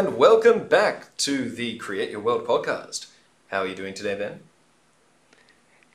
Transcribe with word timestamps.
and 0.00 0.16
welcome 0.16 0.66
back 0.66 1.14
to 1.18 1.50
the 1.50 1.76
Create 1.76 2.10
Your 2.10 2.20
World 2.20 2.46
podcast. 2.46 3.08
How 3.48 3.58
are 3.58 3.66
you 3.66 3.74
doing 3.74 3.92
today, 3.92 4.14
Ben? 4.14 4.40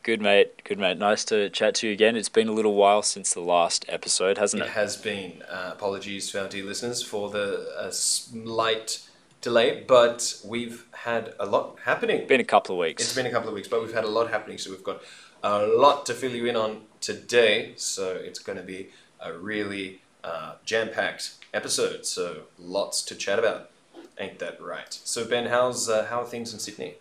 Good, 0.04 0.22
mate. 0.22 0.64
Good, 0.64 0.78
mate. 0.78 1.00
Nice 1.00 1.26
to 1.26 1.50
chat 1.50 1.74
to 1.76 1.88
you 1.88 1.94
again. 1.94 2.16
It's 2.16 2.30
been 2.30 2.48
a 2.48 2.52
little 2.52 2.76
while 2.76 3.02
since 3.02 3.34
the 3.34 3.40
last 3.40 3.84
episode, 3.90 4.38
hasn't 4.38 4.62
It 4.62 4.68
it? 4.68 4.72
has 4.74 4.96
been. 4.96 5.42
Uh, 5.50 5.72
apologies 5.74 6.30
to 6.30 6.44
our 6.44 6.48
dear 6.48 6.64
listeners 6.64 7.02
for 7.02 7.32
the 7.32 7.68
uh, 7.80 7.90
slight 7.90 9.00
delay, 9.42 9.84
but 9.88 10.40
we've 10.46 10.86
had 10.98 11.34
a 11.40 11.48
lot 11.48 11.80
happening. 11.86 12.28
Been 12.28 12.40
a 12.40 12.44
couple 12.44 12.76
of 12.76 12.80
weeks. 12.82 13.02
It's 13.02 13.16
been 13.16 13.26
a 13.26 13.32
couple 13.32 13.50
of 13.50 13.56
weeks, 13.56 13.68
but 13.68 13.82
we've 13.82 13.96
had 13.96 14.04
a 14.04 14.08
lot 14.10 14.30
happening, 14.30 14.60
so 14.60 14.70
we've 14.70 14.84
got 14.84 15.02
a 15.42 15.66
lot 15.66 16.06
to 16.06 16.14
fill 16.14 16.36
you 16.36 16.46
in 16.46 16.56
on 16.56 16.82
today. 17.02 17.74
So 17.76 18.12
it's 18.12 18.38
going 18.38 18.60
to 18.60 18.64
be 18.64 18.90
a 19.20 19.34
really 19.34 20.04
uh, 20.24 20.58
jam-packed 20.64 21.38
episode. 21.56 22.06
So 22.06 22.44
lots 22.60 23.02
to 23.02 23.16
chat 23.16 23.40
about. 23.40 23.72
Ain't 24.18 24.40
that 24.40 24.62
right? 24.62 24.94
So 25.04 25.26
Ben, 25.26 25.48
how's 25.48 25.90
uh, 25.90 26.06
how 26.06 26.22
are 26.22 26.26
things 26.26 26.54
in 26.54 26.60
Sydney? 26.60 26.96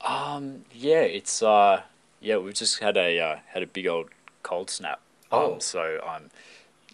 Um, 0.00 0.64
yeah, 0.72 1.00
it's 1.00 1.42
uh, 1.42 1.82
yeah, 2.20 2.36
we've 2.36 2.54
just 2.54 2.80
had 2.80 2.96
a 2.96 3.18
uh, 3.18 3.36
had 3.48 3.62
a 3.62 3.66
big 3.66 3.86
old 3.86 4.10
cold 4.42 4.70
snap. 4.70 5.00
Oh. 5.32 5.54
Um, 5.54 5.60
so 5.60 6.00
um, 6.06 6.30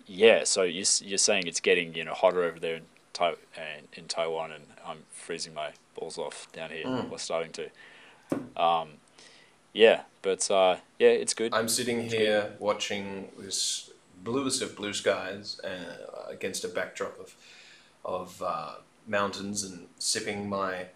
yeah, 0.07 0.45
so 0.45 0.63
you 0.63 0.85
you're 1.03 1.19
saying 1.19 1.47
it's 1.47 1.61
getting 1.61 1.95
you 1.95 2.05
know 2.05 2.15
hotter 2.15 2.45
over 2.45 2.61
there 2.61 2.77
in 2.77 2.83
Tai- 3.13 3.35
in 3.95 4.05
Taiwan, 4.09 4.53
and 4.53 4.65
I'm 4.87 4.99
freezing 5.11 5.55
my 5.55 5.71
balls 5.99 6.19
off 6.19 6.49
down 6.53 6.71
here. 6.71 6.85
Mm. 6.85 7.11
Or 7.11 7.19
starting 7.19 7.53
to. 7.53 7.71
Um, 8.61 8.89
yeah, 9.73 10.03
but 10.23 10.51
uh, 10.51 10.77
yeah, 10.99 11.09
it's 11.09 11.35
good. 11.35 11.55
I'm 11.55 11.69
sitting 11.69 12.09
here 12.09 12.53
watching 12.59 13.29
this 13.39 13.91
bluest 14.23 14.63
of 14.63 14.75
blue 14.75 14.93
skies 14.93 15.61
uh, 15.61 16.29
against 16.29 16.65
a 16.65 16.69
backdrop 16.69 17.19
of 17.21 17.35
of 18.07 18.41
uh, 18.43 18.71
mountains 19.07 19.63
and 19.65 19.87
sipping 19.99 20.49
my 20.49 20.87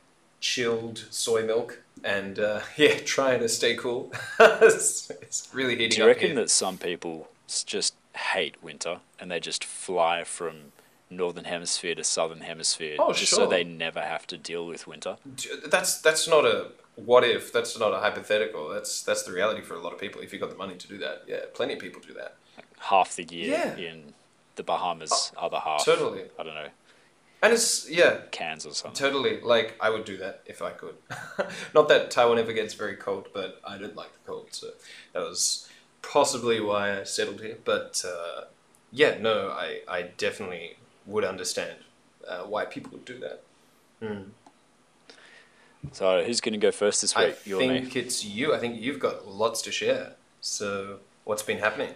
chilled 0.41 1.05
soy 1.11 1.45
milk 1.45 1.83
and 2.03 2.39
uh, 2.39 2.61
yeah, 2.77 2.97
trying 3.05 3.41
to 3.41 3.49
stay 3.49 3.75
cool. 3.77 4.13
it's, 4.41 5.11
it's 5.11 5.49
really 5.53 5.73
heating 5.77 5.91
Do 5.91 5.97
you 5.99 6.07
reckon 6.07 6.29
here. 6.29 6.37
that 6.37 6.51
some 6.51 6.79
people 6.79 7.29
just 7.67 7.95
hate 8.17 8.63
winter 8.63 9.01
and 9.19 9.31
they 9.31 9.41
just 9.41 9.65
fly 9.65 10.25
from 10.25 10.73
northern 11.11 11.45
hemisphere 11.45 11.95
to 11.97 12.05
southern 12.05 12.41
hemisphere 12.41 12.97
Oh, 13.01 13.13
just 13.13 13.31
sure. 13.31 13.41
so 13.41 13.47
they 13.49 13.65
never 13.65 14.01
have 14.01 14.27
to 14.29 14.39
deal 14.39 14.67
with 14.67 14.87
winter? 14.87 15.17
That's 15.67 16.01
that's 16.01 16.29
not 16.29 16.45
a 16.47 16.69
what 16.97 17.25
if. 17.25 17.53
That's 17.53 17.79
not 17.79 17.93
a 17.95 17.99
hypothetical. 17.99 18.69
That's 18.69 19.03
that's 19.03 19.23
the 19.25 19.33
reality 19.33 19.63
for 19.63 19.75
a 19.75 19.81
lot 19.81 19.93
of 19.93 19.99
people. 19.99 20.21
If 20.21 20.33
you've 20.33 20.41
got 20.41 20.51
the 20.51 20.57
money 20.57 20.77
to 20.77 20.89
do 20.89 20.99
that, 20.99 21.23
yeah, 21.27 21.39
plenty 21.55 21.75
of 21.75 21.79
people 21.81 22.01
do 22.07 22.13
that. 22.15 22.37
Half 22.79 23.17
the 23.17 23.25
year 23.25 23.51
Yeah. 23.77 23.77
in 23.77 24.15
the 24.57 24.63
Bahamas, 24.63 25.33
other 25.37 25.59
half 25.59 25.85
Totally, 25.85 26.23
I 26.39 26.43
don't 26.43 26.55
know 26.55 26.69
and 27.43 27.53
it's 27.53 27.89
yeah, 27.89 28.21
Cairns 28.31 28.67
or 28.67 28.73
something. 28.75 28.99
Totally. 28.99 29.41
Like 29.41 29.77
I 29.81 29.91
would 29.91 30.05
do 30.05 30.17
that 30.19 30.43
if 30.47 30.63
I 30.63 30.71
could. 30.71 30.97
Not 31.75 31.89
that 31.89 32.11
Taiwan 32.11 32.39
ever 32.39 32.53
gets 32.53 32.75
very 32.75 32.97
cold, 32.97 33.29
but 33.33 33.61
I 33.67 33.79
don't 33.79 33.97
like 33.97 34.13
the 34.13 34.31
cold, 34.31 34.49
so 34.51 34.69
that 35.13 35.21
was 35.21 35.69
possibly 36.03 36.61
why 36.61 37.01
I 37.01 37.05
settled 37.05 37.41
here. 37.41 37.59
But 37.65 38.05
uh, 38.07 38.45
yeah, 38.93 39.17
no, 39.21 39.49
I 39.49 39.81
I 39.89 40.03
definitely 40.17 40.77
would 41.07 41.25
understand 41.25 41.77
uh, 42.29 42.43
why 42.43 42.65
people 42.65 42.93
would 42.93 43.05
do 43.05 43.19
that. 43.21 43.43
So 45.93 46.23
who's 46.23 46.41
going 46.41 46.53
to 46.53 46.59
go 46.59 46.71
first 46.71 47.01
this 47.01 47.17
I 47.17 47.29
week? 47.29 47.47
you 47.47 47.57
or 47.57 47.61
me? 47.61 47.81
think 47.81 47.97
it's 47.97 48.25
you. 48.25 48.55
I 48.55 48.59
think 48.59 48.81
you've 48.81 49.01
got 49.01 49.27
lots 49.29 49.63
to 49.63 49.73
share. 49.73 50.13
So 50.41 50.99
what's 51.25 51.43
been 51.43 51.59
happening? 51.59 51.95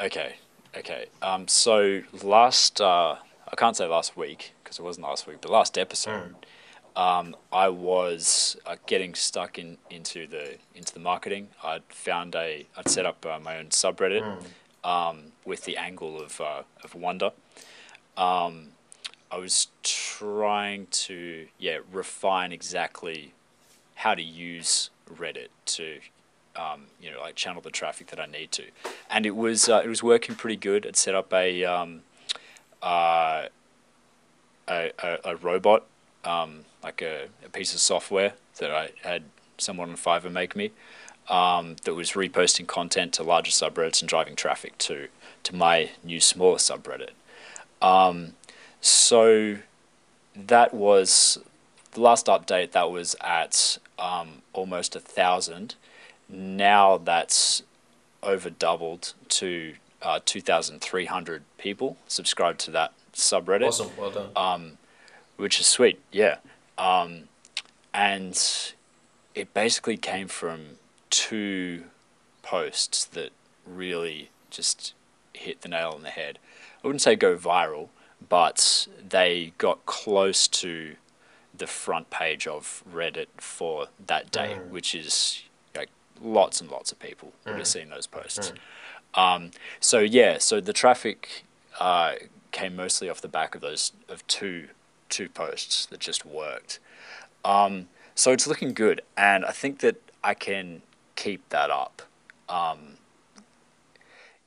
Okay, 0.00 0.36
okay. 0.76 1.06
Um, 1.20 1.46
so 1.48 2.02
last, 2.22 2.80
uh, 2.80 3.16
I 3.52 3.56
can't 3.56 3.76
say 3.76 3.86
last 3.86 4.16
week 4.16 4.54
because 4.62 4.78
it 4.78 4.82
wasn't 4.82 5.06
last 5.06 5.26
week, 5.26 5.38
but 5.42 5.50
last 5.50 5.76
episode, 5.76 6.34
um, 6.96 7.36
I 7.52 7.68
was 7.68 8.56
uh, 8.64 8.76
getting 8.86 9.14
stuck 9.14 9.58
in 9.58 9.76
into 9.90 10.26
the 10.26 10.56
into 10.74 10.94
the 10.94 11.00
marketing. 11.00 11.48
I'd 11.62 11.82
found 11.90 12.34
a, 12.34 12.66
I'd 12.76 12.88
set 12.88 13.04
up 13.04 13.26
uh, 13.26 13.38
my 13.38 13.58
own 13.58 13.66
subreddit 13.66 14.42
um, 14.84 15.32
with 15.44 15.64
the 15.64 15.76
angle 15.76 16.20
of 16.20 16.40
uh, 16.40 16.62
of 16.82 16.94
wonder. 16.94 17.32
Um, 18.16 18.68
I 19.30 19.36
was 19.36 19.68
trying 19.82 20.86
to 20.90 21.46
yeah 21.58 21.78
refine 21.92 22.52
exactly 22.52 23.32
how 23.96 24.14
to 24.14 24.22
use 24.22 24.90
Reddit 25.14 25.48
to 25.66 25.98
um, 26.56 26.84
you 27.02 27.10
know 27.10 27.20
like 27.20 27.34
channel 27.34 27.60
the 27.60 27.70
traffic 27.70 28.06
that 28.08 28.20
I 28.20 28.26
need 28.26 28.50
to, 28.52 28.64
and 29.10 29.26
it 29.26 29.36
was 29.36 29.68
uh, 29.68 29.82
it 29.84 29.88
was 29.88 30.02
working 30.02 30.36
pretty 30.36 30.56
good. 30.56 30.86
I'd 30.86 30.96
set 30.96 31.14
up 31.14 31.32
a 31.34 31.64
um, 31.64 32.02
uh, 32.82 33.46
a, 34.68 34.90
a, 34.98 35.18
a 35.24 35.36
robot 35.36 35.84
um, 36.24 36.64
like 36.82 37.02
a, 37.02 37.28
a 37.44 37.48
piece 37.48 37.74
of 37.74 37.80
software 37.80 38.34
that 38.58 38.70
I 38.70 38.90
had 39.02 39.24
someone 39.58 39.90
on 39.90 39.96
Fiverr 39.96 40.32
make 40.32 40.56
me 40.56 40.72
um, 41.28 41.76
that 41.84 41.94
was 41.94 42.12
reposting 42.12 42.66
content 42.66 43.12
to 43.14 43.22
larger 43.22 43.50
subreddits 43.50 44.00
and 44.00 44.08
driving 44.08 44.36
traffic 44.36 44.76
to 44.78 45.08
to 45.44 45.54
my 45.54 45.90
new 46.04 46.20
smaller 46.20 46.58
subreddit. 46.58 47.10
Um, 47.80 48.34
so 48.80 49.58
that 50.36 50.72
was 50.72 51.38
the 51.92 52.00
last 52.00 52.26
update. 52.26 52.72
That 52.72 52.90
was 52.90 53.16
at 53.20 53.78
um, 53.98 54.42
almost 54.52 54.94
a 54.94 55.00
thousand. 55.00 55.74
Now 56.28 56.98
that's 56.98 57.62
over 58.22 58.50
doubled 58.50 59.14
to 59.28 59.74
uh, 60.02 60.20
two 60.24 60.40
thousand 60.40 60.80
three 60.80 61.06
hundred 61.06 61.44
people 61.58 61.96
subscribed 62.08 62.60
to 62.60 62.70
that 62.72 62.92
subreddit 63.12 63.66
Awesome. 63.68 63.90
Well 63.96 64.10
done. 64.10 64.30
um, 64.36 64.78
which 65.36 65.60
is 65.60 65.66
sweet, 65.66 66.00
yeah. 66.10 66.36
Um, 66.78 67.24
and 67.94 68.38
it 69.34 69.52
basically 69.54 69.96
came 69.96 70.28
from 70.28 70.78
two 71.10 71.84
posts 72.42 73.04
that 73.04 73.30
really 73.66 74.30
just 74.50 74.94
hit 75.34 75.60
the 75.62 75.68
nail 75.68 75.92
on 75.94 76.02
the 76.02 76.10
head. 76.10 76.38
I 76.82 76.86
wouldn't 76.86 77.02
say 77.02 77.16
go 77.16 77.36
viral, 77.36 77.88
but 78.28 78.88
they 79.08 79.52
got 79.58 79.84
close 79.86 80.48
to 80.48 80.96
the 81.56 81.66
front 81.66 82.10
page 82.10 82.46
of 82.46 82.82
Reddit 82.92 83.26
for 83.36 83.88
that 84.06 84.30
day, 84.30 84.56
Mm. 84.58 84.70
which 84.70 84.94
is 84.94 85.42
like 85.76 85.90
lots 86.20 86.60
and 86.60 86.70
lots 86.70 86.92
of 86.92 86.98
people 86.98 87.32
would 87.44 87.56
have 87.56 87.66
seen 87.66 87.90
those 87.90 88.06
posts. 88.06 88.52
Um, 89.14 89.50
so 89.80 90.00
yeah, 90.00 90.38
so 90.38 90.60
the 90.60 90.72
traffic 90.72 91.44
uh, 91.80 92.14
came 92.50 92.76
mostly 92.76 93.08
off 93.08 93.20
the 93.20 93.28
back 93.28 93.54
of 93.54 93.60
those 93.60 93.92
of 94.08 94.26
two 94.26 94.68
two 95.08 95.28
posts 95.28 95.86
that 95.86 96.00
just 96.00 96.24
worked. 96.24 96.78
Um, 97.44 97.88
so 98.14 98.32
it's 98.32 98.46
looking 98.46 98.72
good, 98.74 99.02
and 99.16 99.44
I 99.44 99.50
think 99.50 99.80
that 99.80 99.96
I 100.22 100.34
can 100.34 100.82
keep 101.16 101.48
that 101.50 101.70
up. 101.70 102.02
Um, 102.48 102.96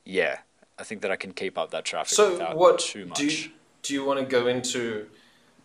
yeah, 0.04 0.38
I 0.78 0.84
think 0.84 1.02
that 1.02 1.10
I 1.10 1.16
can 1.16 1.32
keep 1.32 1.58
up 1.58 1.70
that 1.70 1.84
traffic 1.84 2.14
So 2.14 2.32
without 2.32 2.56
what 2.56 2.78
too 2.78 3.06
much. 3.06 3.18
do 3.18 3.26
you, 3.26 3.50
do 3.82 3.94
you 3.94 4.04
want 4.04 4.20
to 4.20 4.26
go 4.26 4.46
into? 4.46 5.06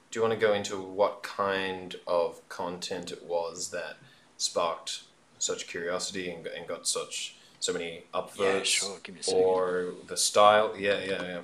Do 0.09 0.19
you 0.19 0.21
want 0.21 0.33
to 0.33 0.45
go 0.45 0.53
into 0.53 0.77
what 0.81 1.23
kind 1.23 1.95
of 2.05 2.47
content 2.49 3.11
it 3.11 3.23
was 3.23 3.69
that 3.71 3.95
sparked 4.35 5.03
such 5.39 5.67
curiosity 5.67 6.29
and, 6.29 6.45
and 6.47 6.67
got 6.67 6.85
such 6.85 7.37
so 7.61 7.71
many 7.71 8.03
upvotes? 8.13 8.37
Yeah, 8.39 8.63
sure, 8.63 8.97
give 9.03 9.15
me 9.15 9.21
a 9.21 9.23
second. 9.23 9.41
Or 9.41 9.93
the 10.07 10.17
style? 10.17 10.73
Yeah, 10.77 10.99
yeah, 10.99 11.23
yeah. 11.23 11.39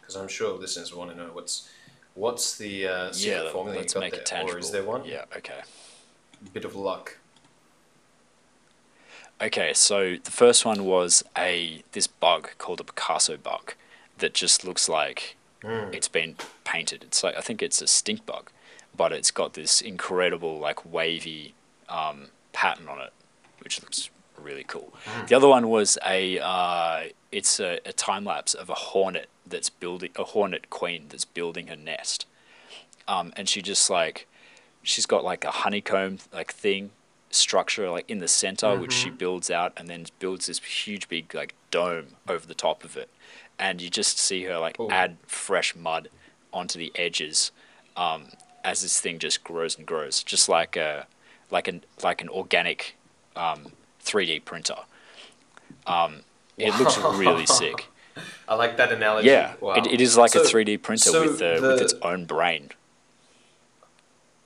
Because 0.00 0.14
I'm 0.14 0.28
sure 0.28 0.56
listeners 0.56 0.94
want 0.94 1.10
to 1.10 1.16
know 1.16 1.30
what's 1.32 1.68
what's 2.14 2.56
the 2.56 2.86
uh, 2.86 3.12
secret 3.12 3.44
yeah, 3.44 3.50
formula 3.50 3.78
let's 3.78 3.94
you 3.94 4.00
got 4.00 4.04
make 4.04 4.12
there, 4.12 4.20
it 4.20 4.26
tangible. 4.26 4.54
or 4.56 4.58
is 4.60 4.70
there 4.70 4.84
one? 4.84 5.04
Yeah, 5.04 5.24
okay. 5.36 5.60
Bit 6.52 6.64
of 6.64 6.76
luck. 6.76 7.16
Okay, 9.42 9.72
so 9.72 10.16
the 10.22 10.30
first 10.30 10.64
one 10.64 10.84
was 10.84 11.24
a 11.36 11.82
this 11.92 12.06
bug 12.06 12.50
called 12.58 12.80
a 12.80 12.84
Picasso 12.84 13.36
bug 13.36 13.74
that 14.18 14.34
just 14.34 14.64
looks 14.64 14.88
like 14.88 15.36
Mm. 15.62 15.92
it's 15.94 16.08
been 16.08 16.36
painted. 16.64 17.02
It's 17.02 17.22
like 17.22 17.36
I 17.36 17.42
think 17.42 17.60
it's 17.60 17.82
a 17.82 17.86
stink 17.86 18.24
bug, 18.24 18.50
but 18.96 19.12
it's 19.12 19.30
got 19.30 19.52
this 19.52 19.82
incredible 19.82 20.58
like 20.58 20.90
wavy 20.90 21.52
um, 21.86 22.28
pattern 22.54 22.88
on 22.88 22.98
it, 22.98 23.12
which 23.62 23.82
looks 23.82 24.08
really 24.42 24.64
cool. 24.64 24.92
The 25.28 25.34
other 25.34 25.48
one 25.48 25.68
was 25.68 25.98
a 26.06 26.38
uh, 26.38 27.04
it's 27.30 27.60
a, 27.60 27.80
a 27.86 27.92
time 27.92 28.24
lapse 28.24 28.54
of 28.54 28.68
a 28.70 28.74
hornet 28.74 29.28
that's 29.46 29.70
building 29.70 30.10
a 30.16 30.24
hornet 30.24 30.70
queen 30.70 31.06
that's 31.08 31.24
building 31.24 31.68
her 31.68 31.76
nest, 31.76 32.26
um, 33.08 33.32
and 33.36 33.48
she 33.48 33.62
just 33.62 33.88
like 33.90 34.26
she's 34.82 35.06
got 35.06 35.22
like 35.24 35.44
a 35.44 35.50
honeycomb 35.50 36.18
like 36.32 36.52
thing 36.52 36.90
structure 37.32 37.88
like 37.90 38.08
in 38.10 38.18
the 38.18 38.26
center 38.26 38.76
which 38.76 38.92
she 38.92 39.08
builds 39.08 39.52
out 39.52 39.72
and 39.76 39.86
then 39.88 40.04
builds 40.18 40.46
this 40.46 40.58
huge 40.58 41.08
big 41.08 41.32
like 41.32 41.54
dome 41.70 42.06
over 42.28 42.44
the 42.46 42.54
top 42.54 42.82
of 42.82 42.96
it. 42.96 43.08
And 43.58 43.80
you 43.80 43.88
just 43.90 44.18
see 44.18 44.44
her 44.44 44.58
like 44.58 44.78
Cool. 44.78 44.90
add 44.90 45.16
fresh 45.26 45.76
mud 45.76 46.08
onto 46.52 46.78
the 46.78 46.90
edges 46.96 47.52
um, 47.96 48.28
as 48.64 48.82
this 48.82 49.00
thing 49.00 49.18
just 49.18 49.44
grows 49.44 49.76
and 49.76 49.86
grows. 49.86 50.22
Just 50.24 50.48
like 50.48 50.76
a 50.76 51.06
like 51.50 51.68
an 51.68 51.84
like 52.02 52.20
an 52.22 52.28
organic 52.28 52.96
um, 53.36 53.72
3d 54.04 54.44
printer 54.44 54.76
um, 55.86 56.20
it 56.58 56.74
looks 56.78 56.98
really 56.98 57.46
sick 57.46 57.86
I 58.48 58.54
like 58.54 58.76
that 58.78 58.90
analogy. 58.92 59.28
Yeah, 59.28 59.54
Wow. 59.60 59.74
it, 59.74 59.86
it 59.86 60.00
is 60.00 60.16
like 60.16 60.34
a 60.34 60.40
3D 60.40 60.82
printer 60.82 61.10
so 61.10 61.20
with, 61.22 61.40
uh, 61.40 61.60
the- 61.60 61.68
with 61.68 61.80
its 61.80 61.94
own 62.02 62.24
brain. 62.26 62.70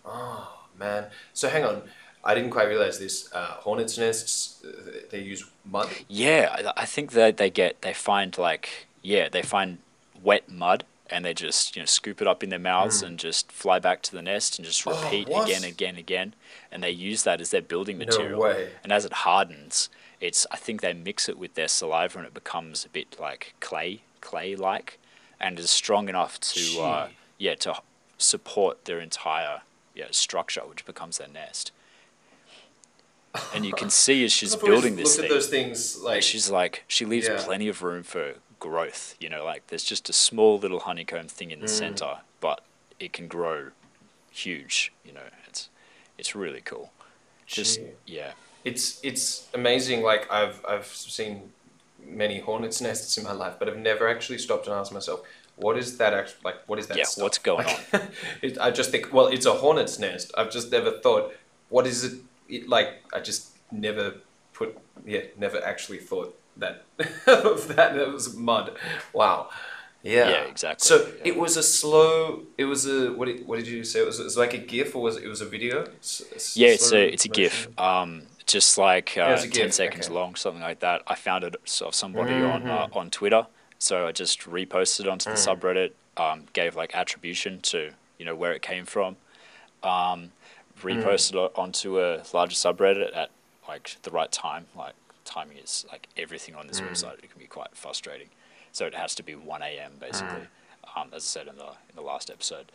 Oh 0.05 0.67
man. 0.79 1.07
So 1.33 1.49
hang 1.49 1.65
on. 1.65 1.83
I 2.23 2.35
didn't 2.35 2.51
quite 2.51 2.69
realize 2.69 2.99
this. 2.99 3.33
Uh, 3.33 3.47
hornets' 3.65 3.99
nests. 3.99 4.63
uh, 4.65 4.71
They 5.11 5.21
use 5.21 5.45
mud. 5.65 5.89
Yeah, 6.09 6.55
I, 6.77 6.83
I 6.83 6.85
think 6.85 7.13
that 7.13 7.37
they 7.37 7.51
get 7.51 7.81
they 7.83 7.93
find 7.95 8.37
like 8.39 8.87
yeah 9.03 9.29
they 9.29 9.43
find 9.43 9.79
wet 10.23 10.49
mud 10.51 10.85
and 11.15 11.25
they 11.25 11.33
just 11.33 11.77
you 11.77 11.83
know 11.83 11.87
scoop 11.87 12.21
it 12.21 12.27
up 12.27 12.43
in 12.43 12.51
their 12.51 12.59
mouths 12.59 13.03
and 13.03 13.19
just 13.19 13.51
fly 13.53 13.79
back 13.79 14.03
to 14.03 14.13
the 14.13 14.23
nest 14.23 14.59
and 14.59 14.67
just. 14.67 14.87
Oh, 14.87 14.91
repeat 15.03 15.29
what? 15.29 15.49
again 15.49 15.65
again 15.65 15.97
again 15.97 16.35
and 16.73 16.83
they 16.83 16.91
use 16.91 17.23
that 17.23 17.41
as 17.41 17.51
their 17.51 17.63
building 17.63 17.97
No 17.99 18.05
material. 18.07 18.41
way. 18.41 18.71
And 18.83 18.93
as 18.93 19.05
it 19.05 19.13
hardens, 19.13 19.89
it's 20.21 20.47
I 20.51 20.57
think 20.57 20.81
they 20.81 20.93
mix 20.93 21.29
it 21.29 21.39
with 21.39 21.55
their 21.55 21.69
saliva 21.69 22.19
and 22.19 22.27
it 22.27 22.35
becomes 22.35 22.85
a 22.85 22.89
bit 22.89 23.17
like 23.21 23.55
clay 23.61 24.03
clay 24.21 24.57
like 24.57 24.99
and 25.41 25.59
is 25.59 25.71
strong 25.71 26.09
enough 26.09 26.41
to 26.41 26.81
uh, 26.81 27.09
yeah 27.39 27.55
to 27.57 27.75
support 28.19 28.85
their 28.87 29.01
entire 29.01 29.61
yeah 29.95 30.07
structure 30.11 30.63
which 30.63 30.85
becomes 30.85 31.19
their 31.19 31.29
nest. 31.29 31.71
And 33.55 33.65
you 33.65 33.73
can 33.73 33.91
see 34.05 34.25
as 34.25 34.33
she's 34.33 34.55
building 34.57 34.97
this 34.97 35.17
thing 35.17 35.25
at 35.27 35.31
those 35.31 35.49
things 35.49 36.01
like 36.03 36.23
she's 36.23 36.51
like 36.51 36.85
she 36.89 37.05
leaves 37.05 37.27
Yeah. 37.29 37.43
plenty 37.45 37.69
of 37.69 37.83
room 37.83 38.03
for 38.03 38.35
growth 38.69 39.15
you 39.23 39.29
know 39.33 39.43
like 39.45 39.63
there's 39.69 39.85
just 39.95 40.09
a 40.09 40.13
small 40.29 40.53
little 40.65 40.81
honeycomb 40.89 41.29
thing 41.39 41.51
in 41.51 41.61
the 41.61 41.67
Mm. 41.67 41.79
center 41.83 42.13
but 42.41 42.59
it 43.05 43.13
can 43.13 43.27
grow 43.29 43.59
huge 44.31 44.77
you 45.07 45.13
know 45.13 45.29
it's 45.49 45.69
it's 46.21 46.35
really 46.35 46.63
cool 46.71 46.87
just 47.47 47.79
Gee. 47.79 47.91
yeah 48.19 48.33
It's 48.71 48.85
it's 49.11 49.27
amazing. 49.61 49.99
Like 50.11 50.25
I've 50.39 50.59
I've 50.73 50.87
seen 51.17 51.53
many 52.23 52.39
hornets' 52.49 52.81
nests 52.81 53.19
in 53.19 53.25
my 53.31 53.33
life, 53.45 53.55
but 53.59 53.69
I've 53.69 53.83
never 53.91 54.05
actually 54.15 54.39
stopped 54.47 54.67
and 54.69 54.75
asked 54.81 54.95
myself, 55.01 55.21
what 55.65 55.77
is 55.83 55.89
that 56.01 56.13
actually 56.15 56.43
like? 56.49 56.59
What 56.69 56.79
is 56.79 56.87
that? 56.89 56.97
Yeah, 56.97 57.05
stuff? 57.05 57.23
what's 57.25 57.39
going 57.51 57.67
Like, 57.67 58.03
it, 58.47 58.53
I 58.67 58.71
just 58.81 58.91
think, 58.93 59.13
well, 59.17 59.29
it's 59.37 59.47
a 59.47 59.53
hornet's 59.65 59.99
nest. 59.99 60.27
I've 60.39 60.51
just 60.57 60.73
never 60.73 60.93
thought, 61.05 61.25
what 61.69 61.85
is 61.87 61.99
it? 62.09 62.15
it 62.49 62.63
like 62.77 62.89
I 63.17 63.21
just 63.31 63.41
never 63.71 64.07
put, 64.59 64.69
yeah, 65.05 65.25
never 65.37 65.59
actually 65.73 66.01
thought 66.11 66.31
that 66.57 66.85
of 67.27 67.69
that. 67.77 67.97
It 67.97 68.13
was 68.13 68.35
mud. 68.37 68.77
Wow. 69.13 69.51
Yeah. 70.03 70.29
Yeah, 70.29 70.41
exactly, 70.43 70.87
So 70.87 71.07
yeah. 71.07 71.23
it 71.33 71.37
was 71.39 71.57
a 71.57 71.63
slow. 71.63 72.43
It 72.59 72.67
was 72.67 72.87
a 72.87 73.11
what? 73.13 73.25
Did, 73.27 73.47
what 73.47 73.57
did 73.57 73.67
you 73.67 73.85
say? 73.85 74.01
It 74.01 74.07
was, 74.07 74.21
it 74.21 74.25
was 74.25 74.37
like 74.37 74.53
a 74.53 74.59
GIF 74.59 74.95
or 74.95 75.03
was 75.03 75.17
it, 75.17 75.25
it 75.25 75.29
was 75.29 75.41
a 75.41 75.47
video? 75.47 75.87
S- 76.01 76.23
s- 76.35 76.57
yeah 76.57 76.69
it's 76.69 76.93
a 76.93 77.13
it's 77.13 77.25
a 77.25 77.29
gif 77.29 77.69
um 77.81 78.23
just 78.47 78.77
like 78.77 79.17
uh, 79.17 79.31
it's 79.31 79.43
10 79.45 79.51
GIF, 79.51 79.73
seconds 79.75 80.07
okay. 80.07 80.15
long 80.15 80.35
something 80.35 80.61
like 80.61 80.81
that 80.81 81.01
i 81.07 81.15
found 81.15 81.45
it 81.45 81.57
of 81.81 81.95
somebody 81.95 82.35
on 82.35 82.69
uh, 82.69 82.85
Mm-hmm. 82.87 82.99
on 82.99 83.09
twitter 83.11 83.47
so 83.79 84.07
i 84.07 84.13
just 84.13 84.41
reposted 84.43 85.11
onto 85.11 85.31
Mm. 85.31 85.35
the 85.35 85.41
subreddit 85.57 85.93
um, 86.23 86.45
gave 86.53 86.77
like 86.77 86.95
attribution 86.95 87.61
to 87.63 87.93
you 88.19 88.27
know 88.27 88.35
where 88.35 88.53
it 88.53 88.61
came 88.61 88.85
from 88.85 89.17
um, 89.83 90.33
reposted 90.83 91.33
Mm. 91.35 91.47
it 91.47 91.53
onto 91.57 91.99
a 91.99 92.23
larger 92.35 92.55
subreddit 92.55 93.17
at 93.17 93.31
like 93.67 93.97
the 94.03 94.11
right 94.11 94.31
time. 94.31 94.67
Like 94.77 94.93
timing 95.25 95.57
is 95.59 95.85
like 95.91 96.09
everything 96.17 96.55
on 96.55 96.67
this 96.67 96.81
Mm. 96.81 96.89
website. 96.91 97.19
It 97.25 97.31
can 97.31 97.39
be 97.39 97.47
quite 97.47 97.75
frustrating. 97.77 98.29
So 98.73 98.87
it 98.87 98.95
has 98.95 99.15
to 99.17 99.23
be 99.23 99.35
one 99.35 99.63
a.m. 99.63 99.93
basically, 100.01 100.43
Mm. 100.43 100.97
um, 101.01 101.09
as 101.15 101.23
I 101.25 101.27
said 101.27 101.47
in 101.49 101.57
the 101.57 101.69
in 101.89 101.95
the 101.97 102.03
last 102.03 102.31
episode. 102.31 102.71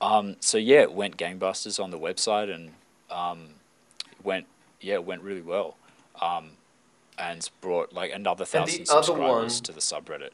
Um, 0.00 0.36
so 0.40 0.58
yeah, 0.58 0.80
it 0.82 0.92
went 0.92 1.16
gangbusters 1.16 1.82
on 1.82 1.90
the 1.90 1.98
website 1.98 2.52
and 2.52 2.74
um, 3.10 3.54
went 4.22 4.46
yeah 4.80 4.94
it 4.94 5.04
went 5.04 5.22
really 5.22 5.42
well. 5.42 5.76
Um, 6.20 6.56
and 7.16 7.48
brought 7.60 7.92
like 7.92 8.12
another 8.12 8.44
thousand 8.44 8.86
subscribers 8.86 9.54
one- 9.56 9.62
to 9.62 9.72
the 9.72 9.80
subreddit. 9.80 10.30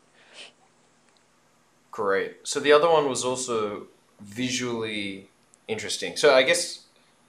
Great. 1.90 2.36
So 2.46 2.60
the 2.60 2.72
other 2.72 2.88
one 2.88 3.08
was 3.08 3.24
also 3.24 3.86
visually 4.20 5.28
interesting. 5.68 6.16
So 6.16 6.34
I 6.34 6.42
guess 6.42 6.84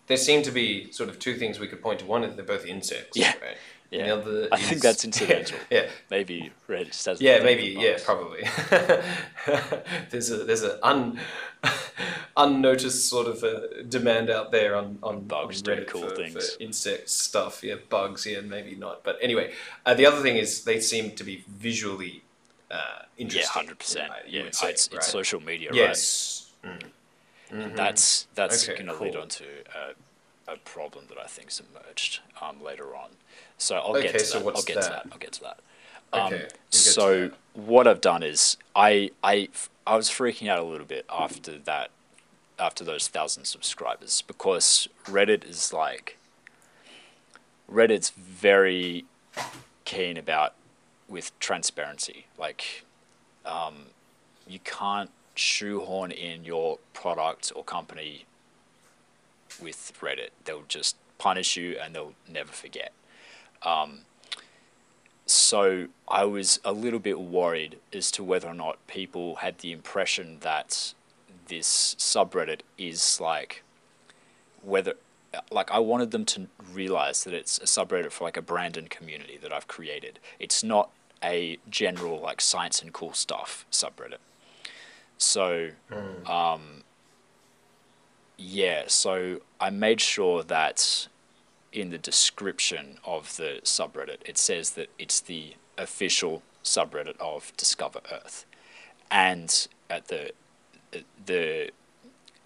there 0.08 0.18
seem 0.18 0.44
to 0.44 0.52
be 0.52 0.92
sort 0.92 1.10
of 1.10 1.20
two 1.20 1.36
things 1.36 1.60
we 1.60 1.68
could 1.68 1.82
point 1.82 2.00
to. 2.00 2.06
One 2.06 2.24
is 2.24 2.36
they're 2.36 2.46
both 2.46 2.66
insects. 2.66 3.18
Yeah. 3.18 3.34
Right? 3.42 3.58
Yeah. 3.92 4.06
The 4.06 4.12
other 4.22 4.48
I 4.54 4.58
think 4.58 4.82
that's 4.82 5.04
incidental. 5.04 5.58
yeah. 5.70 5.88
Maybe 6.10 6.52
Reddit 6.70 6.88
just 6.88 7.06
hasn't 7.06 7.22
Yeah, 7.22 7.44
maybe. 7.44 7.76
Yeah, 7.78 7.98
probably. 8.04 8.44
there's 10.10 10.32
a 10.32 10.38
there's 10.46 10.64
a 10.64 10.84
un, 10.86 11.20
unnoticed 12.38 13.08
sort 13.10 13.28
of 13.28 13.44
a 13.44 13.84
demand 13.84 14.30
out 14.30 14.52
there 14.52 14.76
on 14.76 14.98
on 15.04 15.22
Bugs 15.22 15.62
on 15.62 15.66
Reddit 15.76 15.88
cool 15.88 16.08
for, 16.10 16.16
things. 16.16 16.54
for 16.56 16.64
insect 16.64 17.10
stuff. 17.10 17.64
Yeah, 17.64 17.76
bugs. 17.90 18.26
Yeah, 18.26 18.42
maybe 18.42 18.76
not. 18.76 19.04
But 19.04 19.18
anyway, 19.22 19.52
uh, 19.86 19.94
the 19.94 20.06
other 20.06 20.22
thing 20.22 20.38
is 20.38 20.64
they 20.64 20.80
seem 20.80 21.12
to 21.16 21.24
be 21.24 21.44
visually 21.50 22.24
uh, 22.70 22.76
Yeah, 23.18 23.24
interesting. 23.24 23.52
hundred 23.52 23.80
percent. 23.80 24.12
Yeah, 24.28 24.44
would 24.44 24.56
say, 24.56 24.70
it's, 24.72 24.90
right? 24.90 24.98
it's 24.98 25.08
social 25.08 25.42
media, 25.42 25.72
Yes. 25.74 26.50
right? 26.64 26.84
And 27.52 27.76
that's 27.76 28.28
that's 28.36 28.68
Okay, 28.70 28.82
going 28.82 28.98
to 28.98 29.04
lead 29.04 29.14
cool. 29.14 29.24
on 29.24 29.28
to 29.28 29.44
a, 30.48 30.54
a 30.54 30.58
problem 30.58 31.06
that 31.10 31.18
I 31.18 31.26
think's 31.28 31.60
emerged 31.60 32.22
um, 32.42 32.64
later 32.64 32.96
on. 32.96 33.10
So 33.62 33.75
I'll 33.75 33.96
Okay, 33.96 34.04
get 34.04 34.18
to 34.18 34.25
so 34.25 34.40
that. 34.40 34.56
I'll 34.56 34.62
get 34.63 34.81
to 34.81 34.90
that? 34.90 34.92
that. 34.92 35.08
I'll 35.12 35.19
get 35.19 35.31
to 35.34 35.42
that. 35.42 35.60
Um, 36.13 36.34
Okay, 36.34 36.48
so 36.72 37.30
that. 37.30 37.38
what 37.54 37.88
I've 37.88 38.02
done 38.02 38.24
is 38.24 38.58
I 38.75 39.12
I 39.24 39.50
I 39.86 39.96
was 39.96 40.10
freaking 40.10 40.48
out 40.50 40.60
a 40.60 40.63
little 40.63 40.86
bit 40.86 41.06
after 41.10 41.58
that 41.60 41.92
after 42.60 42.84
those 42.84 43.08
thousand 43.08 43.46
subscribers 43.46 44.24
because 44.24 44.88
Reddit 45.06 45.48
is 45.48 45.74
like 45.74 46.18
Reddit's 47.72 48.10
very 48.10 49.06
keen 49.86 50.18
about 50.18 50.54
with 51.07 51.38
transparency. 51.40 52.25
Like 52.38 52.84
um, 53.46 53.86
you 54.48 54.60
can't 54.60 55.12
shoehorn 55.36 56.12
in 56.12 56.46
your 56.46 56.80
product 56.94 57.52
or 57.56 57.64
company 57.64 58.25
with 59.62 59.94
Reddit. 60.02 60.30
They'll 60.46 60.64
just 60.68 60.96
punish 61.18 61.56
you 61.57 61.78
and 61.80 61.94
they'll 61.96 62.14
never 62.28 62.52
forget. 62.52 62.92
Um, 63.63 64.02
so 65.25 65.88
I 66.08 66.25
was 66.25 66.60
a 66.66 66.72
little 66.72 67.00
bit 67.00 67.19
worried 67.19 67.78
as 67.94 68.12
to 68.12 68.24
whether 68.24 68.48
or 68.48 68.54
not 68.54 68.86
people 68.88 69.36
had 69.36 69.60
the 69.60 69.72
impression 69.72 70.38
that 70.42 70.94
this 71.48 71.96
subreddit 71.98 72.62
is 72.78 73.19
like 73.22 73.63
whether 74.62 74.96
like 75.52 75.72
I 75.72 75.80
wanted 75.80 76.12
them 76.12 76.25
to 76.25 76.47
realize 76.74 77.24
that 77.24 77.33
it's 77.33 77.57
a 77.59 77.64
subreddit 77.64 78.12
for 78.12 78.26
like 78.26 78.38
a 78.38 78.42
brand 78.42 78.78
and 78.78 78.90
community 78.90 79.38
that 79.42 79.52
I've 79.54 79.68
created. 79.68 80.19
It's 80.40 80.64
not 80.64 80.90
a 81.24 81.57
general 81.69 82.19
like 82.19 82.42
science 82.42 82.81
and 82.81 82.92
cool 82.92 83.14
stuff 83.14 83.66
subreddit. 83.71 84.18
So 85.18 85.69
um 86.26 86.83
yeah, 88.38 88.83
so 88.88 89.42
I 89.59 89.69
made 89.69 90.02
sure 90.02 90.44
that 90.44 91.07
in 91.71 91.90
the 91.90 91.97
description 91.97 92.97
of 93.06 93.37
the 93.37 93.59
subreddit 93.63 94.18
it 94.25 94.37
says 94.37 94.71
that 94.71 94.90
it's 94.99 95.19
the 95.21 95.56
official 95.78 96.44
subreddit 96.63 97.18
of 97.19 97.54
Discover 97.57 98.01
Earth. 98.11 98.45
And 99.09 99.68
at 99.90 100.07
the 100.07 100.31
the 101.25 101.71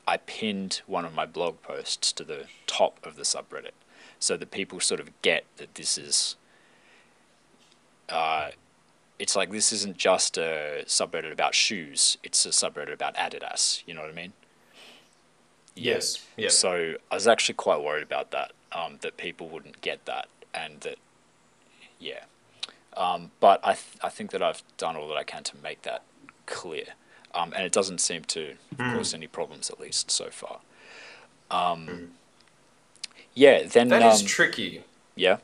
I 0.07 0.17
pinned 0.17 0.81
one 0.85 1.03
of 1.05 1.13
my 1.15 1.25
blog 1.25 1.61
posts 1.63 2.11
to 2.13 2.23
the 2.23 2.45
top 2.67 2.99
of 3.03 3.15
the 3.15 3.23
subreddit 3.23 3.71
so 4.19 4.37
that 4.37 4.51
people 4.51 4.79
sort 4.79 4.99
of 4.99 5.09
get 5.21 5.45
that 5.57 5.75
this 5.75 5.97
is 5.97 6.35
uh, 8.09 8.49
it's 9.17 9.35
like 9.35 9.51
this 9.51 9.73
isn't 9.73 9.97
just 9.97 10.37
a 10.37 10.83
subreddit 10.85 11.31
about 11.31 11.55
shoes 11.55 12.17
it's 12.23 12.45
a 12.45 12.49
subreddit 12.49 12.93
about 12.93 13.15
adidas 13.15 13.81
you 13.87 13.93
know 13.93 14.01
what 14.01 14.09
i 14.09 14.13
mean 14.13 14.33
Yes. 15.75 16.23
Yes. 16.37 16.55
so 16.55 16.95
i 17.11 17.15
was 17.15 17.27
actually 17.27 17.55
quite 17.55 17.81
worried 17.81 18.03
about 18.03 18.31
that 18.31 18.51
um, 18.75 18.97
that 19.01 19.17
people 19.17 19.47
wouldn't 19.49 19.81
get 19.81 20.05
that 20.05 20.27
and 20.53 20.81
that 20.81 20.97
yeah. 21.99 22.25
Um, 22.95 23.31
but 23.39 23.59
I, 23.63 23.73
th- 23.73 23.97
I 24.03 24.09
think 24.09 24.31
that 24.31 24.41
i've 24.41 24.61
done 24.77 24.95
all 24.95 25.07
that 25.09 25.17
i 25.17 25.23
can 25.23 25.43
to 25.43 25.57
make 25.63 25.81
that 25.81 26.03
clear. 26.45 26.85
Um, 27.33 27.51
and 27.53 27.65
it 27.65 27.71
doesn't 27.71 27.99
seem 27.99 28.23
to 28.25 28.55
cause 28.77 29.13
any 29.13 29.27
problems 29.27 29.69
at 29.69 29.77
least 29.79 30.09
so 30.09 30.29
far. 30.29 30.59
Um, 31.51 32.11
yeah 33.33 33.63
then 33.63 33.89
that 33.89 34.01
is 34.13 34.21
um, 34.21 34.27
tricky. 34.27 34.83
yeah? 35.15 35.37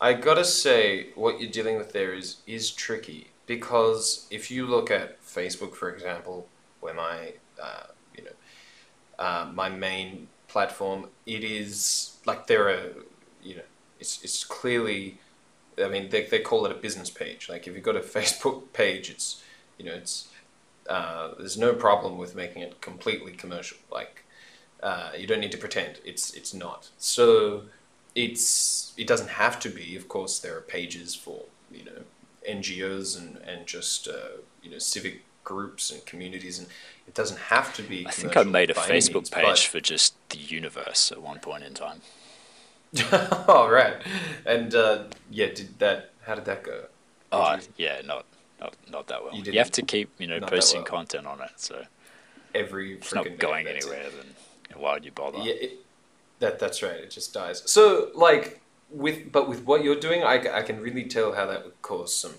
I 0.00 0.12
gotta 0.12 0.44
say, 0.44 1.08
what 1.14 1.40
you're 1.40 1.50
dealing 1.50 1.76
with 1.78 1.92
there 1.92 2.12
is 2.12 2.38
is 2.46 2.70
tricky. 2.70 3.28
Because 3.46 4.26
if 4.30 4.50
you 4.50 4.66
look 4.66 4.90
at 4.90 5.24
Facebook, 5.24 5.74
for 5.74 5.88
example, 5.88 6.48
where 6.80 6.94
my 6.94 7.34
uh, 7.62 7.84
you 8.16 8.24
know 8.24 8.30
uh, 9.18 9.48
my 9.54 9.68
main 9.68 10.28
platform, 10.48 11.08
it 11.26 11.44
is 11.44 12.16
like 12.24 12.46
there 12.46 12.68
are 12.68 12.92
you 13.42 13.56
know 13.56 13.62
it's 14.00 14.22
it's 14.22 14.44
clearly, 14.44 15.18
I 15.82 15.88
mean 15.88 16.10
they 16.10 16.24
they 16.24 16.40
call 16.40 16.66
it 16.66 16.72
a 16.72 16.76
business 16.76 17.10
page. 17.10 17.48
Like 17.48 17.66
if 17.66 17.74
you've 17.74 17.84
got 17.84 17.96
a 17.96 18.00
Facebook 18.16 18.72
page, 18.72 19.10
it's 19.10 19.42
you 19.78 19.84
know 19.84 19.94
it's 19.94 20.28
uh, 20.88 21.30
there's 21.38 21.58
no 21.58 21.72
problem 21.74 22.16
with 22.16 22.34
making 22.34 22.62
it 22.62 22.80
completely 22.80 23.32
commercial. 23.32 23.78
Like 23.90 24.24
uh, 24.82 25.10
you 25.16 25.26
don't 25.26 25.40
need 25.40 25.52
to 25.52 25.58
pretend 25.58 26.00
it's 26.04 26.32
it's 26.34 26.54
not. 26.54 26.90
So 26.98 27.62
it's 28.14 28.92
it 28.96 29.06
doesn't 29.06 29.30
have 29.30 29.58
to 29.60 29.68
be. 29.68 29.96
Of 29.96 30.08
course, 30.08 30.38
there 30.38 30.56
are 30.56 30.62
pages 30.62 31.14
for 31.14 31.42
you 31.70 31.84
know 31.84 32.02
NGOs 32.48 33.18
and 33.18 33.38
and 33.38 33.66
just 33.66 34.08
uh, 34.08 34.40
you 34.62 34.70
know 34.70 34.78
civic 34.78 35.22
groups 35.46 35.90
and 35.92 36.04
communities, 36.04 36.58
and 36.58 36.66
it 37.06 37.14
doesn't 37.14 37.38
have 37.38 37.72
to 37.76 37.82
be. 37.82 38.06
I 38.06 38.10
think 38.10 38.36
I 38.36 38.42
made 38.42 38.68
a 38.70 38.74
Facebook 38.74 39.14
means, 39.14 39.30
page 39.30 39.66
for 39.68 39.80
just 39.80 40.14
the 40.28 40.38
universe 40.38 41.10
at 41.12 41.22
one 41.22 41.38
point 41.38 41.62
in 41.62 41.72
time. 41.72 42.00
but- 43.10 43.44
oh 43.48 43.92
and 44.44 44.74
uh, 44.74 45.04
yeah, 45.30 45.46
did 45.46 45.78
that? 45.78 46.10
How 46.26 46.34
did 46.34 46.44
that 46.44 46.62
go? 46.62 46.72
Did 46.72 46.88
Oh 47.32 47.54
you- 47.54 47.60
yeah, 47.86 48.02
not 48.04 48.26
not 48.60 48.74
not 48.90 49.06
that 49.06 49.22
well. 49.24 49.34
You 49.34 49.52
You, 49.52 49.58
have 49.58 49.70
to 49.72 49.82
keep 49.82 50.10
you 50.18 50.26
know 50.26 50.40
posting 50.40 50.82
well. 50.82 50.90
content 50.96 51.26
on 51.26 51.40
it, 51.40 51.52
so 51.56 51.84
every 52.54 52.94
it's 52.94 53.14
not 53.14 53.38
going 53.38 53.64
that's 53.64 53.86
it. 53.86 53.92
anywhere. 53.92 54.10
Then 54.10 54.80
why 54.82 54.94
would 54.94 55.04
you 55.04 55.12
bother? 55.12 55.38
Yeah, 55.38 55.54
it, 55.54 55.72
that 56.40 56.58
that's 56.58 56.82
right. 56.82 56.96
It 57.06 57.10
just 57.10 57.32
dies. 57.32 57.62
So 57.70 58.10
like 58.14 58.60
with 58.90 59.30
but 59.30 59.48
with 59.48 59.64
what 59.64 59.84
you're 59.84 60.02
doing, 60.08 60.24
I, 60.24 60.34
I 60.60 60.62
can 60.62 60.80
really 60.80 61.04
tell 61.04 61.34
how 61.34 61.46
that 61.46 61.64
would 61.64 61.80
cause 61.82 62.14
some 62.14 62.34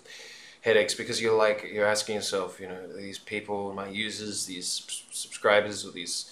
headaches 0.68 0.94
because 0.94 1.22
you're 1.22 1.38
like 1.38 1.60
you're 1.74 1.92
asking 1.96 2.16
yourself, 2.16 2.60
you 2.60 2.68
know, 2.68 2.82
these 2.96 3.20
people, 3.34 3.74
my 3.74 3.88
users, 3.88 4.46
these 4.46 4.70
subscribers, 5.12 5.86
or 5.86 5.92
these, 5.92 6.30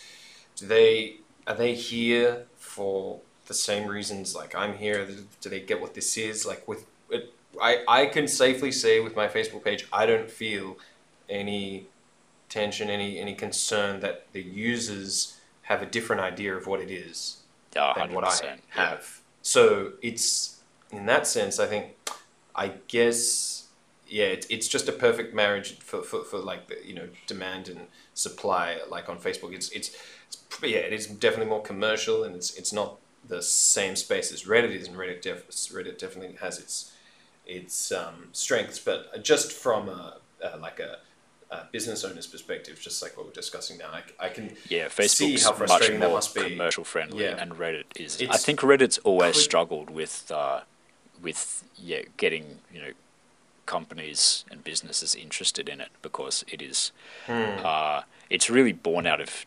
do 0.58 0.68
they 0.68 1.18
are 1.48 1.56
they 1.56 1.74
here 1.74 2.46
for 2.58 3.20
the 3.48 3.54
same 3.54 3.88
reasons 3.88 4.36
like 4.36 4.54
I'm 4.56 4.76
here? 4.78 5.08
Do 5.42 5.50
they 5.50 5.62
get 5.62 5.82
what 5.82 5.94
this 5.94 6.18
is? 6.18 6.46
Like 6.46 6.68
with 6.68 6.86
it, 7.10 7.34
I 7.62 7.72
I 7.88 8.06
can 8.08 8.28
safely 8.28 8.72
say 8.72 9.00
with 9.00 9.16
my 9.16 9.28
Facebook 9.28 9.64
page, 9.64 9.88
I 9.92 10.06
don't 10.06 10.30
feel 10.30 10.78
any 11.30 11.88
tension, 12.50 12.90
any 12.90 13.18
any 13.20 13.36
concern 13.36 14.02
that 14.02 14.28
the 14.34 14.42
users 14.42 15.38
have 15.64 15.82
a 15.82 15.86
different 15.86 16.22
idea 16.22 16.56
of 16.56 16.68
what 16.68 16.80
it 16.80 16.92
is 16.92 17.38
Yeah, 17.76 17.94
than 17.96 18.14
what 18.14 18.26
I 18.26 18.58
have. 18.70 19.22
So 19.42 19.94
it's 20.02 20.62
in 20.92 21.06
that 21.08 21.26
sense, 21.28 21.60
I 21.60 21.68
think, 21.68 21.86
I 22.56 22.68
guess, 22.88 23.55
yeah, 24.16 24.28
it, 24.36 24.46
it's 24.50 24.70
just 24.70 24.88
a 24.88 24.94
perfect 24.94 25.36
marriage 25.36 25.78
for, 25.80 26.02
for, 26.02 26.24
for 26.24 26.40
like 26.52 26.68
the, 26.70 26.78
you 26.90 26.96
know 26.96 27.08
demand 27.28 27.68
and 27.68 27.82
supply. 28.14 28.78
Like 28.90 29.10
on 29.10 29.18
Facebook, 29.20 29.54
it's 29.54 29.70
it's, 29.72 29.90
it's 30.30 30.38
yeah, 30.64 30.78
it 30.90 30.94
is 30.94 31.06
definitely 31.08 31.50
more 31.56 31.62
commercial 31.62 32.24
and 32.24 32.34
it's 32.34 32.50
it's 32.56 32.72
not 32.72 32.98
the 33.28 33.42
same 33.42 33.96
space 33.98 34.32
as 34.32 34.44
Reddit 34.44 34.74
is, 34.80 34.88
and 34.88 34.96
Reddit 34.96 35.22
def, 35.22 35.48
Reddit 35.50 35.98
definitely 35.98 36.38
has 36.40 36.60
its 36.60 36.94
its 37.46 37.92
um, 37.92 38.30
strengths, 38.32 38.80
but 38.80 39.22
just 39.22 39.52
from 39.52 39.90
a, 39.90 40.18
a 40.42 40.58
like 40.58 40.80
a, 40.80 41.00
a 41.52 41.66
business 41.74 42.06
owner's 42.06 42.26
perspective, 42.28 42.80
just 42.80 43.02
like 43.04 43.18
what 43.18 43.26
we're 43.26 43.34
discussing 43.34 43.78
now, 43.78 43.90
I, 44.00 44.02
I 44.28 44.30
can 44.30 44.56
Yeah, 44.70 44.88
see 44.88 45.04
Facebook's 45.04 45.44
how 45.44 45.58
much 45.58 45.92
more 45.92 46.10
must 46.10 46.34
be. 46.34 46.50
commercial 46.52 46.86
friendly, 46.86 47.26
Yeah. 47.26 47.36
and 47.42 47.52
Reddit 47.54 47.84
is. 48.00 48.24
I 48.30 48.38
think 48.38 48.62
Reddit's 48.62 48.98
always 49.00 49.36
could- 49.36 49.44
struggled 49.44 49.90
with, 49.90 50.32
uh, 50.32 50.62
with 51.22 51.64
yeah, 51.78 52.04
getting 52.18 52.46
you 52.74 52.82
know, 52.82 52.92
companies 53.66 54.46
and 54.52 54.64
businesses 54.64 55.16
interested 55.16 55.68
in 55.70 55.82
it 55.82 55.90
because 56.02 56.44
it 56.48 56.62
is, 56.62 56.92
Hmm. 57.26 57.58
uh, 57.64 58.02
it's 58.30 58.50
really 58.50 58.74
born 58.74 59.06
out 59.08 59.22
of 59.22 59.46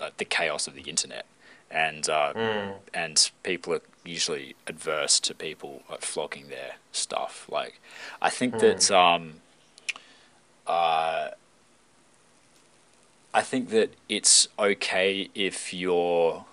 uh, 0.00 0.10
the 0.16 0.24
chaos 0.24 0.66
of 0.66 0.74
the 0.74 0.82
internet, 0.82 1.26
and 1.70 2.08
uh, 2.08 2.32
Mm. 2.34 2.74
and 2.92 3.30
people 3.42 3.74
are 3.74 3.82
usually 4.04 4.56
adverse 4.66 5.20
to 5.20 5.34
people 5.34 5.82
like 5.88 6.00
flogging 6.02 6.48
their 6.48 6.76
stuff. 6.92 7.46
Like, 7.48 7.78
I 8.20 8.30
think 8.30 8.58
that 8.58 8.90
um, 8.90 9.40
uh, 10.66 11.30
I 13.34 13.42
think 13.42 13.70
that 13.70 13.90
it's 14.08 14.48
okay 14.58 15.30
if 15.34 15.72
you're, 15.72 16.44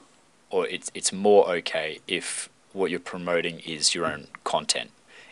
or 0.50 0.68
it's 0.68 0.91
it's 0.94 1.12
more 1.12 1.50
okay 1.56 2.00
if 2.08 2.50
what 2.74 2.91
you're 2.91 3.00
promoting 3.00 3.60
is 3.62 3.94
your 3.96 4.06
own 4.06 4.27
content. 4.44 4.91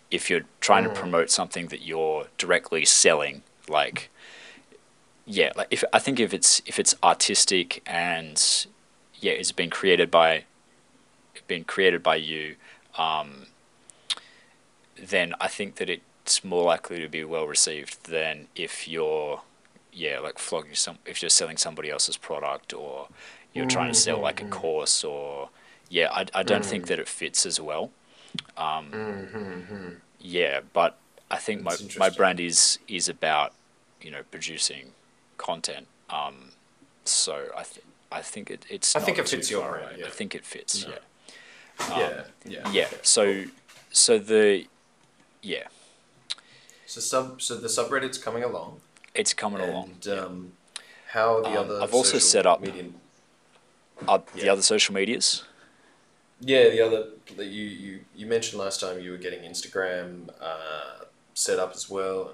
If 0.09 0.29
you're 0.29 0.45
trying 0.61 0.83
to 0.85 0.89
mm. 0.89 0.95
promote 0.95 1.29
something 1.29 1.67
that 1.67 1.81
you're 1.81 2.27
directly 2.37 2.85
selling, 2.85 3.43
like 3.67 4.09
yeah, 5.25 5.51
like 5.57 5.67
if 5.69 5.83
I 5.91 5.99
think 5.99 6.19
if 6.19 6.33
it's 6.33 6.61
if 6.65 6.79
it's 6.79 6.95
artistic 7.03 7.83
and 7.85 8.41
yeah, 9.15 9.33
it's 9.33 9.51
been 9.51 9.69
created 9.69 10.09
by 10.09 10.45
been 11.47 11.65
created 11.65 12.01
by 12.01 12.15
you, 12.15 12.55
um, 12.97 13.47
then 14.97 15.33
I 15.39 15.47
think 15.47 15.75
that 15.75 15.89
it's 15.89 16.43
more 16.43 16.63
likely 16.63 16.99
to 17.01 17.09
be 17.09 17.23
well 17.23 17.45
received 17.45 18.05
than 18.05 18.47
if 18.55 18.87
you're 18.87 19.41
yeah 19.91 20.19
like 20.19 20.39
flogging 20.39 20.75
some 20.75 20.99
if 21.05 21.21
you're 21.21 21.29
selling 21.29 21.57
somebody 21.57 21.89
else's 21.89 22.17
product 22.17 22.73
or 22.73 23.07
you're 23.53 23.65
trying 23.65 23.91
to 23.91 23.97
sell 23.97 24.19
mm, 24.19 24.21
like 24.21 24.41
a 24.41 24.45
mm, 24.45 24.51
course 24.51 25.03
or 25.03 25.49
yeah 25.89 26.09
I, 26.11 26.25
I 26.33 26.43
don't 26.43 26.63
think 26.63 26.87
that 26.87 26.99
it 26.99 27.07
fits 27.07 27.45
as 27.45 27.59
well. 27.59 27.91
Um, 28.57 30.01
Yeah, 30.19 30.61
but 30.73 30.97
I 31.29 31.37
think 31.37 31.61
my 31.63 31.71
That's 31.75 31.97
my 31.97 32.09
brand 32.09 32.39
is 32.39 32.79
is 32.87 33.07
about 33.09 33.53
you 34.01 34.11
know 34.11 34.23
producing 34.31 34.93
content. 35.37 35.87
Um, 36.09 36.51
so 37.05 37.33
I 37.55 37.63
th- 37.63 37.85
I 38.11 38.21
think 38.21 38.49
it, 38.49 38.65
it's. 38.69 38.95
I 38.95 38.99
think 38.99 39.17
it 39.17 39.27
fits 39.29 39.51
your 39.51 39.69
brand, 39.69 39.97
yeah. 39.99 40.07
I 40.07 40.09
think 40.09 40.33
it 40.35 40.45
fits. 40.45 40.85
No. 40.85 40.93
Yeah. 41.89 41.97
yeah, 41.99 42.23
yeah, 42.45 42.71
Yeah. 42.71 42.87
So 43.03 43.43
so 43.91 44.17
the 44.17 44.65
yeah 45.43 45.67
So 46.85 47.01
sub, 47.01 47.41
so 47.41 47.55
the 47.57 47.67
subreddit's 47.67 48.17
coming 48.17 48.43
along, 48.43 48.79
it's 49.13 49.33
coming 49.33 49.61
along. 49.61 49.91
and 50.05 50.19
um, 50.19 50.51
how 51.13 51.41
the 51.41 51.49
Um, 51.49 51.57
other. 51.57 51.81
I've 51.83 51.93
also 51.93 52.17
set 52.19 52.45
up- 52.45 52.61
media. 52.61 52.85
Uh, 54.07 54.19
the 54.35 54.47
other 54.49 54.61
social 54.61 54.93
medias. 54.95 55.43
Yeah, 56.39 56.69
the 56.69 56.81
other 56.81 57.05
that 57.35 57.47
you, 57.47 57.63
you 57.63 57.99
you 58.15 58.25
mentioned 58.27 58.59
last 58.61 58.79
time 58.79 58.99
you 58.99 59.11
were 59.11 59.17
getting 59.17 59.41
Instagram 59.41 60.29
uh, 60.39 61.05
set 61.33 61.59
up 61.59 61.73
as 61.73 61.89
well. 61.89 62.33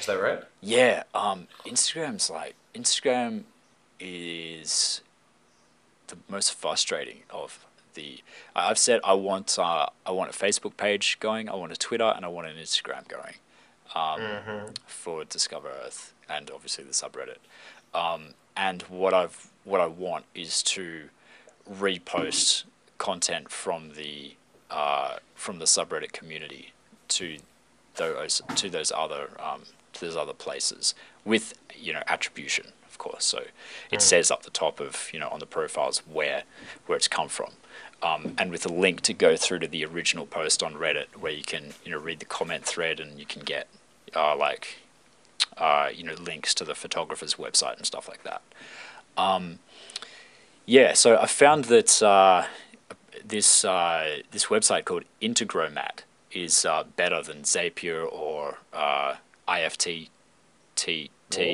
Is 0.00 0.06
that 0.06 0.20
right? 0.20 0.42
Yeah, 0.60 1.04
um, 1.14 1.46
Instagram's 1.66 2.30
like 2.30 2.54
Instagram 2.74 3.44
is 4.00 5.02
the 6.08 6.16
most 6.28 6.54
frustrating 6.54 7.18
of 7.30 7.64
the. 7.94 8.22
I've 8.56 8.78
said 8.78 9.00
I 9.04 9.12
want 9.14 9.58
uh, 9.58 9.86
I 10.06 10.10
want 10.10 10.30
a 10.30 10.38
Facebook 10.38 10.76
page 10.76 11.18
going, 11.20 11.48
I 11.48 11.54
want 11.54 11.72
a 11.72 11.76
Twitter, 11.76 12.12
and 12.16 12.24
I 12.24 12.28
want 12.28 12.46
an 12.46 12.56
Instagram 12.56 13.06
going, 13.08 13.34
um, 13.94 14.72
for 14.86 15.24
Discover 15.24 15.68
Earth 15.68 16.12
and 16.28 16.50
obviously 16.50 16.84
the 16.84 16.92
subreddit. 16.92 17.38
Um, 17.94 18.34
and 18.56 18.82
what 18.82 19.14
I've 19.14 19.50
what 19.64 19.80
I 19.80 19.86
want 19.86 20.24
is 20.34 20.62
to 20.64 21.08
repost 21.70 22.64
content 22.98 23.50
from 23.50 23.92
the 23.96 24.34
uh, 24.70 25.16
from 25.34 25.58
the 25.58 25.64
subreddit 25.64 26.12
community 26.12 26.72
to 27.08 27.38
those 27.96 28.42
to 28.56 28.68
those 28.68 28.92
other 28.92 29.30
um, 29.40 29.62
to 29.92 30.04
those 30.04 30.16
other 30.16 30.32
places 30.32 30.94
with 31.24 31.54
you 31.76 31.92
know 31.92 32.02
attribution 32.06 32.66
of 32.94 32.98
course. 32.98 33.24
So 33.24 33.42
it 33.90 34.00
says 34.00 34.30
up 34.30 34.44
the 34.44 34.50
top 34.50 34.78
of 34.78 35.10
you 35.12 35.18
know 35.18 35.28
on 35.28 35.40
the 35.40 35.46
profiles 35.46 35.98
where 36.00 36.44
where 36.86 36.96
it's 36.96 37.08
come 37.08 37.28
from. 37.28 37.50
Um, 38.02 38.34
and 38.38 38.50
with 38.50 38.64
a 38.66 38.72
link 38.72 39.00
to 39.02 39.14
go 39.14 39.36
through 39.36 39.60
to 39.60 39.66
the 39.66 39.84
original 39.84 40.26
post 40.26 40.62
on 40.62 40.74
reddit 40.74 41.06
where 41.18 41.32
you 41.32 41.42
can 41.42 41.74
you 41.84 41.90
know 41.90 41.98
read 41.98 42.20
the 42.20 42.24
comment 42.24 42.64
thread 42.64 43.00
and 43.00 43.18
you 43.18 43.26
can 43.26 43.42
get 43.42 43.66
uh, 44.14 44.36
like 44.36 44.78
uh, 45.58 45.88
you 45.92 46.04
know 46.04 46.14
links 46.14 46.54
to 46.54 46.64
the 46.64 46.76
photographer's 46.76 47.34
website 47.34 47.76
and 47.76 47.84
stuff 47.84 48.08
like 48.08 48.22
that. 48.22 48.42
Um, 49.16 49.58
yeah 50.66 50.92
so 50.92 51.16
i 51.18 51.26
found 51.26 51.64
that 51.64 52.02
uh, 52.02 52.44
this 53.24 53.64
uh, 53.64 54.18
this 54.30 54.46
website 54.46 54.84
called 54.84 55.04
Integromat 55.22 56.00
is 56.30 56.66
uh, 56.66 56.84
better 56.96 57.22
than 57.22 57.42
Zapier 57.42 58.06
or 58.10 58.58
uh, 58.72 59.14
IFTTT 59.48 60.08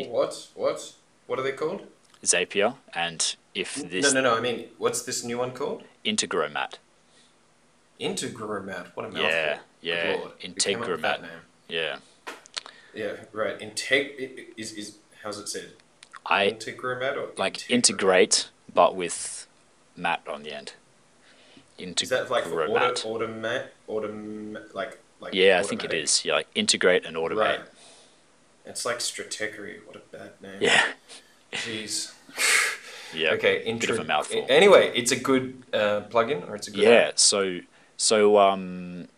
what? 0.08 0.48
What? 0.54 0.92
What 1.26 1.38
are 1.38 1.42
they 1.42 1.52
called? 1.52 1.86
Zapier, 2.24 2.74
and 2.94 3.36
if 3.54 3.76
this 3.76 4.12
no, 4.12 4.20
no, 4.20 4.30
no. 4.30 4.36
I 4.36 4.40
mean, 4.40 4.66
what's 4.78 5.02
this 5.02 5.24
new 5.24 5.38
one 5.38 5.52
called? 5.52 5.84
Integromat, 6.04 6.74
Integromat. 8.00 8.88
What 8.94 9.06
a 9.06 9.08
mouthful. 9.08 9.22
Yeah, 9.22 9.58
yeah, 9.80 10.16
Lord. 10.18 10.32
Who 10.44 10.52
came 10.54 10.82
up 10.82 10.88
with 10.88 11.02
that 11.02 11.20
Integromat. 11.20 11.22
name? 11.22 11.30
yeah, 11.68 11.96
Yeah, 12.94 13.12
right. 13.32 13.58
Integ 13.58 14.48
is 14.56 14.72
is 14.72 14.98
how's 15.22 15.38
it 15.38 15.48
said? 15.48 15.72
I 16.26 16.50
Integromat 16.50 17.16
or 17.16 17.28
like 17.38 17.70
integrate, 17.70 18.50
but 18.74 18.94
with 18.96 19.46
mat 19.96 20.22
on 20.28 20.42
the 20.42 20.52
end. 20.52 20.72
Is 21.78 22.10
that 22.10 22.30
like 22.30 22.44
for 22.44 22.66
auto, 22.66 22.92
automate, 23.18 23.68
autom, 23.88 24.58
like 24.74 24.98
like? 25.18 25.32
yeah, 25.34 25.58
I 25.58 25.62
think 25.62 25.82
it 25.82 25.94
is. 25.94 26.24
Yeah, 26.26 26.34
like 26.34 26.48
integrate 26.54 27.06
and 27.06 27.16
automate. 27.16 27.36
Right. 27.38 27.60
It's 28.66 28.84
like 28.84 28.98
Stratechery. 28.98 29.78
What 29.86 29.96
a 29.96 30.00
bad 30.14 30.32
name. 30.42 30.58
Yeah, 30.60 30.82
Jeez. 31.52 32.12
yeah. 33.14 33.30
Okay. 33.30 33.58
bit 33.60 33.66
Intro- 33.66 33.94
of 33.94 34.00
a 34.00 34.04
mouthful. 34.04 34.44
Anyway, 34.50 34.92
it's 34.94 35.10
a 35.10 35.16
good 35.16 35.62
uh, 35.72 36.02
plugin, 36.10 36.46
or 36.48 36.54
it's 36.54 36.68
a 36.68 36.70
good. 36.70 36.82
Yeah, 36.82 36.90
app? 37.08 37.18
so 37.18 37.60
so 37.96 38.36
um 38.38 39.08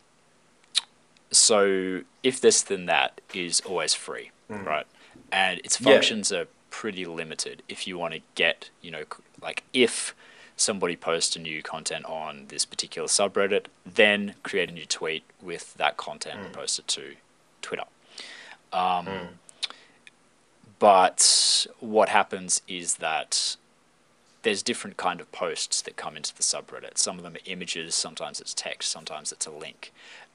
so 1.31 2.03
if 2.23 2.41
this 2.41 2.63
then 2.63 2.87
that 2.87 3.21
is 3.35 3.61
always 3.63 3.95
free, 3.95 4.31
right? 4.49 4.87
And 5.33 5.59
its 5.61 5.77
Hmm. 5.79 5.89
Yeah. 5.89 5.95
functions 5.95 6.33
are 6.33 6.47
pretty 6.71 7.05
limited 7.05 7.63
if 7.69 7.87
you 7.87 7.99
want 7.99 8.15
to 8.15 8.21
get, 8.35 8.71
you 8.81 8.91
know, 8.91 9.05
like 9.43 9.65
if 9.73 10.15
somebody 10.57 10.97
posts 10.97 11.35
a 11.35 11.39
new 11.39 11.63
content 11.63 12.05
on 12.05 12.45
this 12.49 12.65
particular 12.65 13.09
subreddit, 13.09 13.67
then 13.85 14.35
create 14.43 14.69
a 14.71 14.73
new 14.73 14.87
tweet 14.87 15.25
with 15.43 15.75
that 15.75 15.97
content 15.97 16.39
and 16.41 16.53
post 16.53 16.79
it 16.79 16.87
to 16.89 17.15
Twitter. 17.61 17.85
Um, 18.73 19.07
But 20.79 21.67
what 21.79 22.09
happens 22.09 22.61
is 22.67 22.97
that 22.97 23.57
there's 24.43 24.63
different 24.65 24.97
kind 24.97 25.21
of 25.21 25.31
posts 25.31 25.81
that 25.83 25.97
come 25.97 26.17
into 26.17 26.35
the 26.35 26.43
subreddit. 26.43 26.99
Some 26.99 27.19
of 27.19 27.23
them 27.23 27.37
are 27.37 27.45
images, 27.45 27.95
sometimes 27.95 28.41
it's 28.41 28.53
text, 28.53 28.91
sometimes 28.91 29.31
it's 29.31 29.47
a 29.47 29.51
link. 29.53 29.93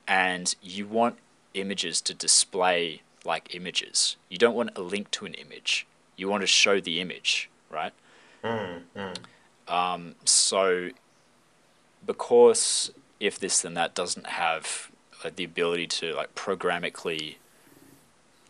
And 0.08 0.56
you 0.62 0.88
want 0.88 1.18
images 1.54 2.00
to 2.02 2.14
display 2.14 3.02
like 3.26 3.54
images. 3.54 4.16
You 4.30 4.38
don't 4.38 4.56
want 4.56 4.78
a 4.78 4.82
link 4.82 5.12
to 5.12 5.26
an 5.26 5.34
image. 5.34 5.86
You 6.16 6.30
want 6.30 6.42
to 6.44 6.48
show 6.48 6.80
the 6.80 7.02
image, 7.02 7.50
right? 7.70 7.92
Um, 9.68 10.16
so 10.26 10.90
because 12.06 12.92
if 13.20 13.40
this 13.40 13.62
then 13.62 13.74
that 13.74 13.94
doesn't 13.96 14.28
have 14.28 14.90
like, 15.24 15.36
the 15.36 15.44
ability 15.44 15.88
to 15.88 16.14
like 16.16 16.34
programmatically 16.36 17.36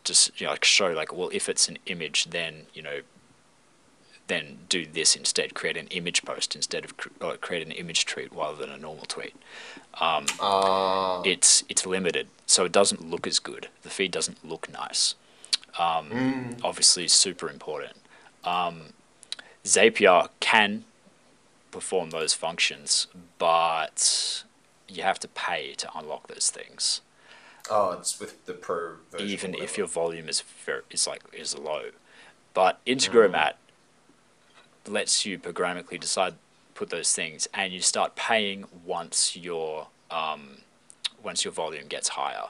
just 0.03 0.39
you 0.39 0.45
know, 0.45 0.51
like 0.51 0.63
show 0.63 0.91
like 0.91 1.13
well 1.13 1.29
if 1.33 1.49
it's 1.49 1.67
an 1.67 1.77
image 1.85 2.25
then 2.25 2.67
you 2.73 2.81
know 2.81 2.99
then 4.27 4.57
do 4.69 4.85
this 4.85 5.15
instead 5.15 5.53
create 5.53 5.77
an 5.77 5.87
image 5.87 6.23
post 6.23 6.55
instead 6.55 6.83
of 6.83 6.97
cr- 6.97 7.09
or 7.21 7.37
create 7.37 7.65
an 7.65 7.71
image 7.71 8.05
tweet 8.05 8.31
rather 8.33 8.57
than 8.57 8.69
a 8.69 8.77
normal 8.77 9.05
tweet. 9.05 9.33
Uh, 9.99 11.21
it's 11.25 11.63
it's 11.69 11.85
limited 11.85 12.27
so 12.45 12.65
it 12.65 12.71
doesn't 12.71 13.09
look 13.09 13.25
as 13.25 13.39
good. 13.39 13.69
The 13.83 13.89
feed 13.89 14.11
doesn't 14.11 14.47
look 14.47 14.71
nice. 14.71 15.15
Um, 15.79 16.57
obviously 16.63 17.07
super 17.07 17.49
important. 17.49 17.97
Um, 18.43 18.93
zapier 19.67 20.29
can 20.39 20.83
perform 21.71 22.09
those 22.09 22.33
functions 22.33 23.07
but 23.37 24.43
you 24.87 25.03
have 25.03 25.19
to 25.19 25.27
pay 25.27 25.73
to 25.73 25.89
unlock 25.95 26.27
those 26.27 26.49
things 26.49 27.01
oh, 27.69 27.91
it's 27.91 28.19
with 28.19 28.45
the 28.45 28.53
pro 28.53 28.95
version. 29.11 29.27
even 29.27 29.53
if 29.55 29.77
your 29.77 29.87
volume 29.87 30.29
is 30.29 30.41
very 30.41 30.81
is 30.89 31.07
like 31.07 31.21
is 31.33 31.57
low. 31.57 31.91
But 32.53 32.83
Integromat 32.85 33.53
lets 34.87 35.25
you 35.25 35.37
programmatically 35.37 35.99
decide 35.99 36.35
put 36.73 36.89
those 36.89 37.13
things, 37.13 37.47
and 37.53 37.73
you 37.73 37.81
start 37.81 38.15
paying 38.15 38.65
once 38.85 39.35
your 39.35 39.87
um, 40.09 40.59
once 41.21 41.43
your 41.43 41.51
volume 41.51 41.87
gets 41.87 42.09
higher. 42.09 42.49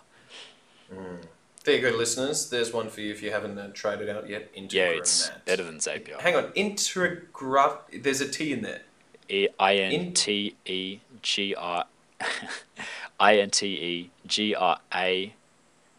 There 1.67 1.75
you 1.75 1.81
go, 1.81 1.89
listeners. 1.97 2.49
There's 2.49 2.71
one 2.71 2.87
for 2.87 3.01
you 3.01 3.11
if 3.11 3.21
you 3.21 3.29
haven't 3.29 3.57
uh, 3.59 3.71
tried 3.73 3.99
it 3.99 4.07
out 4.07 4.29
yet. 4.29 4.49
Yeah, 4.55 4.85
it's 4.85 5.29
better 5.43 5.63
than 5.63 5.79
Zapier. 5.79 6.17
Hang 6.21 6.37
on, 6.37 6.45
Integra. 6.53 7.79
There's 7.91 8.21
a 8.21 8.29
T 8.29 8.53
in 8.53 8.61
there. 8.61 8.83
E- 9.27 9.49
I 9.59 9.75
N 9.75 10.13
T 10.13 10.55
E 10.65 11.01
G 11.21 11.53
R 11.55 11.83
I 13.19 13.39
N 13.39 13.49
T 13.49 13.67
E 13.67 14.09
G 14.25 14.55
R 14.55 14.79
A 14.95 15.33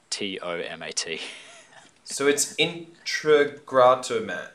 T 0.08 0.38
O 0.40 0.52
M 0.52 0.80
A 0.82 0.90
T. 0.90 1.20
So 2.02 2.26
it's 2.26 2.54
Integratomat. 2.54 4.48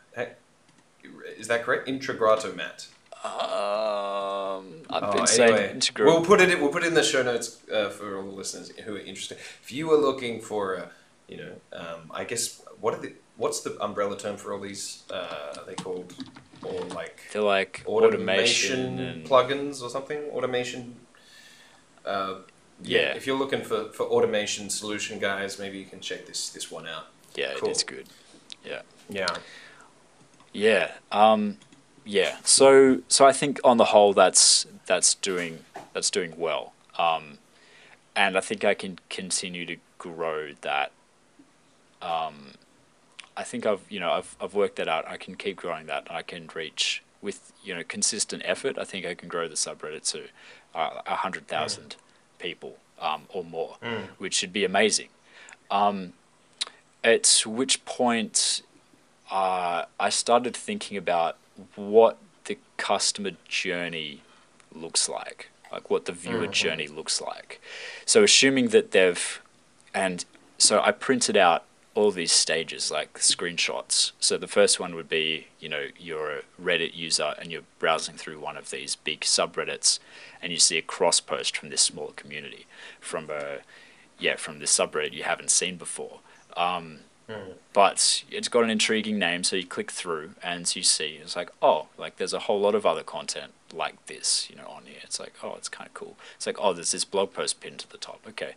Is 1.37 1.47
that 1.47 1.61
correct? 1.61 1.87
Integratomat. 1.87 2.87
Um, 3.23 4.81
I've 4.89 5.03
Oh, 5.03 5.11
been 5.11 5.27
anyway, 5.29 5.79
saying 5.79 5.81
we'll 5.99 6.25
put 6.25 6.41
it. 6.41 6.49
In, 6.49 6.59
we'll 6.59 6.71
put 6.71 6.83
it 6.83 6.87
in 6.87 6.95
the 6.95 7.03
show 7.03 7.21
notes 7.21 7.59
uh, 7.71 7.89
for 7.89 8.17
all 8.17 8.23
the 8.23 8.31
listeners 8.31 8.71
who 8.83 8.95
are 8.95 8.99
interested. 8.99 9.37
If 9.61 9.71
you 9.71 9.91
are 9.91 9.97
looking 9.97 10.41
for, 10.41 10.73
a, 10.73 10.89
you 11.33 11.39
know, 11.43 11.53
um, 11.81 12.11
I 12.11 12.23
guess 12.23 12.61
what 12.79 12.93
are 12.93 13.01
the 13.01 13.13
what's 13.37 13.61
the 13.61 13.81
umbrella 13.83 14.17
term 14.17 14.37
for 14.37 14.53
all 14.53 14.59
these? 14.59 15.03
Uh, 15.09 15.55
are 15.57 15.65
they 15.65 15.73
called 15.75 16.13
or 16.63 16.79
like 16.99 17.21
They're 17.31 17.41
like 17.41 17.83
automation, 17.87 18.93
automation 18.93 19.23
plugins 19.27 19.81
or 19.81 19.89
something? 19.89 20.19
Automation. 20.31 20.95
Uh, 22.05 22.35
yeah. 22.83 22.99
Yeah. 22.99 23.15
If 23.15 23.25
you're 23.25 23.37
looking 23.37 23.61
for, 23.63 23.85
for 23.91 24.03
automation 24.03 24.69
solution 24.69 25.19
guys, 25.19 25.57
maybe 25.59 25.77
you 25.79 25.85
can 25.85 25.99
check 25.99 26.25
this 26.27 26.49
this 26.49 26.69
one 26.71 26.87
out. 26.87 27.07
yeah, 27.35 27.53
Cool. 27.57 27.69
it 27.69 27.77
is 27.77 27.83
good. 27.83 28.07
Yeah. 28.65 28.81
Yeah. 29.09 29.35
Yeah. 30.53 30.91
Um, 31.11 31.57
yeah. 32.05 32.37
So 32.43 33.01
so 33.07 33.25
I 33.25 33.33
think 33.33 33.59
on 33.63 33.77
the 33.77 33.85
whole 33.85 34.13
that's 34.13 34.67
that's 34.85 35.15
doing 35.15 35.59
that's 35.93 36.11
doing 36.11 36.33
well. 36.37 36.73
Um, 36.97 37.39
and 38.15 38.37
I 38.37 38.41
think 38.41 38.63
I 38.63 38.75
can 38.75 38.99
continue 39.09 39.65
to 39.65 39.77
grow 39.97 40.51
that. 40.61 40.91
Um, 42.03 42.51
I 43.35 43.43
think 43.43 43.65
I've 43.65 43.81
you 43.89 43.99
know 43.99 44.11
I've 44.11 44.35
I've 44.39 44.53
worked 44.53 44.75
that 44.75 44.87
out. 44.87 45.07
I 45.07 45.17
can 45.17 45.35
keep 45.35 45.57
growing 45.57 45.87
that. 45.87 46.07
I 46.09 46.21
can 46.21 46.49
reach 46.53 47.01
with 47.21 47.51
you 47.63 47.73
know 47.73 47.83
consistent 47.87 48.43
effort. 48.45 48.77
I 48.77 48.83
think 48.83 49.05
I 49.05 49.15
can 49.15 49.29
grow 49.29 49.47
the 49.47 49.55
subreddit 49.55 50.09
to 50.11 50.25
uh, 50.75 51.01
a 51.07 51.15
hundred 51.15 51.47
thousand 51.47 51.95
people 52.37 52.77
um, 53.01 53.23
or 53.29 53.43
more, 53.43 53.77
which 54.17 54.35
should 54.35 54.53
be 54.53 54.65
amazing. 54.65 55.09
Um, 55.71 56.13
at 57.03 57.43
which 57.45 57.83
point 57.85 58.61
uh, 59.31 59.85
I 59.99 60.09
started 60.09 60.55
thinking 60.55 60.97
about 60.97 61.37
what 61.75 62.17
the 62.45 62.57
customer 62.77 63.31
journey 63.47 64.21
looks 64.73 65.09
like, 65.09 65.49
like 65.71 65.89
what 65.89 66.05
the 66.05 66.11
viewer 66.11 66.47
journey 66.47 66.87
looks 66.87 67.19
like. 67.21 67.59
So, 68.05 68.23
assuming 68.23 68.69
that 68.69 68.91
they've, 68.91 69.41
and 69.93 70.23
so 70.57 70.81
I 70.81 70.91
printed 70.91 71.35
out 71.35 71.63
all 71.95 72.11
these 72.11 72.31
stages, 72.31 72.89
like 72.91 73.13
screenshots. 73.15 74.11
So, 74.19 74.37
the 74.37 74.47
first 74.47 74.79
one 74.79 74.95
would 74.95 75.09
be, 75.09 75.47
you 75.59 75.69
know, 75.69 75.87
you're 75.97 76.37
a 76.37 76.41
Reddit 76.61 76.95
user 76.95 77.35
and 77.39 77.51
you're 77.51 77.61
browsing 77.79 78.15
through 78.15 78.39
one 78.39 78.57
of 78.57 78.71
these 78.71 78.95
big 78.95 79.21
subreddits 79.21 79.99
and 80.41 80.51
you 80.51 80.59
see 80.59 80.77
a 80.77 80.81
cross 80.81 81.19
post 81.19 81.55
from 81.55 81.69
this 81.69 81.81
small 81.81 82.13
community, 82.15 82.65
from 82.99 83.29
a, 83.29 83.59
yeah, 84.19 84.35
from 84.35 84.59
this 84.59 84.75
subreddit 84.77 85.13
you 85.13 85.23
haven't 85.23 85.51
seen 85.51 85.77
before. 85.77 86.19
Um, 86.57 86.99
but 87.73 88.23
it's 88.29 88.47
got 88.49 88.63
an 88.63 88.69
intriguing 88.69 89.17
name, 89.17 89.43
so 89.43 89.55
you 89.55 89.65
click 89.65 89.91
through 89.91 90.31
and 90.43 90.73
you 90.75 90.83
see 90.83 91.19
it's 91.21 91.35
like, 91.35 91.51
oh, 91.61 91.87
like 91.97 92.17
there's 92.17 92.33
a 92.33 92.39
whole 92.39 92.59
lot 92.59 92.75
of 92.75 92.85
other 92.85 93.03
content 93.03 93.53
like 93.73 94.05
this, 94.05 94.47
you 94.49 94.55
know, 94.55 94.67
on 94.67 94.83
here. 94.85 94.99
It's 95.03 95.19
like, 95.19 95.33
oh, 95.43 95.55
it's 95.57 95.69
kind 95.69 95.87
of 95.87 95.93
cool. 95.93 96.17
It's 96.35 96.45
like, 96.45 96.57
oh, 96.59 96.73
there's 96.73 96.91
this 96.91 97.05
blog 97.05 97.33
post 97.33 97.61
pinned 97.61 97.79
to 97.79 97.89
the 97.89 97.97
top. 97.97 98.21
Okay, 98.27 98.53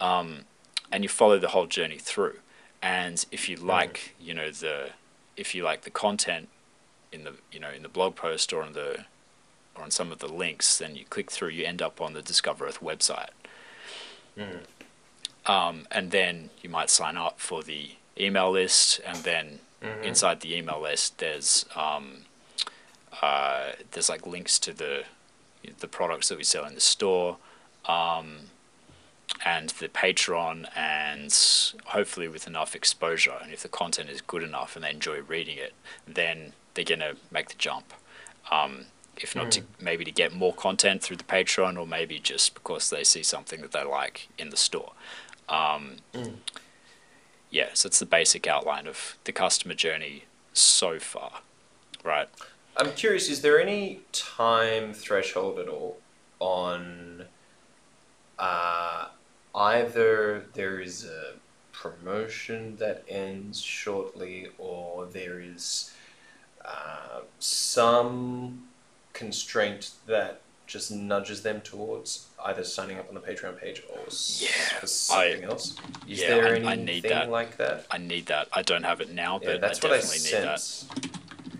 um, 0.00 0.44
and 0.92 1.02
you 1.02 1.08
follow 1.08 1.38
the 1.38 1.48
whole 1.48 1.66
journey 1.66 1.98
through. 1.98 2.38
And 2.84 3.24
if 3.32 3.48
you 3.48 3.56
like, 3.56 4.14
you 4.20 4.34
know, 4.34 4.50
the 4.50 4.90
if 5.38 5.54
you 5.54 5.64
like 5.64 5.82
the 5.82 5.90
content 5.90 6.48
in 7.10 7.24
the 7.24 7.32
you 7.50 7.58
know 7.58 7.70
in 7.70 7.82
the 7.82 7.88
blog 7.88 8.14
post 8.14 8.52
or 8.52 8.62
on 8.62 8.74
the 8.74 9.06
or 9.74 9.82
on 9.84 9.90
some 9.90 10.12
of 10.12 10.18
the 10.18 10.28
links, 10.28 10.76
then 10.76 10.94
you 10.94 11.06
click 11.06 11.30
through, 11.30 11.48
you 11.48 11.64
end 11.64 11.80
up 11.80 12.00
on 12.02 12.12
the 12.12 12.20
Discover 12.20 12.66
Earth 12.66 12.80
website. 12.80 13.30
Um, 15.46 15.86
and 15.90 16.10
then 16.10 16.50
you 16.62 16.68
might 16.68 16.90
sign 16.90 17.16
up 17.16 17.40
for 17.40 17.62
the 17.62 17.92
email 18.20 18.50
list, 18.50 19.00
and 19.06 19.18
then 19.18 19.60
inside 20.02 20.40
the 20.40 20.54
email 20.54 20.80
list, 20.82 21.18
there's 21.18 21.64
um, 21.74 22.26
uh, 23.22 23.72
there's 23.92 24.10
like 24.10 24.26
links 24.26 24.58
to 24.58 24.74
the 24.74 25.04
the 25.80 25.88
products 25.88 26.28
that 26.28 26.36
we 26.36 26.44
sell 26.44 26.66
in 26.66 26.74
the 26.74 26.80
store, 26.80 27.38
um, 27.86 28.50
and 29.44 29.70
the 29.70 29.88
Patreon, 29.88 30.68
and 30.76 31.34
hopefully 31.86 32.28
with 32.28 32.46
enough 32.46 32.74
exposure, 32.74 33.36
and 33.42 33.52
if 33.52 33.62
the 33.62 33.68
content 33.68 34.10
is 34.10 34.20
good 34.20 34.42
enough 34.42 34.76
and 34.76 34.84
they 34.84 34.90
enjoy 34.90 35.20
reading 35.20 35.58
it, 35.58 35.72
then 36.06 36.52
they're 36.74 36.84
gonna 36.84 37.14
make 37.30 37.48
the 37.48 37.54
jump. 37.56 37.92
Um, 38.50 38.86
if 39.16 39.36
not 39.36 39.52
to 39.52 39.62
maybe 39.80 40.04
to 40.04 40.10
get 40.10 40.32
more 40.34 40.52
content 40.52 41.02
through 41.02 41.16
the 41.18 41.24
Patreon, 41.24 41.78
or 41.78 41.86
maybe 41.86 42.18
just 42.18 42.54
because 42.54 42.90
they 42.90 43.04
see 43.04 43.22
something 43.22 43.60
that 43.60 43.72
they 43.72 43.84
like 43.84 44.28
in 44.38 44.50
the 44.50 44.56
store. 44.56 44.92
Um, 45.48 45.96
Yeah, 47.50 47.68
so 47.74 47.86
it's 47.86 48.00
the 48.00 48.06
basic 48.06 48.48
outline 48.48 48.88
of 48.88 49.16
the 49.22 49.30
customer 49.30 49.74
journey 49.74 50.24
so 50.52 50.98
far, 50.98 51.42
right? 52.02 52.28
I'm 52.76 52.90
curious, 52.94 53.28
is 53.28 53.42
there 53.42 53.60
any 53.60 54.00
time 54.10 54.92
threshold 54.92 55.60
at 55.60 55.68
all 55.68 55.98
on 56.40 57.26
uh, 58.36 59.06
either 59.54 60.44
there 60.54 60.80
is 60.80 61.04
a 61.04 61.34
promotion 61.72 62.76
that 62.76 63.04
ends 63.08 63.60
shortly 63.60 64.48
or 64.58 65.06
there 65.06 65.40
is 65.40 65.92
uh, 66.64 67.20
some 67.38 68.64
constraint 69.12 69.90
that 70.06 70.40
just 70.66 70.90
nudges 70.90 71.42
them 71.42 71.60
towards 71.60 72.28
either 72.46 72.64
signing 72.64 72.98
up 72.98 73.06
on 73.08 73.14
the 73.14 73.20
Patreon 73.20 73.60
page 73.60 73.82
or 73.92 73.98
Yeah, 74.38 74.48
something 74.86 75.44
I- 75.44 75.46
else? 75.48 75.76
Is 76.08 76.20
yeah, 76.22 76.28
there 76.28 76.44
I- 76.46 76.48
I 76.48 76.52
anything 76.56 76.84
need 76.86 77.02
that. 77.04 77.30
like 77.30 77.56
that? 77.58 77.86
I 77.90 77.98
need 77.98 78.26
that. 78.26 78.48
I 78.52 78.62
don't 78.62 78.82
have 78.82 79.00
it 79.02 79.10
now, 79.10 79.38
Yeah, 79.42 79.52
but 79.52 79.60
that's 79.60 79.84
I 79.84 79.88
what 79.88 79.94
I 79.98 80.00
definitely 80.00 80.30
need 80.38 80.44
that. 80.48 80.60
sense. 80.60 80.86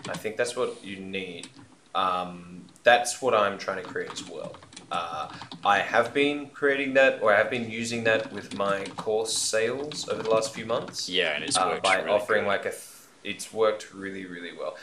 I 0.08 0.14
think 0.16 0.36
that's 0.36 0.56
what 0.56 0.82
you 0.82 0.96
need. 0.96 1.48
Um, 1.94 2.64
that's 2.82 3.20
what 3.22 3.34
I'm 3.34 3.58
trying 3.58 3.82
to 3.82 3.88
create 3.88 4.10
as 4.12 4.26
well. 4.28 4.56
Uh, 4.94 5.28
I 5.64 5.78
have 5.80 6.14
been 6.14 6.48
creating 6.50 6.94
that, 6.94 7.20
or 7.22 7.34
I 7.34 7.38
have 7.38 7.50
been 7.50 7.70
using 7.70 8.04
that 8.04 8.32
with 8.32 8.54
my 8.56 8.84
course 8.96 9.36
sales 9.36 10.08
over 10.08 10.22
the 10.22 10.30
last 10.30 10.54
few 10.54 10.66
months. 10.66 11.08
Yeah, 11.08 11.34
and 11.34 11.42
it's 11.44 11.56
uh, 11.56 11.66
worked 11.70 11.82
by 11.82 11.96
really 11.96 12.10
offering 12.10 12.42
good. 12.44 12.48
like 12.48 12.66
a. 12.66 12.70
Th- 12.70 12.82
it's 13.24 13.52
worked 13.52 13.92
really, 13.94 14.26
really 14.26 14.52
well, 14.56 14.76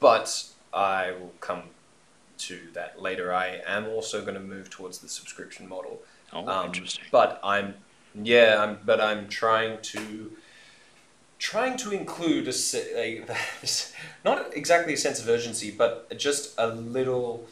but 0.00 0.46
I 0.72 1.12
will 1.12 1.32
come 1.40 1.62
to 2.38 2.58
that 2.74 3.00
later. 3.00 3.32
I 3.32 3.60
am 3.66 3.86
also 3.86 4.20
going 4.22 4.34
to 4.34 4.40
move 4.40 4.68
towards 4.68 4.98
the 4.98 5.08
subscription 5.08 5.68
model. 5.68 6.02
Oh, 6.32 6.46
Um, 6.46 6.66
interesting. 6.66 7.04
But 7.12 7.38
I'm, 7.44 7.74
yeah, 8.20 8.60
I'm, 8.60 8.80
but 8.84 9.00
I'm 9.00 9.28
trying 9.28 9.80
to, 9.82 10.32
trying 11.38 11.76
to 11.78 11.92
include 11.92 12.48
a, 12.48 12.54
a 12.98 13.24
not 14.24 14.52
exactly 14.56 14.94
a 14.94 14.96
sense 14.96 15.20
of 15.20 15.28
urgency, 15.28 15.70
but 15.70 16.18
just 16.18 16.54
a 16.58 16.66
little 16.66 17.46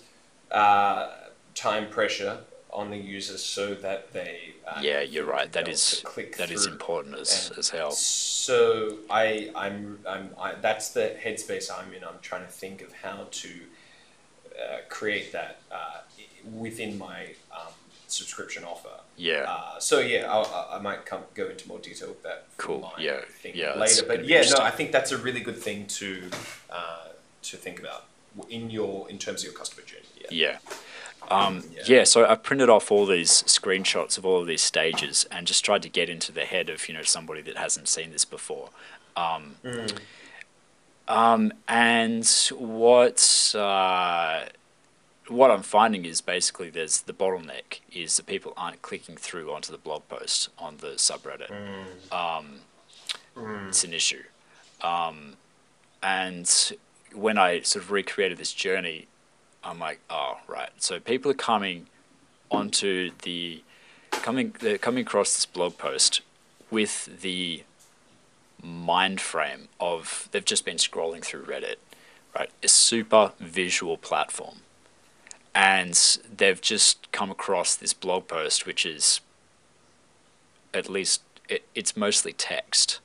uh, 0.51 1.09
time 1.55 1.89
pressure 1.91 2.39
on 2.73 2.91
the 2.91 2.97
users 2.97 3.43
so 3.43 3.75
that 3.75 4.13
they. 4.13 4.55
Uh, 4.67 4.81
Yeah, 4.83 5.01
you're 5.01 5.27
right. 5.27 5.51
That 5.53 5.69
is 5.69 6.03
that 6.39 6.51
is 6.51 6.67
important 6.67 7.17
as, 7.19 7.51
and 7.51 7.59
as 7.59 7.69
hell. 7.71 7.91
So 7.93 8.99
I, 9.11 9.51
I'm, 9.55 9.99
I'm, 10.09 10.31
I, 10.41 10.55
that's 10.55 10.91
the 10.91 11.15
headspace 11.23 11.71
I'm 11.71 11.93
in. 11.93 12.03
I'm 12.05 12.19
trying 12.23 12.45
to 12.47 12.51
think 12.51 12.81
of 12.83 12.93
how 12.93 13.27
to 13.31 13.49
uh, 14.59 14.79
create 14.89 15.33
that 15.33 15.61
uh, 15.71 15.99
within 16.51 16.97
my 16.99 17.35
um, 17.53 17.73
subscription 18.07 18.65
offer. 18.65 18.89
Yeah. 19.17 19.45
Uh, 19.47 19.79
so 19.79 19.99
yeah, 20.01 20.31
I'll, 20.33 20.47
I- 20.47 20.77
I 20.77 20.81
might 20.81 21.05
come 21.05 21.23
go 21.35 21.49
into 21.49 21.69
more 21.69 21.79
detail 21.79 22.09
with 22.09 22.23
that. 22.23 22.47
Cool. 22.57 22.91
Yeah. 22.99 23.21
Yeah, 23.45 23.75
Later, 23.75 24.05
but 24.07 24.25
yeah, 24.25 24.43
no. 24.51 24.57
I 24.65 24.71
think 24.71 24.93
that's 24.93 25.13
a 25.13 25.19
really 25.19 25.41
good 25.41 25.59
thing 25.59 25.87
to 25.89 26.23
uh, 26.71 27.09
to 27.43 27.57
think 27.59 27.81
about 27.81 28.05
in 28.49 28.71
your 28.71 29.11
in 29.11 29.19
terms 29.19 29.43
of 29.43 29.51
your 29.51 29.59
customer 29.59 29.85
journey. 29.87 30.05
Yeah. 30.19 30.29
Yeah. 30.31 30.59
Um, 31.33 31.65
Yeah. 31.73 31.83
yeah. 31.87 32.05
so 32.05 32.27
I 32.27 32.35
printed 32.35 32.69
off 32.69 32.91
all 32.93 33.07
these 33.07 33.43
screenshots 33.45 34.19
of 34.19 34.27
all 34.27 34.41
of 34.41 34.47
these 34.47 34.63
stages 34.63 35.27
and 35.31 35.47
just 35.47 35.65
tried 35.65 35.83
to 35.83 35.89
get 35.89 36.09
into 36.09 36.33
the 36.33 36.45
head 36.45 36.69
of 36.69 36.89
you 36.89 36.95
know 36.95 37.03
somebody 37.03 37.41
that 37.43 37.57
hasn't 37.57 37.89
seen 37.89 38.13
this 38.13 38.25
before. 38.25 38.71
Um, 39.17 39.57
um, 41.09 41.53
and 41.69 42.27
what 42.59 43.55
uh, 43.57 44.45
what 45.29 45.51
I'm 45.51 45.63
finding 45.63 46.05
is 46.05 46.21
basically 46.21 46.71
there's 46.71 47.03
the 47.03 47.13
bottleneck 47.13 47.81
is 47.93 48.17
that 48.17 48.27
people 48.27 48.53
aren't 48.57 48.83
clicking 48.83 49.17
through 49.17 49.53
onto 49.53 49.73
the 49.73 49.79
blog 49.79 50.03
post 50.09 50.49
on 50.59 50.79
the 50.79 50.93
subreddit. 50.97 51.51
Um, 52.11 52.61
It's 53.69 53.85
an 53.85 53.95
issue. 53.95 54.25
Um, 54.83 55.37
and 56.03 56.73
when 57.15 57.39
I 57.39 57.61
sort 57.63 57.85
of 57.85 57.91
recreated 57.91 58.39
this 58.39 58.53
journey, 58.53 59.07
I'm 59.65 59.79
like, 59.79 60.01
oh 60.11 60.39
right. 60.49 60.71
So 60.79 61.01
people 61.01 61.31
are 61.31 61.35
coming 61.35 61.87
onto 62.51 63.11
the 63.23 63.63
coming 64.11 64.55
they're 64.61 64.79
coming 64.79 65.03
across 65.03 65.35
this 65.35 65.47
blog 65.47 65.79
post 65.79 66.21
with 66.71 67.21
the 67.23 67.65
mind 68.63 69.21
frame 69.21 69.69
of 69.81 70.29
they've 70.33 70.45
just 70.45 70.65
been 70.65 70.77
scrolling 70.77 71.25
through 71.25 71.45
Reddit, 71.45 71.77
right? 72.35 72.51
A 72.63 72.69
super 72.69 73.33
visual 73.39 73.97
platform. 73.97 74.59
And 75.55 76.19
they've 76.35 76.61
just 76.61 77.11
come 77.13 77.31
across 77.31 77.77
this 77.77 77.93
blog 77.93 78.27
post 78.29 78.67
which 78.67 78.87
is 78.87 79.21
at 80.73 80.89
least 80.89 81.23
it, 81.49 81.65
it's 81.75 81.97
mostly 81.97 82.33
text. 82.33 83.01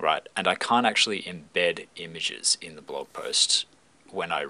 Right. 0.00 0.26
And 0.36 0.48
I 0.48 0.54
can't 0.54 0.86
actually 0.86 1.22
embed 1.22 1.86
images 1.96 2.56
in 2.60 2.74
the 2.76 2.82
blog 2.82 3.12
post 3.12 3.66
when 4.10 4.32
I 4.32 4.46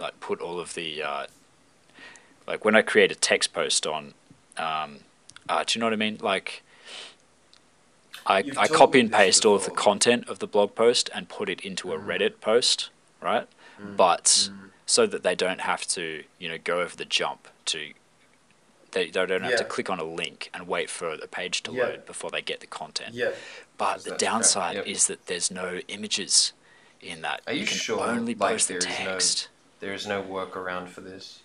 like 0.00 0.18
put 0.20 0.40
all 0.40 0.58
of 0.58 0.74
the 0.74 1.02
uh, 1.02 1.26
like 2.46 2.64
when 2.64 2.74
I 2.74 2.82
create 2.82 3.12
a 3.12 3.14
text 3.14 3.52
post 3.52 3.86
on 3.86 4.14
um, 4.56 5.00
uh, 5.48 5.64
do 5.66 5.78
you 5.78 5.80
know 5.80 5.86
what 5.86 5.92
I 5.92 5.96
mean? 5.96 6.18
Like 6.20 6.62
I, 8.26 8.40
You've 8.40 8.58
I 8.58 8.66
copy 8.68 9.00
and 9.00 9.12
paste 9.12 9.44
all 9.44 9.54
of 9.56 9.64
the 9.64 9.70
content 9.70 10.28
of 10.28 10.38
the 10.38 10.46
blog 10.46 10.74
post 10.74 11.10
and 11.14 11.28
put 11.28 11.48
it 11.48 11.60
into 11.60 11.92
a 11.92 11.98
Reddit 11.98 12.40
post, 12.40 12.90
right? 13.20 13.46
But 13.96 14.50
so 14.84 15.06
that 15.06 15.22
they 15.22 15.34
don't 15.34 15.62
have 15.62 15.86
to, 15.88 16.24
you 16.38 16.48
know, 16.48 16.58
go 16.62 16.80
over 16.80 16.94
the 16.94 17.06
jump 17.06 17.48
to 17.66 17.92
they, 18.92 19.06
they 19.06 19.24
don't 19.24 19.42
have 19.42 19.56
to 19.56 19.64
click 19.64 19.88
on 19.88 19.98
a 20.00 20.04
link 20.04 20.50
and 20.52 20.66
wait 20.66 20.90
for 20.90 21.16
the 21.16 21.28
page 21.28 21.62
to 21.62 21.72
Yeah. 21.72 21.84
load 21.84 22.06
before 22.06 22.30
they 22.30 22.42
get 22.42 22.60
the 22.60 22.66
content. 22.66 23.14
Yeah. 23.14 23.30
But 23.78 24.04
the 24.04 24.16
downside 24.16 24.76
yep. 24.76 24.86
is 24.86 25.06
that 25.06 25.26
there's 25.26 25.50
no 25.50 25.80
images 25.88 26.52
in 27.00 27.22
that. 27.22 27.40
Are 27.46 27.52
you 27.52 27.66
can 27.66 27.76
sure, 27.76 28.00
only 28.00 28.34
like, 28.34 28.52
post 28.52 28.68
the 28.68 28.76
is 28.76 28.86
no- 28.86 28.90
text. 28.92 29.48
There 29.80 29.94
is 29.94 30.06
no 30.06 30.22
workaround 30.22 30.88
for 30.88 31.00
this. 31.00 31.40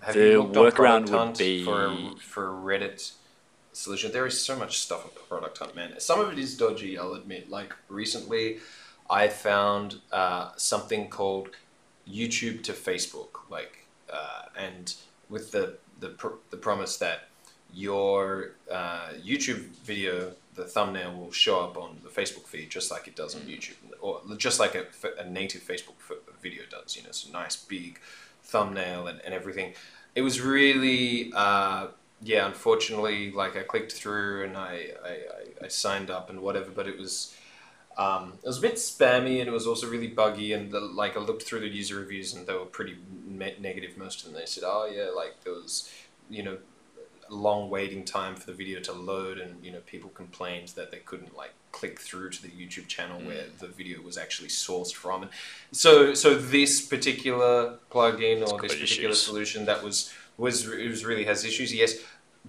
Have 0.00 0.14
The 0.14 0.20
you 0.20 0.42
looked 0.42 0.56
on 0.56 0.64
workaround 0.64 1.08
Product 1.08 1.28
would 1.28 1.38
be- 1.38 1.64
for 1.64 1.86
a, 1.86 2.16
for 2.18 2.46
a 2.48 2.52
Reddit 2.52 3.12
solution? 3.72 4.12
There 4.12 4.26
is 4.26 4.40
so 4.40 4.56
much 4.56 4.78
stuff 4.78 5.04
on 5.04 5.10
Product 5.28 5.58
Hunt, 5.58 5.74
man. 5.74 5.98
Some 5.98 6.20
of 6.20 6.32
it 6.32 6.38
is 6.38 6.56
dodgy, 6.56 6.98
I'll 6.98 7.14
admit. 7.14 7.50
Like 7.50 7.74
recently, 7.88 8.58
I 9.10 9.28
found 9.28 9.96
uh, 10.12 10.50
something 10.56 11.08
called 11.08 11.50
YouTube 12.08 12.62
to 12.64 12.72
Facebook, 12.72 13.48
like, 13.50 13.86
uh, 14.12 14.42
and 14.56 14.94
with 15.28 15.52
the 15.52 15.76
the 16.00 16.08
pr- 16.10 16.38
the 16.50 16.56
promise 16.56 16.96
that 16.98 17.28
your 17.72 18.52
uh, 18.70 19.08
YouTube 19.24 19.62
video, 19.84 20.32
the 20.54 20.64
thumbnail 20.64 21.14
will 21.16 21.32
show 21.32 21.60
up 21.60 21.76
on 21.76 21.98
the 22.04 22.08
Facebook 22.10 22.46
feed 22.46 22.70
just 22.70 22.90
like 22.90 23.08
it 23.08 23.16
does 23.16 23.34
on 23.34 23.42
YouTube, 23.42 23.74
or 24.00 24.20
just 24.36 24.60
like 24.60 24.74
a, 24.74 24.84
a 25.18 25.28
native 25.28 25.62
Facebook 25.62 25.96
video 26.44 26.62
does. 26.70 26.94
You 26.94 27.02
know, 27.02 27.08
it's 27.08 27.26
a 27.26 27.32
nice 27.32 27.56
big 27.56 27.98
thumbnail 28.44 29.08
and, 29.08 29.20
and 29.24 29.34
everything. 29.34 29.74
It 30.14 30.22
was 30.22 30.40
really, 30.40 31.32
uh, 31.34 31.88
yeah, 32.22 32.46
unfortunately, 32.46 33.32
like 33.32 33.56
I 33.56 33.62
clicked 33.62 33.92
through 33.92 34.44
and 34.44 34.56
I, 34.56 34.90
I, 35.04 35.64
I, 35.64 35.68
signed 35.68 36.10
up 36.10 36.30
and 36.30 36.40
whatever, 36.40 36.70
but 36.70 36.86
it 36.86 36.98
was. 36.98 37.36
Um, 37.96 38.32
it 38.42 38.46
was 38.48 38.58
a 38.58 38.60
bit 38.60 38.74
spammy 38.74 39.38
and 39.38 39.46
it 39.46 39.52
was 39.52 39.68
also 39.68 39.88
really 39.88 40.08
buggy 40.08 40.52
and 40.52 40.72
the, 40.72 40.80
like 40.80 41.16
I 41.16 41.20
looked 41.20 41.44
through 41.44 41.60
the 41.60 41.68
user 41.68 41.94
reviews 41.94 42.34
and 42.34 42.44
they 42.44 42.52
were 42.52 42.64
pretty 42.64 42.96
negative 43.24 43.96
most 43.96 44.18
of 44.18 44.32
them. 44.32 44.40
They 44.40 44.46
said, 44.46 44.64
oh 44.66 44.90
yeah, 44.92 45.10
like 45.14 45.44
there 45.44 45.52
was, 45.52 45.88
you 46.28 46.42
know, 46.42 46.58
long 47.34 47.70
waiting 47.70 48.04
time 48.04 48.34
for 48.36 48.46
the 48.46 48.52
video 48.52 48.80
to 48.80 48.92
load 48.92 49.38
and 49.38 49.62
you 49.64 49.72
know 49.72 49.80
people 49.86 50.10
complained 50.10 50.68
that 50.68 50.90
they 50.90 50.98
couldn't 50.98 51.36
like 51.36 51.52
click 51.72 52.00
through 52.00 52.30
to 52.30 52.40
the 52.40 52.48
YouTube 52.48 52.86
channel 52.86 53.20
where 53.22 53.44
the 53.58 53.66
video 53.66 54.00
was 54.00 54.16
actually 54.16 54.48
sourced 54.48 54.94
from. 54.94 55.22
And 55.22 55.30
so 55.72 56.14
so 56.14 56.34
this 56.34 56.80
particular 56.86 57.78
plugin 57.90 58.36
or 58.36 58.60
this 58.60 58.74
particular 58.74 59.10
issues. 59.10 59.22
solution 59.22 59.64
that 59.66 59.82
was 59.82 60.12
was 60.36 60.66
it 60.68 60.88
was 60.88 61.04
really 61.04 61.24
has 61.24 61.44
issues 61.44 61.74
yes. 61.74 61.96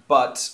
But 0.08 0.50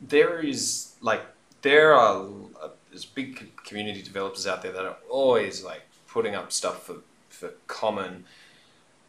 there 0.00 0.40
is 0.40 0.94
like 1.00 1.22
there 1.62 1.94
are 1.94 2.26
uh, 2.62 2.68
there's 2.90 3.04
big 3.04 3.56
community 3.64 4.02
developers 4.02 4.46
out 4.46 4.62
there 4.62 4.72
that 4.72 4.84
are 4.84 4.98
always 5.10 5.64
like 5.64 5.82
putting 6.06 6.34
up 6.34 6.52
stuff 6.52 6.86
for 6.86 6.96
for 7.28 7.50
common 7.66 8.24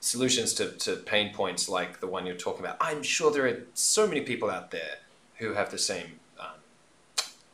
solutions 0.07 0.53
to, 0.53 0.71
to 0.71 0.97
pain 0.97 1.33
points 1.33 1.69
like 1.69 1.99
the 2.01 2.07
one 2.07 2.25
you're 2.25 2.35
talking 2.35 2.59
about. 2.59 2.77
I'm 2.81 3.01
sure 3.03 3.31
there 3.31 3.47
are 3.47 3.59
so 3.73 4.05
many 4.05 4.21
people 4.21 4.49
out 4.49 4.69
there 4.71 4.97
who 5.37 5.53
have 5.53 5.71
the 5.71 5.77
same 5.77 6.19
um, 6.39 6.47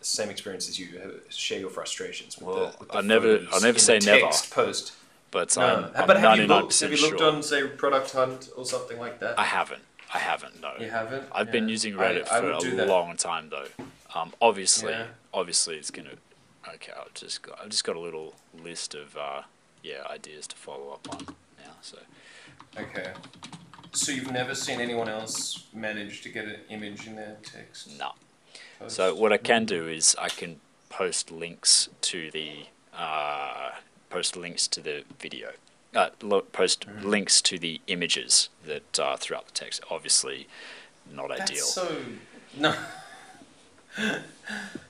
same 0.01 0.29
experience 0.29 0.67
as 0.67 0.79
you. 0.79 0.88
Who 0.88 1.13
share 1.29 1.59
your 1.59 1.69
frustrations 1.69 2.38
with 2.38 2.47
Well, 2.47 2.75
the, 2.89 2.97
I 2.97 3.01
never- 3.01 3.45
I'll 3.51 3.62
never 3.62 3.79
say 3.79 3.99
never. 3.99 4.27
post. 4.49 4.93
But 5.31 5.55
No, 5.55 5.63
I'm, 5.63 5.83
I'm 5.95 6.07
but 6.07 6.17
have 6.19 6.39
you 6.39 6.45
99% 6.45 6.47
looked? 6.47 6.79
Have 6.79 6.91
you 6.91 7.01
looked 7.01 7.19
sure. 7.19 7.31
on 7.31 7.43
say 7.43 7.67
Product 7.67 8.12
Hunt 8.13 8.49
or 8.57 8.65
something 8.65 8.97
like 8.97 9.19
that? 9.19 9.38
I 9.38 9.43
haven't. 9.43 9.83
I 10.12 10.17
haven't, 10.17 10.59
no. 10.59 10.71
you 10.79 10.89
haven't. 10.89 11.27
I've 11.31 11.51
been 11.51 11.69
using 11.69 11.93
Reddit 11.93 12.27
I 12.31 12.41
for 12.41 12.59
do 12.65 12.83
a 12.83 12.85
long 12.85 13.15
time 13.15 13.49
though. 13.51 13.67
Um, 14.15 14.33
obviously, 14.41 14.91
Yeah. 14.91 15.05
obviously 15.31 15.75
it's 15.75 15.91
gonna. 15.91 16.15
Okay, 16.67 16.91
I've 16.99 17.13
just 17.13 17.43
got, 17.43 17.59
I've 17.62 17.69
just 17.69 17.83
got 17.83 17.95
a 17.95 17.99
little 17.99 18.33
list 18.63 18.95
of 18.95 19.15
uh, 19.15 19.43
yeah 19.83 20.01
ideas 20.09 20.47
to 20.47 20.55
follow 20.55 20.93
up 20.93 21.07
on 21.12 21.35
now. 21.63 21.73
So 21.81 21.99
Okay. 22.77 23.12
So 23.91 24.12
you've 24.12 24.32
never 24.32 24.53
seen 24.55 24.79
anyone 24.79 25.10
else 25.10 25.65
manage 25.73 26.21
to 26.21 26.29
get 26.29 26.45
an 26.45 26.58
image 26.69 27.08
in 27.08 27.15
their 27.15 27.38
text? 27.43 27.97
no. 27.97 28.12
post? 28.79 28.95
So 28.95 29.15
what 29.15 29.34
I 29.34 29.38
can 29.38 29.65
do 29.65 29.88
is 29.88 30.15
I 30.19 30.29
can 30.29 30.60
post 30.89 31.32
links 31.32 31.89
to 32.01 32.29
the 32.32 32.67
uh, 32.95 33.71
post 34.10 34.36
links 34.38 34.67
to 34.69 34.82
the 34.82 35.03
video. 35.19 35.49
Uh, 35.95 36.10
post 36.51 36.86
Mm-hmm. 36.88 37.10
links 37.10 37.41
to 37.41 37.58
the 37.58 37.82
images 37.88 38.49
that 38.65 38.99
are 38.99 39.17
throughout 39.17 39.47
the 39.47 39.53
text. 39.53 39.82
Obviously, 39.89 40.47
not 41.12 41.29
That's 41.29 41.49
ideal. 41.51 41.65
so 41.65 41.97
no. 42.55 42.75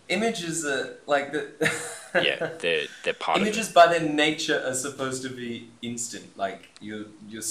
Images 0.09 0.65
are 0.65 0.97
like 1.07 1.31
the 1.31 1.51
yeah, 2.15 2.51
they're 2.59 2.87
they're 3.03 3.13
part. 3.13 3.41
Images 3.41 3.69
by 3.71 3.87
their 3.87 4.07
nature 4.07 4.61
are 4.65 4.73
supposed 4.73 5.23
to 5.23 5.29
be 5.29 5.69
instant. 5.81 6.37
Like 6.37 6.69
you, 6.81 7.11
you're. 7.27 7.43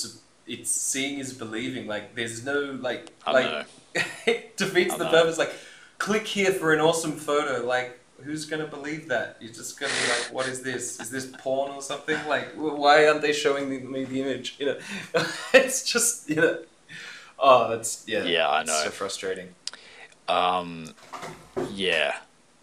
It's 0.47 0.71
seeing 0.71 1.19
is 1.19 1.33
believing. 1.35 1.87
Like 1.87 2.15
there's 2.15 2.45
no 2.45 2.77
like 2.81 3.13
I 3.27 3.33
like 3.33 3.45
know. 3.45 3.65
it 4.27 4.57
defeats 4.57 4.95
I 4.95 4.99
the 4.99 5.05
know. 5.05 5.11
purpose. 5.11 5.39
Like 5.39 5.53
click 5.99 6.27
here 6.27 6.53
for 6.53 6.73
an 6.73 6.81
awesome 6.81 7.13
photo. 7.13 7.67
Like 7.67 8.01
who's 8.23 8.47
gonna 8.47 8.67
believe 8.67 9.09
that? 9.09 9.37
You're 9.41 9.53
just 9.53 9.79
gonna 9.79 9.93
be 9.93 10.09
like, 10.09 10.33
what 10.33 10.49
is 10.49 10.63
this? 10.63 11.01
Is 11.01 11.11
this 11.11 11.27
porn 11.39 11.73
or 11.73 11.83
something? 11.83 12.17
Like 12.27 12.55
why 12.55 13.07
aren't 13.07 13.23
they 13.23 13.33
showing 13.33 13.69
me, 13.69 13.79
me 13.79 14.05
the 14.05 14.23
image? 14.23 14.57
You 14.59 14.67
know, 14.67 14.79
it's 15.55 15.91
just 15.91 16.29
you 16.29 16.37
know. 16.37 16.59
Oh, 17.39 17.71
that's 17.71 18.05
yeah. 18.07 18.25
Yeah, 18.25 18.49
I 18.49 18.65
know. 18.65 18.81
So 18.85 18.91
frustrating. 18.91 19.55
Um, 20.29 20.95
yeah, 21.73 22.17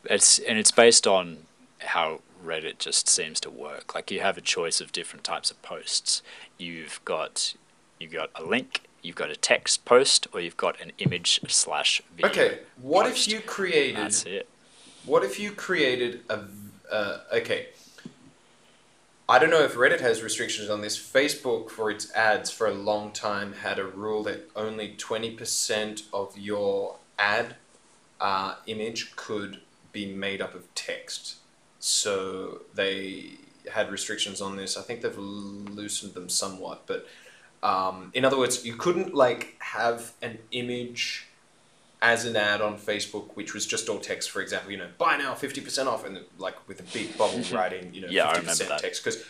it's 0.06 0.40
and 0.40 0.58
it's 0.58 0.72
based 0.72 1.08
on 1.08 1.38
how 1.80 2.22
Reddit 2.44 2.78
just 2.78 3.08
seems 3.08 3.40
to 3.42 3.50
work. 3.50 3.96
Like 3.96 4.12
you 4.12 4.20
have 4.20 4.38
a 4.38 4.42
choice 4.42 4.82
of 4.82 4.92
different 4.92 5.24
types 5.24 5.52
of 5.52 5.62
posts. 5.62 6.22
You've 6.58 7.00
got, 7.06 7.56
you've 8.00 8.14
got 8.14 8.30
a 8.36 8.44
link, 8.44 8.82
you've 9.02 9.16
got 9.16 9.30
a 9.30 9.36
text 9.36 9.86
post, 9.86 10.28
or 10.34 10.40
you've 10.40 10.58
got 10.58 10.80
an 10.82 10.92
image 10.98 11.40
slash 11.48 12.02
video. 12.16 12.32
Okay, 12.32 12.60
what 12.82 13.06
post. 13.06 13.28
if 13.28 13.34
you 13.34 13.40
created? 13.42 13.98
That's 13.98 14.24
it. 14.26 14.48
What 15.06 15.24
if 15.24 15.40
you 15.40 15.52
created 15.52 16.22
a? 16.30 16.42
Uh, 16.92 17.20
okay. 17.34 17.68
I 19.28 19.40
don't 19.40 19.50
know 19.50 19.64
if 19.64 19.74
Reddit 19.74 20.02
has 20.02 20.22
restrictions 20.22 20.70
on 20.70 20.82
this. 20.82 21.00
Facebook, 21.00 21.72
for 21.72 21.90
its 21.90 22.14
ads, 22.14 22.52
for 22.52 22.68
a 22.68 22.74
long 22.74 23.12
time 23.12 23.54
had 23.54 23.80
a 23.80 23.86
rule 23.86 24.22
that 24.24 24.52
only 24.56 24.96
twenty 24.98 25.32
percent 25.32 26.04
of 26.14 26.38
your 26.38 26.98
ad 27.18 27.56
uh, 28.22 28.56
image 28.68 29.16
could 29.16 29.62
be 29.92 30.06
made 30.06 30.42
up 30.42 30.54
of 30.54 30.74
text. 30.76 31.38
So 31.88 32.62
they 32.74 33.34
had 33.72 33.92
restrictions 33.92 34.42
on 34.42 34.56
this. 34.58 34.76
I 34.76 34.82
think 34.82 35.02
they've 35.02 35.16
loosened 35.16 36.16
them 36.16 36.30
somewhat, 36.30 36.88
but 36.88 37.06
um, 37.62 38.10
in 38.16 38.26
other 38.26 38.40
words, 38.40 38.66
you 38.66 38.74
couldn't 38.74 39.14
like 39.14 39.56
have 39.60 40.14
an 40.24 40.40
image 40.52 41.28
as 42.02 42.26
an 42.26 42.36
ad 42.36 42.60
on 42.60 42.78
Facebook, 42.80 43.36
which 43.36 43.54
was 43.54 43.68
just 43.68 43.88
all 43.88 44.00
text. 44.00 44.32
For 44.32 44.42
example, 44.42 44.72
you 44.72 44.78
know, 44.78 44.88
buy 44.98 45.18
now, 45.18 45.36
fifty 45.36 45.62
percent 45.62 45.88
off, 45.88 46.04
and 46.08 46.18
like 46.40 46.56
with 46.68 46.80
a 46.80 46.84
big 46.92 47.16
bubble 47.20 47.42
writing, 47.54 47.94
you 47.94 48.02
know, 48.02 48.08
Yeah, 48.10 48.24
I 48.30 48.34
fifty 48.34 48.40
remember 48.40 48.50
percent 48.50 48.70
that. 48.70 48.80
text 48.80 49.04
because 49.04 49.24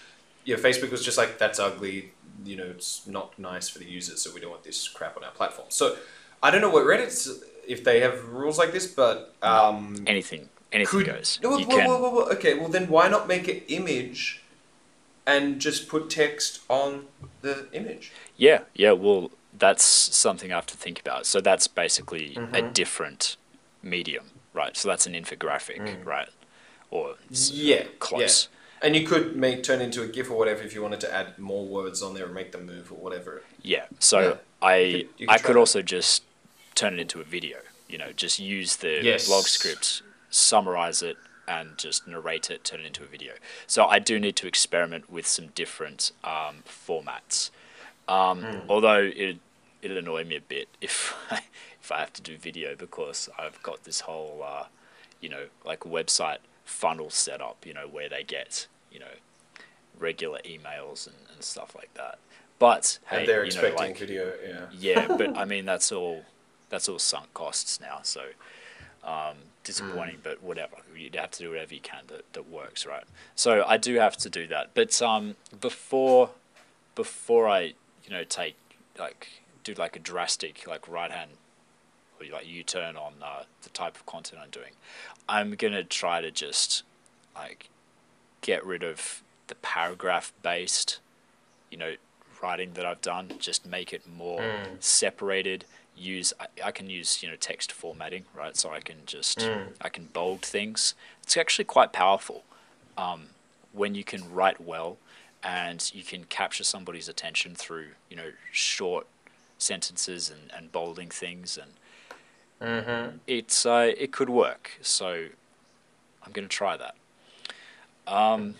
yeah, 0.45 0.55
Facebook 0.55 0.91
was 0.91 1.03
just 1.03 1.17
like 1.17 1.37
that's 1.37 1.59
ugly. 1.59 2.13
You 2.45 2.55
know, 2.55 2.65
it's 2.67 3.05
not 3.05 3.37
nice 3.37 3.67
for 3.67 3.79
the 3.79 3.85
users, 3.85 4.21
so 4.21 4.31
we 4.33 4.39
don't 4.39 4.51
want 4.51 4.63
this 4.63 4.87
crap 4.87 5.17
on 5.17 5.25
our 5.25 5.31
platform. 5.31 5.67
So 5.71 5.97
I 6.41 6.51
don't 6.51 6.61
know 6.61 6.69
what 6.69 6.85
Reddit's 6.85 7.43
if 7.67 7.83
they 7.83 7.99
have 7.99 8.29
rules 8.29 8.57
like 8.57 8.71
this, 8.71 8.87
but 8.87 9.33
um, 9.41 9.95
Anything, 10.07 10.47
anything 10.75 10.99
could 10.99 11.05
goes. 11.07 11.39
Whoa, 11.41 11.57
you 11.57 11.65
whoa, 11.65 11.77
can. 11.77 11.87
whoa, 11.89 11.99
whoa, 11.99 12.09
whoa. 12.09 12.23
Okay, 12.33 12.53
well 12.55 12.69
then 12.69 12.87
why 12.87 13.07
not 13.07 13.27
make 13.27 13.47
an 13.47 13.61
image 13.67 14.41
and 15.25 15.59
just 15.59 15.87
put 15.87 16.09
text 16.09 16.61
on 16.69 17.05
the 17.41 17.67
image? 17.73 18.11
Yeah, 18.37 18.61
yeah. 18.73 18.91
Well, 18.91 19.31
that's 19.57 19.83
something 19.85 20.51
I 20.51 20.55
have 20.55 20.65
to 20.67 20.77
think 20.77 20.99
about. 20.99 21.25
So 21.25 21.39
that's 21.41 21.67
basically 21.67 22.35
a 22.35 22.39
Mm-hmm. 22.39 22.71
different 22.73 23.37
medium, 23.81 24.25
right? 24.53 24.75
So 24.77 24.89
that's 24.89 25.07
an 25.07 25.13
infographic, 25.13 26.05
right? 26.05 26.29
Or 26.91 27.15
Mm. 27.31 27.51
Yeah, 27.53 27.83
close. 27.99 28.49
yeah. 28.49 28.51
And 28.87 28.95
you 28.95 29.07
could 29.07 29.35
make 29.35 29.63
turn 29.63 29.81
into 29.81 30.03
a 30.03 30.07
GIF 30.07 30.29
or 30.29 30.37
whatever 30.37 30.61
if 30.61 30.75
you 30.75 30.81
wanted 30.83 30.99
to 31.01 31.13
add 31.13 31.39
more 31.39 31.65
words 31.65 32.01
on 32.03 32.13
there 32.13 32.25
or 32.25 32.29
make 32.29 32.51
them 32.51 32.65
move 32.65 32.91
or 32.91 32.95
whatever. 32.95 33.41
Yeah. 33.63 33.85
So 33.99 34.19
Yeah. 34.19 34.35
I 34.61 34.75
You 34.77 34.91
could- 34.91 35.09
you 35.17 35.27
could 35.27 35.33
I 35.33 35.37
could 35.39 35.55
that. 35.55 35.59
also 35.59 35.81
just 35.81 36.23
turn 36.75 36.93
it 36.95 36.99
into 36.99 37.19
a 37.21 37.23
video. 37.23 37.59
You 37.87 37.97
know, 37.97 38.11
just 38.11 38.37
use 38.39 38.75
the 38.77 38.99
Yes. 39.01 39.27
blog 39.27 39.45
script, 39.45 40.01
summarize 40.35 41.01
it, 41.01 41.17
and 41.47 41.77
just 41.77 42.07
narrate 42.07 42.49
it, 42.49 42.63
turn 42.63 42.79
it 42.79 42.85
into 42.85 43.03
a 43.03 43.07
video. 43.07 43.33
So 43.67 43.85
I 43.85 43.99
do 43.99 44.19
need 44.19 44.35
to 44.37 44.47
experiment 44.47 45.09
with 45.09 45.27
some 45.27 45.47
different 45.47 46.11
um, 46.23 46.63
formats. 46.67 47.51
Um, 48.07 48.41
Hmm. 48.41 48.69
Although 48.69 49.11
it 49.15 49.37
it'll 49.81 49.97
annoy 49.97 50.23
me 50.23 50.35
a 50.35 50.41
bit 50.41 50.67
if 50.81 51.15
I, 51.29 51.41
if 51.81 51.91
I 51.91 51.99
have 51.99 52.13
to 52.13 52.21
do 52.21 52.37
video 52.37 52.75
because 52.75 53.29
I've 53.37 53.61
got 53.61 53.83
this 53.83 54.01
whole 54.01 54.41
uh, 54.43 54.65
you 55.21 55.29
know 55.29 55.45
like 55.63 55.81
website 55.81 56.39
funnel 56.63 57.09
set 57.09 57.41
up. 57.41 57.65
You 57.65 57.73
know 57.73 57.87
where 57.87 58.09
they 58.09 58.23
get 58.23 58.67
you 58.91 58.99
know 58.99 59.15
regular 59.99 60.39
emails 60.39 61.07
and, 61.07 61.15
and 61.33 61.43
stuff 61.43 61.75
like 61.75 61.93
that. 61.95 62.19
But 62.57 62.99
hey, 63.07 63.19
and 63.19 63.27
they're 63.27 63.45
you 63.45 63.51
know, 63.51 63.59
expecting 63.61 63.87
like, 63.87 63.97
video, 63.97 64.33
yeah. 64.47 64.65
yeah, 64.71 65.07
but 65.17 65.37
I 65.37 65.45
mean 65.53 65.65
that's 65.65 65.91
all 65.91 66.23
that's 66.69 66.89
all 66.89 66.99
sunk 66.99 67.33
costs 67.33 67.79
now. 67.79 67.99
So 68.03 68.21
um, 69.03 69.37
disappointing, 69.65 70.19
but 70.23 70.41
whatever. 70.41 70.77
You'd 70.95 71.15
have 71.15 71.31
to 71.31 71.39
do 71.43 71.49
whatever 71.49 71.73
you 71.73 71.81
can 71.81 72.03
that, 72.07 72.31
that 72.31 72.47
works, 72.49 72.85
right? 72.85 73.03
So 73.35 73.65
I 73.67 73.75
do 73.75 73.95
have 73.95 74.15
to 74.17 74.29
do 74.29 74.47
that. 74.47 74.69
But 74.73 75.01
um, 75.01 75.35
before 75.59 76.29
before 76.95 77.49
I 77.49 77.73
you 78.05 78.11
know 78.11 78.23
take 78.23 78.55
like 78.97 79.27
do 79.65 79.73
like 79.73 79.97
a 79.97 79.99
drastic 79.99 80.65
like 80.65 80.87
right 80.87 81.11
hand 81.11 81.31
or 82.21 82.27
like 82.31 82.47
U 82.47 82.63
turn 82.63 82.95
on 82.95 83.13
uh, 83.21 83.43
the 83.63 83.69
type 83.69 83.95
of 83.97 84.05
content 84.05 84.41
I'm 84.41 84.49
doing, 84.51 84.71
I'm 85.27 85.55
gonna 85.55 85.83
try 85.83 86.21
to 86.21 86.31
just 86.31 86.83
like 87.35 87.69
get 88.41 88.65
rid 88.65 88.83
of 88.83 89.21
the 89.47 89.55
paragraph 89.55 90.31
based 90.41 90.99
you 91.69 91.77
know 91.77 91.95
writing 92.41 92.71
that 92.75 92.85
I've 92.85 93.01
done 93.01 93.31
just 93.39 93.65
make 93.65 93.91
it 93.91 94.03
more 94.07 94.39
Mm. 94.41 94.65
separated 94.79 95.65
use 95.97 96.33
I, 96.39 96.47
I 96.65 96.71
can 96.71 96.89
use 96.89 97.21
you 97.23 97.29
know 97.29 97.35
text 97.35 97.71
formatting 97.71 98.25
right 98.35 98.55
so 98.55 98.69
I 98.71 98.79
can 98.79 98.97
just 99.05 99.39
Mm. 99.39 99.73
I 99.81 99.89
can 99.89 100.05
bold 100.13 100.41
things 100.41 100.93
it's 101.23 101.37
actually 101.37 101.65
quite 101.65 101.93
powerful 101.93 102.43
um, 102.97 103.27
when 103.73 103.95
you 103.95 104.03
can 104.03 104.31
write 104.33 104.61
well 104.61 104.97
and 105.43 105.91
you 105.93 106.03
can 106.03 106.23
capture 106.25 106.63
somebody's 106.63 107.07
attention 107.09 107.55
through 107.55 107.87
you 108.09 108.15
know 108.17 108.31
short 108.51 109.07
sentences 109.57 110.29
and, 110.29 110.51
and 110.55 110.71
bolding 110.71 111.09
things 111.09 111.57
and 111.57 111.71
Mm-hmm. 112.61 113.17
it's 113.27 113.65
uh, 113.65 113.91
it 113.97 114.11
could 114.11 114.29
work. 114.29 114.71
So 114.81 115.27
I'm 116.23 116.31
gonna 116.31 116.47
try 116.47 116.77
that. 116.77 116.95
Um, 118.07 118.55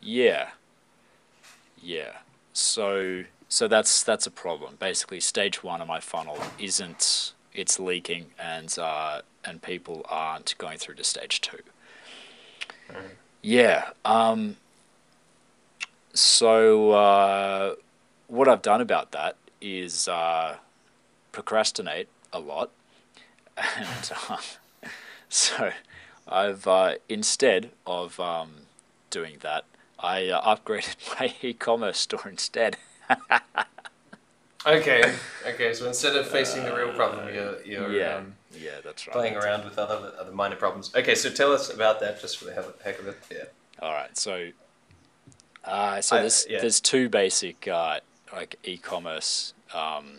yeah, 0.00 0.50
yeah. 1.82 2.18
So 2.52 3.24
so 3.50 3.68
that's 3.68 4.02
that's 4.02 4.26
a 4.26 4.30
problem. 4.30 4.76
Basically, 4.78 5.20
stage 5.20 5.62
one 5.62 5.82
of 5.82 5.88
my 5.88 6.00
funnel 6.00 6.38
isn't 6.58 7.34
it's 7.52 7.78
leaking 7.78 8.26
and 8.38 8.74
uh, 8.78 9.20
and 9.44 9.60
people 9.60 10.06
aren't 10.08 10.56
going 10.56 10.78
through 10.78 10.94
to 10.94 11.04
stage 11.04 11.42
two. 11.42 11.58
Yeah. 13.42 13.90
Um, 14.04 14.56
so 16.14 16.92
uh, 16.92 17.74
what 18.28 18.48
I've 18.48 18.62
done 18.62 18.80
about 18.80 19.12
that 19.12 19.36
is 19.60 20.08
uh, 20.08 20.56
procrastinate 21.32 22.08
a 22.32 22.38
lot 22.38 22.70
and 23.56 24.12
um, 24.28 24.38
so 25.28 25.72
I've 26.28 26.66
uh, 26.66 26.94
instead 27.08 27.70
of 27.86 28.18
um, 28.20 28.52
doing 29.10 29.38
that, 29.40 29.64
I 29.98 30.26
uh, 30.28 30.56
upgraded 30.56 30.96
my 31.20 31.34
e-commerce 31.42 31.98
store 31.98 32.28
instead. 32.28 32.76
Okay, 34.66 35.14
okay. 35.46 35.72
So 35.72 35.86
instead 35.86 36.16
of 36.16 36.28
facing 36.28 36.64
the 36.64 36.74
real 36.74 36.92
problem, 36.92 37.34
you're, 37.34 37.62
you're 37.62 37.92
yeah, 37.92 38.16
um, 38.16 38.34
yeah, 38.58 38.72
that's 38.84 39.06
right. 39.06 39.12
playing 39.14 39.36
around 39.36 39.64
with 39.64 39.78
other 39.78 40.12
other 40.18 40.32
minor 40.32 40.56
problems. 40.56 40.94
Okay, 40.94 41.14
so 41.14 41.30
tell 41.30 41.52
us 41.52 41.72
about 41.72 41.98
that 42.00 42.20
just 42.20 42.36
for 42.38 42.44
the 42.44 42.52
heck 42.84 42.98
of 42.98 43.08
it. 43.08 43.18
Yeah. 43.30 43.44
All 43.80 43.92
right, 43.92 44.16
so 44.18 44.50
uh, 45.64 46.00
so 46.02 46.16
I- 46.16 46.20
there's 46.20 46.46
yeah. 46.48 46.60
there's 46.60 46.78
two 46.80 47.08
basic 47.08 47.66
uh, 47.68 48.00
like 48.34 48.56
e-commerce 48.64 49.54
um, 49.74 50.18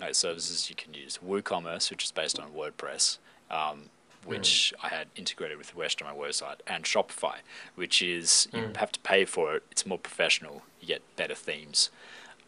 like 0.00 0.14
services 0.14 0.70
you 0.70 0.76
can 0.76 0.94
use. 0.94 1.18
WooCommerce, 1.24 1.90
which 1.90 2.04
is 2.04 2.10
based 2.10 2.40
on 2.40 2.52
WordPress, 2.52 3.18
um, 3.50 3.90
which 4.24 4.72
I 4.82 4.88
had 4.88 5.08
integrated 5.14 5.58
with 5.58 5.72
the 5.74 5.80
rest 5.80 6.00
of 6.00 6.06
my 6.06 6.14
website, 6.14 6.60
and 6.66 6.84
Shopify, 6.84 7.36
which 7.74 8.00
is 8.00 8.48
you 8.54 8.70
have 8.76 8.92
to 8.92 9.00
pay 9.00 9.26
for 9.26 9.56
it. 9.56 9.62
It's 9.70 9.84
more 9.84 9.98
professional. 9.98 10.62
You 10.80 10.88
get 10.88 11.02
better 11.16 11.34
themes, 11.34 11.90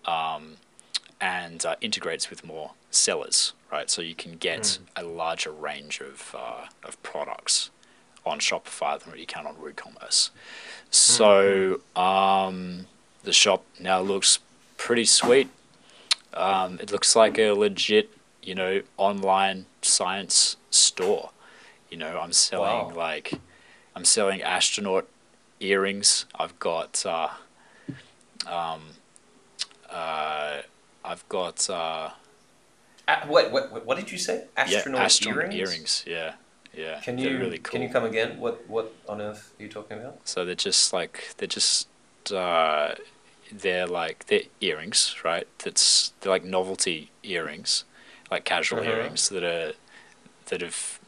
um, 0.07 0.57
and 1.21 1.64
uh, 1.66 1.77
integrates 1.81 2.31
with 2.31 2.45
more 2.45 2.73
sellers. 2.90 3.53
Right, 3.73 3.90
so 3.90 4.01
you 4.01 4.14
can 4.14 4.37
get 4.37 4.79
a 4.95 5.03
larger 5.03 5.51
range 5.51 6.01
of 6.01 6.35
uh, 6.38 6.66
of 6.85 7.03
products 7.03 7.71
on 8.25 8.38
Shopify 8.38 8.99
than 8.99 9.11
what 9.11 9.19
you 9.19 9.27
can 9.27 9.47
on 9.47 9.57
WooCommerce. 9.57 10.31
So 10.90 11.81
um, 11.97 12.87
the 13.25 13.33
shop 13.33 13.64
now 13.81 14.01
looks 14.01 14.38
pretty 14.77 15.05
sweet. 15.05 15.49
Um, 16.33 16.79
it 16.81 16.92
looks 16.92 17.16
like 17.16 17.38
a 17.38 17.53
legit, 17.53 18.11
you 18.42 18.55
know, 18.55 18.83
online 18.97 19.66
science 19.83 20.57
store. 20.71 21.31
You 21.90 21.97
know, 21.97 22.21
I'm 22.21 22.33
selling 22.33 22.88
Wow. 22.88 22.95
like, 22.95 23.33
I'm 23.95 24.05
selling 24.05 24.42
astronaut 24.42 25.07
earrings. 25.61 26.27
I've 26.38 26.59
got, 26.59 27.05
uh, 27.07 27.29
um, 28.47 28.96
uh, 29.90 30.62
I've 31.05 31.29
got, 31.29 31.68
uh, 31.70 32.11
Uh, 33.09 33.20
what, 33.29 33.53
what 33.53 33.87
what 33.87 33.96
did 33.96 34.11
you 34.11 34.18
say? 34.18 34.46
Astronaut, 34.57 35.01
yeah, 35.01 35.05
astronaut 35.05 35.37
earrings? 35.44 35.55
earrings. 35.55 36.05
Yeah, 36.07 36.33
yeah. 36.75 37.01
Can 37.03 37.18
you 37.18 37.38
really 37.38 37.59
cool. 37.59 37.72
can 37.72 37.83
you 37.83 37.88
come 37.88 38.05
again? 38.05 38.40
What 38.40 38.68
what 38.68 38.92
on 39.09 39.20
earth 39.20 39.55
are 39.59 39.62
you 39.62 39.68
talking 39.68 39.99
about? 39.99 40.18
So 40.25 40.44
they're 40.44 40.55
just 40.57 40.92
like 40.92 41.35
they're 41.37 41.46
just 41.46 41.88
uh, 42.33 42.94
they're 43.53 43.87
like 43.87 44.27
they're 44.27 44.49
earrings, 44.61 45.14
right? 45.25 45.46
That's 45.62 46.12
they're 46.20 46.33
like 46.33 46.44
novelty 46.44 47.11
earrings, 47.22 47.85
like 48.31 48.44
casual 48.44 48.81
Uh-huh. 48.81 48.90
earrings 48.90 49.29
that 49.29 49.44
are 49.44 49.72
that 50.46 50.61
have 50.62 50.99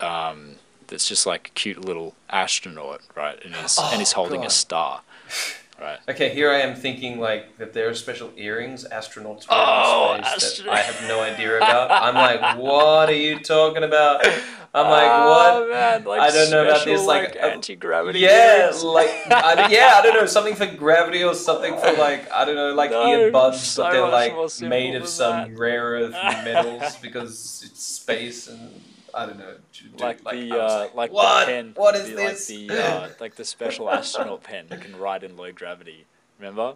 um, 0.00 0.56
that's 0.88 1.08
just 1.08 1.26
like 1.26 1.48
a 1.48 1.50
cute 1.52 1.84
little 1.84 2.14
astronaut, 2.30 3.02
right? 3.16 3.38
And 3.44 3.54
he's 3.54 3.78
and 3.78 4.00
he's 4.00 4.12
Oh, 4.12 4.16
holding 4.16 4.44
a 4.44 4.50
star. 4.50 5.02
Right. 5.80 5.98
Okay, 6.08 6.30
here 6.34 6.50
I 6.50 6.58
am 6.60 6.74
thinking 6.74 7.20
like 7.20 7.56
that 7.58 7.72
there 7.72 7.88
are 7.88 7.94
special 7.94 8.32
earrings 8.36 8.84
astronauts 8.90 9.48
wear 9.48 9.60
Oh, 9.60 10.14
in 10.18 10.24
space 10.24 10.44
astro- 10.60 10.64
that 10.66 10.74
I 10.74 10.78
have 10.80 11.08
no 11.08 11.20
idea 11.20 11.56
about. 11.58 11.90
I'm 11.92 12.14
like, 12.14 12.58
what 12.58 13.08
are 13.08 13.12
you 13.12 13.38
talking 13.38 13.84
about? 13.84 14.26
I'm 14.26 14.32
like, 14.90 15.08
Oh, 15.10 15.60
what? 15.60 15.68
man, 15.70 16.04
like 16.04 16.20
I 16.20 16.30
don't 16.32 16.50
know 16.50 16.64
about 16.64 16.84
this, 16.84 17.04
like, 17.06 17.36
uh, 17.36 17.46
anti 17.46 17.76
gravity. 17.76 18.18
Yeah, 18.18 18.72
like 18.84 19.08
I, 19.30 19.68
yeah, 19.70 19.92
I 19.94 20.02
don't 20.02 20.14
know, 20.14 20.26
something 20.26 20.56
for 20.56 20.66
gravity 20.66 21.22
or 21.22 21.34
something 21.34 21.76
for 21.78 21.92
like 21.92 22.28
I 22.32 22.44
don't 22.44 22.56
know, 22.56 22.74
like 22.74 22.90
No, 22.90 23.06
earbuds, 23.06 23.54
so 23.58 23.84
but 23.84 23.92
they're 23.92 24.08
like 24.08 24.60
made 24.62 24.96
of 24.96 25.06
some 25.06 25.50
that. 25.52 25.58
rare 25.58 25.84
earth 25.84 26.12
metals 26.44 26.96
because 26.96 27.62
it's 27.64 27.82
space 27.84 28.48
and 28.48 28.68
I 29.18 29.26
don't 29.26 29.38
know. 29.38 29.56
Dude, 29.72 30.00
like, 30.00 30.24
like, 30.24 30.36
the 30.36 30.56
uh, 30.56 30.88
like, 30.94 31.12
what? 31.12 31.40
the 31.40 31.46
pen. 31.46 31.72
What 31.74 31.96
is 31.96 32.08
the, 32.08 32.14
this? 32.14 32.50
Like 32.50 32.68
the 32.68 32.84
uh, 32.88 33.08
like 33.18 33.34
the 33.34 33.44
special 33.44 33.90
astronaut 33.90 34.44
pen 34.44 34.66
that 34.68 34.80
can 34.80 34.96
ride 34.96 35.24
in 35.24 35.36
low 35.36 35.50
gravity. 35.50 36.06
Remember? 36.38 36.74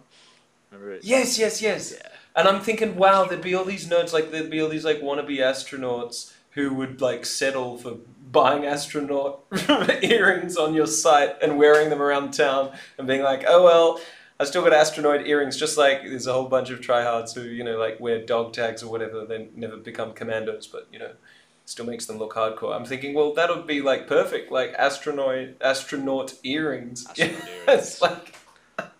Remember 0.69 0.95
it? 0.95 1.05
Yes, 1.05 1.39
yes, 1.39 1.61
yes. 1.61 1.93
Yeah. 1.95 2.09
And 2.35 2.47
I'm 2.47 2.61
thinking, 2.61 2.97
wow, 2.97 3.23
there'd 3.23 3.41
be 3.41 3.55
all 3.55 3.63
these 3.63 3.87
nerds, 3.87 4.11
like 4.11 4.31
there'd 4.31 4.49
be 4.49 4.59
all 4.59 4.67
these 4.67 4.83
like 4.83 5.01
wannabe 5.01 5.37
astronauts 5.37 6.33
who 6.51 6.73
would 6.73 6.99
like 6.99 7.25
settle 7.25 7.77
for 7.77 7.97
buying 8.29 8.65
astronaut 8.65 9.45
earrings 10.01 10.57
on 10.57 10.73
your 10.73 10.87
site 10.87 11.41
and 11.41 11.57
wearing 11.57 11.89
them 11.89 12.01
around 12.01 12.31
town 12.33 12.71
and 12.97 13.07
being 13.07 13.21
like, 13.21 13.45
oh 13.47 13.63
well, 13.63 14.01
I 14.37 14.43
still 14.43 14.63
got 14.63 14.73
astronaut 14.73 15.25
earrings. 15.27 15.55
Just 15.55 15.77
like 15.77 16.01
there's 16.01 16.27
a 16.27 16.33
whole 16.33 16.47
bunch 16.47 16.71
of 16.71 16.81
tryhards 16.81 17.33
who 17.33 17.41
you 17.43 17.63
know 17.63 17.77
like 17.77 18.01
wear 18.01 18.25
dog 18.25 18.51
tags 18.51 18.83
or 18.83 18.91
whatever, 18.91 19.25
then 19.25 19.49
never 19.55 19.77
become 19.77 20.11
commandos, 20.11 20.67
but 20.67 20.87
you 20.91 20.99
know. 20.99 21.11
Still 21.65 21.85
makes 21.85 22.05
them 22.05 22.17
look 22.17 22.33
hardcore. 22.33 22.75
I'm 22.75 22.85
thinking, 22.85 23.13
well, 23.13 23.33
that 23.35 23.49
would 23.49 23.65
be 23.65 23.81
like 23.81 24.07
perfect, 24.07 24.51
like 24.51 24.73
astronaut 24.73 25.49
astronaut 25.61 26.33
earrings. 26.43 27.05
Astronaut 27.07 27.41
it's 27.67 28.01
like 28.01 28.35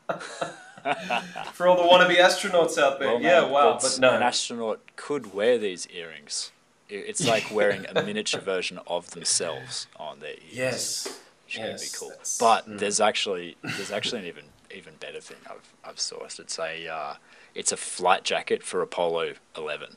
for 1.53 1.67
all 1.67 1.75
the 1.75 1.83
wannabe 1.83 2.17
astronauts 2.17 2.77
out 2.77 2.99
there. 2.99 3.09
Well, 3.09 3.21
yeah, 3.21 3.45
wow, 3.45 3.77
but 3.81 3.97
no. 3.99 4.13
An 4.13 4.23
astronaut 4.23 4.79
could 4.95 5.33
wear 5.33 5.57
these 5.57 5.87
earrings. 5.87 6.51
It's 6.89 7.25
like 7.25 7.51
wearing 7.51 7.85
a 7.89 8.03
miniature 8.03 8.41
version 8.53 8.79
of 8.85 9.11
themselves 9.11 9.87
on 9.97 10.19
their 10.19 10.33
ears. 10.33 10.51
yes. 10.51 11.19
which 11.45 11.55
can 11.55 11.65
be 11.65 11.71
yes, 11.71 11.97
cool. 11.97 12.11
But 12.39 12.69
mm. 12.69 12.79
there's 12.79 12.99
actually 12.99 13.57
there's 13.63 13.91
actually 13.91 14.21
an 14.21 14.27
even 14.27 14.45
even 14.75 14.93
better 14.99 15.21
thing 15.21 15.37
I've 15.49 15.73
I've 15.83 15.95
sourced. 15.95 16.39
It's 16.39 16.59
a 16.59 16.87
uh, 16.87 17.13
it's 17.55 17.71
a 17.71 17.77
flight 17.77 18.23
jacket 18.23 18.63
for 18.63 18.81
Apollo 18.81 19.33
11. 19.57 19.95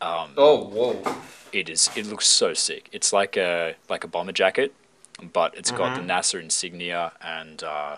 Um, 0.00 0.30
Oh, 0.36 0.64
whoa. 0.64 1.02
It 1.52 1.68
is 1.68 1.90
it 1.96 2.06
looks 2.06 2.26
so 2.26 2.54
sick. 2.54 2.88
It's 2.92 3.12
like 3.12 3.36
a 3.36 3.74
like 3.88 4.04
a 4.04 4.08
bomber 4.08 4.32
jacket, 4.32 4.74
but 5.32 5.56
it's 5.56 5.70
got 5.70 5.94
Mm-hmm. 5.94 6.06
the 6.06 6.12
NASA 6.12 6.40
insignia 6.42 7.12
and 7.22 7.62
uh, 7.62 7.96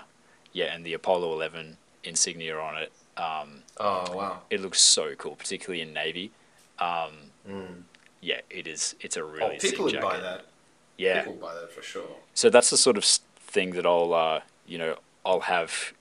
yeah, 0.52 0.66
and 0.74 0.84
the 0.86 0.94
Apollo 0.94 1.32
11 1.34 1.76
insignia 2.04 2.58
on 2.58 2.76
it. 2.76 2.92
Um, 3.16 3.62
Oh, 3.78 4.16
wow. 4.16 4.42
it 4.50 4.60
looks 4.60 4.80
so 4.80 5.14
cool, 5.16 5.36
particularly 5.36 5.80
in 5.82 5.92
navy. 5.92 6.30
Um, 6.78 7.30
Mm. 7.48 7.82
yeah, 8.20 8.40
it 8.50 8.66
is. 8.66 8.94
It's 9.00 9.16
a 9.16 9.20
I'll 9.20 9.26
really 9.30 9.58
sick 9.58 9.70
pickle 9.72 9.88
it 9.88 9.92
jacket. 9.92 10.08
by 10.08 10.20
that. 10.20 10.44
Yeah, 10.96 11.20
Pickle 11.22 11.34
by 11.34 11.54
that 11.54 11.72
for 11.72 11.82
sure. 11.82 12.06
so 12.34 12.50
that's 12.50 12.70
the 12.70 12.76
sort 12.76 12.96
of 12.98 13.04
thing 13.04 13.70
that 13.72 13.86
I'll, 13.86 14.12
uh, 14.14 14.40
you 14.66 14.76
know, 14.78 14.96
I'll 15.24 15.40
have 15.40 15.92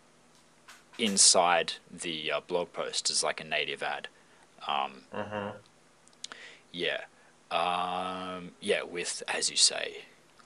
inside 0.98 1.74
the 1.92 2.32
uh, 2.32 2.42
blog 2.42 2.74
post 2.74 3.10
as 3.10 3.24
like 3.24 3.40
a 3.42 3.44
native 3.44 3.82
ad. 3.82 4.08
Um, 4.68 5.04
Mm-hmm. 5.16 5.58
Yeah, 6.72 7.02
um, 7.52 8.52
yeah, 8.62 8.84
with 8.84 9.24
as 9.28 9.50
you 9.50 9.58
say, 9.58 10.04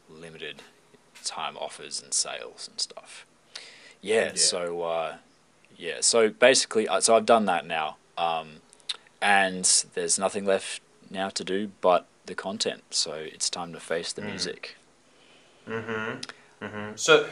limited 0.10 0.62
time 1.24 1.58
offers 1.58 2.02
and 2.02 2.14
sales 2.14 2.68
and 2.70 2.80
stuff. 2.80 3.26
Yeah, 4.02 4.26
Yeah. 4.26 4.32
so 4.36 4.82
uh, 4.84 5.16
yeah, 5.78 5.98
so 6.02 6.30
basically, 6.30 6.88
uh, 6.88 7.00
so 7.02 7.16
I've 7.16 7.26
done 7.26 7.46
that 7.46 7.66
now, 7.66 7.98
um, 8.18 8.62
and 9.22 9.66
there's 9.94 10.20
nothing 10.20 10.46
left 10.46 10.82
now 11.10 11.30
to 11.30 11.44
do 11.44 11.72
but 11.82 12.06
the 12.26 12.36
content. 12.36 12.84
So 12.92 13.14
it's 13.14 13.50
time 13.50 13.74
to 13.74 13.80
face 13.80 14.14
the 14.14 14.22
Mm. 14.22 14.26
music. 14.30 14.76
Mm-hmm. 15.68 16.66
Mm-hmm. 16.66 16.96
So, 16.96 17.28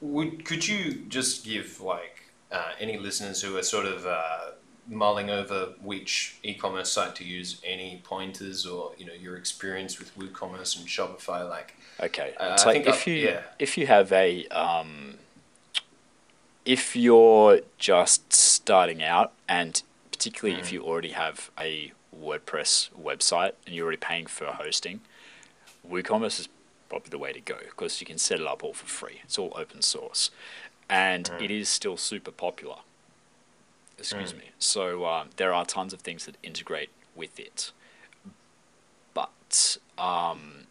would 0.00 0.44
could 0.44 0.66
you 0.66 1.04
just 1.08 1.44
give 1.44 1.80
like 1.80 2.22
uh, 2.52 2.72
any 2.78 2.98
listeners 2.98 3.42
who 3.42 3.56
are 3.56 3.62
sort 3.62 3.86
of 3.86 4.06
uh, 4.06 4.52
mulling 4.88 5.30
over 5.30 5.74
which 5.82 6.36
e-commerce 6.42 6.92
site 6.92 7.14
to 7.16 7.24
use 7.24 7.60
any 7.64 8.00
pointers 8.04 8.64
or 8.66 8.92
you 8.98 9.04
know 9.04 9.12
your 9.12 9.36
experience 9.36 9.98
with 9.98 10.16
WooCommerce 10.16 10.78
and 10.78 10.86
Shopify? 10.86 11.48
Like, 11.48 11.74
Okay, 12.00 12.34
I- 12.38 12.52
it's 12.54 12.62
I 12.62 12.66
like 12.66 12.84
think 12.84 12.86
if 12.94 13.08
I- 13.08 13.10
you 13.10 13.16
yeah. 13.28 13.42
if 13.58 13.76
you 13.78 13.86
have 13.86 14.12
a 14.12 14.46
um, 14.48 15.18
if 16.64 16.96
you're 16.96 17.60
just 17.78 18.32
starting 18.32 19.02
out, 19.02 19.32
and 19.48 19.82
particularly 20.10 20.56
Mm. 20.60 20.62
if 20.64 20.72
you 20.72 20.82
already 20.82 21.10
have 21.12 21.50
a 21.58 21.92
WordPress 22.16 22.90
website 22.90 23.52
and 23.66 23.74
you're 23.74 23.84
already 23.84 23.98
paying 24.00 24.26
for 24.26 24.46
hosting, 24.46 25.00
WooCommerce 25.88 26.40
is 26.40 26.48
probably 26.88 27.10
the 27.10 27.18
way 27.18 27.32
to 27.32 27.40
go 27.40 27.58
because 27.58 28.00
you 28.00 28.06
can 28.06 28.18
set 28.18 28.40
it 28.40 28.46
up 28.46 28.64
all 28.64 28.72
for 28.72 28.86
free. 28.86 29.20
It's 29.24 29.38
all 29.38 29.52
open 29.56 29.82
source, 29.82 30.30
and 30.88 31.26
Mm. 31.30 31.42
it 31.42 31.50
is 31.50 31.68
still 31.68 31.96
super 31.96 32.30
popular. 32.32 32.78
Excuse 33.98 34.32
Mm. 34.32 34.38
me. 34.38 34.50
So 34.58 35.06
um, 35.06 35.30
there 35.36 35.52
are 35.52 35.64
tons 35.64 35.92
of 35.92 36.00
things 36.00 36.26
that 36.26 36.36
integrate 36.42 36.90
with 37.14 37.38
it, 37.40 37.72
but 39.14 39.78
um, 39.98 40.66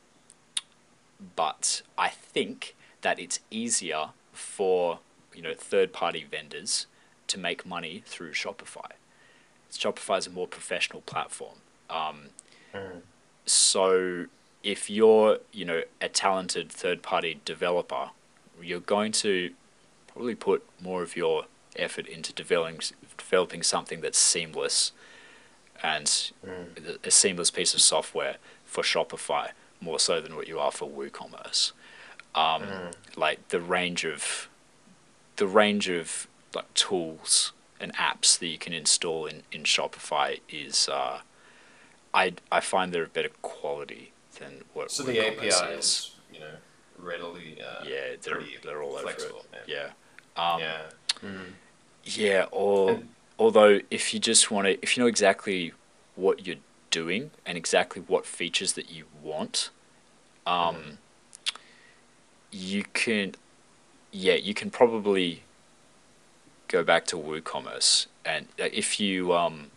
but 1.35 1.81
I 1.97 2.09
think 2.09 2.75
that 3.01 3.19
it's 3.19 3.39
easier 3.49 4.09
for 4.31 4.99
you 5.33 5.41
know 5.41 5.53
third 5.53 5.91
party 5.93 6.23
vendors 6.29 6.85
to 7.27 7.39
make 7.39 7.65
money 7.65 8.03
through 8.05 8.33
Shopify. 8.33 8.91
Shopify 9.71 10.19
is 10.19 10.27
a 10.27 10.29
more 10.29 10.47
professional 10.47 11.01
platform. 11.01 11.57
Um, 11.89 12.29
Mm. 12.73 13.01
so 13.45 14.25
if 14.63 14.89
you're 14.89 15.39
you 15.51 15.65
know 15.65 15.83
a 16.01 16.09
talented 16.09 16.69
third 16.71 17.01
party 17.01 17.39
developer, 17.45 18.11
you're 18.61 18.79
going 18.81 19.11
to 19.13 19.53
probably 20.07 20.35
put 20.35 20.63
more 20.81 21.01
of 21.01 21.15
your 21.15 21.45
effort 21.77 22.05
into 22.07 22.31
developing 22.33 22.79
developing 23.17 23.63
something 23.63 24.01
that's 24.01 24.17
seamless 24.17 24.91
and 25.83 26.05
Mm. 26.45 26.97
a 27.05 27.11
seamless 27.11 27.51
piece 27.51 27.73
of 27.73 27.81
software 27.81 28.37
for 28.65 28.83
Shopify 28.83 29.51
more 29.81 29.99
so 29.99 30.21
than 30.21 30.35
what 30.35 30.47
you 30.47 30.59
are 30.59 30.71
for 30.71 30.89
WooCommerce. 30.89 31.71
Um, 32.33 32.63
Mm. 32.63 32.93
Like 33.15 33.47
the 33.49 33.59
range 33.59 34.05
of 34.05 34.47
the 35.35 35.47
range 35.47 35.89
of 35.89 36.27
like 36.53 36.73
tools 36.73 37.51
and 37.79 37.93
apps 37.95 38.39
that 38.39 38.47
you 38.47 38.57
can 38.57 38.71
install 38.73 39.25
in, 39.25 39.43
in 39.51 39.63
Shopify 39.63 40.39
is 40.49 40.87
uh, 40.89 41.21
I 42.13 42.33
I 42.51 42.61
find 42.61 42.93
they're 42.93 43.03
of 43.03 43.13
better 43.13 43.31
quality 43.41 44.13
than 44.39 44.63
what 44.73 44.91
so 44.91 45.03
the 45.03 45.19
API 45.19 45.47
is 45.77 46.15
you 46.33 46.39
know 46.39 46.55
readily 46.97 47.61
uh, 47.61 47.83
yeah 47.85 48.15
they're 48.21 48.41
they're 48.63 48.81
all 48.81 48.97
flexible. 48.97 49.39
over 49.51 49.57
it 49.57 49.63
yeah 49.67 49.89
um, 50.37 50.59
yeah. 50.61 50.81
Mm. 51.21 51.53
Yeah, 52.05 52.45
or 52.51 53.01
although 53.39 53.79
if 53.89 54.13
you 54.13 54.19
just 54.19 54.51
want 54.51 54.67
to, 54.67 54.81
if 54.81 54.95
you 54.95 55.03
know 55.03 55.07
exactly 55.07 55.73
what 56.15 56.45
you're 56.45 56.57
doing 56.91 57.31
and 57.45 57.57
exactly 57.57 58.01
what 58.05 58.25
features 58.25 58.73
that 58.73 58.91
you 58.91 59.05
want, 59.21 59.71
um, 60.45 60.99
you 62.51 62.83
can, 62.93 63.33
yeah, 64.11 64.35
you 64.35 64.53
can 64.53 64.69
probably 64.69 65.41
go 66.67 66.83
back 66.83 67.05
to 67.07 67.15
WooCommerce, 67.17 68.05
and 68.23 68.47
uh, 68.59 68.69
if 68.71 68.99
you 68.99 69.33
um, 69.33 69.71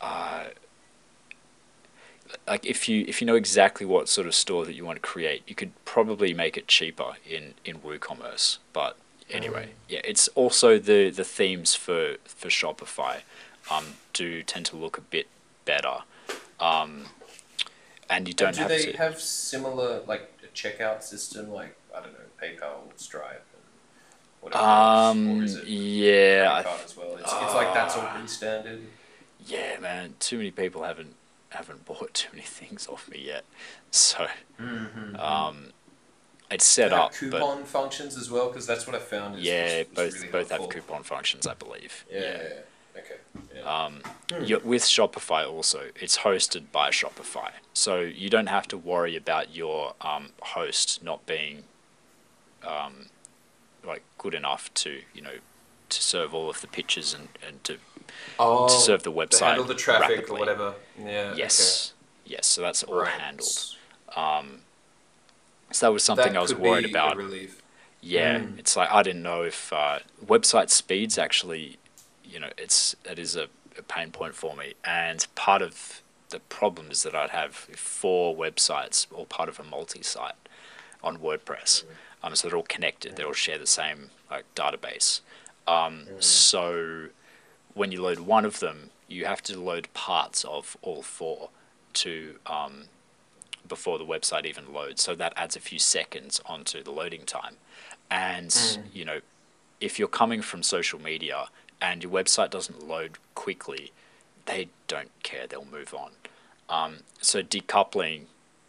uh, 0.00 0.44
like 2.46 2.64
if 2.64 2.88
you 2.88 3.04
if 3.06 3.20
you 3.20 3.26
know 3.26 3.34
exactly 3.34 3.86
what 3.86 4.08
sort 4.08 4.26
of 4.26 4.34
store 4.34 4.64
that 4.64 4.74
you 4.74 4.84
want 4.84 4.96
to 4.96 5.02
create, 5.02 5.42
you 5.46 5.54
could 5.54 5.72
probably 5.84 6.32
make 6.32 6.56
it 6.56 6.66
cheaper 6.68 7.12
in 7.28 7.54
in 7.64 7.78
WooCommerce. 7.78 8.58
But 8.72 8.96
anyway, 9.30 9.70
yeah, 9.88 10.00
it's 10.04 10.28
also 10.28 10.78
the 10.78 11.10
the 11.10 11.24
themes 11.24 11.74
for 11.74 12.16
for 12.24 12.48
Shopify 12.48 13.20
um, 13.70 13.94
do 14.12 14.42
tend 14.42 14.66
to 14.66 14.76
look 14.76 14.98
a 14.98 15.02
bit 15.02 15.28
better, 15.64 15.98
um, 16.60 17.06
and 18.08 18.26
you 18.28 18.34
don't 18.34 18.48
And 18.48 18.56
do 18.56 18.62
have 18.62 18.68
they 18.68 18.92
to. 18.92 18.96
have 18.96 19.20
similar 19.20 20.02
like 20.06 20.30
a 20.42 20.46
checkout 20.56 21.02
system 21.02 21.50
like 21.50 21.76
I 21.94 22.00
don't 22.00 22.12
know 22.12 22.18
PayPal, 22.42 22.96
Stripe, 22.96 23.44
and 23.54 23.62
whatever? 24.40 24.64
um, 24.64 25.28
or 25.28 25.42
is 25.44 25.54
it 25.56 25.68
yeah, 25.68 26.64
I 26.64 26.84
as 26.84 26.96
well? 26.96 27.16
It's, 27.16 27.32
it's 27.32 27.54
like 27.54 27.74
that's 27.74 27.96
all 27.96 28.02
already 28.02 28.26
standard. 28.26 28.80
yeah, 29.46 29.78
man. 29.80 30.14
Too 30.20 30.38
many 30.38 30.50
people 30.50 30.82
haven't 30.84 31.14
haven't 31.50 31.84
bought 31.86 32.14
too 32.14 32.28
many 32.32 32.44
things 32.44 32.86
off 32.86 33.08
me 33.08 33.22
yet, 33.26 33.44
so 33.90 34.26
Mm-hmm. 34.60 35.16
um, 35.20 35.72
it's 36.50 36.64
set 36.64 36.92
up, 36.92 37.10
but 37.10 37.18
coupon 37.18 37.64
functions 37.64 38.16
as 38.16 38.30
well 38.30 38.48
because 38.48 38.66
that's 38.66 38.86
what 38.86 38.96
I 38.96 38.98
found. 39.00 39.36
Is, 39.38 39.42
yeah, 39.44 39.64
is- 39.64 39.86
is 39.86 39.86
both 39.94 40.14
really 40.14 40.28
both 40.32 40.50
have 40.50 40.68
coupon 40.70 41.02
functions, 41.02 41.46
I 41.46 41.54
believe. 41.54 42.04
Yeah, 42.10 42.20
yeah, 42.20 42.26
yeah. 42.96 43.00
okay. 43.00 43.16
Yeah. 43.54 43.62
Um, 43.84 44.02
Hmm. 44.30 44.68
with 44.68 44.82
Shopify 44.82 45.46
also, 45.46 45.90
it's 45.96 46.18
hosted 46.18 46.70
by 46.72 46.90
Shopify, 46.90 47.50
so 47.74 48.00
you 48.00 48.30
don't 48.30 48.46
have 48.48 48.66
to 48.68 48.78
worry 48.78 49.16
about 49.16 49.54
your 49.54 49.94
um, 50.00 50.30
host 50.42 51.02
not 51.02 51.24
being, 51.26 51.64
um, 52.66 53.06
like 53.84 54.02
good 54.18 54.34
enough 54.34 54.72
to 54.74 55.02
you 55.14 55.22
know 55.22 55.34
to 55.88 56.02
serve 56.02 56.34
all 56.34 56.50
of 56.50 56.60
the 56.60 56.66
pitches 56.66 57.14
and, 57.14 57.28
and 57.46 57.62
to 57.64 57.78
Oh, 58.38 58.68
to 58.68 58.74
serve 58.74 59.02
the 59.02 59.10
to 59.12 59.16
website 59.16 59.46
handle 59.48 59.64
the 59.64 59.74
traffic 59.74 60.16
rapidly. 60.16 60.36
or 60.36 60.38
whatever. 60.38 60.74
Yeah. 60.98 61.34
Yes, 61.34 61.92
yes. 62.24 62.46
So 62.46 62.62
that's 62.62 62.82
okay. 62.84 62.92
all 62.92 62.98
Right. 63.00 63.10
handled. 63.10 63.76
Um, 64.16 64.60
so 65.70 65.86
that 65.86 65.92
was 65.92 66.02
something 66.04 66.32
That 66.32 66.38
I 66.38 66.42
was 66.42 66.52
could 66.52 66.62
worried 66.62 66.84
be 66.84 66.90
about. 66.90 67.14
A 67.14 67.18
relief. 67.18 67.62
Yeah, 68.00 68.38
Mm. 68.40 68.58
it's 68.58 68.76
like 68.76 68.90
I 68.92 69.02
didn't 69.02 69.22
know 69.22 69.42
if 69.42 69.72
uh, 69.72 69.98
website 70.24 70.70
speeds 70.70 71.18
actually, 71.18 71.78
you 72.24 72.38
know, 72.38 72.50
it's 72.56 72.94
it 73.04 73.18
is 73.18 73.34
a, 73.36 73.48
a 73.76 73.82
pain 73.82 74.10
point 74.12 74.34
for 74.34 74.54
me, 74.56 74.74
and 74.84 75.26
part 75.34 75.62
of 75.62 76.02
the 76.30 76.40
problem 76.40 76.90
is 76.90 77.02
that 77.02 77.14
I'd 77.14 77.30
have 77.30 77.54
four 77.54 78.36
websites 78.36 79.06
or 79.10 79.24
part 79.26 79.48
of 79.48 79.58
a 79.58 79.64
multi-site 79.64 80.34
on 81.02 81.18
WordPress, 81.18 81.84
um, 82.22 82.34
so 82.36 82.48
they're 82.48 82.56
all 82.56 82.62
connected. 82.64 83.16
They 83.16 83.24
all 83.24 83.32
share 83.32 83.58
the 83.58 83.66
same 83.66 84.10
like 84.30 84.44
database. 84.54 85.20
Um, 85.66 86.06
So 86.20 87.06
when 87.74 87.90
you 87.92 88.00
load 88.02 88.20
one 88.20 88.44
of 88.44 88.60
them, 88.60 88.90
you 89.08 89.24
have 89.24 89.42
to 89.44 89.58
load 89.58 89.88
parts 89.94 90.44
of 90.44 90.76
all 90.82 91.02
four 91.02 91.50
to 91.94 92.38
um, 92.46 92.84
before 93.68 93.98
the 93.98 94.04
website 94.04 94.46
even 94.46 94.72
loads. 94.72 95.02
So 95.02 95.14
that 95.14 95.32
adds 95.36 95.56
a 95.56 95.60
few 95.60 95.78
seconds 95.78 96.40
onto 96.46 96.82
the 96.82 96.90
loading 96.90 97.24
time. 97.24 97.56
And, 98.10 98.78
you 98.92 99.04
know, 99.04 99.20
if 99.80 99.98
you're 99.98 100.08
coming 100.08 100.42
from 100.42 100.62
social 100.62 101.00
media 101.00 101.48
and 101.80 102.02
your 102.02 102.10
website 102.12 102.50
doesn't 102.50 102.88
load 102.88 103.18
quickly, 103.34 103.92
they 104.46 104.68
don't 104.86 105.10
care. 105.22 105.46
They'll 105.46 105.64
move 105.64 105.94
on. 105.94 106.12
Um, 106.68 106.98
so 107.20 107.42
decoupling, 107.42 108.22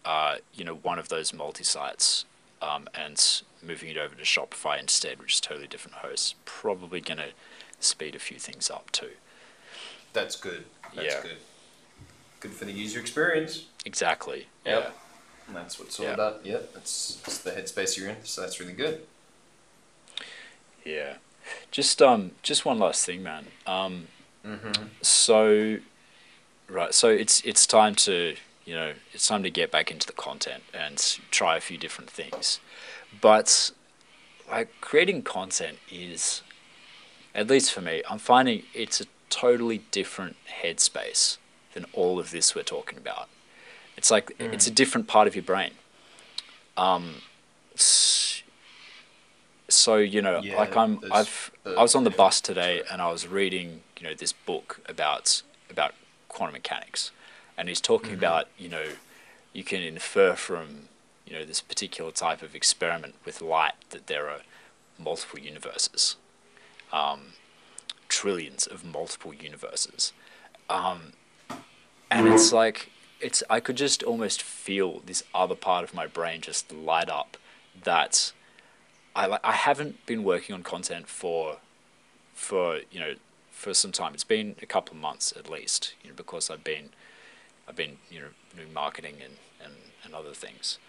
uh, 0.06 0.38
you 0.54 0.64
know, 0.64 0.76
one 0.76 1.00
of 1.00 1.10
those 1.10 1.34
multi-sites 1.34 2.26
um, 2.62 2.88
and 2.94 3.42
moving 3.66 3.90
it 3.90 3.98
over 3.98 4.16
to 4.16 4.24
Shopify 4.24 4.80
instead, 4.80 5.20
which 5.20 5.36
is 5.36 5.42
totally 5.42 5.68
different 5.68 5.98
host, 5.98 6.36
probably 6.46 7.02
going 7.02 7.18
to 7.18 7.30
speed 7.80 8.16
a 8.16 8.20
few 8.20 8.38
things 8.38 8.70
up 8.70 8.92
too. 8.92 9.12
That's 10.14 10.36
good. 10.36 10.66
That's 10.94 11.16
Yeah. 11.16 11.22
good. 11.22 11.38
Good 12.40 12.52
for 12.54 12.66
the 12.66 12.72
user 12.72 13.00
experience. 13.00 13.66
Exactly. 13.86 14.48
Yep. 14.66 14.84
Yeah. 14.84 14.90
And 15.48 15.56
that's 15.56 15.80
what 15.80 15.88
it's 15.90 16.00
all 16.00 16.06
Yeah. 16.06 16.14
about. 16.14 16.46
Yep. 16.46 16.74
That's, 16.74 17.16
that's 17.26 17.38
the 17.40 17.52
headspace 17.52 17.98
you're 17.98 18.10
in. 18.10 18.18
So 18.24 18.42
that's 18.42 18.60
really 18.60 18.74
good. 18.74 19.02
Yeah. 20.86 21.16
Just 21.72 22.02
um 22.02 22.32
just 22.44 22.66
one 22.66 22.80
last 22.80 23.06
thing, 23.06 23.24
man. 23.24 23.48
Um 23.68 24.08
Mm-hmm. 24.46 24.84
so 25.02 25.80
right, 26.70 26.94
so 26.94 27.10
it's 27.10 27.42
it's 27.42 27.68
time 27.68 27.94
to, 27.96 28.36
you 28.64 28.74
know, 28.74 28.94
it's 29.12 29.28
time 29.28 29.44
to 29.44 29.50
get 29.50 29.70
back 29.70 29.92
into 29.92 30.08
the 30.08 30.14
content 30.14 30.64
and 30.74 30.98
try 31.30 31.58
a 31.58 31.60
few 31.60 31.78
different 31.78 32.10
things. 32.10 32.62
But 33.20 33.72
like 34.50 34.70
creating 34.80 35.24
content 35.24 35.80
is 35.92 36.42
at 37.36 37.48
least 37.48 37.74
for 37.74 37.82
me, 37.82 38.02
I'm 38.10 38.18
finding 38.18 38.64
it's 38.74 39.02
a 39.02 39.06
totally 39.30 39.80
different 39.92 40.38
headspace 40.64 41.38
than 41.74 41.86
all 41.94 42.20
of 42.20 42.32
this 42.32 42.56
we're 42.56 42.64
talking 42.64 42.98
about. 42.98 43.30
It's 43.98 44.12
like 44.12 44.32
it's 44.52 44.68
a 44.68 44.72
different 44.72 45.08
part 45.08 45.28
of 45.28 45.36
your 45.36 45.44
brain. 45.44 45.72
Um, 46.78 47.16
so 49.68 49.98
you 49.98 50.22
know, 50.22 50.42
Yeah, 50.42 50.56
like 50.58 50.76
I'm, 50.76 51.00
I've, 51.12 51.52
the 51.64 51.72
I 51.78 51.82
was 51.82 51.96
on 51.96 52.04
the 52.04 52.10
bus 52.10 52.42
today 52.42 52.82
and 52.92 53.02
I 53.02 53.12
was 53.12 53.28
reading, 53.28 53.82
you 54.00 54.08
know, 54.08 54.14
this 54.14 54.34
book 54.34 54.80
about 54.88 55.42
about 55.70 55.94
quantum 56.28 56.54
mechanics, 56.54 57.12
and 57.58 57.70
he's 57.70 57.82
talking 57.82 58.14
Mm-hmm. 58.14 58.24
about, 58.24 58.48
you 58.58 58.70
know, 58.70 58.86
you 59.54 59.64
can 59.64 59.82
infer 59.82 60.36
from, 60.36 60.90
you 61.26 61.34
know, 61.34 61.46
this 61.46 61.62
particular 61.62 62.12
type 62.12 62.42
of 62.42 62.56
experiment 62.56 63.16
with 63.26 63.42
light 63.42 63.74
that 63.92 64.08
there 64.08 64.30
are 64.30 64.42
multiple 64.98 65.40
universes, 65.40 66.16
um, 66.92 67.34
trillions 68.08 68.66
of 68.68 68.84
multiple 68.84 69.34
universes, 69.34 70.14
um, 70.70 71.14
and 72.12 72.28
it's 72.28 72.52
like 72.52 72.92
it's 73.20 73.44
I 73.50 73.60
could 73.60 73.76
just 73.76 74.04
almost 74.04 74.42
feel 74.42 75.02
this 75.06 75.24
other 75.34 75.56
part 75.56 75.84
of 75.84 75.94
my 75.94 76.08
brain 76.08 76.42
just 76.42 76.72
light 76.72 77.10
up 77.10 77.38
that 77.84 78.32
I 79.16 79.26
like 79.26 79.42
I 79.44 79.54
haven't 79.54 80.06
been 80.06 80.24
working 80.24 80.56
on 80.56 80.64
content 80.64 81.08
for 81.08 81.58
for 82.34 82.80
you 82.92 83.00
know 83.00 83.14
for 83.52 83.74
some 83.74 83.92
time. 83.92 84.14
It's 84.14 84.24
been 84.24 84.56
a 84.62 84.66
couple 84.66 84.96
of 84.96 85.02
months 85.02 85.34
at 85.38 85.50
least, 85.50 85.94
you 86.02 86.10
know, 86.10 86.16
because 86.16 86.50
I've 86.50 86.64
been 86.64 86.90
I've 87.68 87.76
been 87.76 87.98
you 88.10 88.20
know 88.22 88.28
doing 88.56 88.74
marketing 88.74 89.16
and 89.24 89.34
and, 89.64 89.74
and 90.04 90.16
other 90.16 90.32
things, 90.32 90.80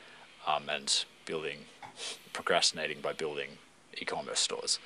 um, 0.46 0.68
and 0.68 1.04
building 1.26 1.58
procrastinating 2.32 3.00
by 3.00 3.12
building 3.12 3.58
e-commerce 3.98 4.38
stores. 4.40 4.78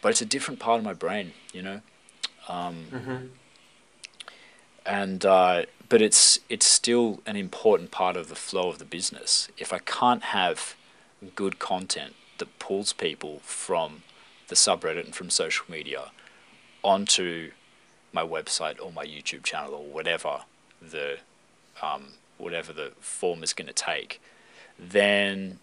But 0.00 0.10
it's 0.10 0.22
a 0.22 0.26
different 0.26 0.60
part 0.60 0.78
of 0.78 0.84
my 0.84 0.94
brain, 0.94 1.32
you 1.52 1.62
know. 1.62 1.80
Um, 2.48 2.86
and 4.86 5.24
uh, 5.24 5.64
but 5.92 6.00
it's 6.00 6.38
it's 6.48 6.64
still 6.64 7.20
an 7.26 7.36
important 7.36 7.90
part 7.90 8.16
of 8.16 8.30
the 8.30 8.34
flow 8.34 8.70
of 8.70 8.78
the 8.78 8.84
business. 8.86 9.48
If 9.58 9.74
I 9.74 9.78
can't 9.78 10.22
have 10.22 10.74
good 11.34 11.58
content 11.58 12.14
that 12.38 12.58
pulls 12.58 12.94
people 12.94 13.40
from 13.40 14.02
the 14.48 14.54
subreddit 14.54 15.04
and 15.04 15.14
from 15.14 15.28
social 15.28 15.66
media 15.68 16.10
onto 16.82 17.50
my 18.10 18.22
website 18.22 18.80
or 18.82 18.90
my 18.90 19.04
YouTube 19.04 19.42
channel 19.42 19.74
or 19.74 19.84
whatever 19.84 20.44
the 20.80 21.18
um, 21.82 22.14
whatever 22.38 22.72
the 22.72 22.92
form 22.98 23.42
is 23.42 23.52
going 23.52 23.68
to 23.68 23.74
take, 23.74 24.18
then 24.78 25.58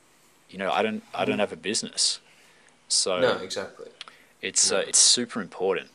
you 0.47 0.59
know 0.59 0.71
I 0.71 0.83
don't 0.83 1.01
I 1.11 1.25
don't 1.25 1.39
have 1.39 1.51
a 1.51 1.63
business. 1.71 2.19
So 2.87 3.19
No, 3.19 3.37
exactly. 3.37 3.87
it's 4.43 4.71
uh, 4.71 4.83
it's 4.87 4.99
super 4.99 5.41
important. 5.41 5.89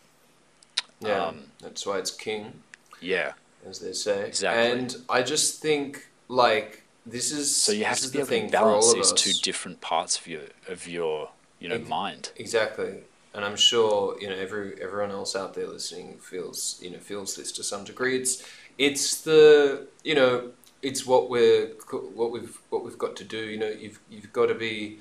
Yeah. 0.99 1.25
Um, 1.25 1.45
that's 1.61 1.87
why 1.87 1.99
it's 1.99 2.11
king. 2.11 2.63
Yeah. 3.01 3.35
As 3.69 3.81
they 3.81 3.93
say. 3.93 4.27
Exactly. 4.27 4.71
And 4.71 4.97
I 5.09 5.23
just 5.23 5.61
think 5.61 6.09
like 6.29 6.85
this 7.07 7.33
is 7.33 7.55
So 7.55 7.73
you 7.73 7.85
have 7.85 7.99
to 7.99 8.09
be 8.09 8.19
able 8.19 8.29
to 8.29 8.49
balance 8.51 8.93
these 8.95 9.13
two 9.13 9.33
different 9.43 9.81
parts 9.81 10.19
of 10.19 10.27
your 10.27 10.43
of 10.69 10.89
your 10.89 11.31
you 11.59 11.69
know 11.69 11.79
mind. 11.79 12.31
Exactly. 12.37 12.99
And 13.35 13.45
I'm 13.45 13.57
sure 13.57 14.19
you 14.21 14.29
know 14.29 14.37
every 14.37 14.81
everyone 14.81 15.11
else 15.11 15.35
out 15.37 15.55
there 15.55 15.67
listening 15.67 16.19
feels 16.19 16.79
you 16.83 16.91
know 16.91 16.99
feels 16.99 17.37
this 17.37 17.53
to 17.53 17.63
some 17.63 17.85
degree. 17.85 18.17
It's 18.17 18.45
it's 18.79 19.21
the 19.23 19.87
you 20.03 20.15
know 20.15 20.51
it's 20.83 21.07
what 21.07 21.29
we're 21.31 21.69
what 22.15 22.31
we've 22.31 22.59
what 22.71 22.85
we've 22.85 22.99
got 22.99 23.17
to 23.17 23.25
do. 23.25 23.39
You 23.39 23.59
know 23.59 23.69
you've 23.69 24.01
you've 24.11 24.33
got 24.33 24.47
to 24.47 24.55
be 24.55 24.99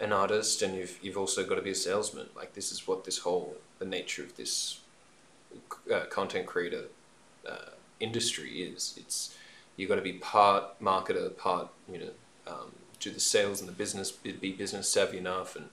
an 0.00 0.12
artist 0.12 0.62
and 0.62 0.74
you've 0.76 0.98
you've 1.02 1.18
also 1.18 1.44
got 1.44 1.56
to 1.56 1.62
be 1.62 1.70
a 1.70 1.74
salesman. 1.74 2.28
Like 2.34 2.54
this 2.54 2.72
is 2.72 2.86
what 2.86 3.04
this 3.04 3.18
whole 3.18 3.56
the 3.78 3.84
nature 3.84 4.22
of 4.22 4.36
this 4.36 4.80
uh, 5.92 6.06
content 6.10 6.46
creator 6.46 6.84
uh, 7.48 7.70
industry 8.02 8.62
is. 8.62 8.94
It's 8.96 9.34
you've 9.76 9.88
got 9.88 9.96
to 9.96 10.02
be 10.02 10.14
part 10.14 10.80
marketer, 10.80 11.36
part 11.36 11.68
you 11.90 11.98
know 11.98 12.10
um, 12.46 12.72
do 13.00 13.10
the 13.10 13.20
sales 13.20 13.60
and 13.60 13.68
the 13.68 13.72
business, 13.72 14.10
be, 14.12 14.52
business 14.52 14.88
savvy 14.88 15.18
enough, 15.18 15.56
and 15.56 15.66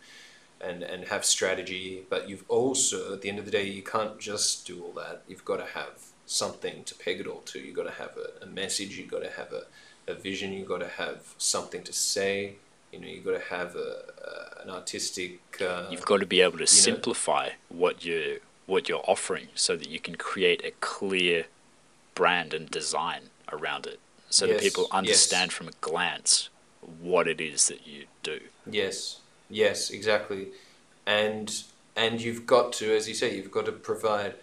and 0.62 0.84
and 0.84 1.08
have 1.08 1.26
strategy. 1.26 2.04
But 2.10 2.30
you've 2.30 2.46
also 2.48 3.14
at 3.14 3.22
the 3.22 3.30
end 3.30 3.40
of 3.40 3.46
the 3.46 3.52
day, 3.52 3.68
you 3.68 3.82
can't 3.84 4.20
just 4.20 4.66
do 4.68 4.84
all 4.84 4.94
that. 4.94 5.24
You've 5.28 5.46
got 5.46 5.58
to 5.58 5.66
have 5.66 5.96
something 6.26 6.84
to 6.84 6.96
peg 6.96 7.20
it 7.20 7.28
all 7.28 7.42
to. 7.42 7.60
You've 7.60 7.76
got 7.76 7.84
to 7.84 7.92
have 8.04 8.16
a, 8.18 8.44
a 8.44 8.48
message. 8.48 8.98
You've 8.98 9.12
got 9.12 9.24
to 9.24 9.30
have 9.32 9.52
a, 9.52 9.64
a 10.12 10.14
vision. 10.14 10.54
You've 10.54 10.68
got 10.68 10.80
to 10.82 10.88
have 10.88 11.34
something 11.38 11.84
to 11.84 11.94
say. 11.94 12.56
You 12.92 13.00
know, 13.00 13.08
you've 13.08 13.26
got 13.26 13.34
to 13.42 13.46
have 13.56 13.76
a, 13.76 14.02
a 14.28 14.64
an 14.64 14.70
artistic. 14.70 15.40
Uh, 15.62 15.86
You've 15.90 16.06
got 16.06 16.20
to 16.20 16.26
be 16.26 16.42
able 16.42 16.54
to 16.58 16.60
know- 16.60 16.66
simplify 16.66 17.50
what 17.70 18.06
you 18.06 18.40
what 18.66 18.88
you're 18.88 19.04
offering 19.08 19.48
so 19.56 19.76
that 19.76 19.90
you 19.90 20.00
can 20.00 20.16
create 20.16 20.64
a 20.64 20.72
clear 20.80 21.46
brand 22.20 22.54
and 22.54 22.70
design 22.70 23.22
around 23.50 23.88
it 23.88 24.00
so 24.30 24.46
that 24.46 24.56
Yes, 24.56 24.62
people 24.62 24.84
yes. 24.84 24.94
understand 24.94 25.54
from 25.54 25.70
a 25.70 25.78
glance 25.80 26.50
what 27.02 27.28
it 27.30 27.40
is 27.40 27.68
that 27.70 27.88
you 27.88 28.06
do. 28.24 28.40
Yes, 28.70 29.22
yes, 29.50 29.90
exactly, 29.90 30.48
and 31.06 31.64
and 31.96 32.22
you've 32.22 32.46
got 32.46 32.74
to, 32.74 32.94
as 32.94 33.08
you 33.08 33.16
say, 33.16 33.36
you've 33.36 33.52
got 33.60 33.66
to 33.68 33.72
provide 33.72 34.36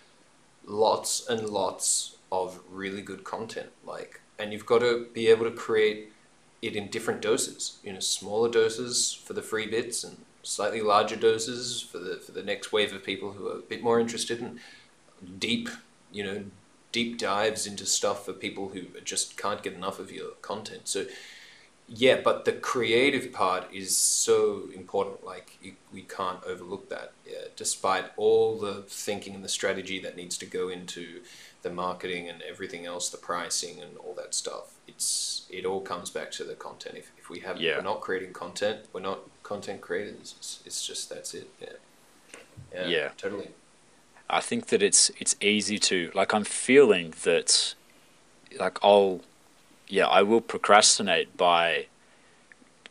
lots 0.66 1.26
and 1.28 1.48
lots 1.50 2.16
of 2.32 2.60
really 2.70 3.02
good 3.02 3.24
content, 3.24 3.70
like, 3.86 4.20
and 4.38 4.52
you've 4.52 4.66
got 4.66 4.80
to 4.80 5.06
be 5.12 5.28
able 5.28 5.44
to 5.44 5.50
create 5.66 6.12
it 6.62 6.76
in 6.76 6.88
different 6.88 7.20
doses. 7.20 7.78
You 7.84 7.92
know, 7.92 8.00
smaller 8.00 8.50
doses 8.50 9.12
for 9.12 9.34
the 9.34 9.42
free 9.42 9.66
bits, 9.66 10.02
and 10.02 10.16
slightly 10.42 10.80
larger 10.80 11.16
doses 11.16 11.82
for 11.82 11.98
the 11.98 12.16
for 12.16 12.32
the 12.32 12.42
next 12.42 12.72
wave 12.72 12.94
of 12.94 13.04
people 13.04 13.32
who 13.32 13.48
are 13.48 13.58
a 13.58 13.68
bit 13.72 13.82
more 13.82 14.00
interested 14.00 14.40
in 14.40 14.60
deep, 15.38 15.68
you 16.10 16.24
know, 16.24 16.44
deep 16.96 17.18
dives 17.18 17.66
into 17.66 17.84
stuff 17.84 18.24
for 18.24 18.32
people 18.32 18.70
who 18.70 18.80
just 19.04 19.36
can't 19.36 19.62
get 19.62 19.74
enough 19.74 19.98
of 19.98 20.10
your 20.10 20.30
content. 20.40 20.88
So 20.88 21.04
yeah, 21.86 22.18
but 22.24 22.46
the 22.46 22.52
creative 22.52 23.32
part 23.34 23.64
is 23.70 23.94
so 23.94 24.70
important. 24.74 25.22
Like 25.22 25.58
you, 25.62 25.72
we 25.92 26.02
can't 26.18 26.42
overlook 26.44 26.88
that. 26.88 27.12
Yeah, 27.30 27.48
despite 27.54 28.06
all 28.16 28.58
the 28.58 28.76
thinking 28.88 29.34
and 29.34 29.44
the 29.44 29.54
strategy 29.60 29.98
that 30.00 30.16
needs 30.16 30.38
to 30.38 30.46
go 30.46 30.70
into 30.70 31.20
the 31.60 31.70
marketing 31.70 32.30
and 32.30 32.40
everything 32.52 32.86
else, 32.86 33.10
the 33.10 33.18
pricing 33.18 33.78
and 33.82 33.98
all 33.98 34.14
that 34.14 34.34
stuff. 34.34 34.66
It's 34.88 35.44
it 35.50 35.66
all 35.66 35.82
comes 35.82 36.08
back 36.08 36.30
to 36.38 36.44
the 36.44 36.54
content. 36.54 36.96
If, 36.96 37.12
if 37.18 37.28
we 37.28 37.40
have 37.40 37.60
Yeah. 37.60 37.76
we're 37.76 37.90
not 37.92 38.00
creating 38.00 38.32
content, 38.32 38.78
we're 38.94 39.08
not 39.10 39.20
content 39.42 39.82
creators. 39.82 40.34
It's, 40.38 40.60
it's 40.64 40.86
just 40.86 41.10
that's 41.10 41.34
it. 41.34 41.48
Yeah. 41.60 41.76
Yeah. 42.74 42.86
Yeah. 42.88 43.08
Totally. 43.18 43.50
I 44.28 44.40
think 44.40 44.66
that 44.66 44.82
it's 44.82 45.10
it's 45.18 45.36
easy 45.40 45.78
to 45.78 46.10
like 46.14 46.34
I'm 46.34 46.44
feeling 46.44 47.14
that 47.22 47.74
like 48.58 48.78
I'll 48.82 49.20
yeah, 49.88 50.06
I 50.06 50.22
will 50.22 50.40
procrastinate 50.40 51.36
by 51.36 51.86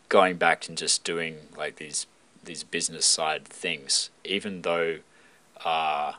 going 0.07 0.37
back 0.37 0.67
and 0.67 0.77
just 0.77 1.03
doing 1.03 1.35
like 1.57 1.75
these 1.77 2.07
these 2.43 2.63
business 2.63 3.05
side 3.05 3.45
things 3.45 4.11
even 4.23 4.61
though 4.61 4.99
uh 5.63 6.13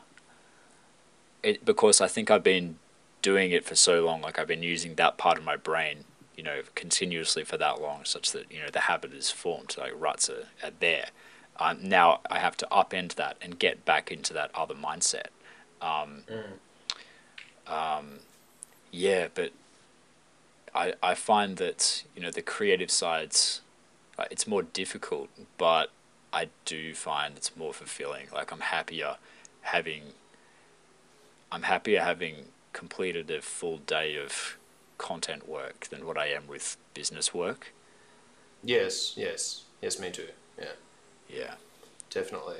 it 1.41 1.63
because 1.63 2.01
I 2.01 2.07
think 2.07 2.29
I've 2.29 2.43
been 2.43 2.77
doing 3.21 3.51
it 3.51 3.63
for 3.65 3.75
so 3.75 4.05
long 4.05 4.21
like 4.21 4.37
I've 4.37 4.47
been 4.47 4.63
using 4.63 4.95
that 4.95 5.17
part 5.17 5.37
of 5.37 5.43
my 5.45 5.55
brain 5.55 6.03
you 6.35 6.43
know 6.43 6.61
continuously 6.75 7.43
for 7.43 7.57
that 7.57 7.81
long 7.81 8.01
such 8.03 8.31
that 8.31 8.51
you 8.51 8.59
know 8.59 8.69
the 8.69 8.81
habit 8.81 9.13
is 9.13 9.31
formed 9.31 9.75
like 9.77 9.93
ruts 9.97 10.29
are, 10.29 10.47
are 10.61 10.71
there 10.79 11.07
um, 11.59 11.79
now 11.81 12.19
I 12.29 12.39
have 12.39 12.57
to 12.57 12.67
upend 12.71 13.15
that 13.15 13.37
and 13.41 13.57
get 13.57 13.85
back 13.85 14.11
into 14.11 14.33
that 14.33 14.51
other 14.53 14.75
mindset. 14.75 15.27
Um, 15.81 16.23
um, 17.67 18.19
yeah, 18.91 19.27
but 19.33 19.51
I 20.73 20.93
I 21.01 21.15
find 21.15 21.57
that 21.57 22.03
you 22.15 22.21
know 22.21 22.31
the 22.31 22.41
creative 22.41 22.91
sides, 22.91 23.61
uh, 24.17 24.25
it's 24.31 24.47
more 24.47 24.63
difficult, 24.63 25.29
but 25.57 25.91
I 26.31 26.49
do 26.65 26.93
find 26.93 27.35
it's 27.37 27.55
more 27.55 27.73
fulfilling. 27.73 28.27
Like 28.33 28.51
I'm 28.51 28.61
happier 28.61 29.17
having. 29.61 30.13
I'm 31.49 31.63
happier 31.63 32.01
having 32.01 32.47
completed 32.73 33.31
a 33.31 33.41
full 33.41 33.77
day 33.77 34.17
of 34.17 34.57
content 34.97 35.47
work 35.47 35.87
than 35.87 36.05
what 36.05 36.17
I 36.17 36.27
am 36.27 36.45
with 36.47 36.75
business 36.93 37.33
work. 37.33 37.73
Yes. 38.63 39.13
Yes. 39.15 39.63
Yes. 39.81 39.99
Me 39.99 40.11
too. 40.11 40.27
Yeah. 40.59 40.73
Yeah. 41.29 41.55
Definitely. 42.09 42.57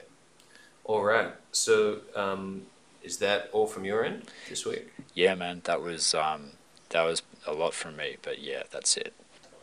All 0.83 1.03
right. 1.03 1.33
So, 1.51 1.99
um, 2.15 2.63
is 3.03 3.17
that 3.17 3.49
all 3.51 3.67
from 3.67 3.85
your 3.85 4.03
end 4.03 4.29
this 4.49 4.65
week? 4.65 4.93
Yeah, 5.13 5.35
man, 5.35 5.61
that 5.65 5.81
was 5.81 6.13
um, 6.13 6.51
that 6.89 7.03
was 7.03 7.21
a 7.45 7.53
lot 7.53 7.73
from 7.73 7.95
me, 7.95 8.17
but 8.21 8.39
yeah, 8.41 8.63
that's 8.71 8.97
it. 8.97 9.13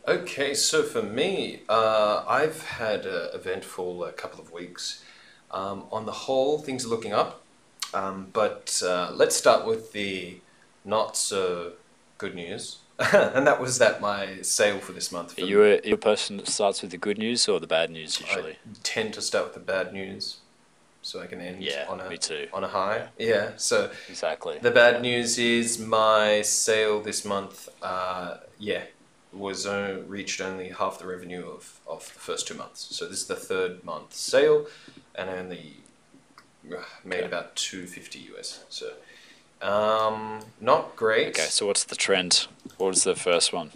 Okay. 0.09 0.55
So 0.55 0.83
for 0.83 1.03
me, 1.03 1.61
uh, 1.69 2.25
I've 2.27 2.63
had 2.63 3.07
an 3.07 3.29
eventful 3.35 4.05
uh, 4.05 4.13
couple 4.13 4.41
of 4.41 4.53
weeks. 4.53 5.03
Um, 5.51 5.85
on 5.93 6.05
the 6.05 6.13
whole, 6.13 6.59
things 6.59 6.85
are 6.85 6.89
looking 6.89 7.13
up. 7.13 7.43
Um, 7.93 8.29
but 8.33 8.83
uh, 8.85 9.13
let's 9.15 9.37
start 9.37 9.67
with 9.67 9.93
the 9.93 10.41
not 10.85 11.17
so 11.17 11.73
good 12.19 12.35
news, 12.35 12.79
and 13.13 13.47
that 13.47 13.61
was 13.61 13.79
that 13.79 14.01
my 14.01 14.41
sale 14.43 14.79
for 14.79 14.93
this 14.93 15.11
month. 15.11 15.37
Are 15.39 15.43
you 15.43 15.65
a, 15.65 15.81
you 15.85 15.95
a 15.95 15.99
person 15.99 16.37
that 16.37 16.47
starts 16.49 16.81
with 16.83 16.91
the 16.93 16.97
good 16.97 17.19
news 17.19 17.49
or 17.49 17.59
the 17.59 17.67
bad 17.67 17.91
news 17.91 18.21
usually? 18.21 18.53
I 18.53 18.57
tend 18.83 19.15
to 19.15 19.23
start 19.23 19.47
with 19.47 19.55
the 19.55 19.61
bad 19.61 19.93
news, 19.93 20.39
so 21.03 21.21
I 21.21 21.27
can 21.27 21.41
end 21.41 21.63
Yeah, 21.63 21.87
on 21.89 22.01
a 22.01 22.09
me 22.09 22.19
too. 22.19 22.47
on 22.53 22.63
a 22.63 22.69
high. 22.69 23.09
Yeah. 23.19 23.53
So 23.57 23.91
Exactly. 24.09 24.59
The 24.63 24.71
bad 24.71 25.03
news 25.03 25.39
is 25.39 25.79
my 25.79 26.43
sale 26.43 27.03
this 27.03 27.25
month, 27.25 27.69
uh, 27.83 28.37
yeah, 28.59 28.85
was 29.33 29.67
uh, 29.67 30.03
reached 30.07 30.41
only 30.41 30.69
half 30.69 31.01
the 31.01 31.07
revenue 31.07 31.45
of, 31.49 31.81
of 31.89 32.05
the 32.15 32.21
first 32.21 32.47
two 32.47 32.55
months. 32.55 32.87
So 32.97 33.09
this 33.09 33.23
is 33.23 33.27
the 33.27 33.35
third 33.37 33.83
month 33.85 34.13
sale, 34.15 34.67
and 35.17 35.29
I 35.31 35.39
only 35.39 35.79
uh, 36.71 36.83
made 37.05 37.19
Okay. 37.19 37.27
about 37.27 37.57
two 37.57 37.87
fifty 37.87 38.21
US. 38.37 38.65
So 38.69 38.87
um, 39.63 40.41
not 40.61 40.97
great. 40.97 41.29
Okay, 41.29 41.43
so 41.43 41.67
what's 41.67 41.85
the 41.85 41.97
trend? 41.97 42.47
What 42.77 42.89
was 42.89 43.05
the 43.05 43.15
first 43.15 43.53
one? 43.53 43.73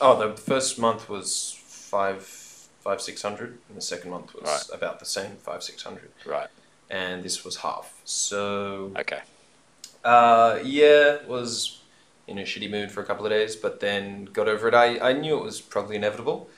Oh, 0.00 0.18
the 0.18 0.36
first 0.36 0.78
month 0.78 1.08
was 1.08 1.56
five 1.66 2.22
five 2.22 3.00
six 3.00 3.22
hundred, 3.22 3.58
and 3.68 3.76
the 3.76 3.82
second 3.82 4.10
month 4.10 4.34
was 4.34 4.44
Right. 4.44 4.76
about 4.78 4.98
the 5.00 5.04
same 5.06 5.36
five 5.36 5.62
six 5.62 5.82
hundred, 5.82 6.10
Right. 6.24 6.48
and 6.88 7.22
this 7.22 7.44
was 7.44 7.56
half. 7.58 8.00
So 8.04 8.92
Okay. 8.96 9.20
Uh, 10.04 10.60
yeah, 10.62 11.24
was 11.26 11.80
in 12.28 12.38
a 12.38 12.42
shitty 12.42 12.70
mood 12.70 12.92
for 12.92 13.02
a 13.02 13.04
couple 13.04 13.26
of 13.26 13.30
days, 13.30 13.56
but 13.56 13.80
then 13.80 14.26
got 14.26 14.48
over 14.48 14.68
it. 14.68 14.74
I, 14.74 15.10
I 15.10 15.12
knew 15.14 15.36
it 15.36 15.42
was 15.42 15.60
probably 15.60 15.96
inevitable. 15.96 16.48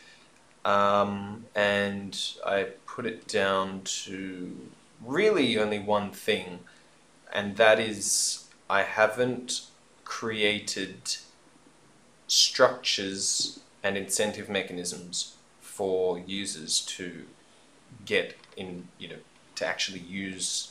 Um, 0.65 1.47
and 1.55 2.21
I 2.45 2.65
put 2.87 3.07
it 3.07 3.27
down 3.27 3.81
to 4.05 4.55
really 5.03 5.59
only 5.59 5.79
one 5.79 6.11
thing, 6.11 6.59
and 7.33 7.57
that 7.57 7.81
is 7.81 8.40
I 8.71 8.85
haven't 8.85 9.63
created 10.05 11.17
structures 12.29 13.59
and 13.83 13.97
incentive 13.97 14.49
mechanisms 14.49 15.35
for 15.61 16.21
users 16.21 16.79
to 16.83 17.25
get 18.05 18.37
in, 18.57 18.87
you 18.97 19.09
know, 19.09 19.23
to 19.57 19.67
actually 19.67 19.99
use 19.99 20.71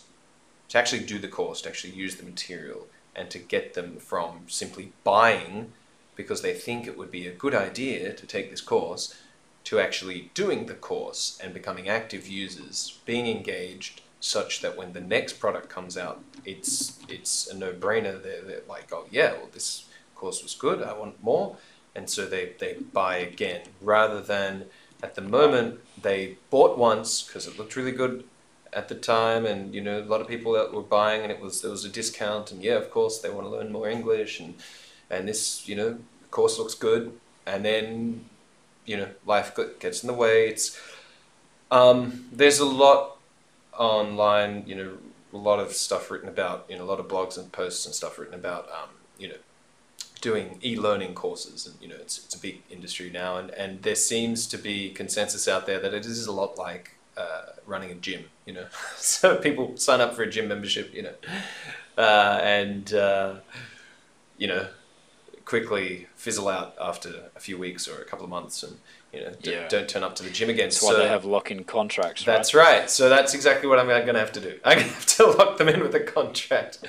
to 0.70 0.78
actually 0.78 1.04
do 1.04 1.20
the 1.20 1.28
course, 1.28 1.62
to 1.62 1.70
actually 1.70 1.93
use 1.93 2.16
the 2.16 2.24
material, 2.24 2.88
and 3.16 3.30
to 3.32 3.39
get 3.39 3.74
them 3.74 3.97
from 3.97 4.43
simply 4.47 4.93
buying 5.04 5.74
because 6.16 6.41
they 6.41 6.54
think 6.54 6.88
it 6.88 6.97
would 6.97 7.12
be 7.12 7.28
a 7.28 7.34
good 7.34 7.56
idea 7.56 8.14
to 8.14 8.26
take 8.26 8.50
this 8.50 8.62
course 8.62 9.20
to 9.66 9.78
actually 9.78 10.32
doing 10.34 10.68
the 10.68 10.74
course 10.74 11.38
and 11.43 11.54
becoming 11.54 11.89
active 11.89 12.28
users, 12.28 13.00
being 13.06 13.28
engaged 13.28 14.02
such 14.20 14.61
that 14.61 14.78
when 14.78 14.93
the 14.93 15.01
next 15.01 15.34
product 15.34 15.70
comes 15.70 15.97
out, 15.97 16.22
it's 16.45 16.99
it's 17.07 17.47
a 17.47 17.57
no-brainer. 17.57 18.22
They're, 18.22 18.41
they're 18.41 18.61
like, 18.67 18.91
oh 18.91 19.05
yeah, 19.11 19.34
well 19.34 19.49
this 19.51 19.86
course 20.15 20.43
was 20.43 20.53
good, 20.53 20.84
I 20.84 20.93
want 20.93 21.24
more, 21.24 21.55
and 21.95 22.09
so 22.09 22.26
they, 22.26 22.53
they 22.59 22.78
buy 22.93 23.17
again. 23.17 23.61
Rather 23.82 24.22
than 24.22 24.65
at 25.01 25.15
the 25.15 25.22
moment 25.22 25.80
they 26.01 26.38
bought 26.49 26.78
once 26.78 27.24
because 27.24 27.47
it 27.47 27.57
looked 27.57 27.76
really 27.76 27.93
good 27.93 28.26
at 28.74 28.89
the 28.89 28.95
time 28.95 29.45
and 29.45 29.74
you 29.74 29.82
know 29.82 29.99
a 29.99 30.03
lot 30.03 30.22
of 30.22 30.28
people 30.28 30.51
that 30.51 30.74
were 30.74 30.82
buying 30.82 31.24
and 31.24 31.32
it 31.32 31.39
was 31.39 31.61
there 31.61 31.72
was 31.72 31.86
a 31.86 31.89
discount 31.89 32.51
and 32.51 32.61
yeah 32.61 32.76
of 32.76 32.91
course 32.91 33.17
they 33.17 33.30
want 33.30 33.47
to 33.47 33.49
learn 33.49 33.72
more 33.72 33.89
english 33.89 34.39
and 34.39 34.53
and 35.09 35.28
this 35.28 35.67
you 35.67 35.76
know 35.76 35.97
course 36.32 36.57
looks 36.57 36.76
good. 36.76 37.11
And 37.45 37.65
then 37.65 38.26
you 38.86 38.97
know 38.97 39.09
life 39.26 39.57
gets 39.80 40.03
in 40.03 40.07
the 40.07 40.13
way. 40.13 40.49
It's 40.49 40.80
um, 41.72 42.26
there's 42.32 42.59
a 42.59 42.65
lot 42.65 43.17
online 43.80 44.63
you 44.67 44.75
know 44.75 44.97
a 45.34 45.38
lot 45.38 45.59
of 45.59 45.71
stuff 45.71 46.11
written 46.11 46.30
about 46.30 46.65
you 46.69 46.77
know 46.77 46.84
a 46.84 46.86
lot 46.86 46.99
of 46.99 47.07
blogs 47.07 47.38
and 47.38 47.51
posts 47.51 47.86
and 47.86 47.95
stuff 47.95 48.19
written 48.19 48.36
about 48.36 48.67
um, 48.69 48.89
you 49.17 49.27
know 49.27 49.36
doing 50.21 50.59
e-learning 50.63 51.13
courses 51.13 51.65
and 51.65 51.75
you 51.82 51.88
know 51.88 51.95
it's, 51.95 52.23
it's 52.25 52.36
a 52.36 52.39
big 52.39 52.61
industry 52.69 53.09
now. 53.09 53.38
And, 53.38 53.51
and 53.51 53.82
there 53.84 53.95
seems 53.95 54.47
to 54.47 54.57
be 54.57 54.89
consensus 54.89 55.47
out 55.47 55.65
there 55.65 55.80
that 55.80 55.93
it 55.93 56.05
is 56.05 56.27
a 56.27 56.32
lot 56.32 56.57
like 56.57 56.95
uh, 57.17 57.53
running 57.65 57.91
a 57.91 57.95
gym 57.95 58.25
you 58.45 58.53
know. 58.53 58.65
So 58.97 59.38
people 59.38 59.77
sign 59.77 60.01
up 60.01 60.13
for 60.13 60.23
a 60.23 60.30
gym 60.30 60.47
membership 60.47 60.93
you 60.93 61.03
know. 61.03 61.13
Uh, 61.97 62.39
and 62.41 62.93
uh, 62.93 63.36
you 64.38 64.47
know 64.47 64.67
quickly 65.45 66.07
fizzle 66.15 66.47
out 66.47 66.75
after 66.80 67.30
a 67.36 67.39
few 67.39 67.57
weeks 67.57 67.88
or 67.88 68.01
a 68.01 68.05
couple 68.05 68.23
of 68.23 68.30
months 68.30 68.61
and 68.61 68.77
you 69.14 69.22
know 69.22 69.32
d- 69.41 69.51
Yeah. 69.51 69.68
don't 69.68 69.88
turn 69.89 70.03
up 70.03 70.16
to 70.18 70.24
the 70.24 70.30
gym 70.30 70.49
again 70.49 70.68
That's 70.68 70.82
why 70.84 70.95
they 70.95 71.07
have 71.07 71.26
lock-in 71.26 71.64
contracts, 71.64 72.28
right? 72.28 72.36
that's 72.36 72.53
right. 72.53 72.89
So 72.89 73.10
that's 73.10 73.34
exactly 73.34 73.68
what 73.68 73.80
I'm 73.80 73.88
going 73.88 74.14
to 74.14 74.20
have 74.20 74.32
to 74.34 74.41
do. 74.41 74.60
I'm 74.64 74.78
going 74.78 74.88
to 74.89 74.93
have 74.93 75.05
to 75.18 75.26
lock 75.28 75.57
them 75.57 75.68
in 75.70 75.80
with 75.82 75.95
a 75.95 75.99
contract 75.99 76.80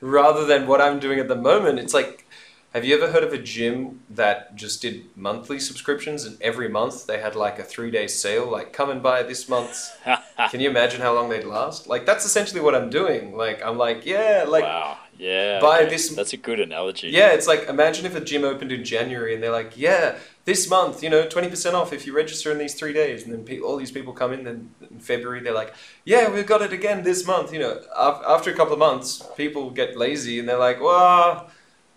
rather 0.00 0.44
than 0.44 0.66
what 0.66 0.80
I'm 0.80 0.98
doing 0.98 1.18
at 1.18 1.28
the 1.28 1.36
moment. 1.36 1.78
It's 1.78 1.94
like, 1.94 2.26
have 2.74 2.84
you 2.84 2.96
ever 2.96 3.10
heard 3.10 3.24
of 3.24 3.32
a 3.32 3.38
gym 3.38 4.00
that 4.10 4.54
just 4.54 4.80
did 4.80 5.04
monthly 5.16 5.58
subscriptions 5.58 6.24
and 6.24 6.40
every 6.40 6.68
month 6.68 7.06
they 7.06 7.18
had 7.18 7.34
like 7.34 7.58
a 7.58 7.64
three 7.64 7.90
day 7.90 8.06
sale? 8.06 8.46
Like, 8.48 8.72
come 8.72 8.90
and 8.90 9.02
buy 9.02 9.22
this 9.24 9.48
month's. 9.48 9.90
Can 10.50 10.60
you 10.60 10.70
imagine 10.70 11.00
how 11.00 11.12
long 11.14 11.28
they'd 11.30 11.44
last? 11.44 11.86
Like, 11.88 12.06
that's 12.06 12.24
essentially 12.24 12.60
what 12.60 12.74
I'm 12.74 12.88
doing. 12.88 13.36
Like, 13.36 13.62
I'm 13.64 13.76
like, 13.76 14.06
yeah, 14.06 14.44
like, 14.48 14.62
wow. 14.64 14.96
Yeah. 15.18 15.58
buy 15.60 15.80
okay. 15.80 15.90
this- 15.90 16.10
That's 16.10 16.32
a 16.32 16.36
good 16.38 16.60
analogy. 16.60 17.08
yeah, 17.08 17.30
it's 17.32 17.46
like 17.48 17.64
imagine 17.68 18.06
if 18.06 18.14
a 18.14 18.20
gym 18.20 18.44
opened 18.44 18.70
in 18.72 18.84
January 18.84 19.34
and 19.34 19.42
they're 19.42 19.50
like, 19.52 19.76
yeah, 19.76 20.16
this 20.50 20.68
month, 20.68 20.96
you 21.04 21.10
know, 21.14 21.22
twenty 21.34 21.48
percent 21.54 21.74
off 21.76 21.92
if 21.92 22.02
you 22.06 22.12
register 22.22 22.48
in 22.54 22.58
these 22.58 22.74
three 22.80 22.92
days, 23.02 23.18
and 23.24 23.30
then 23.32 23.42
pe- 23.48 23.60
all 23.66 23.76
these 23.76 23.92
people 23.96 24.12
come 24.22 24.32
in. 24.36 24.40
Then 24.48 24.58
in 24.94 24.98
February 24.98 25.40
they're 25.44 25.60
like, 25.62 25.72
yeah, 26.12 26.24
we've 26.34 26.50
got 26.54 26.60
it 26.66 26.72
again 26.72 26.98
this 27.10 27.20
month. 27.32 27.52
You 27.54 27.60
know, 27.64 27.72
af- 28.06 28.22
after 28.34 28.48
a 28.50 28.56
couple 28.58 28.72
of 28.72 28.80
months, 28.88 29.08
people 29.36 29.70
get 29.70 29.96
lazy 29.96 30.34
and 30.40 30.48
they're 30.48 30.64
like, 30.68 30.80
well, 30.80 31.50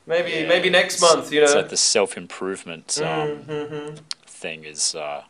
maybe 0.05 0.29
Yeah. 0.31 0.47
maybe 0.53 0.69
next 0.69 1.01
month. 1.01 1.31
You 1.33 1.41
know. 1.41 1.47
So 1.47 1.61
the 1.63 1.77
self-improvement 1.77 2.87
um, 3.01 3.29
Mhm. 3.53 3.99
thing 4.43 4.59
is, 4.65 4.93
uh, 4.93 5.23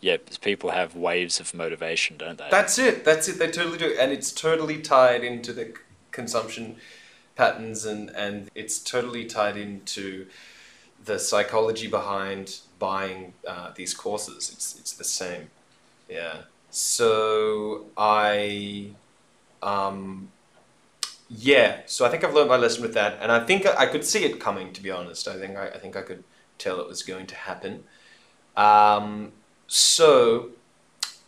yeah, 0.00 0.16
people 0.40 0.70
have 0.70 0.90
waves 0.94 1.40
of 1.40 1.52
motivation, 1.64 2.16
don't 2.22 2.38
they? 2.38 2.48
That's 2.58 2.78
it. 2.78 3.04
That's 3.04 3.26
it. 3.30 3.38
They 3.40 3.50
totally 3.50 3.78
do, 3.78 3.90
and 4.00 4.12
it's 4.16 4.30
totally 4.46 4.78
tied 4.80 5.22
into 5.24 5.52
the 5.52 5.66
consumption 6.18 6.76
patterns, 7.34 7.84
and 7.84 8.02
and 8.24 8.48
it's 8.54 8.78
totally 8.94 9.24
tied 9.24 9.56
into 9.56 10.26
the 11.04 11.18
psychology 11.18 11.86
behind 11.86 12.60
buying 12.78 13.32
uh, 13.46 13.70
these 13.74 13.94
courses. 13.94 14.50
It's 14.52 14.78
it's 14.78 14.92
the 14.92 15.04
same. 15.04 15.50
Yeah. 16.08 16.42
So 16.70 17.86
I, 17.96 18.90
um, 19.62 20.30
yeah. 21.28 21.80
So 21.86 22.04
I 22.04 22.08
think 22.08 22.24
I've 22.24 22.34
learned 22.34 22.48
my 22.48 22.56
lesson 22.56 22.82
with 22.82 22.94
that, 22.94 23.18
and 23.20 23.32
I 23.32 23.44
think 23.44 23.66
I 23.66 23.86
could 23.86 24.04
see 24.04 24.24
it 24.24 24.40
coming. 24.40 24.72
To 24.72 24.82
be 24.82 24.90
honest, 24.90 25.28
I 25.28 25.36
think 25.36 25.56
I, 25.56 25.68
I 25.68 25.78
think 25.78 25.96
I 25.96 26.02
could 26.02 26.24
tell 26.58 26.80
it 26.80 26.88
was 26.88 27.02
going 27.02 27.26
to 27.26 27.34
happen. 27.34 27.84
Um, 28.56 29.32
so 29.66 30.50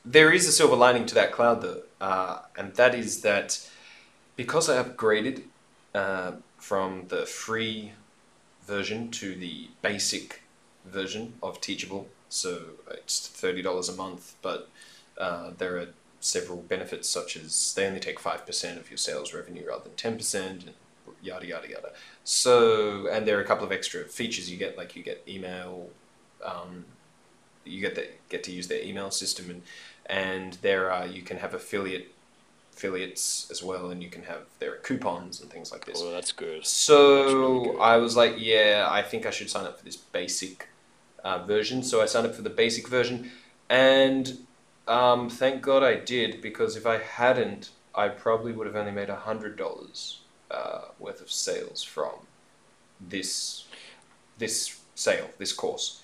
there 0.04 0.32
is 0.32 0.46
a 0.46 0.52
silver 0.52 0.76
lining 0.76 1.06
to 1.06 1.14
that 1.14 1.32
cloud, 1.32 1.62
though, 1.62 1.82
uh, 2.00 2.40
and 2.56 2.74
that 2.74 2.94
is 2.94 3.22
that 3.22 3.68
because 4.36 4.68
I 4.68 4.82
upgraded 4.82 5.42
uh, 5.94 6.32
from 6.58 7.06
the 7.08 7.24
free 7.26 7.92
version 8.66 9.10
to 9.10 9.34
the 9.34 9.68
basic 9.82 10.42
version 10.84 11.34
of 11.42 11.60
Teachable, 11.60 12.08
so 12.28 12.62
it's 12.90 13.28
thirty 13.28 13.62
dollars 13.62 13.88
a 13.88 13.94
month, 13.94 14.34
but 14.42 14.68
uh, 15.18 15.50
there 15.56 15.76
are 15.78 15.88
several 16.20 16.58
benefits 16.58 17.08
such 17.08 17.36
as 17.36 17.74
they 17.74 17.86
only 17.86 18.00
take 18.00 18.18
five 18.18 18.46
percent 18.46 18.78
of 18.78 18.90
your 18.90 18.98
sales 18.98 19.34
revenue 19.34 19.64
rather 19.68 19.84
than 19.84 19.94
ten 19.94 20.16
percent, 20.16 20.64
and 20.64 20.74
yada 21.22 21.46
yada 21.46 21.68
yada. 21.68 21.92
So, 22.24 23.08
and 23.08 23.26
there 23.26 23.38
are 23.38 23.42
a 23.42 23.46
couple 23.46 23.64
of 23.64 23.72
extra 23.72 24.04
features 24.04 24.50
you 24.50 24.56
get, 24.56 24.76
like 24.76 24.96
you 24.96 25.02
get 25.02 25.22
email. 25.28 25.90
Um, 26.44 26.86
you 27.64 27.80
get 27.80 27.94
the, 27.94 28.08
get 28.28 28.42
to 28.44 28.52
use 28.52 28.68
their 28.68 28.82
email 28.82 29.10
system 29.10 29.48
and 29.48 29.62
and 30.06 30.54
there 30.62 30.90
are 30.90 31.06
you 31.06 31.22
can 31.22 31.36
have 31.38 31.54
affiliate 31.54 32.11
affiliates 32.72 33.48
as 33.50 33.62
well 33.62 33.90
and 33.90 34.02
you 34.02 34.08
can 34.08 34.22
have 34.22 34.42
there 34.58 34.72
are 34.72 34.76
coupons 34.78 35.40
and 35.40 35.50
things 35.50 35.70
like 35.72 35.84
this 35.84 36.00
Oh, 36.02 36.10
that's 36.10 36.32
good. 36.32 36.64
so 36.66 37.16
That's 37.22 37.34
really 37.34 37.64
good. 37.68 37.80
I 37.80 37.96
was 37.98 38.16
like, 38.16 38.34
yeah, 38.38 38.86
I 38.90 39.02
think 39.02 39.26
I 39.26 39.30
should 39.30 39.50
sign 39.50 39.64
up 39.66 39.78
for 39.78 39.84
this 39.84 39.96
basic 39.96 40.68
uh, 41.24 41.44
version. 41.44 41.82
So 41.82 42.00
I 42.00 42.06
signed 42.06 42.26
up 42.26 42.34
for 42.34 42.42
the 42.42 42.50
basic 42.50 42.88
version, 42.88 43.30
and 43.68 44.38
um, 44.88 45.28
thank 45.30 45.62
God 45.62 45.82
I 45.84 45.94
did 45.94 46.40
because 46.42 46.74
if 46.76 46.86
I 46.86 46.98
hadn't, 46.98 47.70
I 47.94 48.08
probably 48.08 48.52
would 48.52 48.66
have 48.66 48.74
only 48.76 48.90
made 48.92 49.08
a 49.10 49.16
hundred 49.16 49.56
dollars 49.56 50.20
uh, 50.50 50.80
worth 50.98 51.20
of 51.20 51.30
sales 51.30 51.82
from 51.84 52.14
this 53.00 53.66
this 54.38 54.80
sale, 54.94 55.28
this 55.38 55.52
course. 55.52 56.00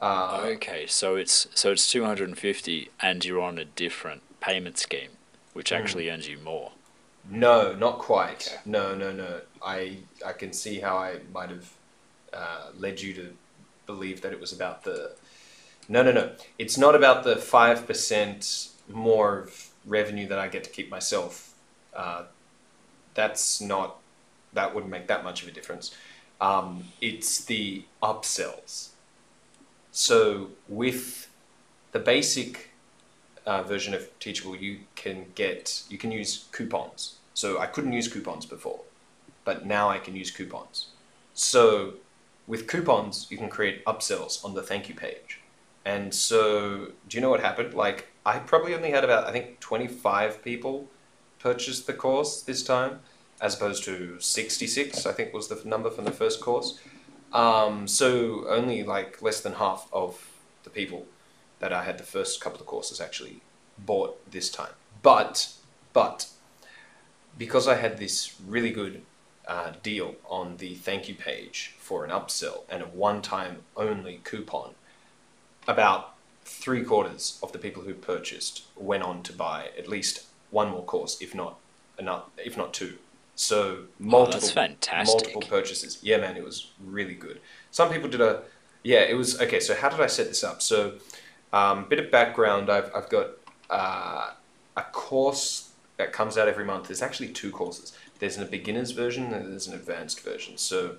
Uh, 0.00 0.42
Okay, 0.56 0.86
so 0.86 1.16
it's 1.16 1.48
so 1.54 1.72
it's 1.72 1.90
two 1.90 2.04
hundred 2.04 2.28
and 2.28 2.38
fifty, 2.38 2.90
and 3.00 3.24
you're 3.24 3.40
on 3.42 3.58
a 3.58 3.64
different 3.64 4.22
payment 4.40 4.78
scheme, 4.78 5.10
which 5.52 5.72
actually 5.72 6.10
earns 6.10 6.28
you 6.28 6.38
more. 6.38 6.72
No, 7.28 7.74
not 7.74 7.98
quite. 7.98 8.48
Okay. 8.48 8.60
No, 8.64 8.94
no, 8.94 9.12
no. 9.12 9.40
I 9.62 9.98
I 10.24 10.32
can 10.32 10.52
see 10.52 10.80
how 10.80 10.96
I 10.96 11.18
might 11.32 11.50
have 11.50 11.70
uh, 12.32 12.70
led 12.76 13.00
you 13.00 13.12
to 13.14 13.32
believe 13.86 14.22
that 14.22 14.32
it 14.32 14.40
was 14.40 14.52
about 14.52 14.84
the. 14.84 15.12
No, 15.88 16.02
no, 16.02 16.12
no. 16.12 16.32
It's 16.58 16.78
not 16.78 16.94
about 16.94 17.24
the 17.24 17.36
five 17.36 17.86
percent 17.86 18.68
more 18.88 19.40
of 19.40 19.68
revenue 19.84 20.28
that 20.28 20.38
I 20.38 20.48
get 20.48 20.64
to 20.64 20.70
keep 20.70 20.90
myself. 20.90 21.54
Uh, 21.94 22.24
that's 23.14 23.60
not. 23.60 23.98
That 24.52 24.74
wouldn't 24.74 24.90
make 24.90 25.06
that 25.08 25.22
much 25.22 25.42
of 25.42 25.48
a 25.48 25.52
difference. 25.52 25.94
Um, 26.40 26.84
it's 27.00 27.44
the 27.44 27.84
upsells. 28.02 28.90
So 29.92 30.50
with 30.68 31.28
the 31.92 31.98
basic 31.98 32.69
uh, 33.46 33.62
version 33.62 33.94
of 33.94 34.08
Teachable, 34.18 34.56
you 34.56 34.80
can 34.96 35.26
get 35.34 35.82
you 35.88 35.98
can 35.98 36.10
use 36.10 36.46
coupons. 36.52 37.16
So 37.34 37.58
I 37.58 37.66
couldn't 37.66 37.92
use 37.92 38.08
coupons 38.08 38.46
before, 38.46 38.80
but 39.44 39.64
now 39.66 39.88
I 39.88 39.98
can 39.98 40.14
use 40.16 40.30
coupons. 40.30 40.88
So 41.34 41.94
with 42.46 42.66
coupons, 42.66 43.26
you 43.30 43.38
can 43.38 43.48
create 43.48 43.84
upsells 43.84 44.44
on 44.44 44.54
the 44.54 44.62
thank 44.62 44.88
you 44.88 44.94
page. 44.94 45.40
And 45.84 46.12
so, 46.12 46.88
do 47.08 47.16
you 47.16 47.20
know 47.20 47.30
what 47.30 47.40
happened? 47.40 47.74
Like 47.74 48.08
I 48.26 48.38
probably 48.38 48.74
only 48.74 48.90
had 48.90 49.04
about 49.04 49.26
I 49.26 49.32
think 49.32 49.60
twenty 49.60 49.86
five 49.86 50.42
people 50.42 50.88
purchase 51.38 51.80
the 51.80 51.94
course 51.94 52.42
this 52.42 52.62
time, 52.62 53.00
as 53.40 53.54
opposed 53.54 53.84
to 53.84 54.20
sixty 54.20 54.66
six. 54.66 55.06
I 55.06 55.12
think 55.12 55.32
was 55.32 55.48
the 55.48 55.60
number 55.64 55.90
from 55.90 56.04
the 56.04 56.12
first 56.12 56.40
course. 56.40 56.78
Um, 57.32 57.86
so 57.86 58.46
only 58.48 58.82
like 58.82 59.22
less 59.22 59.40
than 59.40 59.54
half 59.54 59.88
of 59.92 60.28
the 60.64 60.70
people 60.70 61.06
that 61.60 61.72
I 61.72 61.84
had 61.84 61.98
the 61.98 62.04
first 62.04 62.40
couple 62.40 62.60
of 62.60 62.66
courses 62.66 63.00
actually 63.00 63.40
bought 63.78 64.30
this 64.30 64.50
time. 64.50 64.72
But, 65.02 65.52
but, 65.92 66.26
because 67.38 67.68
I 67.68 67.76
had 67.76 67.98
this 67.98 68.34
really 68.46 68.70
good 68.70 69.02
uh, 69.46 69.72
deal 69.82 70.16
on 70.28 70.56
the 70.58 70.74
thank 70.74 71.08
you 71.08 71.14
page 71.14 71.74
for 71.78 72.04
an 72.04 72.10
upsell 72.10 72.64
and 72.68 72.82
a 72.82 72.86
one 72.86 73.22
time 73.22 73.58
only 73.76 74.20
coupon, 74.24 74.74
about 75.66 76.14
three 76.44 76.82
quarters 76.82 77.38
of 77.42 77.52
the 77.52 77.58
people 77.58 77.82
who 77.82 77.94
purchased 77.94 78.64
went 78.76 79.02
on 79.02 79.22
to 79.22 79.32
buy 79.32 79.70
at 79.78 79.88
least 79.88 80.24
one 80.50 80.70
more 80.70 80.84
course, 80.84 81.16
if 81.20 81.34
not 81.34 81.58
enough, 81.98 82.24
if 82.36 82.56
not 82.56 82.74
two. 82.74 82.98
So 83.34 83.84
multiple, 83.98 84.48
fantastic. 84.48 85.14
multiple 85.14 85.42
purchases. 85.42 85.98
Yeah, 86.02 86.18
man, 86.18 86.36
it 86.36 86.44
was 86.44 86.70
really 86.84 87.14
good. 87.14 87.40
Some 87.70 87.90
people 87.90 88.08
did 88.10 88.20
a, 88.20 88.42
yeah, 88.82 89.00
it 89.00 89.14
was 89.14 89.40
okay. 89.40 89.60
So 89.60 89.74
how 89.74 89.88
did 89.88 90.00
I 90.00 90.06
set 90.06 90.28
this 90.28 90.44
up? 90.44 90.60
So, 90.60 90.94
um, 91.52 91.86
bit 91.88 91.98
of 91.98 92.10
background. 92.10 92.70
I've 92.70 92.90
I've 92.94 93.08
got 93.08 93.30
uh, 93.68 94.30
a 94.76 94.82
course 94.92 95.70
that 95.96 96.12
comes 96.12 96.38
out 96.38 96.48
every 96.48 96.64
month. 96.64 96.88
There's 96.88 97.02
actually 97.02 97.28
two 97.28 97.50
courses. 97.50 97.92
There's 98.18 98.38
a 98.38 98.44
beginner's 98.44 98.92
version 98.92 99.32
and 99.32 99.52
there's 99.52 99.66
an 99.66 99.74
advanced 99.74 100.20
version. 100.20 100.56
So, 100.58 100.96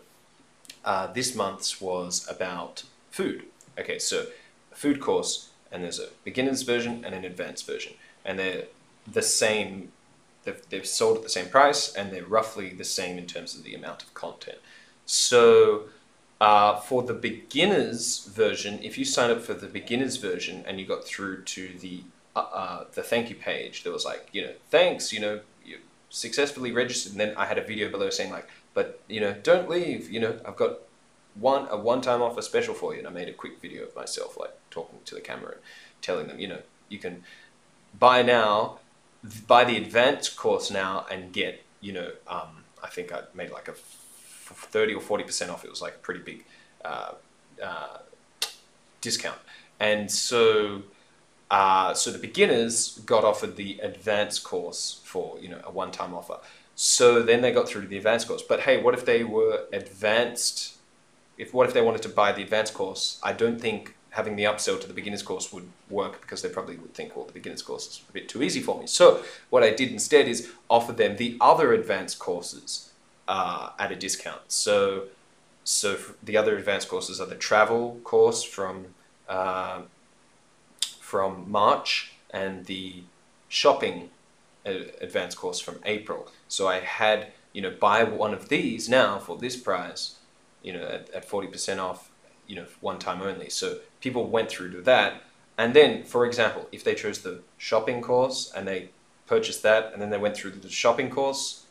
uh, 0.86 1.08
this 1.08 1.36
month's 1.36 1.82
was 1.82 2.28
about 2.30 2.84
food. 3.10 3.45
Okay, 3.80 3.99
so 3.99 4.28
a 4.72 4.76
food 4.76 4.99
course, 4.99 5.49
and 5.72 5.84
there's 5.84 5.99
a 5.99 6.10
beginner's 6.24 6.64
version 6.64 7.04
and 7.06 7.16
an 7.16 7.26
advanced 7.26 7.66
version, 7.66 7.93
and 8.26 8.38
they're 8.38 8.66
the 9.12 9.22
same. 9.22 9.91
They've, 10.43 10.62
they've 10.70 10.86
sold 10.86 11.18
at 11.18 11.24
the 11.24 11.30
same 11.30 11.49
price, 11.49 11.93
and 11.93 12.12
they're 12.12 12.26
roughly 12.26 12.70
the 12.70 12.84
same 12.84 13.18
in 13.18 13.28
terms 13.28 13.56
of 13.56 13.64
the 13.64 13.76
amount 13.76 14.02
of 14.04 14.14
content. 14.14 14.58
So, 15.06 15.84
uh, 16.41 16.75
for 16.75 17.03
the 17.03 17.13
beginners 17.13 18.25
version, 18.25 18.79
if 18.81 18.97
you 18.97 19.05
sign 19.05 19.29
up 19.29 19.41
for 19.41 19.53
the 19.53 19.67
beginners 19.67 20.17
version 20.17 20.65
and 20.67 20.79
you 20.79 20.87
got 20.87 21.05
through 21.05 21.43
to 21.43 21.69
the 21.79 22.01
uh, 22.35 22.39
uh, 22.39 22.83
the 22.93 23.03
thank 23.03 23.29
you 23.29 23.35
page, 23.35 23.83
there 23.83 23.93
was 23.93 24.05
like, 24.05 24.27
you 24.31 24.41
know, 24.41 24.53
thanks, 24.71 25.13
you 25.13 25.19
know, 25.19 25.41
you 25.63 25.77
successfully 26.09 26.71
registered. 26.71 27.11
And 27.11 27.21
then 27.21 27.37
I 27.37 27.45
had 27.45 27.59
a 27.59 27.63
video 27.63 27.91
below 27.91 28.09
saying 28.09 28.31
like, 28.31 28.49
but 28.73 28.99
you 29.07 29.19
know, 29.19 29.35
don't 29.43 29.69
leave. 29.69 30.09
You 30.09 30.19
know, 30.19 30.39
I've 30.43 30.55
got 30.55 30.79
one 31.35 31.67
a 31.69 31.77
one 31.77 32.01
time 32.01 32.23
offer 32.23 32.41
special 32.41 32.73
for 32.73 32.93
you. 32.93 32.99
And 32.99 33.07
I 33.07 33.11
made 33.11 33.29
a 33.29 33.33
quick 33.33 33.61
video 33.61 33.83
of 33.83 33.95
myself 33.95 34.35
like 34.35 34.55
talking 34.71 34.97
to 35.05 35.13
the 35.13 35.21
camera 35.21 35.51
and 35.51 35.61
telling 36.01 36.25
them, 36.27 36.39
you 36.39 36.47
know, 36.47 36.61
you 36.89 36.97
can 36.97 37.23
buy 37.99 38.23
now, 38.23 38.79
buy 39.45 39.63
the 39.63 39.77
advanced 39.77 40.37
course 40.37 40.71
now, 40.71 41.05
and 41.11 41.31
get, 41.31 41.61
you 41.81 41.93
know, 41.93 42.13
um, 42.27 42.63
I 42.83 42.87
think 42.87 43.13
I 43.13 43.23
made 43.35 43.51
like 43.51 43.67
a 43.67 43.75
f- 44.52 44.68
thirty 44.70 44.93
or 44.93 45.02
forty 45.02 45.24
percent 45.24 45.52
off. 45.52 45.66
It 45.66 45.70
was 45.70 45.82
like 45.82 45.95
a 45.95 45.99
pretty 45.99 46.22
big 46.22 46.45
uh, 46.86 47.14
uh, 47.64 47.97
discount, 49.02 49.39
and 49.80 50.12
so. 50.12 50.84
Uh, 51.49 51.93
so 51.93 52.12
the 52.12 52.18
beginners 52.18 52.99
got 53.06 53.26
offered 53.26 53.58
the 53.58 53.78
advanced 53.80 54.41
course 54.41 55.02
for 55.04 55.38
you 55.41 55.49
know 55.49 55.60
a 55.66 55.70
one-time 55.70 56.14
offer. 56.14 56.38
So 56.76 57.22
then 57.22 57.41
they 57.41 57.52
got 57.52 57.68
through 57.68 57.82
to 57.82 57.88
the 57.89 57.97
advanced 57.97 58.28
course. 58.30 58.41
But 58.41 58.62
hey, 58.62 58.82
what 58.82 58.93
if 58.93 59.06
they 59.06 59.26
were 59.26 59.66
advanced? 59.74 60.78
If 61.38 61.54
what 61.54 61.68
if 61.68 61.74
they 61.74 61.82
wanted 61.82 62.04
to 62.04 62.10
buy 62.10 62.32
the 62.32 62.41
advanced 62.41 62.74
course? 62.74 63.20
I 63.22 63.34
don't 63.34 63.60
think 63.60 63.95
having 64.12 64.36
the 64.36 64.43
upsell 64.43 64.80
to 64.80 64.88
the 64.88 64.93
beginners 64.93 65.24
course 65.24 65.52
would 65.54 65.70
work 65.89 66.22
because 66.22 66.41
they 66.41 66.49
probably 66.49 66.76
would 66.78 66.93
think, 66.93 67.16
well, 67.16 67.26
the 67.26 67.34
beginners 67.34 67.62
course 67.62 67.88
is 67.88 68.02
a 68.10 68.12
bit 68.14 68.30
too 68.30 68.43
easy 68.43 68.62
for 68.62 68.80
me. 68.80 68.88
So 68.88 69.24
what 69.49 69.64
I 69.64 69.72
did 69.72 69.91
instead 69.91 70.28
is 70.28 70.49
offer 70.70 70.91
them 70.91 71.18
the 71.18 71.38
other 71.41 71.74
advanced 71.74 72.20
courses 72.20 72.90
uh, 73.28 73.69
at 73.80 73.91
a 73.91 73.95
discount. 73.95 74.41
So 74.47 75.07
so 75.63 75.97
the 76.24 76.38
other 76.38 76.57
advanced 76.57 76.89
courses 76.89 77.22
are 77.22 77.28
the 77.28 77.36
travel 77.36 77.99
course 78.03 78.43
from. 78.43 78.88
Uh, 79.28 79.82
from 81.11 81.51
March 81.51 82.13
and 82.30 82.67
the 82.67 83.03
shopping 83.49 84.09
uh, 84.65 84.72
advanced 85.01 85.38
course 85.38 85.59
from 85.59 85.78
April. 85.84 86.32
So 86.47 86.69
I 86.69 86.80
had, 86.80 87.34
you 87.51 87.61
know, 87.61 87.69
buy 87.69 88.05
one 88.05 88.34
of 88.34 88.47
these 88.47 88.88
now 88.88 89.19
for 89.19 89.38
this 89.38 89.57
price, 89.57 90.15
you 90.63 90.72
know, 90.72 90.84
at, 90.84 91.09
at 91.09 91.30
40% 91.30 91.80
off, 91.80 92.11
you 92.47 92.55
know, 92.55 92.65
one 92.80 92.97
time 92.97 93.22
only. 93.22 93.49
So 93.49 93.80
people 93.99 94.30
went 94.30 94.49
through 94.49 94.72
to 94.72 94.82
that. 94.84 95.24
And 95.57 95.74
then, 95.74 96.05
for 96.05 96.26
example, 96.26 96.69
if 96.72 96.82
they 96.86 96.95
chose 96.95 97.19
the 97.19 97.41
shopping 97.57 98.01
course 98.01 98.49
and 98.55 98.65
they 98.65 98.91
purchased 99.28 99.63
that 99.63 99.91
and 99.91 100.01
then 100.01 100.11
they 100.11 100.17
went 100.17 100.38
through 100.38 100.51
the 100.51 100.69
shopping 100.69 101.09
course 101.09 101.65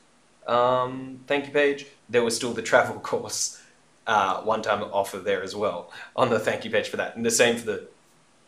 um, 0.47 1.20
thank 1.26 1.47
you 1.47 1.53
page, 1.53 1.86
there 2.09 2.24
was 2.24 2.36
still 2.36 2.53
the 2.53 2.62
travel 2.62 2.99
course 3.01 3.61
uh, 4.07 4.41
one 4.43 4.62
time 4.62 4.82
offer 4.82 5.18
there 5.18 5.43
as 5.43 5.55
well 5.55 5.91
on 6.16 6.30
the 6.30 6.38
thank 6.38 6.64
you 6.64 6.70
page 6.70 6.88
for 6.88 6.97
that. 6.97 7.16
And 7.16 7.24
the 7.24 7.30
same 7.30 7.57
for 7.57 7.66
the 7.66 7.88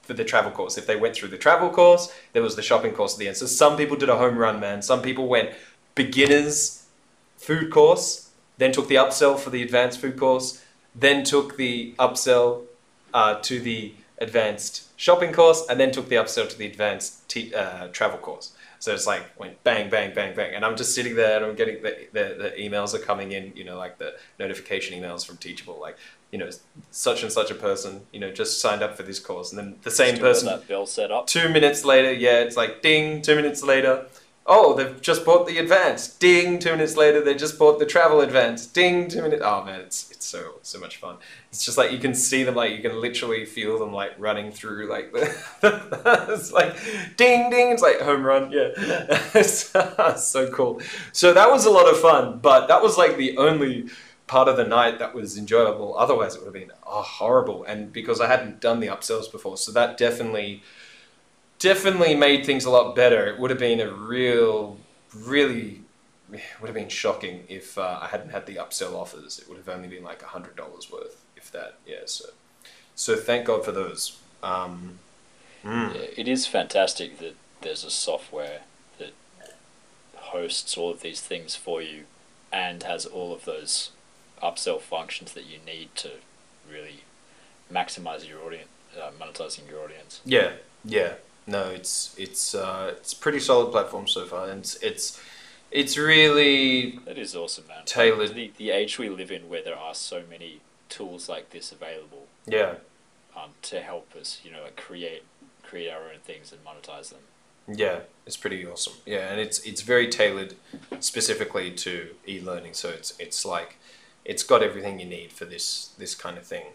for 0.02 0.14
the 0.14 0.24
travel 0.24 0.50
course. 0.50 0.76
If 0.76 0.86
they 0.86 0.96
went 0.96 1.14
through 1.14 1.28
the 1.28 1.38
travel 1.38 1.70
course, 1.70 2.12
there 2.32 2.42
was 2.42 2.56
the 2.56 2.62
shopping 2.62 2.92
course 2.92 3.14
at 3.14 3.20
the 3.20 3.28
end. 3.28 3.36
So 3.36 3.46
some 3.46 3.76
people 3.76 3.96
did 3.96 4.08
a 4.08 4.16
home 4.16 4.36
run, 4.36 4.58
man. 4.58 4.82
Some 4.82 5.00
people 5.00 5.28
went 5.28 5.50
beginners 5.94 6.86
food 7.36 7.70
course, 7.70 8.30
then 8.58 8.72
took 8.72 8.88
the 8.88 8.96
upsell 8.96 9.38
for 9.38 9.50
the 9.50 9.62
advanced 9.62 10.00
food 10.00 10.18
course, 10.18 10.62
then 10.94 11.22
took 11.24 11.56
the 11.56 11.94
upsell 11.98 12.62
uh, 13.14 13.34
to 13.42 13.60
the 13.60 13.94
advanced 14.18 14.88
shopping 14.96 15.32
course, 15.32 15.64
and 15.68 15.78
then 15.78 15.92
took 15.92 16.08
the 16.08 16.16
upsell 16.16 16.48
to 16.48 16.58
the 16.58 16.66
advanced 16.66 17.28
te- 17.28 17.54
uh, 17.54 17.88
travel 17.88 18.18
course. 18.18 18.52
So 18.82 18.92
it's 18.92 19.06
like 19.06 19.22
went 19.38 19.62
bang, 19.62 19.88
bang, 19.88 20.12
bang, 20.12 20.34
bang, 20.34 20.56
and 20.56 20.64
I'm 20.64 20.76
just 20.76 20.92
sitting 20.92 21.14
there 21.14 21.36
and 21.36 21.46
I'm 21.46 21.54
getting 21.54 21.80
the, 21.84 22.08
the 22.12 22.24
the 22.36 22.50
emails 22.58 22.94
are 22.94 22.98
coming 22.98 23.30
in, 23.30 23.52
you 23.54 23.62
know, 23.62 23.78
like 23.78 23.98
the 23.98 24.16
notification 24.40 25.00
emails 25.00 25.24
from 25.24 25.36
Teachable, 25.36 25.78
like 25.80 25.96
you 26.32 26.38
know, 26.40 26.50
such 26.90 27.22
and 27.22 27.30
such 27.30 27.52
a 27.52 27.54
person, 27.54 28.00
you 28.12 28.18
know, 28.18 28.32
just 28.32 28.60
signed 28.60 28.82
up 28.82 28.96
for 28.96 29.04
this 29.04 29.20
course, 29.20 29.52
and 29.52 29.58
then 29.60 29.76
the 29.82 29.90
same 29.92 30.18
person 30.18 30.46
that 30.46 30.66
bell 30.66 30.84
set 30.84 31.12
up. 31.12 31.28
Two 31.28 31.48
minutes 31.48 31.84
later, 31.84 32.12
yeah, 32.12 32.40
it's 32.40 32.56
like 32.56 32.82
ding. 32.82 33.22
Two 33.22 33.36
minutes 33.36 33.62
later, 33.62 34.04
oh, 34.46 34.74
they've 34.74 35.00
just 35.00 35.24
bought 35.24 35.46
the 35.46 35.58
advance. 35.58 36.08
Ding. 36.08 36.58
Two 36.58 36.72
minutes 36.72 36.96
later, 36.96 37.22
they 37.22 37.34
just 37.34 37.58
bought 37.58 37.78
the 37.78 37.86
travel 37.86 38.20
advance. 38.20 38.66
Ding. 38.66 39.08
Two 39.08 39.22
minutes. 39.22 39.42
Oh 39.44 39.64
man, 39.64 39.80
it's 39.80 40.10
it's 40.10 40.26
so 40.26 40.54
so 40.62 40.78
much 40.78 40.96
fun. 40.96 41.16
It's 41.50 41.64
just 41.64 41.78
like 41.78 41.92
you 41.92 41.98
can 41.98 42.14
see 42.14 42.42
them, 42.42 42.54
like 42.54 42.72
you 42.72 42.82
can 42.82 43.00
literally 43.00 43.44
feel 43.44 43.78
them 43.78 43.92
like 43.92 44.12
running 44.18 44.52
through 44.52 44.88
like 44.88 45.10
it's 45.62 46.52
like 46.52 46.76
ding 47.16 47.50
ding. 47.50 47.72
It's 47.72 47.82
like 47.82 48.00
home 48.00 48.24
run. 48.24 48.50
Yeah, 48.50 48.70
it's 49.34 49.72
so 50.24 50.50
cool. 50.50 50.80
So 51.12 51.32
that 51.32 51.50
was 51.50 51.64
a 51.66 51.70
lot 51.70 51.88
of 51.88 51.98
fun, 52.00 52.38
but 52.40 52.66
that 52.66 52.82
was 52.82 52.98
like 52.98 53.16
the 53.16 53.36
only 53.38 53.88
part 54.32 54.48
of 54.48 54.56
the 54.56 54.64
night 54.64 54.98
that 54.98 55.14
was 55.14 55.36
enjoyable. 55.36 55.94
Otherwise, 55.98 56.34
it 56.34 56.38
would 56.40 56.46
have 56.46 56.54
been 56.54 56.72
oh, 56.86 57.02
horrible. 57.02 57.64
And 57.64 57.92
because 57.92 58.18
I 58.18 58.28
hadn't 58.28 58.60
done 58.60 58.80
the 58.80 58.86
upsells 58.86 59.30
before, 59.30 59.58
so 59.58 59.72
that 59.72 59.98
definitely, 59.98 60.62
definitely 61.62 62.14
made 62.16 62.44
things 62.44 62.64
a 62.64 62.70
lot 62.70 62.94
better. 62.96 63.26
It 63.26 63.38
would 63.38 63.50
have 63.50 63.58
been 63.58 63.80
a 63.80 63.90
real, 63.90 64.78
really, 65.16 65.80
would 66.28 66.66
have 66.66 66.74
been 66.74 66.88
shocking 66.88 67.44
if 67.48 67.78
uh, 67.78 68.00
I 68.02 68.08
hadn't 68.08 68.30
had 68.30 68.46
the 68.46 68.56
upsell 68.56 68.94
offers. 68.94 69.38
It 69.38 69.48
would 69.48 69.58
have 69.58 69.68
only 69.68 69.88
been 69.88 70.02
like 70.02 70.22
a 70.22 70.26
hundred 70.26 70.56
dollars 70.56 70.90
worth, 70.90 71.24
if 71.36 71.50
that. 71.52 71.78
Yeah. 71.86 72.02
So, 72.06 72.24
so 72.96 73.16
thank 73.16 73.46
God 73.46 73.64
for 73.64 73.70
those. 73.70 74.18
Um, 74.42 74.98
mm. 75.64 75.94
Yeah, 75.94 76.06
it 76.16 76.26
is 76.26 76.46
fantastic 76.46 77.18
that 77.18 77.36
there's 77.60 77.84
a 77.84 77.90
software 77.90 78.62
that 78.98 79.12
hosts 80.16 80.76
all 80.76 80.90
of 80.90 81.00
these 81.00 81.20
things 81.20 81.54
for 81.54 81.80
you 81.80 82.04
and 82.52 82.82
has 82.82 83.06
all 83.06 83.32
of 83.32 83.44
those 83.44 83.90
upsell 84.42 84.80
functions 84.80 85.32
that 85.32 85.46
you 85.46 85.58
need 85.64 85.94
to 85.94 86.10
really 86.68 87.04
maximize 87.72 88.28
your 88.28 88.42
audience, 88.44 88.68
uh, 89.00 89.10
monetizing 89.20 89.70
your 89.70 89.84
audience. 89.84 90.20
Yeah, 90.24 90.54
yeah. 90.84 91.14
No, 91.46 91.70
it's 91.70 92.14
it's 92.18 92.54
uh, 92.54 92.94
it's 92.96 93.14
pretty 93.14 93.40
solid 93.40 93.72
platform 93.72 94.06
so 94.06 94.24
far, 94.26 94.48
and 94.48 94.60
it's 94.60 94.76
it's, 94.76 95.20
it's 95.70 95.98
really 95.98 96.98
That 97.04 97.18
is 97.18 97.34
awesome, 97.34 97.66
man. 97.66 97.84
Tailored. 97.84 98.34
The, 98.34 98.52
the 98.56 98.70
age 98.70 98.98
we 98.98 99.08
live 99.08 99.30
in, 99.32 99.48
where 99.48 99.62
there 99.62 99.76
are 99.76 99.94
so 99.94 100.22
many 100.28 100.60
tools 100.88 101.28
like 101.28 101.50
this 101.50 101.72
available 101.72 102.26
yeah 102.46 102.74
um, 103.34 103.50
to 103.62 103.80
help 103.80 104.14
us, 104.14 104.40
you 104.44 104.50
know, 104.50 104.62
like 104.62 104.76
create 104.76 105.22
create 105.62 105.90
our 105.90 106.02
own 106.02 106.20
things 106.22 106.52
and 106.52 106.60
monetize 106.64 107.10
them. 107.10 107.20
yeah 107.66 108.00
it's 108.26 108.36
pretty 108.36 108.64
awesome. 108.66 108.94
Yeah, 109.06 109.30
and 109.30 109.40
it's 109.40 109.58
it's 109.60 109.82
very 109.82 110.08
tailored 110.08 110.54
specifically 111.00 111.70
to 111.72 112.10
e-learning, 112.28 112.74
so 112.74 112.88
it's 112.90 113.14
it's 113.18 113.44
like 113.44 113.78
it's 114.24 114.44
got 114.44 114.62
everything 114.62 115.00
you 115.00 115.06
need 115.06 115.32
for 115.32 115.44
this 115.44 115.90
this 115.98 116.14
kind 116.14 116.38
of 116.38 116.44
thing. 116.44 116.66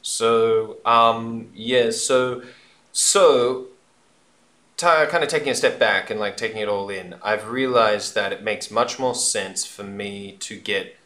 So 0.00 0.78
um, 0.86 1.48
yeah, 1.54 1.90
so 1.90 2.42
so 2.92 3.66
kind 4.78 5.22
of 5.22 5.28
taking 5.28 5.50
a 5.50 5.54
step 5.54 5.78
back 5.78 6.10
and 6.10 6.18
like 6.18 6.36
taking 6.36 6.58
it 6.58 6.68
all 6.68 6.90
in, 6.90 7.14
I've 7.22 7.48
realized 7.48 8.14
that 8.14 8.32
it 8.32 8.42
makes 8.42 8.70
much 8.70 8.98
more 8.98 9.14
sense 9.14 9.64
for 9.64 9.82
me 9.82 10.36
to 10.40 10.56
get 10.58 10.96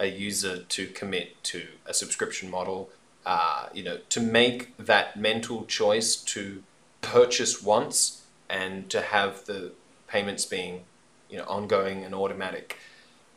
a 0.00 0.06
user 0.06 0.62
to 0.62 0.86
commit 0.86 1.42
to 1.44 1.66
a 1.86 1.94
subscription 1.94 2.50
model. 2.50 2.90
Uh, 3.26 3.68
you 3.74 3.82
know, 3.82 3.98
to 4.08 4.20
make 4.20 4.74
that 4.78 5.16
mental 5.16 5.66
choice 5.66 6.16
to 6.16 6.62
purchase 7.02 7.62
once 7.62 8.22
and 8.48 8.88
to 8.88 9.02
have 9.02 9.44
the 9.44 9.72
payments 10.06 10.46
being, 10.46 10.84
you 11.28 11.36
know, 11.36 11.44
ongoing 11.44 12.04
and 12.04 12.14
automatic 12.14 12.78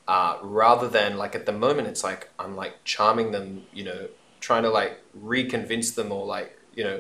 uh, 0.08 0.38
rather 0.42 0.88
than 0.88 1.18
like 1.18 1.36
at 1.36 1.46
the 1.46 1.52
moment 1.52 1.88
it's 1.88 2.04
like 2.04 2.30
i'm 2.38 2.56
like 2.56 2.74
charming 2.84 3.32
them 3.32 3.64
you 3.74 3.84
know 3.84 4.08
trying 4.39 4.64
to 4.64 4.70
like 4.70 5.00
reconvince 5.24 5.96
them 5.96 6.12
or 6.12 6.26
like 6.26 6.58
you 6.76 6.84
know 6.84 7.00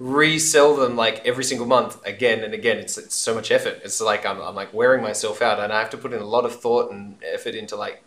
resell 0.00 0.74
them 0.74 0.96
like 0.96 1.24
every 1.26 1.44
single 1.44 1.66
month 1.66 2.04
again 2.06 2.42
and 2.42 2.54
again. 2.54 2.78
It's, 2.78 2.98
it's 2.98 3.14
so 3.14 3.34
much 3.34 3.52
effort. 3.52 3.80
It's 3.84 4.00
like 4.00 4.26
I'm, 4.26 4.40
I'm 4.40 4.54
like 4.54 4.72
wearing 4.74 5.02
myself 5.02 5.42
out 5.42 5.60
and 5.60 5.72
i 5.72 5.78
have 5.78 5.90
to 5.90 5.98
put 5.98 6.12
in 6.12 6.20
a 6.20 6.26
lot 6.26 6.44
of 6.44 6.58
thought 6.58 6.90
and 6.90 7.16
effort 7.22 7.54
into 7.54 7.76
like 7.76 8.02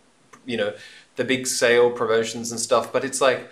you 0.46 0.58
know 0.58 0.74
the 1.16 1.24
big 1.24 1.46
sale 1.48 1.92
promotions 1.92 2.52
and 2.52 2.60
stuff. 2.60 2.92
But 2.92 3.06
it's 3.06 3.22
like 3.22 3.48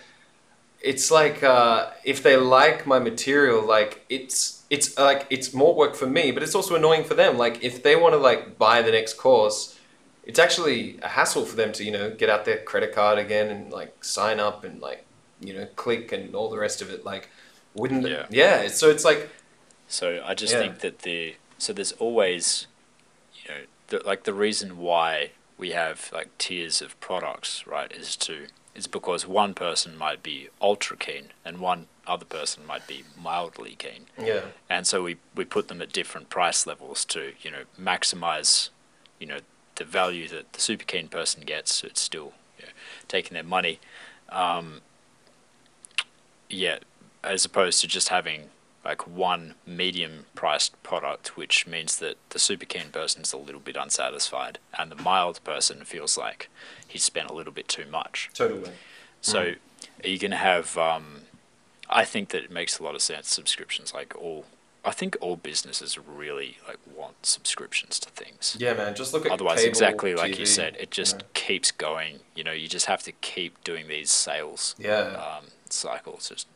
it's 0.82 1.12
like 1.12 1.44
uh, 1.44 1.92
if 2.04 2.24
they 2.24 2.36
like 2.36 2.88
my 2.88 2.98
material 2.98 3.66
like 3.66 4.04
it's 4.10 4.64
it's 4.72 4.98
like 4.98 5.28
it's 5.30 5.54
more 5.54 5.76
work 5.76 5.94
for 5.96 6.08
me 6.08 6.32
but 6.32 6.42
it's 6.42 6.56
also 6.56 6.76
annoying 6.76 7.04
for 7.04 7.14
them. 7.14 7.38
Like 7.38 7.64
if 7.64 7.84
they 7.84 7.96
want 7.96 8.14
to 8.16 8.18
like 8.18 8.58
buy 8.58 8.82
the 8.82 8.92
next 8.92 9.14
course 9.14 9.78
it's 10.24 10.40
actually 10.40 11.00
a 11.02 11.08
hassle 11.10 11.46
for 11.46 11.56
them 11.56 11.72
to 11.74 11.84
you 11.84 11.92
know 11.92 12.10
get 12.10 12.30
out 12.30 12.46
their 12.46 12.58
credit 12.64 12.94
card 12.94 13.20
again 13.20 13.50
and 13.50 13.72
like 13.72 14.04
sign 14.04 14.40
up 14.40 14.64
and 14.64 14.82
like 14.82 15.06
you 15.40 15.54
know 15.54 15.66
click 15.76 16.12
and 16.12 16.34
all 16.34 16.50
the 16.50 16.58
rest 16.58 16.82
of 16.82 16.90
it. 16.90 17.06
Like 17.06 17.30
wouldn't 17.74 18.06
Yeah. 18.08 18.26
yeah 18.30 18.68
so 18.68 18.90
it's 18.90 19.06
like 19.06 19.30
So 19.88 20.22
I 20.26 20.34
just 20.34 20.54
Yeah. 20.54 20.60
think 20.60 20.80
that 20.80 21.00
the 21.00 21.36
so 21.58 21.74
there's 21.74 21.92
always, 21.94 22.68
you 23.36 23.50
know, 23.54 23.62
the, 23.88 24.00
like 24.06 24.24
the 24.24 24.34
reason 24.34 24.78
why 24.78 25.32
we 25.58 25.72
have 25.72 26.10
like 26.14 26.36
tiers 26.38 26.82
of 26.82 27.00
products, 27.00 27.68
right, 27.68 27.92
is 27.92 28.16
to 28.18 28.48
is 28.74 28.88
because 28.88 29.28
one 29.28 29.54
person 29.54 29.98
might 29.98 30.24
be 30.24 30.48
ultra 30.62 30.98
keen 30.98 31.26
and 31.46 31.60
one 31.60 31.88
other 32.08 32.26
person 32.26 32.66
might 32.66 32.88
be 32.88 33.04
mildly 33.22 33.76
keen, 33.78 34.06
yeah 34.18 34.46
and 34.70 34.88
so 34.88 35.04
we 35.04 35.18
we 35.36 35.46
put 35.46 35.68
them 35.68 35.82
at 35.82 35.92
different 35.94 36.30
price 36.30 36.66
levels 36.66 37.06
to 37.06 37.34
you 37.42 37.52
know 37.52 37.64
maximize, 37.80 38.70
you 39.20 39.28
know, 39.28 39.40
the 39.76 39.84
value 39.84 40.28
that 40.30 40.54
the 40.54 40.62
super 40.62 40.86
keen 40.86 41.08
person 41.08 41.44
gets. 41.44 41.74
So 41.76 41.88
it's 41.88 42.02
still 42.02 42.34
you 42.58 42.66
know, 42.66 42.72
taking 43.08 43.34
their 43.36 43.44
money. 43.44 43.80
Um, 44.30 44.82
yeah, 46.50 46.80
as 47.24 47.46
opposed 47.46 47.82
to 47.82 47.88
just 47.88 48.10
having 48.10 48.50
like 48.84 49.08
one 49.08 49.54
medium 49.66 50.26
priced 50.34 50.82
product, 50.82 51.38
which 51.38 51.68
means 51.68 51.98
that 51.98 52.16
the 52.30 52.40
super 52.40 52.66
keen 52.66 52.90
person 52.92 53.22
is 53.22 53.32
a 53.32 53.38
little 53.38 53.62
bit 53.62 53.76
unsatisfied 53.76 54.58
and 54.78 54.92
the 54.92 54.96
mild 54.96 55.44
person 55.44 55.84
feels 55.86 56.18
like 56.18 56.50
he's 56.88 57.04
spent 57.04 57.30
a 57.30 57.34
little 57.34 57.54
bit 57.54 57.68
too 57.68 57.86
much. 57.92 58.30
totally 58.34 58.72
So 59.22 59.54
are 60.04 60.08
you 60.10 60.18
going 60.18 60.32
to 60.32 60.38
have, 60.38 60.78
um, 60.78 61.22
I 61.90 62.06
think 62.06 62.30
that 62.30 62.44
it 62.44 62.52
makes 62.52 62.80
a 62.80 62.84
lot 62.84 62.96
of 62.96 63.02
sense, 63.04 63.30
subscriptions, 63.30 63.94
like 63.94 64.16
all, 64.16 64.46
I 64.84 64.90
think 64.90 65.16
all 65.22 65.36
businesses 65.36 66.00
really 66.00 66.58
like 66.68 66.80
want 66.96 67.24
subscriptions 67.24 68.00
to 68.00 68.10
things. 68.10 68.58
yeah 68.60 68.74
man 68.74 68.96
just 68.96 69.14
look 69.14 69.28
at 69.28 69.32
Otherwise, 69.32 69.60
cable 69.60 69.70
exactly 69.70 70.16
like 70.16 70.40
you 70.40 70.48
said, 70.48 70.76
it 70.80 70.90
just 70.90 71.20
know. 71.20 71.26
keeps 71.36 71.70
going. 71.70 72.22
You 72.34 72.44
know, 72.44 72.52
you 72.52 72.68
just 72.68 72.88
have 72.88 73.04
to 73.04 73.12
keep 73.12 73.64
doing 73.64 73.88
these 73.88 74.10
sales 74.10 74.74
yeah 74.80 75.38
um, 75.38 75.46
cycles. 75.70 76.30
Just, 76.30 76.48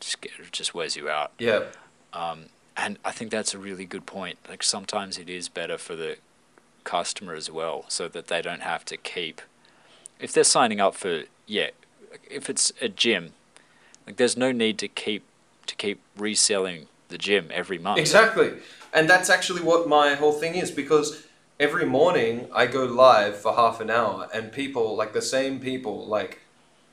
just 0.00 0.20
get, 0.20 0.32
just 0.52 0.74
wears 0.74 0.96
you 0.96 1.08
out. 1.08 1.32
yeah 1.38 1.64
um, 2.12 2.46
And 2.76 2.98
I 3.04 3.12
think 3.12 3.30
that's 3.30 3.54
a 3.54 3.58
really 3.58 3.84
good 3.84 4.06
point. 4.06 4.38
Like 4.48 4.62
sometimes 4.62 5.18
it 5.18 5.28
is 5.28 5.48
better 5.48 5.78
for 5.78 5.96
the 5.96 6.16
customer 6.84 7.34
as 7.34 7.50
well, 7.50 7.84
so 7.88 8.08
that 8.08 8.28
they 8.28 8.40
don't 8.42 8.62
have 8.62 8.84
to 8.86 8.96
keep. 8.96 9.40
If 10.20 10.32
they're 10.32 10.44
signing 10.44 10.80
up 10.80 10.94
for 10.94 11.24
yeah, 11.46 11.70
if 12.30 12.48
it's 12.48 12.72
a 12.80 12.88
gym, 12.88 13.32
like 14.06 14.16
there's 14.16 14.36
no 14.36 14.52
need 14.52 14.78
to 14.78 14.88
keep 14.88 15.24
to 15.66 15.74
keep 15.74 16.00
reselling 16.16 16.86
the 17.08 17.18
gym 17.18 17.48
every 17.52 17.78
month. 17.78 17.98
Exactly. 17.98 18.54
And 18.92 19.08
that's 19.10 19.28
actually 19.30 19.62
what 19.62 19.88
my 19.88 20.14
whole 20.14 20.32
thing 20.32 20.54
is 20.54 20.70
because 20.70 21.26
every 21.58 21.86
morning 21.86 22.48
I 22.54 22.66
go 22.66 22.84
live 22.84 23.36
for 23.36 23.54
half 23.54 23.80
an 23.80 23.90
hour 23.90 24.28
and 24.32 24.52
people, 24.52 24.96
like 24.96 25.12
the 25.12 25.22
same 25.22 25.60
people, 25.60 26.06
like, 26.06 26.40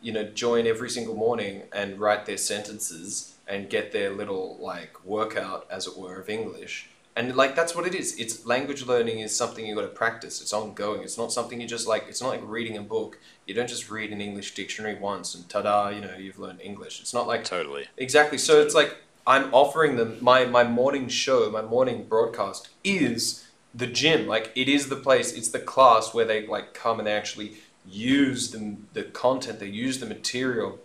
you 0.04 0.12
know, 0.12 0.24
join 0.26 0.68
every 0.68 0.90
single 0.90 1.16
morning 1.16 1.64
and 1.74 2.00
write 2.00 2.28
their 2.28 2.38
sentences 2.38 3.36
and 3.48 3.70
get 3.70 3.92
their 3.92 4.12
little, 4.12 4.58
like, 4.60 5.04
workout, 5.04 5.66
as 5.72 5.88
it 5.88 5.98
were, 5.98 6.20
of 6.20 6.30
English. 6.30 6.90
And, 7.16 7.36
like, 7.36 7.56
that's 7.56 7.76
what 7.76 7.88
it 7.88 7.96
is. 7.96 8.20
It's 8.20 8.46
language 8.46 8.86
learning 8.86 9.20
is 9.20 9.36
something 9.36 9.66
you 9.66 9.76
got 9.76 9.82
to 9.82 9.88
practice. 9.88 10.42
It's 10.42 10.54
ongoing. 10.54 11.02
It's 11.04 11.18
not 11.18 11.32
something 11.32 11.62
you 11.62 11.68
just, 11.68 11.88
like, 11.88 12.06
it's 12.10 12.22
not 12.22 12.30
like 12.30 12.42
reading 12.44 12.78
a 12.78 12.82
book. 12.82 13.18
You 13.48 13.54
don't 13.54 13.70
just 13.70 13.90
read 13.90 14.12
an 14.12 14.20
English 14.22 14.54
dictionary 14.56 15.00
once 15.00 15.34
and 15.34 15.48
ta 15.48 15.62
da, 15.62 15.90
you 15.90 16.02
know, 16.02 16.16
you've 16.18 16.40
learned 16.40 16.62
English. 16.62 17.00
It's 17.02 17.14
not 17.14 17.26
like 17.26 17.44
Totally. 17.46 17.88
Exactly. 17.98 18.38
So 18.38 18.62
it's 18.62 18.76
like 18.76 18.98
I'm 19.26 19.54
offering 19.54 19.96
them 19.96 20.18
my 20.22 20.46
my 20.46 20.64
morning 20.64 21.08
show, 21.08 21.50
my 21.50 21.62
morning 21.62 22.06
broadcast 22.06 22.70
is 22.84 23.46
the 23.74 23.88
gym. 23.88 24.28
Like 24.28 24.52
it 24.56 24.68
is 24.68 24.90
the 24.90 24.96
place. 24.96 25.32
It's 25.34 25.50
the 25.50 25.60
class 25.60 26.14
where 26.14 26.26
they 26.26 26.46
like 26.46 26.74
come 26.74 27.00
and 27.00 27.08
they 27.08 27.14
actually 27.14 27.54
use 27.88 28.52
the 28.52 28.78
the 28.94 29.04
content. 29.04 29.60
They 29.60 29.68
use 29.68 30.00
the 30.00 30.06
material. 30.06 30.80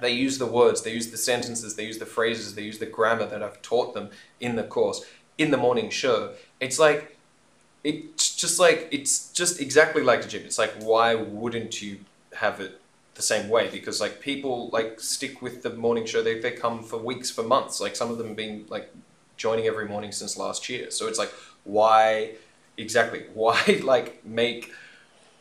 They 0.00 0.12
use 0.12 0.38
the 0.38 0.46
words. 0.46 0.82
They 0.82 0.92
use 0.92 1.10
the 1.10 1.18
sentences. 1.18 1.76
They 1.76 1.84
use 1.84 1.98
the 1.98 2.06
phrases. 2.06 2.54
They 2.54 2.62
use 2.62 2.78
the 2.78 2.86
grammar 2.86 3.26
that 3.26 3.42
I've 3.42 3.60
taught 3.60 3.94
them 3.94 4.10
in 4.40 4.56
the 4.56 4.62
course 4.62 5.04
in 5.38 5.50
the 5.50 5.56
morning 5.56 5.90
show. 5.90 6.34
It's 6.60 6.78
like 6.78 7.16
it's 7.82 8.36
just 8.36 8.60
like 8.60 8.88
it's 8.90 9.32
just 9.32 9.60
exactly 9.60 10.02
like 10.02 10.22
the 10.22 10.28
gym. 10.28 10.42
It's 10.44 10.58
like 10.58 10.72
why 10.80 11.14
wouldn't 11.14 11.80
you 11.80 12.00
have 12.36 12.60
it 12.60 12.80
the 13.14 13.22
same 13.22 13.48
way 13.48 13.68
because 13.70 14.00
like 14.00 14.20
people 14.20 14.70
like 14.72 15.00
stick 15.00 15.42
with 15.42 15.62
the 15.62 15.70
morning 15.70 16.06
show. 16.06 16.22
They 16.22 16.38
they 16.38 16.52
come 16.52 16.82
for 16.82 16.98
weeks, 16.98 17.30
for 17.30 17.42
months. 17.42 17.80
Like 17.80 17.96
some 17.96 18.10
of 18.10 18.18
them 18.18 18.28
have 18.28 18.36
been 18.36 18.66
like 18.68 18.92
joining 19.36 19.66
every 19.66 19.88
morning 19.88 20.12
since 20.12 20.36
last 20.36 20.68
year. 20.68 20.90
So 20.90 21.08
it's 21.08 21.18
like 21.18 21.32
why 21.64 22.34
exactly 22.76 23.24
why 23.34 23.80
like 23.82 24.24
make 24.24 24.72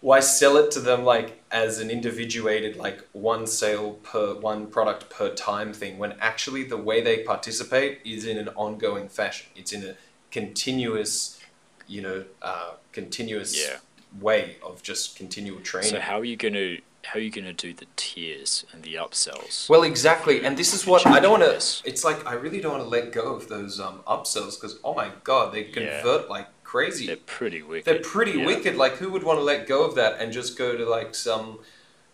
why 0.02 0.20
sell 0.20 0.56
it 0.58 0.72
to 0.72 0.80
them 0.80 1.04
like 1.04 1.42
as 1.52 1.80
an 1.80 1.90
individuated 1.90 2.76
like 2.78 3.06
one 3.12 3.46
sale 3.46 3.94
per 4.04 4.34
one 4.36 4.68
product 4.68 5.10
per 5.10 5.30
time 5.34 5.74
thing 5.74 5.98
when 5.98 6.14
actually 6.20 6.64
the 6.64 6.78
way 6.78 7.02
they 7.02 7.24
participate 7.24 8.00
is 8.06 8.26
in 8.26 8.38
an 8.38 8.48
ongoing 8.50 9.10
fashion 9.10 9.48
it's 9.56 9.74
in 9.74 9.84
a 9.84 9.96
continuous 10.32 11.40
you 11.88 12.02
know 12.02 12.24
uh, 12.42 12.72
continuous 12.92 13.52
Yeah. 13.58 13.78
way 14.22 14.58
of 14.64 14.82
just 14.84 15.16
continual 15.18 15.60
training 15.62 15.92
So 15.92 16.00
how 16.00 16.20
are 16.20 16.26
you 16.26 16.38
gonna 16.38 16.78
how 17.06 17.18
are 17.18 17.22
you 17.22 17.32
gonna 17.32 17.54
do 17.54 17.74
the 17.74 17.88
tiers 17.96 18.66
and 18.72 18.84
the 18.84 18.96
upsells? 18.96 19.70
well 19.70 19.84
exactly 19.84 20.44
and 20.46 20.58
this 20.58 20.74
is 20.74 20.86
what 20.86 21.06
i 21.08 21.20
don't 21.20 21.40
want 21.40 21.44
to 21.44 21.88
it's 21.90 22.04
like 22.04 22.20
i 22.28 22.34
really 22.34 22.60
don't 22.62 22.74
want 22.78 22.84
to 22.84 22.90
let 22.90 23.12
go 23.12 23.34
of 23.36 23.48
those 23.48 23.80
um, 23.80 24.02
upsells 24.08 24.54
because 24.60 24.78
oh 24.84 24.94
my 24.94 25.10
god 25.24 25.54
they 25.54 25.64
Yeah. 25.66 25.74
convert 25.74 26.30
like 26.30 26.48
crazy 26.70 27.08
They're 27.08 27.16
pretty 27.16 27.64
wicked. 27.64 27.86
They're 27.86 28.02
pretty 28.02 28.34
Yeah. 28.40 28.46
wicked. 28.46 28.76
Like, 28.76 28.94
who 28.98 29.10
would 29.10 29.24
want 29.24 29.40
to 29.40 29.44
let 29.44 29.66
go 29.66 29.84
of 29.84 29.96
that 29.96 30.20
and 30.20 30.32
just 30.32 30.56
go 30.56 30.78
to 30.78 30.86
like 30.88 31.16
some 31.16 31.60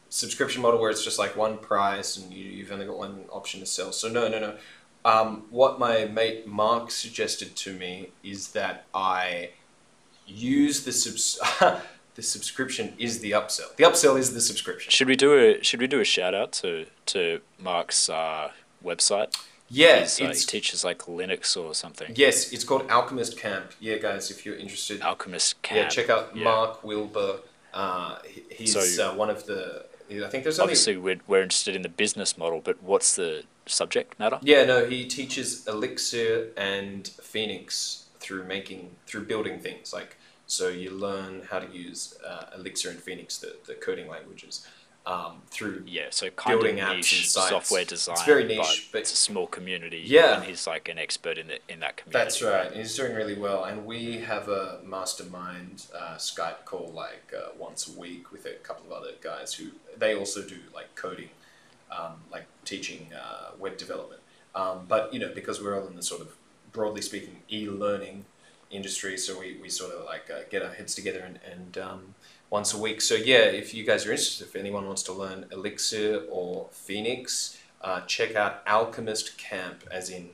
subscription 0.09 0.61
model 0.61 0.79
where 0.79 0.89
it's 0.89 1.03
just 1.03 1.19
like 1.19 1.35
one 1.35 1.57
price 1.57 2.15
and 2.15 2.33
you, 2.33 2.45
you've 2.45 2.71
only 2.71 2.85
got 2.85 2.97
one 2.97 3.25
option 3.29 3.59
to 3.59 3.65
sell? 3.65 3.91
So 3.91 4.07
no, 4.07 4.29
no, 4.29 4.39
no. 4.39 4.55
Um, 5.03 5.43
what 5.49 5.77
my 5.77 6.05
mate 6.05 6.47
Mark 6.47 6.89
suggested 6.89 7.55
to 7.57 7.73
me 7.73 8.11
is 8.23 8.53
that 8.53 8.85
I 8.93 9.49
use 10.25 10.85
the 10.85 10.93
subs- 10.93 11.37
the 12.15 12.21
subscription 12.21 12.93
is 12.97 13.19
the 13.19 13.31
upsell. 13.31 13.75
The 13.75 13.83
upsell 13.83 14.17
is 14.17 14.33
the 14.33 14.41
subscription. 14.41 14.89
Should 14.89 15.09
we 15.09 15.17
do 15.17 15.33
a 15.37 15.61
should 15.63 15.81
we 15.81 15.87
do 15.87 15.99
a 15.99 16.05
shout 16.05 16.33
out 16.33 16.53
to 16.63 16.85
to 17.07 17.41
Mark's 17.59 18.09
uh, 18.09 18.51
website? 18.83 19.35
Yeah, 19.67 20.01
He's, 20.01 20.21
uh, 20.21 20.27
he 20.27 20.33
teaches 20.35 20.83
like 20.83 20.99
Linux 20.99 21.57
or 21.57 21.73
something. 21.73 22.13
yes, 22.15 22.51
it's 22.53 22.63
called 22.63 22.89
Alchemist 22.89 23.37
Camp. 23.37 23.71
Yeah, 23.79 23.97
guys, 23.97 24.29
if 24.29 24.45
you're 24.45 24.55
interested, 24.55 25.01
Alchemist 25.01 25.61
Camp. 25.63 25.77
yeah, 25.77 25.87
check 25.89 26.09
out 26.09 26.35
Yeah. 26.35 26.43
Mark 26.43 26.83
Wilbur. 26.83 27.39
Uh, 27.73 28.19
he's 28.51 28.73
So- 28.73 29.11
uh, 29.11 29.15
one 29.15 29.29
of 29.29 29.45
the. 29.47 29.85
I 30.07 30.27
think 30.29 30.43
there's 30.43 30.59
only 30.59 30.71
Obviously, 30.73 30.97
we're, 30.97 31.19
we're 31.25 31.41
interested 31.41 31.75
in 31.75 31.81
the 31.81 31.89
business 31.89 32.37
model, 32.37 32.61
but 32.63 32.81
what's 32.83 33.15
the 33.15 33.43
subject 33.65 34.19
matter? 34.19 34.37
Yeah, 34.43 34.63
no, 34.63 34.85
he 34.85 35.05
teaches 35.05 35.65
Elixir 35.67 36.51
and 36.55 37.07
Phoenix 37.07 38.03
through 38.19 38.43
making 38.43 38.91
through 39.07 39.25
building 39.25 39.59
things. 39.59 39.91
Like 39.93 40.15
so, 40.45 40.69
you 40.69 40.91
learn 40.91 41.47
how 41.49 41.57
to 41.57 41.67
use 41.75 42.19
uh, 42.23 42.51
Elixir 42.55 42.91
and 42.91 42.99
Phoenix, 42.99 43.39
the, 43.39 43.55
the 43.65 43.73
coding 43.73 44.07
languages, 44.07 44.67
um, 45.07 45.41
through. 45.49 45.83
Yeah, 45.85 46.07
so 46.09 46.29
kind 46.31 46.59
Building 46.59 46.79
of 46.79 46.89
apps 46.89 46.95
niche 46.95 47.29
software 47.29 47.81
It's 47.81 48.23
very 48.23 48.43
niche, 48.43 48.89
but- 48.91 49.01
it's 49.01 49.13
a 49.13 49.15
small 49.15 49.47
community. 49.47 50.01
Yeah. 50.03 50.37
and 50.37 50.45
he's 50.45 50.65
like 50.65 50.89
an 50.89 50.97
expert 50.97 51.37
in 51.37 51.47
the 51.47 51.59
in 51.69 51.79
that 51.81 51.97
community. 51.97 52.23
That's 52.23 52.41
right. 52.41 52.67
and 52.67 52.75
He's 52.75 52.95
doing 52.95 53.13
really 53.15 53.37
well, 53.37 53.65
and 53.65 53.85
we 53.85 54.17
have 54.17 54.49
a 54.49 54.79
mastermind 54.83 55.85
uh, 55.95 56.15
Skype 56.15 56.65
call 56.65 56.91
like 56.93 57.31
uh, 57.35 57.49
once 57.57 57.87
a 57.87 57.99
week 57.99 58.31
with 58.31 58.45
a 58.45 58.53
couple 58.63 58.87
of 58.87 58.91
other 59.03 59.11
guys 59.21 59.53
who 59.53 59.71
they 59.97 60.15
also 60.15 60.41
do 60.41 60.57
like 60.73 60.95
coding, 60.95 61.29
um, 61.91 62.13
like 62.31 62.45
teaching 62.63 63.09
uh, 63.13 63.51
web 63.59 63.77
development. 63.77 64.21
Um, 64.55 64.85
but 64.87 65.13
you 65.13 65.19
know, 65.19 65.31
because 65.33 65.61
we're 65.61 65.79
all 65.79 65.87
in 65.87 65.95
the 65.95 66.03
sort 66.03 66.21
of 66.21 66.35
broadly 66.71 67.01
speaking 67.01 67.41
e-learning 67.51 68.25
industry, 68.71 69.17
so 69.17 69.39
we, 69.39 69.57
we 69.61 69.69
sort 69.69 69.93
of 69.93 70.05
like 70.05 70.29
uh, 70.31 70.39
get 70.49 70.63
our 70.63 70.73
heads 70.73 70.95
together 70.95 71.19
and, 71.19 71.39
and 71.49 71.77
um, 71.77 72.15
once 72.55 72.73
a 72.73 72.77
week. 72.77 73.01
So 73.01 73.15
yeah, 73.15 73.47
if 73.61 73.73
you 73.73 73.83
guys 73.83 74.05
are 74.05 74.11
interested, 74.11 74.47
if 74.47 74.55
anyone 74.55 74.87
wants 74.87 75.03
to 75.03 75.11
learn 75.11 75.45
Elixir 75.51 76.23
or 76.29 76.69
Phoenix, 76.71 77.57
uh, 77.81 77.99
check 78.07 78.37
out 78.37 78.63
Alchemist 78.65 79.37
Camp, 79.37 79.83
as 79.91 80.09
in 80.09 80.29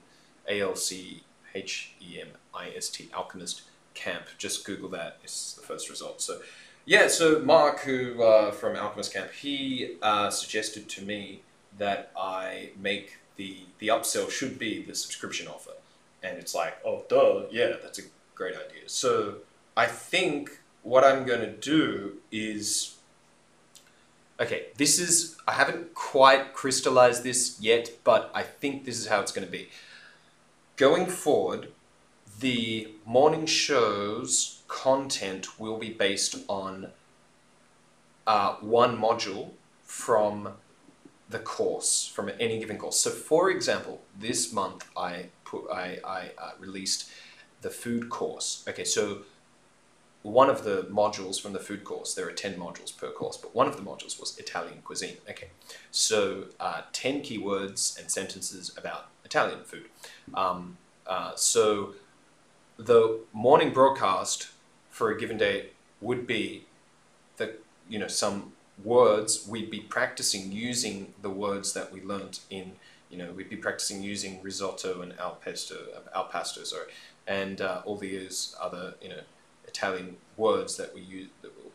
A 0.48 0.62
L 0.62 0.76
C 0.76 1.24
H 1.56 1.94
E 2.00 2.22
M 2.22 2.28
I 2.54 2.70
S 2.78 2.90
T, 2.90 3.10
Alchemist 3.12 3.64
Camp. 3.96 4.26
Just 4.38 4.64
Google 4.68 4.88
that; 4.90 5.18
it's 5.24 5.54
the 5.54 5.64
first 5.64 5.90
result. 5.90 6.22
So 6.22 6.42
yeah, 6.86 7.08
so 7.08 7.40
Mark, 7.40 7.80
who 7.80 8.22
uh, 8.22 8.52
from 8.52 8.76
Alchemist 8.76 9.12
Camp, 9.12 9.32
he 9.32 9.98
uh, 10.04 10.30
suggested 10.30 10.88
to 10.90 11.02
me 11.02 11.42
that 11.80 12.12
I 12.16 12.70
make 12.80 13.18
the 13.36 13.66
the 13.80 13.88
upsell 13.88 14.30
should 14.30 14.60
be 14.60 14.84
the 14.84 14.94
subscription 14.94 15.48
offer, 15.48 15.74
and 16.22 16.38
it's 16.38 16.54
like, 16.54 16.78
oh, 16.86 17.04
duh, 17.10 17.48
yeah, 17.50 17.78
that's 17.82 17.98
a 17.98 18.04
great 18.36 18.54
idea. 18.54 18.86
So 18.86 19.38
I 19.76 19.88
think 19.88 20.61
what 20.84 21.04
I'm 21.04 21.26
going 21.26 21.42
to 21.42 21.52
do 21.52 22.18
is 22.32 22.96
okay. 24.40 24.68
This 24.78 25.00
is 25.00 25.38
I 25.48 25.54
haven't 25.54 25.94
quite 25.94 26.54
crystallized 26.54 27.24
this 27.24 27.58
yet, 27.60 27.92
but 28.04 28.32
I 28.34 28.44
think 28.44 28.86
this 28.86 28.98
is 28.98 29.08
how 29.08 29.22
it's 29.22 29.32
going 29.32 29.46
to 29.46 29.52
be. 29.52 29.70
Going 30.78 31.06
forward, 31.06 31.70
the 32.40 32.90
morning 33.06 33.46
show's 33.46 34.62
content 34.68 35.60
will 35.60 35.78
be 35.78 35.90
based 35.90 36.38
on 36.48 36.88
uh, 38.26 38.56
one 38.56 38.98
module 38.98 39.52
from 39.84 40.54
the 41.30 41.40
course 41.40 42.12
from 42.14 42.30
any 42.40 42.60
given 42.60 42.78
course. 42.78 43.00
So, 43.00 43.10
for 43.10 43.50
example, 43.50 44.02
this 44.20 44.52
month 44.52 44.90
I 44.96 45.28
put 45.46 45.70
I, 45.72 46.00
I 46.06 46.32
uh, 46.38 46.52
released 46.60 47.10
the 47.62 47.70
food 47.70 48.10
course. 48.10 48.64
Okay, 48.68 48.84
so 48.84 49.20
one 50.24 50.50
of 50.50 50.64
the 50.64 50.84
modules 50.84 51.42
from 51.42 51.54
the 51.54 51.60
food 51.60 51.84
course, 51.84 52.14
there 52.14 52.28
are 52.28 52.32
10 52.32 52.56
modules 52.56 52.96
per 52.96 53.10
course, 53.12 53.38
but 53.38 53.56
one 53.56 53.68
of 53.68 53.76
the 53.76 53.82
modules 53.82 54.20
was 54.20 54.38
Italian 54.38 54.82
cuisine. 54.84 55.18
Okay, 55.30 55.50
so 55.90 56.46
uh, 56.60 56.82
10 56.94 57.22
keywords 57.22 58.00
and 58.00 58.12
sentences 58.12 58.72
about 58.78 59.08
Italian 59.26 59.64
food. 59.64 59.86
Um, 60.34 60.78
uh, 61.08 61.36
so 61.36 61.96
the 62.78 63.20
morning 63.34 63.74
broadcast 63.74 64.50
for 64.90 65.10
a 65.12 65.20
given 65.20 65.38
day 65.38 65.70
would 66.02 66.28
be 66.28 66.66
the, 67.38 67.56
you 67.90 67.98
know, 67.98 68.08
some 68.08 68.54
words 68.84 69.48
we'd 69.48 69.70
be 69.70 69.80
practicing 69.80 70.52
using 70.52 71.14
the 71.22 71.30
words 71.30 71.74
that 71.74 71.92
we 71.92 72.02
learnt 72.02 72.42
in 72.50 72.74
you 73.10 73.18
know 73.18 73.32
we'd 73.34 73.50
be 73.50 73.56
practicing 73.56 74.02
using 74.02 74.42
risotto 74.42 75.02
and 75.02 75.14
al 75.20 75.36
pesto 75.36 75.76
al 76.16 76.26
pasto 76.26 76.64
sorry 76.64 76.88
and 77.28 77.62
uh, 77.62 77.82
all 77.86 77.98
these 77.98 78.56
other 78.60 78.96
you 79.02 79.10
know 79.10 79.20
Italian 79.74 80.16
words 80.38 80.72
that 80.78 80.90
we 80.96 81.02
use 81.02 81.30
that 81.42 81.52
will 81.58 81.72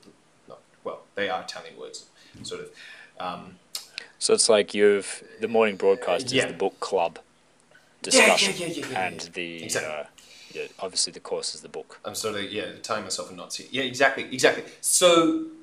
not 0.48 0.60
well 0.84 1.00
they 1.14 1.28
are 1.28 1.42
Italian 1.42 1.76
words 1.78 1.98
sort 2.42 2.60
of 2.64 2.68
um, 3.26 3.42
So 4.18 4.34
it's 4.34 4.48
like 4.56 4.68
you've 4.78 5.10
the 5.40 5.48
morning 5.48 5.76
broadcast 5.76 6.32
Yeah. 6.32 6.42
is 6.42 6.46
the 6.52 6.58
book 6.64 6.76
club 6.80 7.18
Yeah, 7.18 7.22
yeah, 7.22 8.26
discussion, 8.26 8.54
yeah, 8.58 8.66
yeah, 8.76 8.86
yeah, 8.90 9.06
and 9.06 9.20
the 9.38 9.48
Exactly. 9.64 9.92
uh, 9.92 10.04
yeah, 10.56 10.66
obviously 10.84 11.12
the 11.18 11.20
course 11.30 11.48
is 11.56 11.60
the 11.66 11.68
book. 11.78 11.90
I'm 12.04 12.14
sort 12.14 12.34
of 12.36 12.44
yeah 12.58 12.68
tying 12.82 13.04
myself 13.08 13.30
in 13.30 13.36
knots 13.36 13.56
here. 13.56 13.68
Yeah, 13.76 13.82
exactly, 13.92 14.24
exactly. 14.36 14.64
So 14.80 15.08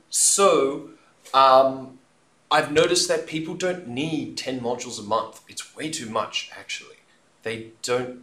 so 0.10 0.90
um, 1.34 2.00
I've 2.56 2.72
noticed 2.72 3.08
that 3.12 3.22
people 3.36 3.54
don't 3.66 3.88
need 3.88 4.38
ten 4.46 4.56
modules 4.60 4.98
a 5.00 5.08
month. 5.16 5.42
It's 5.52 5.64
way 5.78 5.88
too 6.00 6.10
much 6.10 6.36
actually. 6.62 6.98
They 7.44 7.58
don't 7.82 8.16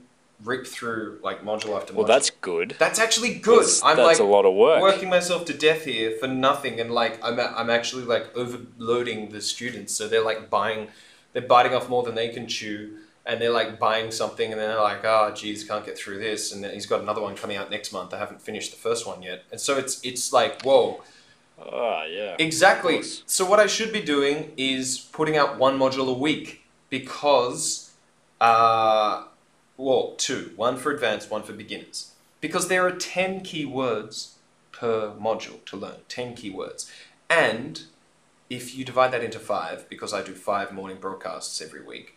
rip 0.45 0.67
through 0.67 1.19
like 1.23 1.43
module 1.45 1.77
after 1.77 1.93
module. 1.93 1.97
Well, 1.97 2.07
that's 2.07 2.31
good. 2.31 2.75
that's 2.79 2.99
actually 2.99 3.35
good. 3.35 3.61
That's, 3.61 3.83
I'm 3.85 3.97
that's 3.97 4.07
like 4.07 4.19
a 4.19 4.25
lot 4.31 4.45
of 4.47 4.55
work. 4.55 4.81
working 4.81 5.09
myself 5.11 5.45
to 5.47 5.53
death 5.55 5.85
here 5.85 6.13
for 6.19 6.27
nothing, 6.27 6.81
and 6.81 6.91
like 6.91 7.19
I'm 7.23 7.39
a- 7.39 7.55
I'm 7.57 7.71
actually 7.71 8.05
like 8.05 8.35
overloading 8.37 9.31
the 9.31 9.41
students, 9.41 9.95
so 9.95 10.09
they're 10.09 10.25
like 10.25 10.49
buying, 10.51 10.89
they're 11.33 11.43
biting 11.43 11.75
off 11.75 11.89
more 11.89 12.03
than 12.03 12.15
they 12.15 12.29
can 12.31 12.47
chew, 12.49 12.97
and 13.27 13.41
they're 13.41 13.51
like 13.53 13.79
buying 13.79 14.11
something, 14.11 14.51
and 14.53 14.61
then 14.61 14.69
they're 14.71 14.81
like, 14.81 15.05
oh, 15.05 15.33
geez, 15.35 15.65
can't 15.65 15.85
get 15.85 15.99
through 15.99 16.19
this, 16.19 16.53
and 16.53 16.65
then 16.65 16.73
he's 16.73 16.87
got 16.87 17.01
another 17.01 17.21
one 17.21 17.35
coming 17.37 17.57
out 17.57 17.71
next 17.71 17.93
month. 17.93 18.15
I 18.15 18.19
haven't 18.19 18.41
finished 18.41 18.71
the 18.71 18.79
first 18.79 19.07
one 19.07 19.23
yet, 19.23 19.45
and 19.53 19.61
so 19.61 19.77
it's 19.79 20.01
it's 20.05 20.33
like 20.33 20.63
whoa, 20.63 21.03
Ah, 21.61 22.05
yeah. 22.07 22.37
exactly. 22.39 23.03
So 23.27 23.45
what 23.45 23.61
I 23.61 23.67
should 23.67 23.93
be 23.93 24.01
doing 24.01 24.53
is 24.57 24.99
putting 25.13 25.37
out 25.37 25.59
one 25.59 25.79
module 25.79 26.09
a 26.09 26.19
week 26.19 26.63
because, 26.89 27.91
uh, 28.41 29.25
well, 29.81 30.15
two, 30.17 30.53
one 30.57 30.77
for 30.77 30.93
advanced, 30.93 31.31
one 31.31 31.43
for 31.43 31.53
beginners, 31.53 32.13
because 32.41 32.69
there 32.69 32.87
are 32.87 32.93
ten 32.93 33.41
keywords 33.41 34.33
per 34.73 35.13
module 35.13 35.65
to 35.67 35.77
learn, 35.77 36.01
ten 36.09 36.35
keywords, 36.35 36.91
and 37.29 37.83
if 38.51 38.77
you 38.77 38.85
divide 38.85 39.13
that 39.13 39.23
into 39.23 39.39
five, 39.39 39.89
because 39.89 40.13
I 40.13 40.23
do 40.23 40.35
five 40.35 40.73
morning 40.73 40.99
broadcasts 41.01 41.63
every 41.63 41.83
week, 41.83 42.17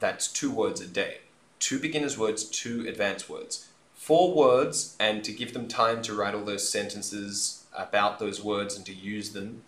that's 0.00 0.26
two 0.26 0.50
words 0.50 0.80
a 0.80 0.86
day. 0.86 1.18
Two 1.58 1.78
beginners 1.78 2.18
words, 2.18 2.44
two 2.44 2.86
advanced 2.88 3.28
words. 3.28 3.68
Four 3.94 4.34
words, 4.34 4.96
and 4.98 5.22
to 5.24 5.32
give 5.32 5.52
them 5.52 5.68
time 5.68 6.02
to 6.02 6.14
write 6.14 6.34
all 6.34 6.44
those 6.44 6.70
sentences 6.70 7.64
about 7.76 8.18
those 8.18 8.42
words 8.42 8.76
and 8.76 8.86
to 8.86 8.94
use 8.94 9.32
them, 9.32 9.62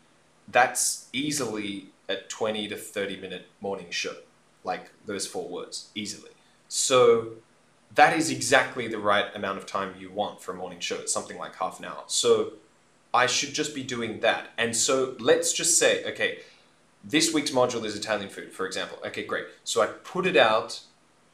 that's 0.49 1.09
easily 1.13 1.87
a 2.09 2.17
20 2.17 2.69
to 2.69 2.77
30 2.77 3.17
minute 3.21 3.47
morning 3.61 3.91
show. 3.91 4.17
Like 4.65 4.91
those 5.05 5.27
four 5.27 5.49
words, 5.49 5.91
easily. 5.95 6.31
So 6.73 7.33
that 7.97 8.17
is 8.17 8.31
exactly 8.31 8.87
the 8.87 8.99
right 8.99 9.27
amount 9.35 9.59
of 9.59 9.67
time 9.67 9.95
you 9.99 10.09
want 10.11 10.41
for 10.41 10.53
a 10.53 10.55
morning 10.55 10.79
show. 10.79 10.95
It's 10.95 11.13
something 11.13 11.37
like 11.37 11.57
half 11.57 11.81
an 11.81 11.87
hour. 11.87 12.05
So 12.07 12.53
I 13.13 13.27
should 13.27 13.55
just 13.55 13.75
be 13.75 13.83
doing 13.83 14.21
that. 14.21 14.51
And 14.57 14.77
so 14.77 15.17
let's 15.19 15.53
just 15.53 15.79
say, 15.79 16.05
okay, 16.05 16.39
this 17.03 17.35
week's 17.35 17.51
module 17.51 17.85
is 17.85 17.97
Italian 17.97 18.31
food, 18.31 18.53
for 18.53 18.67
example. 18.67 18.99
Okay, 19.05 19.25
great. 19.25 19.47
So 19.65 19.83
I 19.83 19.87
put 19.87 20.27
it 20.27 20.37
out 20.37 20.81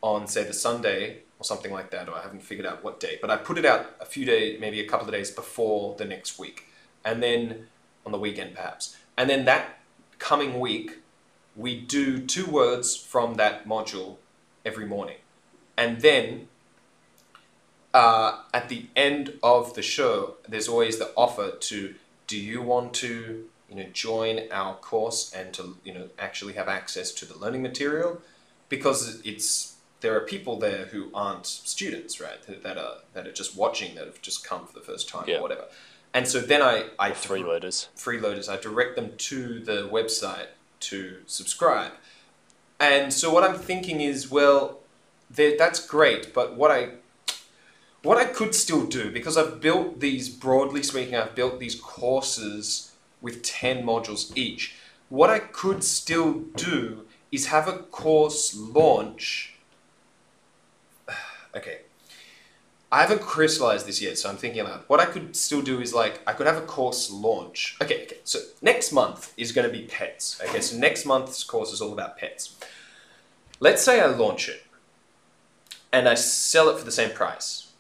on 0.01 0.27
say 0.27 0.45
the 0.45 0.55
Sunday 0.55 1.19
or 1.39 1.45
something 1.45 1.71
like 1.71 1.91
that, 1.91 2.09
or 2.09 2.15
I 2.15 2.23
haven't 2.23 2.43
figured 2.43 2.67
out 2.67 2.83
what 2.83 2.99
day, 2.99 3.19
but 3.21 3.31
I 3.31 3.37
put 3.37 3.59
it 3.59 3.67
out 3.67 3.95
a 4.01 4.07
few 4.07 4.25
days, 4.25 4.59
maybe 4.59 4.81
a 4.81 4.89
couple 4.89 5.07
of 5.07 5.13
days 5.13 5.31
before 5.31 5.95
the 5.97 6.07
next 6.07 6.39
week, 6.39 6.65
and 7.05 7.23
then 7.23 7.67
on 8.07 8.13
the 8.13 8.19
weekend 8.19 8.55
perhaps, 8.55 8.97
and 9.19 9.29
then 9.29 9.45
that 9.45 9.81
coming 10.19 10.59
week 10.59 10.99
we 11.55 11.79
do 11.79 12.19
two 12.25 12.47
words 12.47 12.97
from 12.97 13.35
that 13.35 13.67
module 13.69 14.17
every 14.65 14.87
morning, 14.87 15.17
and 15.77 16.01
then 16.01 16.49
uh, 17.95 18.43
at 18.53 18.69
the 18.69 18.87
end 18.95 19.35
of 19.43 19.75
the 19.75 19.83
show, 19.83 20.35
there's 20.49 20.69
always 20.69 20.99
the 20.99 21.13
offer 21.17 21.53
to 21.53 21.95
do 22.27 22.39
you 22.39 22.61
want 22.61 22.93
to 22.95 23.45
you 23.71 23.77
know 23.77 23.87
join 23.93 24.41
our 24.53 24.75
course 24.77 25.33
and 25.33 25.53
to 25.55 25.77
you 25.85 25.95
know 25.95 26.09
actually 26.19 26.55
have 26.55 26.69
access 26.69 27.13
to 27.13 27.25
the 27.25 27.37
learning 27.39 27.63
material? 27.63 28.21
Because 28.69 29.21
it's 29.25 29.77
there 30.03 30.15
are 30.17 30.21
people 30.21 30.59
there 30.59 30.87
who 30.87 31.11
aren't 31.15 31.47
students 31.47 32.21
right? 32.21 32.43
That, 32.47 32.63
that 32.63 32.77
are 32.79 32.97
that 33.15 33.27
are 33.27 33.33
just 33.33 33.57
watching 33.57 33.95
that 33.95 34.05
have 34.07 34.21
just 34.21 34.45
come 34.47 34.67
for 34.67 34.73
the 34.75 34.85
first 34.85 35.09
time 35.09 35.25
Yeah. 35.27 35.39
or 35.39 35.43
whatever. 35.43 35.65
And 36.13 36.27
so 36.29 36.41
then 36.41 36.63
i 36.63 36.87
i 36.99 37.11
Freeloaders. 37.13 37.89
freeloaders. 37.97 38.49
I 38.49 38.57
direct 38.57 38.97
them 38.97 39.13
to 39.31 39.61
the 39.61 39.89
website 39.89 40.49
to 40.81 41.19
subscribe. 41.27 41.93
And 42.79 43.11
so 43.13 43.33
what 43.33 43.43
i'm 43.43 43.59
thinking 43.59 44.01
is 44.03 44.31
well 44.31 44.81
that's 45.31 45.85
great 45.87 46.33
but 46.33 46.57
what 46.57 46.71
i 46.71 46.91
what 48.07 48.19
I 48.19 48.25
could 48.25 48.55
still 48.55 48.87
do, 48.87 49.11
because 49.11 49.37
I've 49.37 49.61
built 49.61 49.99
these, 49.99 50.29
broadly 50.29 50.85
speaking, 50.85 51.17
I've 51.17 51.35
built 51.35 51.59
these 51.59 51.75
courses 51.75 52.93
with 53.21 53.43
10 53.43 53.85
modules 53.85 54.35
each. 54.37 54.77
What 55.09 55.29
I 55.29 55.41
could 55.41 55.83
still 55.83 56.45
do 56.55 57.07
is 57.33 57.47
have 57.47 57.67
a 57.67 57.79
course 57.79 58.57
launch. 58.57 59.55
Okay. 61.57 61.81
I 62.93 63.01
haven't 63.01 63.23
crystallized 63.23 63.87
this 63.87 64.01
yet, 64.03 64.19
so 64.19 64.29
I'm 64.29 64.37
thinking 64.37 64.61
aloud. 64.61 64.83
What 64.89 65.01
I 65.01 65.07
could 65.07 65.35
still 65.35 65.63
do 65.63 65.81
is 65.81 65.95
like, 65.95 66.21
I 66.27 66.35
could 66.35 66.47
have 66.47 66.59
a 66.59 66.67
course 66.67 67.11
launch. 67.11 67.77
Okay, 67.83 68.05
okay. 68.05 68.19
So 68.25 68.41
next 68.61 68.93
month 68.93 69.33
is 69.39 69.53
going 69.53 69.67
to 69.67 69.73
be 69.73 69.85
pets. 69.87 70.39
Okay, 70.45 70.61
so 70.61 70.77
next 70.77 71.07
month's 71.07 71.43
course 71.43 71.73
is 71.73 71.81
all 71.81 71.93
about 71.95 72.19
pets. 72.19 72.57
Let's 73.59 73.83
say 73.83 74.01
I 74.01 74.07
launch 74.07 74.51
it 74.51 74.66
and 75.97 76.07
I 76.07 76.15
sell 76.15 76.69
it 76.69 76.79
for 76.79 76.85
the 76.85 76.93
same 76.93 77.13
price. 77.13 77.73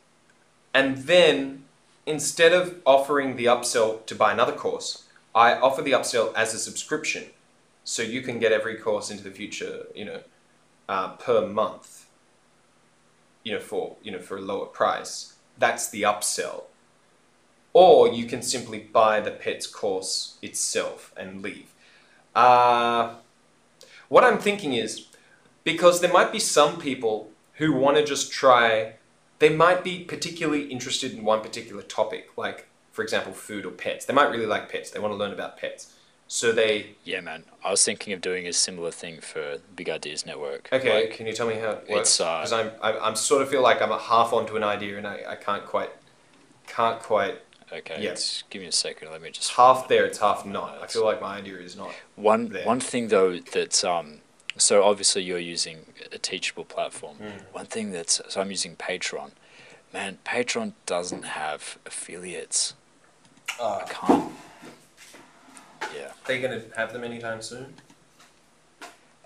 And 0.72 0.96
then 1.04 1.64
instead 2.06 2.54
of 2.54 2.76
offering 2.86 3.36
the 3.36 3.44
upsell 3.44 4.06
to 4.06 4.14
buy 4.14 4.32
another 4.32 4.54
course, 4.54 5.04
I 5.34 5.52
offer 5.52 5.82
the 5.82 5.92
upsell 5.92 6.32
as 6.34 6.54
a 6.54 6.58
subscription. 6.58 7.24
So 7.84 8.02
you 8.02 8.22
can 8.22 8.38
get 8.38 8.52
every 8.52 8.76
course 8.76 9.10
into 9.10 9.22
the 9.22 9.30
future, 9.30 9.84
you 9.94 10.06
know, 10.06 10.20
uh, 10.88 11.08
per 11.16 11.46
month, 11.46 12.06
you 13.42 13.52
know, 13.52 13.60
for, 13.60 13.96
you 14.02 14.10
know, 14.12 14.18
for 14.18 14.38
a 14.38 14.40
lower 14.40 14.64
price. 14.64 15.34
That's 15.58 15.90
the 15.90 16.02
upsell. 16.02 16.62
Or 17.74 18.08
you 18.08 18.24
can 18.24 18.40
simply 18.40 18.78
buy 18.78 19.20
the 19.20 19.30
pet's 19.30 19.66
course 19.66 20.38
itself 20.40 21.12
and 21.18 21.42
leave. 21.42 21.74
Uh, 22.34 23.16
what 24.08 24.24
I'm 24.24 24.38
thinking 24.38 24.72
is, 24.72 25.06
because 25.64 26.00
there 26.00 26.12
might 26.12 26.32
be 26.32 26.38
some 26.38 26.78
people 26.78 27.30
who 27.56 27.72
want 27.72 27.96
to 27.96 28.04
just 28.04 28.32
try 28.32 28.94
they 29.38 29.48
might 29.50 29.84
be 29.84 30.02
particularly 30.04 30.64
interested 30.64 31.12
in 31.12 31.24
one 31.24 31.40
particular 31.42 31.82
topic 31.82 32.28
like 32.36 32.68
for 32.92 33.02
example 33.02 33.32
food 33.32 33.66
or 33.66 33.70
pets 33.70 34.04
they 34.06 34.14
might 34.14 34.30
really 34.30 34.46
like 34.46 34.70
pets 34.70 34.90
they 34.90 34.98
want 35.00 35.12
to 35.12 35.16
learn 35.16 35.32
about 35.32 35.56
pets 35.58 35.92
so 36.28 36.50
they 36.50 36.96
Yeah, 37.04 37.20
man. 37.20 37.44
I 37.64 37.70
was 37.70 37.84
thinking 37.84 38.12
of 38.12 38.20
doing 38.20 38.48
a 38.48 38.52
similar 38.52 38.90
thing 38.90 39.20
for 39.20 39.58
Big 39.76 39.88
Ideas 39.88 40.26
Network. 40.26 40.68
okay 40.72 41.02
Like, 41.02 41.12
can 41.16 41.26
you 41.28 41.32
tell 41.32 41.46
me 41.46 41.54
how 41.54 41.70
it 41.70 41.88
works 41.88 42.08
It's, 42.10 42.20
uh, 42.20 42.38
because 42.38 42.52
i'm 42.52 42.70
I, 42.82 42.98
i'm 42.98 43.14
sort 43.14 43.42
of 43.42 43.48
feel 43.48 43.62
like 43.62 43.80
i'm 43.80 43.90
half 43.98 44.32
onto 44.32 44.56
an 44.56 44.64
idea 44.64 44.98
and 44.98 45.06
i, 45.06 45.22
I 45.28 45.36
can't 45.36 45.64
quite 45.64 45.90
can't 46.66 47.00
quite 47.00 47.36
okay, 47.72 48.02
Yeah. 48.02 48.16
give 48.50 48.62
me 48.62 48.68
a 48.68 48.72
second. 48.72 49.10
Let 49.10 49.22
me 49.22 49.30
just. 49.30 49.52
half 49.52 49.86
there 49.88 50.04
it's 50.04 50.18
half 50.18 50.44
not 50.44 50.78
i 50.82 50.86
feel 50.86 51.04
like 51.04 51.20
my 51.20 51.36
idea 51.36 51.58
is 51.58 51.76
not 51.76 51.90
One 52.16 52.48
there. 52.48 52.64
one 52.66 52.80
thing 52.80 53.08
though 53.08 53.38
that's 53.38 53.84
um 53.84 54.20
so 54.56 54.82
obviously 54.82 55.22
you're 55.22 55.38
using 55.38 55.86
a 56.12 56.18
teachable 56.18 56.64
platform. 56.64 57.16
Mm. 57.18 57.42
One 57.52 57.66
thing 57.66 57.92
that's 57.92 58.20
so 58.28 58.40
I'm 58.40 58.50
using 58.50 58.76
Patreon. 58.76 59.30
Man, 59.92 60.18
Patreon 60.24 60.72
doesn't 60.84 61.24
have 61.24 61.78
affiliates. 61.86 62.74
I 63.60 63.64
uh, 63.64 63.86
can't. 63.86 64.32
Yeah, 65.94 66.06
Are 66.08 66.14
they 66.26 66.40
gonna 66.40 66.62
have 66.76 66.92
them 66.92 67.04
anytime 67.04 67.40
soon 67.40 67.74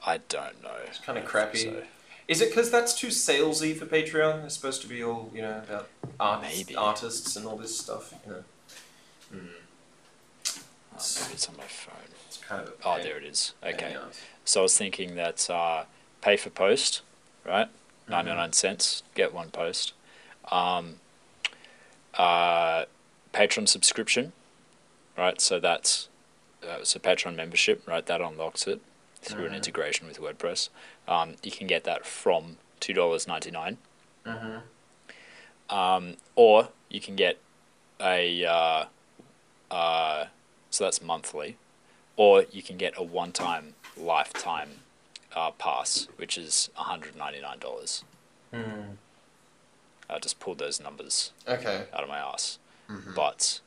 I 0.05 0.18
don't 0.28 0.62
know. 0.62 0.74
it's 0.87 0.99
kind 0.99 1.18
of 1.18 1.24
crappy 1.24 1.59
So, 1.59 1.83
Is 2.28 2.41
it 2.41 2.51
because 2.51 2.70
that's 2.70 2.99
too 2.99 3.09
salesy 3.09 3.76
for 3.76 3.87
Patreon? 3.87 4.45
It's 4.45 4.55
supposed 4.55 4.83
to 4.83 4.89
be 4.89 5.03
all 5.03 5.31
you 5.35 5.43
know 5.43 5.59
about 5.59 5.89
art, 6.18 6.45
artists 6.76 7.37
and 7.37 7.47
all 7.47 7.57
this 7.57 7.78
stuff. 7.78 8.14
You 8.26 8.33
know, 8.33 8.45
oh, 9.35 9.37
maybe 9.37 11.33
it's 11.33 11.49
on 11.49 11.57
my 11.57 11.64
phone. 11.64 11.95
it's 12.26 12.39
kind 12.39 12.62
of. 12.62 12.68
A 12.68 12.74
Oh, 12.85 13.03
there 13.03 13.18
it 13.18 13.24
is. 13.24 13.55
Okay. 13.62 13.97
So 14.51 14.61
I 14.61 14.62
was 14.64 14.76
thinking 14.76 15.14
that 15.14 15.48
uh, 15.48 15.84
pay 16.22 16.36
for 16.36 16.51
post, 16.51 17.03
right? 17.46 17.68
Mm-hmm. 17.68 18.11
99 18.11 18.53
cents, 18.53 19.05
get 19.14 19.32
one 19.32 19.51
post. 19.51 19.92
Um, 20.51 20.96
uh, 22.14 22.86
Patreon 23.32 23.68
subscription, 23.68 24.32
right? 25.16 25.40
So 25.40 25.61
that's 25.61 26.09
uh, 26.68 26.82
so 26.82 26.98
Patreon 26.98 27.36
membership, 27.36 27.86
right? 27.86 28.05
That 28.05 28.20
unlocks 28.20 28.66
it 28.66 28.80
through 29.22 29.44
an 29.46 29.53
Mhm. 29.53 29.57
integration 29.57 30.09
with 30.09 30.18
WordPress. 30.20 30.68
Um, 31.07 31.36
you 31.44 31.53
can 31.53 31.68
get 31.68 31.84
that 31.84 32.05
from 32.05 32.59
two 32.80 32.92
dollars 32.92 33.28
ninety 33.28 33.53
nine, 33.53 33.78
Mhm. 34.26 34.62
um, 35.68 36.16
or 36.34 36.70
you 36.88 37.01
can 37.01 37.14
get 37.14 37.38
a 38.01 38.44
uh, 38.44 38.84
uh, 39.70 40.26
so 40.70 40.84
that's 40.84 41.01
monthly, 41.01 41.57
or 42.16 42.46
you 42.51 42.64
can 42.64 42.76
get 42.76 42.94
a 42.96 43.03
one 43.05 43.30
time 43.30 43.76
lifetime 44.01 44.70
uh, 45.34 45.51
pass, 45.53 46.09
which 46.16 46.36
is 46.38 46.70
one 46.74 46.86
hundred 46.86 47.16
ninety 47.16 47.40
nine 47.40 47.59
dollars. 47.59 48.05
Hmm. 48.53 48.94
I 50.09 50.18
just 50.18 50.40
pulled 50.40 50.59
those 50.59 50.80
numbers 50.80 51.30
Okay. 51.46 51.84
out 51.92 52.03
of 52.03 52.09
my 52.09 52.18
ass, 52.18 52.59
Mhm. 52.88 53.14
but 53.14 53.61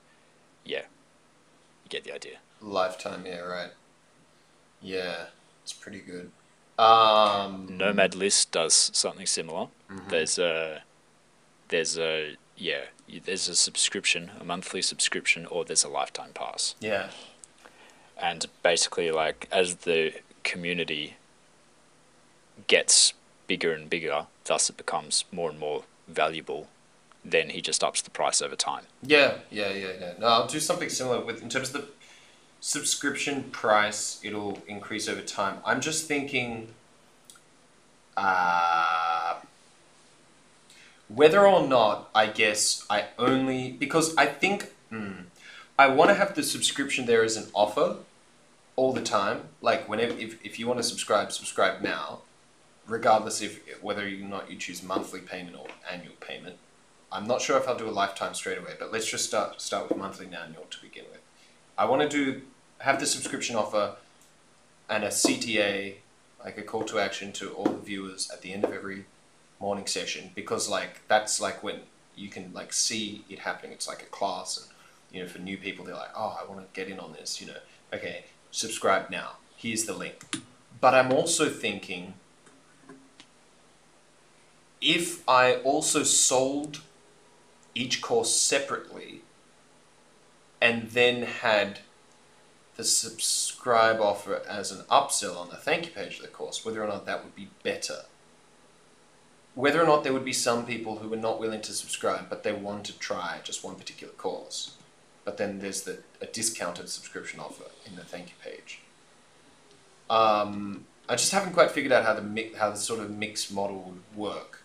yeah, 0.66 0.82
you 1.84 1.90
get 1.90 2.04
the 2.04 2.12
idea. 2.14 2.40
Lifetime. 2.62 3.26
Yeah. 3.26 3.40
Right. 3.40 3.72
Yeah, 4.82 5.28
it's 5.64 5.72
pretty 5.74 6.00
good. 6.00 6.32
Um. 6.78 7.68
Nomad 7.78 8.16
List 8.16 8.52
does 8.52 8.74
something 8.94 9.26
similar. 9.28 9.68
mhm. 9.90 10.10
There's 10.10 10.38
a 10.38 10.84
there's 11.70 11.98
a 11.98 12.36
yeah 12.58 12.86
there's 13.26 13.48
a 13.48 13.56
subscription, 13.56 14.32
a 14.40 14.44
monthly 14.44 14.82
subscription, 14.82 15.46
or 15.46 15.64
there's 15.64 15.84
a 15.84 15.90
lifetime 15.90 16.34
pass. 16.34 16.76
Yeah. 16.82 17.10
And 18.24 18.46
basically 18.64 19.12
like 19.12 19.48
as 19.52 19.76
the 19.88 20.14
community 20.44 21.16
gets 22.68 23.14
bigger 23.48 23.74
and 23.74 23.90
bigger 23.90 24.26
thus 24.46 24.70
it 24.70 24.78
becomes 24.78 25.26
more 25.32 25.50
and 25.50 25.60
more 25.60 25.84
valuable 26.08 26.68
then 27.26 27.50
he 27.50 27.62
just 27.62 27.84
ups 27.84 28.02
the 28.02 28.10
price 28.10 28.42
over 28.42 28.56
time 28.56 28.86
Yeah. 29.02 29.36
Yeah. 29.52 29.72
Yeah. 29.72 29.92
Yeah. 30.00 30.14
No, 30.20 30.28
I'll 30.28 30.48
do 30.48 30.60
something 30.60 30.90
similar 30.90 31.20
with 31.24 31.42
in 31.42 31.50
terms 31.50 31.74
of 31.74 31.82
the 31.82 31.88
subscription 32.60 33.44
price. 33.52 34.20
It'll 34.24 34.62
increase 34.68 35.08
over 35.10 35.22
time. 35.22 35.58
I'm 35.66 35.82
just 35.82 36.08
thinking. 36.08 36.70
Uh, 38.16 39.36
whether 41.08 41.48
or 41.48 41.68
not 41.68 42.10
I 42.14 42.28
guess 42.28 42.86
I 42.90 43.06
only 43.18 43.72
because 43.72 44.16
I 44.18 44.28
think 44.28 44.72
hmm, 44.90 45.14
I 45.78 45.88
want 45.88 46.10
to 46.12 46.16
have 46.16 46.36
the 46.36 46.44
subscription 46.44 47.06
there 47.06 47.24
as 47.24 47.36
an 47.38 47.48
offer 47.54 47.98
all 48.76 48.94
the 48.94 49.02
time. 49.02 49.42
Like 49.62 49.88
whenever 49.88 50.14
if, 50.14 50.44
if 50.46 50.60
you 50.60 50.68
want 50.68 50.80
to 50.80 50.84
subscribe, 50.84 51.32
subscribe 51.32 51.82
now, 51.82 52.22
regardless 52.88 53.42
if 53.42 53.62
whether 53.82 54.06
or 54.06 54.10
not 54.10 54.50
you 54.50 54.58
choose 54.58 54.84
monthly 54.84 55.22
payment 55.22 55.56
or 55.56 55.68
annual 55.92 56.16
payment. 56.20 56.58
I'm 57.12 57.28
not 57.28 57.42
sure 57.42 57.58
if 57.58 57.68
I'll 57.68 57.78
do 57.78 57.88
a 57.88 57.92
lifetime 57.92 58.34
straight 58.34 58.58
away, 58.58 58.74
but 58.80 58.92
let's 58.92 59.10
just 59.10 59.26
start 59.26 59.62
start 59.62 59.90
with 59.90 59.98
monthly 59.98 60.26
and 60.26 60.36
annual 60.36 60.66
to 60.70 60.82
begin 60.82 61.06
with. 61.12 61.22
I 61.78 61.86
want 61.86 62.02
to 62.02 62.10
do 62.10 62.42
have 62.80 63.00
the 63.00 63.06
subscription 63.06 63.56
offer 63.56 63.96
and 64.90 65.04
a 65.04 65.08
CTA, 65.08 65.96
like 66.44 66.58
a 66.58 66.62
call 66.62 66.84
to 66.84 67.00
action 67.00 67.32
to 67.34 67.52
all 67.52 67.66
the 67.66 67.78
viewers 67.78 68.30
at 68.32 68.42
the 68.42 68.54
end 68.54 68.64
of 68.66 68.74
every 68.74 69.06
morning 69.60 69.88
session 69.88 70.30
because 70.36 70.68
like 70.68 71.08
that's 71.08 71.40
like 71.40 71.64
when 71.64 71.80
you 72.16 72.30
can 72.30 72.52
like 72.54 72.74
see 72.74 73.24
it 73.30 73.40
happening. 73.40 73.72
It's 73.72 73.88
like 73.88 74.02
a 74.02 74.08
class 74.08 74.58
and 74.58 74.68
you 75.12 75.22
know 75.22 75.30
for 75.30 75.40
new 75.40 75.58
people 75.58 75.86
they're 75.86 75.96
like, 75.96 76.12
oh, 76.16 76.38
I 76.42 76.50
want 76.50 76.62
to 76.62 76.80
get 76.80 76.92
in 76.92 77.00
on 77.00 77.14
this. 77.14 77.40
You 77.40 77.48
know, 77.48 77.60
okay, 77.94 78.26
subscribe 78.54 79.10
now. 79.10 79.32
Here's 79.58 79.86
the 79.86 79.94
link. 79.94 80.24
But 80.80 80.94
I'm 80.94 81.12
also 81.12 81.50
thinking 81.50 82.14
if 84.80 85.28
I 85.28 85.56
also 85.56 86.04
sold 86.04 86.82
each 87.74 88.02
course 88.02 88.34
separately 88.36 89.22
and 90.62 90.90
then 90.92 91.24
had 91.24 91.80
the 92.76 92.84
subscribe 92.84 94.00
offer 94.00 94.42
as 94.48 94.72
an 94.72 94.84
upsell 94.86 95.38
on 95.38 95.50
the 95.50 95.56
thank 95.56 95.86
you 95.86 95.92
page 95.92 96.18
of 96.18 96.22
the 96.22 96.28
course, 96.28 96.64
whether 96.64 96.84
or 96.84 96.88
not 96.88 97.06
that 97.06 97.24
would 97.24 97.36
be 97.36 97.50
better. 97.64 98.02
Whether 99.56 99.82
or 99.82 99.86
not 99.86 100.04
there 100.04 100.14
would 100.14 100.26
be 100.26 100.34
some 100.34 100.66
people 100.66 100.98
who 100.98 101.10
were 101.10 101.16
not 101.16 101.40
willing 101.40 101.62
to 101.62 101.74
subscribe, 101.74 102.30
but 102.30 102.44
they 102.44 102.54
want 102.54 102.86
to 102.86 102.98
try 102.98 103.40
just 103.44 103.64
one 103.64 103.76
particular 103.76 104.14
course. 104.14 104.76
But 105.26 105.38
then 105.38 105.60
there's 105.60 105.84
the 105.84 106.00
a 106.22 106.26
discounted 106.26 106.90
subscription 106.90 107.40
offer 107.40 107.66
in 107.86 107.96
the 107.96 108.04
thank 108.04 108.28
you 108.30 108.36
page. 108.44 108.80
Um, 110.10 110.86
I 111.08 111.16
just 111.16 111.32
haven't 111.32 111.54
quite 111.54 111.72
figured 111.72 111.92
out 111.94 112.04
how 112.06 112.14
the 112.14 112.22
mi- 112.22 112.54
how 112.58 112.70
the 112.72 112.78
sort 112.78 113.00
of 113.00 113.10
mixed 113.12 113.52
model 113.54 113.82
would 113.92 114.18
work. 114.18 114.64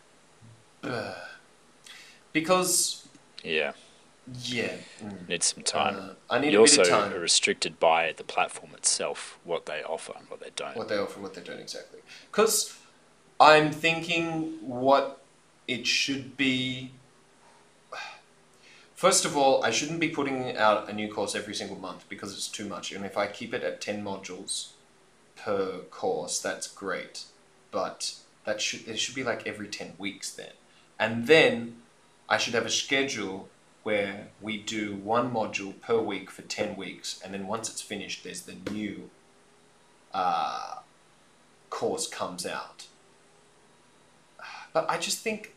Because 2.32 3.06
Yeah, 3.42 3.72
yeah, 4.42 4.74
mm, 5.02 5.28
need 5.28 5.42
some 5.42 5.62
time. 5.62 5.96
uh, 5.96 6.14
I 6.30 6.38
need 6.38 6.52
you 6.52 6.60
a 6.60 6.64
bit 6.64 6.70
also 6.78 6.82
of 6.82 6.88
time. 6.88 7.12
are 7.14 7.18
restricted 7.20 7.80
by 7.80 8.12
the 8.12 8.24
platform 8.24 8.72
itself, 8.74 9.38
what 9.44 9.66
they 9.66 9.82
offer 9.82 10.12
and 10.18 10.28
what 10.28 10.40
they 10.40 10.50
don't. 10.54 10.76
what 10.76 10.88
they 10.88 10.98
offer, 10.98 11.14
and 11.14 11.22
what 11.22 11.34
they 11.34 11.40
don't 11.42 11.60
exactly. 11.60 12.00
Because 12.30 12.76
I'm 13.40 13.70
thinking 13.72 14.58
what 14.60 15.22
it 15.66 15.86
should 15.86 16.36
be. 16.36 16.92
First 18.98 19.24
of 19.24 19.36
all, 19.36 19.62
I 19.62 19.70
shouldn't 19.70 20.00
be 20.00 20.08
putting 20.08 20.56
out 20.56 20.90
a 20.90 20.92
new 20.92 21.06
course 21.06 21.36
every 21.36 21.54
single 21.54 21.78
month 21.78 22.08
because 22.08 22.32
it's 22.32 22.48
too 22.48 22.66
much. 22.68 22.90
And 22.90 23.04
if 23.04 23.16
I 23.16 23.28
keep 23.28 23.54
it 23.54 23.62
at 23.62 23.80
ten 23.80 24.02
modules 24.02 24.70
per 25.36 25.82
course, 25.88 26.40
that's 26.40 26.66
great. 26.66 27.22
But 27.70 28.16
that 28.44 28.60
should 28.60 28.88
it 28.88 28.98
should 28.98 29.14
be 29.14 29.22
like 29.22 29.46
every 29.46 29.68
ten 29.68 29.92
weeks 29.98 30.32
then, 30.32 30.50
and 30.98 31.28
then 31.28 31.76
I 32.28 32.38
should 32.38 32.54
have 32.54 32.66
a 32.66 32.70
schedule 32.70 33.48
where 33.84 34.30
we 34.42 34.58
do 34.58 34.96
one 34.96 35.32
module 35.32 35.80
per 35.80 36.00
week 36.00 36.28
for 36.28 36.42
ten 36.42 36.74
weeks, 36.74 37.20
and 37.24 37.32
then 37.32 37.46
once 37.46 37.70
it's 37.70 37.80
finished, 37.80 38.24
there's 38.24 38.42
the 38.42 38.56
new 38.68 39.10
uh, 40.12 40.78
course 41.70 42.08
comes 42.08 42.44
out. 42.44 42.88
But 44.72 44.90
I 44.90 44.98
just 44.98 45.20
think, 45.20 45.54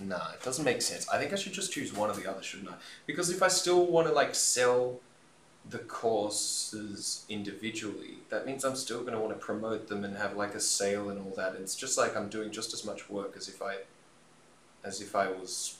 nah, 0.00 0.32
it 0.32 0.42
doesn't 0.42 0.64
make 0.64 0.82
sense. 0.82 1.08
I 1.08 1.18
think 1.18 1.32
I 1.32 1.36
should 1.36 1.52
just 1.52 1.72
choose 1.72 1.92
one 1.92 2.10
or 2.10 2.14
the 2.14 2.30
other, 2.30 2.42
shouldn't 2.42 2.70
I? 2.70 2.74
Because 3.06 3.30
if 3.30 3.42
I 3.42 3.48
still 3.48 3.86
want 3.86 4.06
to 4.06 4.12
like 4.12 4.34
sell 4.34 5.00
the 5.68 5.78
courses 5.78 7.24
individually, 7.28 8.18
that 8.30 8.46
means 8.46 8.64
I'm 8.64 8.76
still 8.76 9.00
going 9.00 9.12
to 9.12 9.20
want 9.20 9.32
to 9.32 9.38
promote 9.38 9.88
them 9.88 10.04
and 10.04 10.16
have 10.16 10.36
like 10.36 10.54
a 10.54 10.60
sale 10.60 11.10
and 11.10 11.20
all 11.20 11.34
that. 11.36 11.54
It's 11.56 11.74
just 11.74 11.98
like 11.98 12.16
I'm 12.16 12.28
doing 12.28 12.50
just 12.50 12.72
as 12.72 12.84
much 12.84 13.10
work 13.10 13.34
as 13.36 13.48
if 13.48 13.60
I, 13.62 13.76
as 14.84 15.00
if 15.00 15.14
I 15.14 15.30
was, 15.30 15.78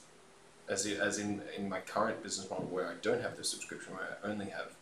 as 0.69 0.87
as 0.87 1.19
in 1.19 1.43
in 1.57 1.69
my 1.69 1.81
current 1.81 2.23
business 2.23 2.51
model 2.51 2.67
where 2.67 2.89
I 2.89 2.95
don't 3.01 3.23
have 3.23 3.37
the 3.37 3.45
subscription, 3.45 3.95
where 3.95 4.19
I 4.23 4.29
only 4.29 4.47
have 4.47 4.78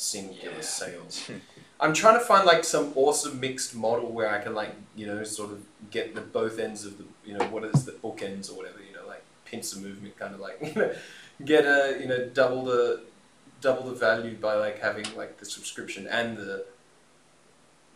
singular 0.00 0.54
Yeah. 0.54 0.60
sales. 0.60 1.30
I'm 1.80 1.94
trying 1.94 2.18
to 2.18 2.24
find 2.24 2.46
like 2.46 2.64
some 2.64 2.92
awesome 2.94 3.40
mixed 3.40 3.74
model 3.74 4.10
where 4.12 4.30
I 4.30 4.42
can 4.42 4.54
like 4.54 4.74
you 4.96 5.06
know 5.06 5.22
sort 5.24 5.50
of 5.50 5.64
get 5.90 6.14
the 6.14 6.20
both 6.20 6.58
ends 6.58 6.84
of 6.84 6.98
the 6.98 7.04
you 7.24 7.36
know 7.36 7.44
what 7.46 7.64
is 7.64 7.84
the 7.86 7.92
bookends 7.92 8.50
or 8.50 8.54
whatever 8.56 8.78
you 8.86 8.94
know 8.94 9.06
like 9.06 9.22
pincer 9.46 9.78
movement 9.78 10.18
kind 10.18 10.34
of 10.34 10.40
like 10.40 10.58
you 10.62 10.74
know 10.74 10.92
get 11.44 11.64
a 11.64 11.98
you 12.00 12.06
know 12.06 12.28
double 12.34 12.64
the 12.64 13.02
double 13.62 13.84
the 13.88 13.94
value 13.94 14.36
by 14.36 14.54
like 14.54 14.78
having 14.78 15.06
like 15.16 15.38
the 15.38 15.44
subscription 15.46 16.06
and 16.06 16.36
the 16.36 16.64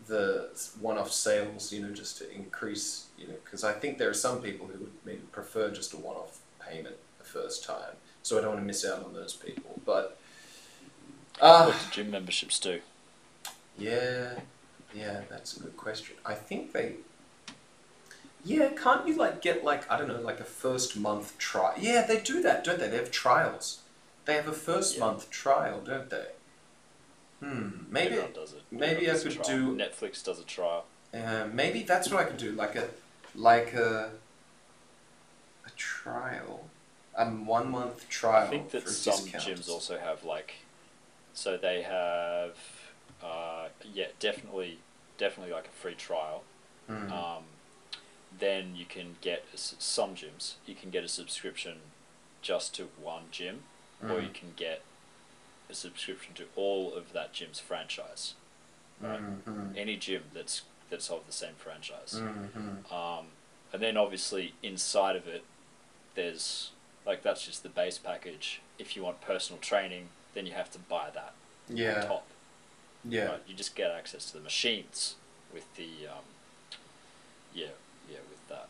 the 0.07 0.49
one-off 0.81 1.11
sales 1.13 1.73
you 1.73 1.81
know 1.81 1.91
just 1.93 2.19
to 2.19 2.31
increase 2.35 3.07
you 3.19 3.27
know 3.27 3.35
because 3.45 3.65
I 3.65 3.73
think 3.73 3.99
there 3.99 4.11
are 4.11 4.15
some 4.15 4.43
people 4.43 4.67
who 4.67 4.79
would 4.79 4.93
maybe 5.05 5.23
prefer 5.33 5.71
just 5.71 5.95
a 5.95 5.97
one-off 5.97 6.41
payment 6.61 6.97
the 7.19 7.25
first 7.25 7.65
time 7.65 7.95
so 8.23 8.37
I 8.39 8.41
don't 8.43 8.51
want 8.51 8.61
to 8.61 8.67
miss 8.67 8.85
out 8.85 9.03
on 9.05 9.15
those 9.15 9.33
people 9.35 9.81
but 9.87 10.19
uh, 11.41 11.67
what 11.67 11.77
do 11.85 11.91
gym 12.03 12.11
memberships 12.11 12.59
do? 12.59 12.81
yeah, 13.79 14.39
yeah, 14.95 15.23
that's 15.29 15.57
a 15.57 15.61
good 15.61 15.77
question. 15.77 16.17
I 16.25 16.35
think 16.35 16.73
they. 16.73 16.95
Yeah, 18.45 18.69
can't 18.71 19.09
you 19.09 19.17
like 19.17 19.41
get 19.43 19.65
like 19.65 19.91
I 19.91 19.97
don't 19.99 20.09
know 20.09 20.21
like 20.21 20.39
a 20.41 20.45
first 20.45 20.97
month 20.97 21.37
trial? 21.39 21.75
Yeah, 21.79 22.07
they 22.07 22.21
do 22.21 22.43
that, 22.43 22.63
don't 22.63 22.79
they? 22.79 22.89
They 22.89 22.99
have 22.99 23.11
trials. 23.11 23.81
They 24.27 24.35
have 24.35 24.47
a 24.49 24.53
first 24.53 24.95
Yeah. 24.95 25.01
month 25.07 25.31
trial, 25.31 25.81
don't 25.81 26.09
they? 26.11 26.27
Hmm. 27.41 27.69
Maybe. 27.91 28.15
Everyone 28.15 28.33
does 28.33 28.53
it. 28.53 28.63
maybe 28.71 29.11
I 29.11 29.15
could 29.15 29.43
do- 29.43 29.77
Netflix 29.77 30.25
does 30.25 30.39
a 30.39 30.45
trial. 30.45 30.85
Uh, 31.13 31.47
maybe 31.53 31.83
that's 31.83 32.11
what 32.11 32.21
I 32.21 32.25
could 32.25 32.37
do. 32.39 32.53
Like 32.53 32.77
a, 32.77 32.89
like 33.35 33.75
a. 33.75 34.11
A 35.67 35.71
trial, 35.77 36.67
a 37.17 37.25
one 37.27 37.71
month 37.71 38.09
trial. 38.11 38.47
I 38.47 38.51
think 38.51 38.71
that 38.73 38.87
some 38.89 39.25
discounts. 39.25 39.47
gyms 39.47 39.69
also 39.71 39.99
have 39.99 40.25
like, 40.25 40.55
so 41.35 41.57
they 41.57 41.83
have, 41.83 42.57
uh, 43.23 43.69
yeah, 43.93 44.07
definitely, 44.19 44.79
definitely 45.19 45.53
like 45.53 45.67
a 45.67 45.71
free 45.71 45.95
trial. 45.95 46.43
Hmm. 46.87 47.13
Um, 47.13 47.43
then 48.39 48.75
you 48.77 48.85
can 48.87 49.17
get 49.21 49.45
some 49.55 50.15
gyms. 50.15 50.55
You 50.67 50.75
can 50.75 50.91
get 50.91 51.05
a 51.05 51.09
subscription 51.09 51.79
just 52.43 52.75
to 52.77 52.89
one 53.01 53.25
gym, 53.31 53.63
or 54.03 54.21
you 54.21 54.29
Mm. 54.29 54.35
can 54.35 54.53
get 54.57 54.83
a 55.71 55.75
subscription 55.75 56.35
to 56.35 56.45
all 56.57 56.93
of 56.95 57.13
that 57.13 57.33
gym's 57.33 57.61
franchise. 57.61 58.35
right. 59.01 59.21
Mhm. 59.45 59.77
Any 59.77 59.97
gym 59.97 60.25
that's 60.33 60.63
that's 60.91 61.11
of 61.11 61.27
the 61.27 61.33
same 61.33 61.55
franchise. 61.57 62.15
Mhm. 62.15 62.91
Um, 62.93 63.27
and 63.73 63.83
then 63.83 63.97
obviously 63.97 64.55
inside 64.63 65.17
of 65.17 65.27
it, 65.27 65.43
there's 66.15 66.71
like 67.05 67.23
that's 67.23 67.45
just 67.45 67.63
the 67.65 67.69
base 67.69 67.99
package. 67.99 68.61
If 68.79 68.95
you 68.95 69.03
want 69.03 69.21
personal 69.21 69.61
training, 69.61 70.11
then 70.35 70.47
you 70.47 70.53
have 70.53 70.71
to 70.73 70.79
buy 70.79 71.11
that 71.15 71.33
on 71.71 71.77
Yeah. 71.77 72.05
top. 72.05 72.27
Yeah. 73.05 73.25
Right? 73.27 73.43
You 73.47 73.55
just 73.55 73.75
get 73.75 73.91
access 73.91 74.27
to 74.31 74.35
the 74.39 74.41
machines 74.43 75.15
with 75.53 75.73
the 75.77 76.09
um, 76.09 76.25
yeah 77.55 77.67
yeah 78.11 78.19
with 78.31 78.47
that, 78.49 78.69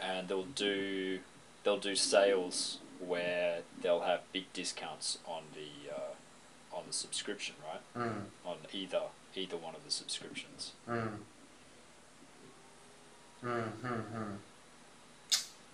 and 0.00 0.28
they'll 0.28 0.42
do 0.42 1.20
they'll 1.64 1.78
do 1.78 1.94
sales 1.96 2.78
where 2.98 3.60
they'll 3.82 4.00
have 4.00 4.20
big 4.32 4.52
discounts 4.52 5.18
on 5.26 5.42
the 5.54 5.92
uh, 5.94 6.76
on 6.76 6.82
the 6.86 6.92
subscription, 6.92 7.54
right? 7.64 7.80
Mm. 8.08 8.22
On 8.44 8.56
either 8.72 9.02
either 9.34 9.56
one 9.56 9.74
of 9.74 9.84
the 9.84 9.90
subscriptions. 9.90 10.72
Mm. 10.88 11.18
Mm-hmm. 13.44 14.32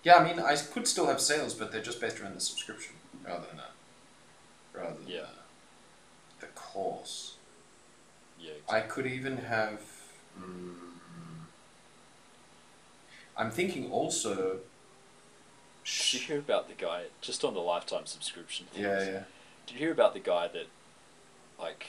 Yeah, 0.04 0.16
I 0.16 0.24
mean, 0.24 0.40
I 0.40 0.56
could 0.56 0.86
still 0.88 1.06
have 1.06 1.20
sales, 1.20 1.54
but 1.54 1.70
they're 1.72 1.80
just 1.82 2.00
based 2.00 2.20
around 2.20 2.34
the 2.34 2.40
subscription 2.40 2.94
rather 3.24 3.46
than 3.46 3.60
a, 3.60 3.68
rather 4.74 4.94
than 4.94 5.06
Yeah. 5.08 5.26
the, 6.40 6.46
course. 6.48 7.36
Yeah. 8.38 8.52
I 8.68 8.80
could 8.80 9.06
even 9.06 9.36
have. 9.38 9.80
Mm, 10.38 10.74
I'm 13.36 13.50
thinking 13.50 13.90
also. 13.90 14.60
Did 15.84 16.12
you 16.14 16.20
hear 16.20 16.38
about 16.38 16.68
the 16.68 16.74
guy 16.74 17.04
just 17.20 17.44
on 17.44 17.54
the 17.54 17.60
lifetime 17.60 18.06
subscription? 18.06 18.66
Things, 18.66 18.84
Yeah, 18.84 19.04
yeah. 19.04 19.24
Did 19.66 19.74
you 19.74 19.78
hear 19.78 19.92
about 19.92 20.14
the 20.14 20.20
guy 20.20 20.48
that, 20.48 20.66
like, 21.58 21.86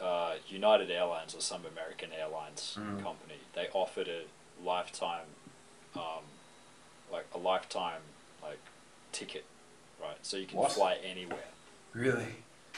uh, 0.00 0.36
United 0.48 0.90
Airlines 0.90 1.34
or 1.34 1.40
some 1.40 1.64
American 1.66 2.12
Airlines 2.12 2.76
Mm. 2.78 3.02
company, 3.02 3.38
they 3.54 3.68
offered 3.72 4.08
a 4.08 4.24
lifetime, 4.62 5.26
um, 5.94 6.24
like 7.10 7.26
a 7.34 7.38
lifetime 7.38 8.02
like 8.42 8.58
ticket, 9.12 9.44
right? 10.00 10.18
So 10.22 10.36
you 10.36 10.46
can 10.46 10.58
What? 10.58 10.72
fly 10.72 10.94
anywhere. 10.96 11.48
Really? 11.96 12.26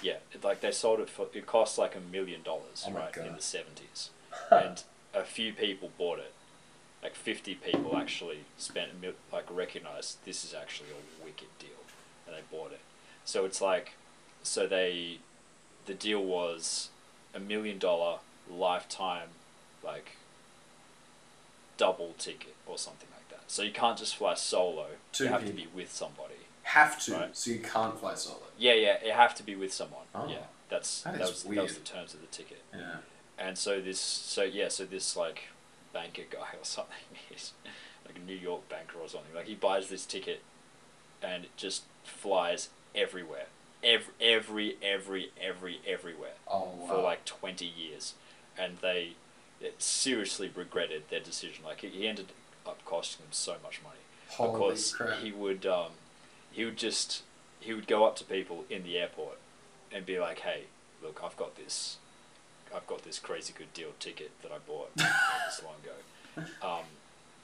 Yeah, 0.03 0.19
it, 0.33 0.45
like 0.45 0.61
they 0.61 0.71
sold 0.71 1.01
it 1.01 1.11
for 1.11 1.27
it 1.35 1.45
cost 1.47 1.77
like 1.77 1.97
a 1.97 2.01
million 2.01 2.43
dollars, 2.43 2.85
Oh 2.87 2.91
my 2.91 3.01
right, 3.01 3.17
in 3.17 3.25
God. 3.27 3.39
the 3.39 3.43
seventies, 3.43 4.11
and 4.51 4.83
a 5.13 5.25
few 5.25 5.53
people 5.53 5.91
bought 5.99 6.19
it. 6.21 6.33
Like 7.03 7.15
fifty 7.17 7.55
people 7.57 7.97
actually 7.97 8.41
spent 8.59 8.93
a 8.93 9.01
mil- 9.01 9.13
like 9.33 9.47
recognized 9.51 10.25
this 10.25 10.45
is 10.45 10.55
actually 10.55 10.91
a 10.91 11.25
wicked 11.25 11.49
deal, 11.59 11.83
and 12.27 12.37
they 12.37 12.43
bought 12.57 12.71
it. 12.73 12.81
So 13.25 13.45
it's 13.45 13.61
like, 13.61 13.95
so 14.43 14.67
they, 14.69 15.19
the 15.87 15.95
deal 15.95 16.23
was 16.25 16.89
a 17.35 17.41
million 17.41 17.79
dollar 17.79 18.19
lifetime, 18.51 19.29
like. 19.85 20.13
Double 21.77 22.13
ticket 22.19 22.57
or 22.67 22.77
something 22.77 23.09
like 23.15 23.29
that. 23.31 23.49
So 23.53 23.63
you 23.63 23.71
can't 23.71 23.97
just 23.97 24.17
fly 24.17 24.35
solo. 24.35 24.87
Two 25.13 25.25
you 25.25 25.31
have 25.31 25.43
to 25.47 25.53
people. 25.53 25.71
be 25.73 25.77
with 25.83 25.93
somebody. 25.93 26.35
Have 26.69 27.03
to, 27.05 27.15
Right. 27.15 27.37
so 27.37 27.51
you 27.51 27.61
can't 27.61 27.99
fly 27.99 28.15
solo. 28.15 28.43
Yeah, 28.59 28.75
yeah, 28.75 28.97
you 29.05 29.13
have 29.13 29.35
to 29.37 29.43
be 29.43 29.55
with 29.57 29.73
someone. 29.73 30.05
Oh. 30.15 30.29
Yeah, 30.29 30.45
that's 30.69 31.03
That 31.03 31.15
that, 31.15 31.23
is 31.23 31.29
was 31.31 31.43
that 31.45 31.63
was 31.63 31.75
the 31.75 31.81
terms 31.85 32.13
of 32.15 32.21
the 32.21 32.27
ticket. 32.27 32.63
Yeah. 32.75 32.97
And 33.39 33.57
so 33.57 33.81
this, 33.81 34.01
so 34.01 34.43
yeah, 34.43 34.69
so 34.69 34.85
this 34.85 35.17
like 35.17 35.45
banker 35.93 36.25
guy 36.31 36.51
or 36.61 36.65
something, 36.65 36.97
he's 37.31 37.53
like 38.07 38.17
a 38.17 38.21
New 38.21 38.35
York 38.37 38.69
banker 38.69 38.99
or 39.01 39.09
something. 39.09 39.35
Like 39.35 39.47
he 39.47 39.55
buys 39.55 39.89
this 39.89 40.05
ticket, 40.05 40.43
and 41.23 41.45
it 41.45 41.57
just 41.57 41.85
flies 42.05 42.69
everywhere, 42.95 43.47
every 43.83 44.13
every 44.21 44.77
every 44.83 45.31
every 45.41 45.81
everywhere 45.87 46.35
Oh 46.47 46.69
wow. 46.81 46.87
for 46.89 47.03
like 47.03 47.25
twenty 47.25 47.67
years, 47.67 48.15
and 48.59 48.79
they 48.83 49.13
it 49.61 49.81
seriously 49.83 50.51
regretted 50.55 51.05
their 51.09 51.21
decision. 51.21 51.65
Like 51.65 51.81
he 51.81 52.07
ended 52.07 52.27
up 52.67 52.85
costing 52.85 53.25
them 53.25 53.33
so 53.33 53.57
much 53.63 53.81
money 53.83 54.01
Holy 54.29 54.53
because 54.53 54.93
crap. 54.93 55.19
he 55.21 55.33
would 55.33 55.65
um, 55.65 55.93
he 56.59 56.65
would 56.65 56.77
just 56.77 57.23
he 57.61 57.73
would 57.73 57.87
go 57.87 58.05
up 58.05 58.17
to 58.17 58.25
people 58.25 58.65
in 58.69 58.83
the 58.83 58.99
airport 58.99 59.39
and 59.93 60.05
be 60.05 60.19
like, 60.19 60.41
"Hey, 60.41 60.65
look, 61.01 61.21
I've 61.25 61.37
got 61.37 61.55
this," 61.57 61.99
I've 62.75 62.87
got 62.89 63.05
this 63.05 63.21
crazy 63.21 63.55
good 63.57 63.73
deal 63.73 63.91
ticket 64.01 64.33
that 64.43 64.51
I 64.51 64.59
bought 64.67 64.91
not 64.97 65.09
this 65.47 65.63
long 65.65 65.77
ago. 65.85 65.95
Um, 66.67 66.85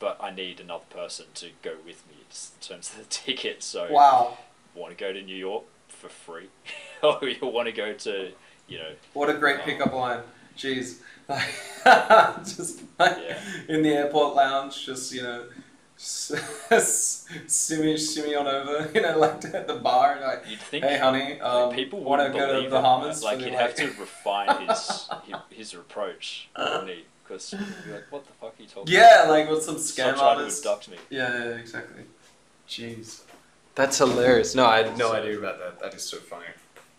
but 0.01 0.19
I 0.21 0.31
need 0.31 0.59
another 0.61 0.85
person 0.91 1.27
to 1.35 1.47
go 1.63 1.75
with 1.85 2.03
me 2.09 2.17
in 2.21 2.61
terms 2.61 2.91
of 2.91 2.99
the 2.99 3.05
ticket. 3.09 3.63
So 3.63 3.89
Wow. 3.91 4.37
want 4.75 4.91
to 4.97 4.97
go 4.97 5.13
to 5.13 5.23
New 5.23 5.35
York 5.37 5.65
for 5.89 6.09
free, 6.09 6.49
or 7.03 7.19
you 7.23 7.39
want 7.47 7.67
to 7.67 7.73
go 7.73 7.93
to 7.93 8.33
you 8.69 8.79
know 8.79 8.93
What 9.13 9.31
a 9.31 9.35
great 9.35 9.61
pickup 9.61 9.93
line. 9.93 10.23
Jeez. 10.59 10.99
Just 12.57 12.83
like 12.99 13.19
Yeah. 13.19 13.39
in 13.69 13.83
the 13.83 13.91
airport 13.95 14.35
lounge, 14.35 14.85
just, 14.87 15.13
you 15.13 15.23
know, 15.23 15.47
simmy, 15.97 17.97
simmy 17.97 18.35
on 18.35 18.47
over, 18.47 18.91
you 18.95 19.01
know, 19.01 19.19
like 19.19 19.45
at 19.47 19.67
the 19.67 19.75
bar, 19.75 20.13
and 20.13 20.21
like, 20.23 20.45
you'd 20.49 20.61
think 20.61 20.85
hey, 20.85 20.99
honey, 20.99 21.41
um, 21.41 21.73
people 21.73 22.01
want 22.01 22.23
to 22.23 22.37
go 22.37 22.55
to 22.55 22.63
the 22.69 22.71
Bahamas? 22.71 23.23
Like 23.23 23.39
for 23.39 23.45
the, 23.45 23.51
he'd 23.51 23.57
have 23.57 23.75
to 23.77 23.87
refine 24.01 24.69
his 24.69 25.09
his, 25.27 25.37
his 25.51 25.75
approach, 25.75 26.49
wouldn't 26.59 26.89
he? 26.89 27.05
Because 27.23 27.53
you'd 27.53 27.61
be 27.85 27.93
like, 27.93 28.05
what 28.11 28.27
the 28.27 28.33
fuck 28.35 28.55
are 28.59 28.63
you 28.63 28.69
talking? 28.69 28.93
Yeah, 28.95 29.27
like 29.29 29.49
with 29.49 29.63
some 29.63 29.79
Stop 29.79 30.15
scam 30.15 30.19
trying 30.19 30.39
to 30.39 30.45
abduct 30.55 30.91
me. 30.91 30.97
Yeah, 31.11 31.33
yeah, 31.33 31.45
exactly. 31.57 32.05
Jeez. 32.69 33.23
That's 33.75 33.99
hilarious. 33.99 34.55
No, 34.55 34.67
I 34.67 34.83
had 34.83 34.99
no 34.99 35.09
So- 35.09 35.15
idea 35.15 35.39
about 35.39 35.59
that. 35.59 35.81
That 35.81 35.95
is 35.95 36.05
so 36.05 36.19
funny. 36.19 36.47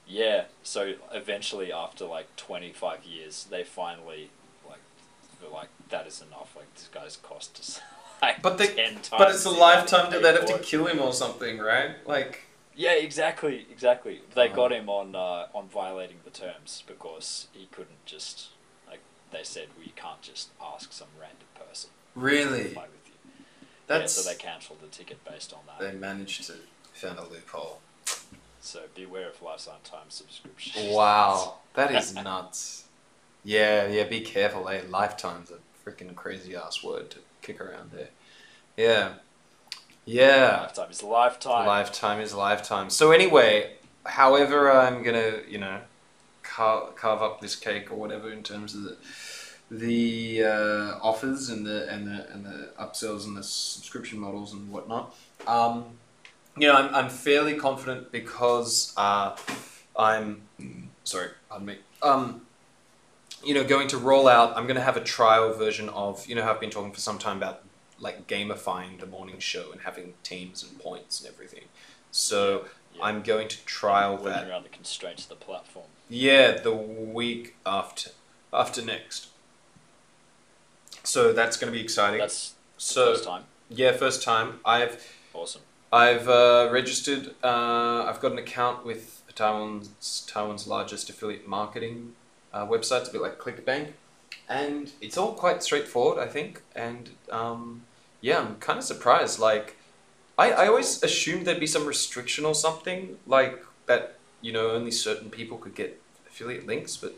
Yeah, 0.07 0.43
so 0.61 0.93
eventually, 1.11 1.71
after 1.71 2.05
like 2.05 2.35
25 2.35 3.05
years, 3.05 3.47
they 3.49 3.63
finally, 3.63 4.29
like, 4.67 4.77
they're 5.41 5.49
like, 5.49 5.69
that 5.89 6.05
is 6.05 6.21
enough. 6.21 6.55
Like, 6.55 6.71
this 6.75 6.89
guy's 6.93 7.17
cost 7.17 7.59
us 7.59 7.81
like 8.21 8.41
But 8.41 8.57
they- 8.57 8.67
10 8.73 8.95
times. 8.95 9.09
But 9.11 9.31
it's 9.31 9.45
a 9.45 9.49
lifetime. 9.51 10.05
he 10.07 10.11
Did 10.11 10.23
paid 10.23 10.35
they 10.35 10.39
have 10.53 10.59
to 10.61 10.65
kill 10.65 10.85
him 10.87 10.99
or 10.99 11.13
something, 11.13 11.59
right? 11.59 12.05
Like, 12.07 12.41
Yeah, 12.75 12.91
exactly, 12.93 13.65
exactly. 13.71 14.21
They 14.33 14.49
Oh. 14.49 14.53
got 14.53 14.71
him 14.73 14.89
on 14.89 15.15
uh, 15.15 15.47
on 15.53 15.69
violating 15.69 16.19
the 16.25 16.29
terms 16.31 16.83
because 16.87 17.47
he 17.53 17.67
couldn't 17.71 18.05
just, 18.05 18.47
like, 18.87 18.99
they 19.31 19.43
said, 19.43 19.69
you 19.81 19.91
can't 19.95 20.21
just 20.21 20.49
ask 20.61 20.91
some 20.91 21.07
random 21.19 21.47
person 21.55 21.89
to 22.13 22.19
really? 22.19 22.63
with 22.63 22.73
you. 22.75 23.13
That's. 23.87 24.17
yeah, 24.17 24.23
so 24.23 24.29
they 24.29 24.35
cancelled 24.35 24.81
the 24.81 24.87
ticket 24.87 25.23
based 25.23 25.53
on 25.53 25.59
that. 25.67 25.79
They 25.79 25.97
managed 25.97 26.45
to 26.47 26.53
found 26.93 27.19
a 27.19 27.23
loophole. 27.23 27.79
So 28.59 28.81
beware 28.95 29.29
of 29.29 29.41
lifetime 29.41 29.79
time 29.83 30.09
subscriptions. 30.09 30.93
Wow, 30.93 31.55
that 31.75 31.93
is 31.93 32.13
nuts. 32.15 32.85
Yeah, 33.43 33.87
yeah. 33.87 34.03
Be 34.05 34.21
careful. 34.21 34.67
Eh? 34.69 34.81
Lifetime's 34.89 35.51
a 35.51 35.59
freaking 35.87 36.15
crazy 36.15 36.55
ass 36.55 36.83
word 36.83 37.11
to 37.11 37.19
kick 37.45 37.61
around 37.61 37.91
there. 37.91 38.09
Yeah, 38.77 39.13
yeah. 40.05 40.61
Lifetime 40.61 40.91
is 40.91 41.03
lifetime. 41.03 41.67
Lifetime 41.67 42.19
is 42.19 42.33
lifetime. 42.33 42.89
So 42.89 43.11
anyway, 43.11 43.73
however 44.05 44.71
I'm 44.71 45.03
gonna, 45.03 45.39
you 45.47 45.57
know, 45.57 45.81
carve, 46.43 46.95
carve 46.95 47.21
up 47.21 47.41
this 47.41 47.55
cake 47.55 47.91
or 47.91 47.95
whatever 47.95 48.31
in 48.31 48.43
terms 48.43 48.75
of 48.75 48.83
the 48.83 48.97
the 49.71 50.43
uh, 50.43 50.99
offers 51.01 51.49
and 51.49 51.65
the 51.65 51.89
and 51.89 52.07
the 52.07 52.31
and 52.31 52.45
the 52.45 52.69
upsells 52.79 53.25
and 53.25 53.35
the 53.35 53.43
subscription 53.43 54.19
models 54.19 54.53
and 54.53 54.71
whatnot. 54.71 55.15
Um, 55.47 55.85
you 56.57 56.67
know, 56.67 56.75
I'm, 56.75 56.93
I'm 56.93 57.09
fairly 57.09 57.55
confident 57.55 58.11
because 58.11 58.93
uh, 58.95 59.35
I'm 59.97 60.43
sorry, 61.03 61.29
pardon 61.49 61.67
me. 61.67 61.77
Um, 62.01 62.44
you 63.45 63.53
know, 63.53 63.63
going 63.63 63.87
to 63.89 63.97
roll 63.97 64.27
out. 64.27 64.55
I'm 64.57 64.63
going 64.65 64.75
to 64.75 64.81
have 64.81 64.97
a 64.97 65.03
trial 65.03 65.53
version 65.53 65.89
of. 65.89 66.25
You 66.27 66.35
know, 66.35 66.43
how 66.43 66.51
I've 66.53 66.59
been 66.59 66.69
talking 66.69 66.91
for 66.91 66.99
some 66.99 67.17
time 67.19 67.37
about 67.37 67.61
like 67.99 68.27
gamifying 68.27 68.99
the 68.99 69.05
morning 69.05 69.39
show 69.39 69.71
and 69.71 69.81
having 69.81 70.13
teams 70.23 70.63
and 70.63 70.77
points 70.79 71.21
and 71.21 71.31
everything. 71.33 71.65
So 72.11 72.65
Yeah. 72.93 73.03
I'm 73.05 73.21
going 73.23 73.47
to 73.47 73.57
trial 73.65 74.13
Working 74.17 74.25
that. 74.31 74.49
around 74.49 74.63
the 74.63 74.69
constraints 74.69 75.23
of 75.23 75.29
the 75.29 75.35
platform. 75.35 75.85
Yeah, 76.09 76.51
the 76.57 76.73
week 76.73 77.55
after 77.65 78.11
after 78.53 78.81
next. 78.81 79.27
So 81.03 81.33
that's 81.33 81.57
going 81.57 81.71
to 81.71 81.77
be 81.77 81.83
exciting. 81.83 82.19
That's 82.19 82.53
so 82.77 83.13
first 83.13 83.23
time. 83.23 83.43
yeah, 83.69 83.91
first 83.93 84.23
time. 84.23 84.59
I've 84.65 85.05
Awesome. 85.33 85.61
I've 85.91 86.27
uh, 86.27 86.69
registered. 86.71 87.35
Uh, 87.43 88.03
I've 88.09 88.19
got 88.19 88.31
an 88.31 88.37
account 88.37 88.85
with 88.85 89.21
Taiwan's 89.35 90.25
Taiwan's 90.27 90.67
largest 90.67 91.09
affiliate 91.09 91.47
marketing 91.47 92.13
uh, 92.55 92.65
website. 92.65 93.01
It's 93.01 93.09
a 93.09 93.13
bit 93.15 93.21
like 93.21 93.37
ClickBank, 93.37 93.85
and 94.49 94.91
it's 95.01 95.17
all 95.17 95.33
quite 95.33 95.61
straightforward, 95.61 96.17
I 96.25 96.27
think. 96.35 96.61
And 96.75 97.03
um, 97.29 97.81
yeah, 98.21 98.39
I'm 98.39 98.55
kind 98.67 98.79
of 98.79 98.85
surprised. 98.85 99.37
Like, 99.39 99.75
I, 100.37 100.51
I 100.51 100.67
always 100.67 101.03
assumed 101.03 101.45
there'd 101.45 101.59
be 101.59 101.67
some 101.67 101.85
restriction 101.85 102.45
or 102.45 102.55
something 102.55 103.17
like 103.27 103.63
that. 103.87 104.15
You 104.41 104.53
know, 104.53 104.69
only 104.71 104.91
certain 104.91 105.29
people 105.29 105.57
could 105.57 105.75
get 105.75 105.99
affiliate 106.29 106.65
links, 106.67 106.97
but 106.97 107.13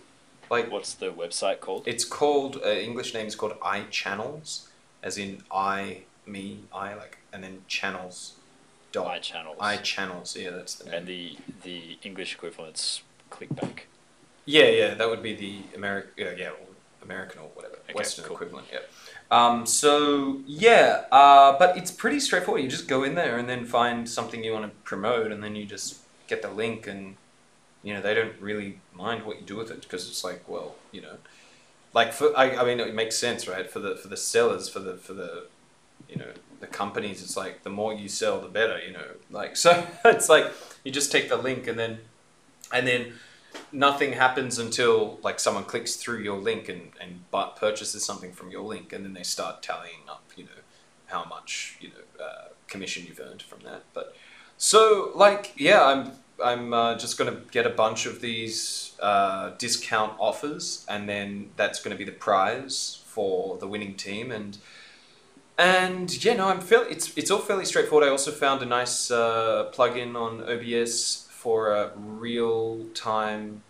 like 0.49 0.72
What's 0.72 0.93
the 0.93 1.11
website 1.11 1.59
called? 1.59 1.84
it's 1.85 2.05
called 2.05 2.53
uh, 2.65 2.69
English 2.69 3.14
name 3.14 3.27
is 3.27 3.35
called 3.35 3.59
iChannels, 3.59 4.68
as 5.03 5.18
in 5.18 5.43
I 5.51 6.03
me 6.26 6.61
I 6.73 6.93
like 6.93 7.18
and 7.34 7.43
then 7.43 7.64
channels. 7.68 8.34
Dot 8.93 9.05
My 9.07 9.19
channels. 9.19 9.57
iChannels. 9.59 10.41
Yeah, 10.41 10.51
that's 10.51 10.76
the 10.76 10.85
name. 10.85 10.93
and 10.93 11.07
the 11.07 11.38
the 11.64 11.97
English 12.03 12.34
equivalent's 12.35 13.01
ClickBank. 13.30 13.80
Yeah, 14.48 14.65
yeah, 14.69 14.94
that 14.95 15.07
would 15.07 15.22
be 15.22 15.36
the 15.36 15.60
American. 15.76 16.11
Yeah, 16.18 16.32
yeah, 16.36 16.49
or 16.49 16.57
American 17.03 17.41
or 17.41 17.49
whatever 17.53 17.76
Okay, 17.84 17.94
Western 17.94 18.26
cool. 18.26 18.36
equivalent. 18.36 18.68
Yeah. 18.72 18.80
Um, 19.30 19.65
so 19.65 20.41
yeah, 20.48 21.03
uh, 21.11 21.57
but 21.60 21.78
it's 21.78 21.91
pretty 21.91 22.19
straightforward. 22.19 22.64
You 22.64 22.69
just 22.69 22.88
go 22.88 23.03
in 23.03 23.15
there 23.15 23.38
and 23.38 23.48
then 23.48 23.65
find 23.65 24.10
something 24.10 24.44
you 24.44 24.53
want 24.53 24.65
to 24.65 24.72
promote, 24.84 25.32
and 25.32 25.44
then 25.44 25.56
you 25.56 25.65
just 25.65 25.98
get 26.28 26.41
the 26.41 26.49
link, 26.49 26.88
and 26.88 27.18
you 27.84 27.94
know 27.94 28.02
they 28.02 28.14
don't 28.14 28.40
really 28.40 28.80
mind 28.95 29.26
what 29.26 29.40
you 29.40 29.45
do 29.45 29.57
with 29.57 29.69
it 29.69 29.82
because 29.82 30.07
it's 30.07 30.24
like, 30.24 30.48
well, 30.48 30.76
you 30.91 31.02
know, 31.02 31.18
like 31.94 32.14
for 32.14 32.38
I, 32.38 32.56
I 32.56 32.65
mean, 32.65 32.80
it 32.80 32.95
makes 32.95 33.18
sense, 33.18 33.48
right? 33.48 33.69
For 33.69 33.80
the 33.80 33.95
for 33.98 34.07
the 34.07 34.18
sellers, 34.18 34.69
for 34.69 34.80
the 34.80 34.95
for 34.95 35.14
the 35.14 35.48
you 36.10 36.15
know 36.15 36.32
the 36.61 36.68
companies, 36.68 37.22
it's 37.22 37.36
like 37.38 37.64
the 37.64 37.69
more 37.69 37.94
you 37.94 38.07
sell, 38.07 38.40
the 38.40 38.48
better, 38.48 38.80
you 38.80 38.94
know. 38.94 39.07
Like 39.30 39.57
so, 39.65 39.86
it's 40.06 40.30
like 40.30 40.45
you 40.86 40.91
just 40.91 41.11
take 41.11 41.28
the 41.28 41.38
link 41.38 41.68
and 41.68 41.78
then 41.78 41.99
and 42.72 42.88
then 42.88 43.14
nothing 43.71 44.13
happens 44.13 44.59
until 44.59 45.19
like 45.23 45.39
someone 45.39 45.63
clicks 45.63 45.95
through 45.95 46.19
your 46.19 46.38
link 46.38 46.69
and 46.69 46.91
and 46.99 47.23
purchases 47.55 48.05
something 48.05 48.31
from 48.31 48.49
your 48.51 48.63
link, 48.63 48.93
and 48.93 49.05
then 49.05 49.13
they 49.13 49.23
start 49.23 49.61
tallying 49.61 50.07
up, 50.09 50.23
you 50.35 50.43
know, 50.43 50.61
how 51.07 51.25
much 51.25 51.77
you 51.79 51.89
know 51.89 52.23
uh, 52.23 52.49
commission 52.67 53.05
you've 53.07 53.19
earned 53.19 53.41
from 53.41 53.59
that. 53.61 53.84
But 53.93 54.15
so 54.57 55.11
like 55.15 55.53
yeah, 55.57 55.84
I'm 55.84 56.11
I'm 56.43 56.73
uh, 56.73 56.97
just 56.97 57.17
gonna 57.17 57.41
get 57.51 57.65
a 57.65 57.69
bunch 57.71 58.05
of 58.05 58.21
these 58.21 58.93
uh, 59.01 59.51
discount 59.57 60.13
offers, 60.19 60.85
and 60.88 61.07
then 61.09 61.51
that's 61.55 61.81
gonna 61.81 61.95
be 61.95 62.05
the 62.05 62.11
prize 62.11 63.03
for 63.05 63.57
the 63.57 63.67
winning 63.67 63.95
team, 63.95 64.31
and 64.31 64.57
and 65.57 66.23
yeah, 66.23 66.35
no, 66.35 66.49
I'm 66.49 66.61
fairly. 66.61 66.91
It's 66.91 67.17
it's 67.17 67.31
all 67.31 67.39
fairly 67.39 67.65
straightforward. 67.65 68.07
I 68.07 68.11
also 68.11 68.31
found 68.31 68.61
a 68.61 68.65
nice 68.65 69.09
uh, 69.09 69.71
plugin 69.73 70.15
on 70.15 70.41
OBS 70.43 71.27
for 71.48 71.72
a 71.72 71.91
real 71.95 72.84
time, 72.94 73.64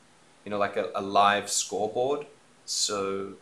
you 0.43 0.49
know, 0.49 0.57
like 0.57 0.75
a, 0.77 0.89
a 0.95 1.01
live 1.01 1.47
scoreboard. 1.47 2.25
So 2.65 3.33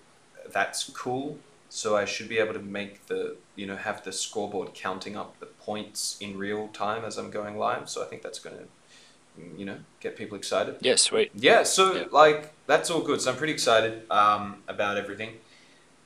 that's 0.52 0.90
cool. 0.90 1.38
So 1.70 1.96
I 1.96 2.04
should 2.04 2.28
be 2.28 2.38
able 2.40 2.52
to 2.54 2.60
make 2.60 3.08
the 3.08 3.38
you 3.56 3.66
know 3.66 3.78
have 3.78 4.04
the 4.04 4.12
scoreboard 4.12 4.74
counting 4.74 5.16
up 5.16 5.40
the 5.40 5.46
points 5.46 6.18
in 6.20 6.38
real 6.38 6.68
time 6.68 7.06
as 7.06 7.18
I'm 7.18 7.32
going 7.32 7.58
live. 7.58 7.90
So 7.90 8.04
I 8.04 8.08
think 8.08 8.24
that's 8.24 8.40
going 8.40 8.58
to 8.58 8.66
you 9.58 9.66
know 9.70 9.78
get 10.02 10.18
people 10.18 10.38
excited. 10.38 10.76
Yeah, 10.82 10.96
sweet. 10.98 11.32
Yeah, 11.34 11.64
so 11.64 11.94
Yeah. 11.94 12.04
like 12.12 12.52
that's 12.68 12.92
all 12.92 13.04
good. 13.10 13.22
So 13.22 13.32
I'm 13.32 13.38
pretty 13.38 13.54
excited 13.54 13.94
um, 14.12 14.64
about 14.68 14.98
everything, 14.98 15.32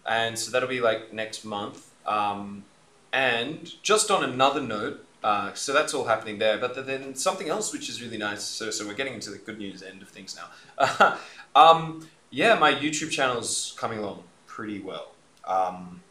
and 0.06 0.38
so 0.38 0.52
that'll 0.52 0.70
be 0.70 0.82
like 0.82 1.12
next 1.12 1.46
month. 1.46 1.80
Um, 2.06 2.64
and 3.12 3.74
just 3.82 4.12
on 4.12 4.24
another 4.24 4.62
note, 4.62 5.04
uh, 5.24 5.54
so 5.54 5.74
that's 5.74 5.94
all 5.94 6.06
happening 6.06 6.40
there. 6.40 6.58
But 6.58 6.86
then 6.86 7.16
something 7.16 7.50
else 7.50 7.74
which 7.74 7.90
is 7.90 8.02
really 8.02 8.18
nice. 8.18 8.44
So 8.44 8.70
so 8.72 8.88
we're 8.88 8.94
getting 8.94 9.14
into 9.14 9.30
the 9.30 9.38
good 9.38 9.58
news 9.58 9.84
end 9.84 10.02
of 10.02 10.10
things 10.10 10.38
now. 10.38 11.18
um, 11.56 12.08
yeah, 12.30 12.56
my 12.56 12.74
YouTube 12.74 13.12
channel's 13.12 13.76
coming 13.78 14.00
along 14.00 14.24
pretty 14.46 14.80
well, 14.80 15.12
um, 15.46 16.02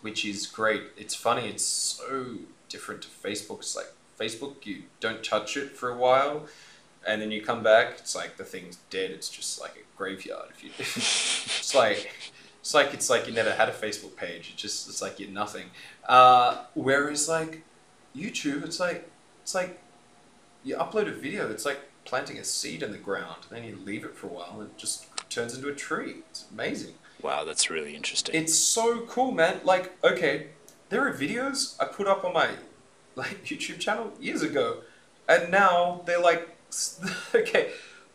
which 0.00 0.24
is 0.24 0.46
great. 0.46 0.82
It's 0.96 1.14
funny. 1.14 1.48
It's 1.48 1.64
so 1.64 2.36
different 2.68 3.02
to 3.02 3.08
Facebook. 3.08 3.58
It's 3.58 3.76
like 3.76 3.92
Facebook, 4.18 4.66
you 4.66 4.82
don't 5.00 5.24
touch 5.24 5.56
it 5.56 5.70
for 5.70 5.90
a 5.90 5.96
while 5.96 6.46
and 7.06 7.20
then 7.20 7.30
you 7.30 7.42
come 7.42 7.62
back, 7.62 7.94
it's 7.98 8.14
like 8.14 8.36
the 8.36 8.44
thing's 8.44 8.76
dead. 8.90 9.10
It's 9.10 9.28
just 9.28 9.60
like 9.60 9.72
a 9.72 9.96
graveyard. 9.96 10.50
If 10.50 10.64
you, 10.64 10.70
it's 10.78 11.74
like, 11.74 12.12
it's 12.60 12.74
like 12.74 12.92
it's 12.92 13.08
like 13.08 13.26
you 13.26 13.32
never 13.32 13.52
had 13.52 13.68
a 13.68 13.72
Facebook 13.72 14.16
page. 14.16 14.50
It 14.50 14.56
just 14.56 14.88
it's 14.88 15.00
like 15.00 15.18
you're 15.18 15.30
nothing. 15.30 15.66
Uh, 16.08 16.64
whereas 16.74 17.28
like 17.28 17.62
YouTube, 18.16 18.64
it's 18.64 18.80
like 18.80 19.08
it's 19.42 19.54
like 19.54 19.80
you 20.64 20.76
upload 20.76 21.08
a 21.08 21.12
video. 21.12 21.50
It's 21.50 21.64
like 21.64 21.80
planting 22.04 22.38
a 22.38 22.44
seed 22.44 22.82
in 22.82 22.92
the 22.92 22.98
ground. 22.98 23.46
and 23.48 23.58
Then 23.58 23.64
you 23.64 23.76
leave 23.84 24.04
it 24.04 24.14
for 24.14 24.26
a 24.26 24.30
while, 24.30 24.60
and 24.60 24.70
it 24.70 24.76
just 24.76 25.06
turns 25.30 25.54
into 25.54 25.68
a 25.68 25.74
tree. 25.74 26.16
It's 26.30 26.46
amazing. 26.52 26.94
Wow, 27.22 27.44
that's 27.44 27.70
really 27.70 27.94
interesting. 27.94 28.34
It's 28.34 28.54
so 28.54 29.00
cool, 29.02 29.30
man. 29.32 29.60
Like, 29.64 29.92
okay, 30.02 30.48
there 30.88 31.06
are 31.06 31.12
videos 31.12 31.76
I 31.80 31.84
put 31.84 32.06
up 32.06 32.24
on 32.24 32.32
my 32.32 32.50
like 33.14 33.44
YouTube 33.44 33.78
channel 33.78 34.12
years 34.20 34.42
ago, 34.42 34.78
and 35.28 35.50
now 35.50 36.02
they're 36.06 36.20
like, 36.20 36.48
okay, 37.34 37.70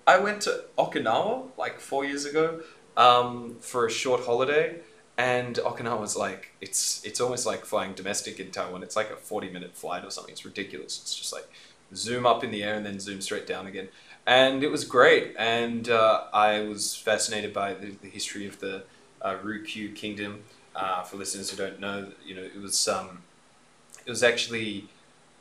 I 0.07 0.19
went 0.19 0.41
to 0.41 0.65
Okinawa 0.77 1.49
like 1.57 1.79
four 1.79 2.05
years 2.05 2.25
ago, 2.25 2.61
um, 2.97 3.57
for 3.59 3.85
a 3.85 3.91
short 3.91 4.25
holiday, 4.25 4.77
and 5.17 5.55
Okinawa 5.55 5.99
was 5.99 6.15
like 6.15 6.51
it's 6.61 7.03
it's 7.05 7.21
almost 7.21 7.45
like 7.45 7.65
flying 7.65 7.93
domestic 7.93 8.39
in 8.39 8.51
Taiwan. 8.51 8.83
It's 8.83 8.95
like 8.95 9.09
a 9.09 9.15
forty 9.15 9.49
minute 9.49 9.75
flight 9.75 10.03
or 10.03 10.11
something. 10.11 10.31
It's 10.31 10.45
ridiculous. 10.45 10.99
It's 11.01 11.15
just 11.15 11.31
like 11.31 11.47
zoom 11.93 12.25
up 12.25 12.43
in 12.43 12.51
the 12.51 12.63
air 12.63 12.75
and 12.75 12.85
then 12.85 12.99
zoom 12.99 13.21
straight 13.21 13.47
down 13.47 13.67
again, 13.67 13.87
and 14.25 14.63
it 14.63 14.69
was 14.69 14.83
great. 14.83 15.35
And 15.37 15.89
uh, 15.89 16.25
I 16.33 16.61
was 16.61 16.95
fascinated 16.95 17.53
by 17.53 17.73
the, 17.73 17.91
the 18.01 18.09
history 18.09 18.45
of 18.45 18.59
the 18.59 18.83
uh, 19.21 19.35
Ryukyu 19.43 19.95
Kingdom. 19.95 20.43
Uh, 20.75 21.03
for 21.03 21.15
listeners 21.15 21.49
who 21.49 21.55
don't 21.55 21.79
know, 21.79 22.11
you 22.25 22.35
know 22.35 22.43
it 22.43 22.61
was 22.61 22.87
um, 22.87 23.19
it 24.05 24.09
was 24.09 24.23
actually 24.23 24.89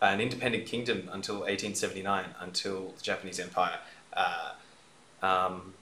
an 0.00 0.20
independent 0.20 0.66
kingdom 0.66 1.08
until 1.12 1.36
1879, 1.36 2.26
until 2.40 2.92
the 2.96 3.02
Japanese 3.02 3.40
Empire 3.40 3.78
uh, 4.12 4.52
um, 5.22 5.74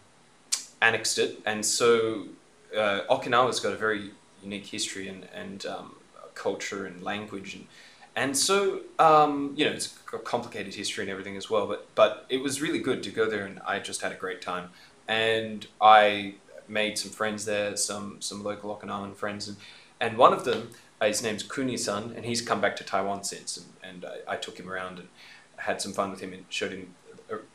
annexed 0.81 1.19
it, 1.19 1.41
and 1.45 1.67
so 1.67 2.27
uh, 2.77 3.03
Okinawa's 3.09 3.61
got 3.61 3.73
a 3.73 3.77
very 3.77 4.11
unique 4.43 4.67
history 4.67 5.09
and 5.09 5.29
and 5.35 5.67
um, 5.67 5.97
culture 6.35 6.87
and 6.87 7.03
language 7.03 7.55
and 7.55 7.67
and 8.15 8.37
so 8.37 8.81
um, 8.99 9.55
you 9.57 9.65
know 9.65 9.73
it's 9.73 9.99
a 10.13 10.19
complicated 10.19 10.75
history 10.75 11.03
and 11.05 11.11
everything 11.11 11.37
as 11.37 11.49
well. 11.49 11.67
But 11.67 11.87
but 11.95 12.27
it 12.29 12.43
was 12.43 12.61
really 12.61 12.79
good 12.79 13.03
to 13.05 13.11
go 13.11 13.29
there, 13.29 13.47
and 13.47 13.61
I 13.67 13.79
just 13.79 14.03
had 14.03 14.13
a 14.13 14.17
great 14.17 14.43
time, 14.43 14.71
and 15.09 15.67
I 15.81 16.35
made 16.69 16.99
some 16.99 17.11
friends 17.11 17.45
there, 17.45 17.77
some 17.77 18.21
some 18.21 18.43
local 18.43 18.75
Okinawan 18.75 19.15
friends, 19.17 19.49
and 19.49 19.57
and 20.01 20.19
one 20.19 20.33
of 20.33 20.45
them. 20.45 20.71
Uh, 21.01 21.07
his 21.07 21.21
name's 21.21 21.43
Kuni-san, 21.43 22.13
and 22.15 22.25
he's 22.25 22.41
come 22.41 22.61
back 22.61 22.77
to 22.77 22.85
Taiwan 22.85 23.25
since, 23.25 23.57
and, 23.57 23.67
and 23.83 24.05
I, 24.05 24.35
I 24.35 24.37
took 24.37 24.57
him 24.57 24.71
around 24.71 25.01
and 25.01 25.09
had 25.57 25.83
some 25.83 25.93
fun 25.93 26.13
with 26.13 26.21
him 26.21 26.33
and 26.33 26.45
showed 26.49 26.71
him 26.71 26.95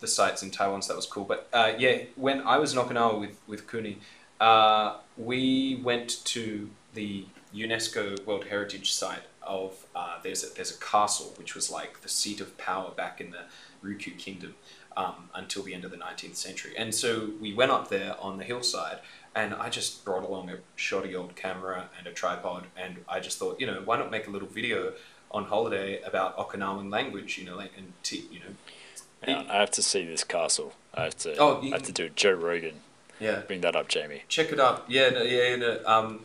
the 0.01 0.07
sites 0.07 0.43
in 0.43 0.51
Taiwan, 0.51 0.81
so 0.81 0.91
that 0.91 0.97
was 0.97 1.05
cool. 1.05 1.23
But 1.23 1.47
uh, 1.53 1.71
yeah, 1.77 2.03
when 2.15 2.41
I 2.41 2.57
was 2.57 2.73
in 2.73 2.79
Okinawa 2.79 3.17
with, 3.19 3.37
with 3.47 3.69
Kuni, 3.69 3.99
uh, 4.39 4.97
we 5.17 5.79
went 5.83 6.23
to 6.25 6.69
the 6.93 7.25
UNESCO 7.55 8.23
World 8.25 8.45
Heritage 8.45 8.91
Site 8.93 9.23
of 9.41 9.85
uh, 9.95 10.17
there's 10.23 10.43
a, 10.43 10.53
there's 10.55 10.75
a 10.75 10.79
castle 10.79 11.33
which 11.37 11.55
was 11.55 11.71
like 11.71 12.01
the 12.01 12.09
seat 12.09 12.41
of 12.41 12.57
power 12.57 12.91
back 12.91 13.21
in 13.21 13.31
the 13.31 13.43
Ryukyu 13.83 14.17
Kingdom 14.17 14.55
um, 14.97 15.29
until 15.33 15.63
the 15.63 15.73
end 15.73 15.85
of 15.85 15.91
the 15.91 15.97
19th 15.97 16.35
century. 16.35 16.73
And 16.77 16.93
so 16.93 17.31
we 17.39 17.53
went 17.53 17.71
up 17.71 17.87
there 17.89 18.15
on 18.19 18.37
the 18.37 18.43
hillside, 18.43 18.99
and 19.35 19.53
I 19.53 19.69
just 19.69 20.03
brought 20.03 20.23
along 20.23 20.49
a 20.49 20.57
shoddy 20.75 21.15
old 21.15 21.35
camera 21.35 21.89
and 21.97 22.07
a 22.07 22.11
tripod, 22.11 22.65
and 22.75 22.97
I 23.07 23.19
just 23.21 23.37
thought, 23.39 23.59
you 23.61 23.67
know, 23.67 23.81
why 23.85 23.97
not 23.97 24.11
make 24.11 24.27
a 24.27 24.31
little 24.31 24.47
video 24.49 24.93
on 25.31 25.45
holiday 25.45 26.01
about 26.01 26.37
Okinawan 26.37 26.91
language, 26.91 27.37
you 27.37 27.45
know, 27.45 27.55
like 27.55 27.71
and 27.77 27.93
t- 28.03 28.25
you 28.31 28.39
know, 28.39 29.45
I 29.49 29.59
have 29.59 29.71
to 29.71 29.81
see 29.81 30.05
this 30.05 30.23
castle. 30.23 30.73
I 30.93 31.05
have 31.05 31.17
to. 31.19 31.35
Oh, 31.37 31.61
you- 31.61 31.73
I 31.73 31.77
have 31.77 31.83
to 31.87 31.91
do 31.91 32.05
it. 32.05 32.15
Joe 32.15 32.33
Rogan. 32.33 32.81
Yeah. 33.19 33.41
Bring 33.47 33.61
that 33.61 33.75
up, 33.75 33.87
Jamie. 33.87 34.23
check 34.27 34.51
it 34.51 34.59
out. 34.59 34.85
Yeah, 34.87 35.09
no, 35.09 35.21
yeah, 35.23 35.55
no, 35.55 35.79
um, 35.85 36.19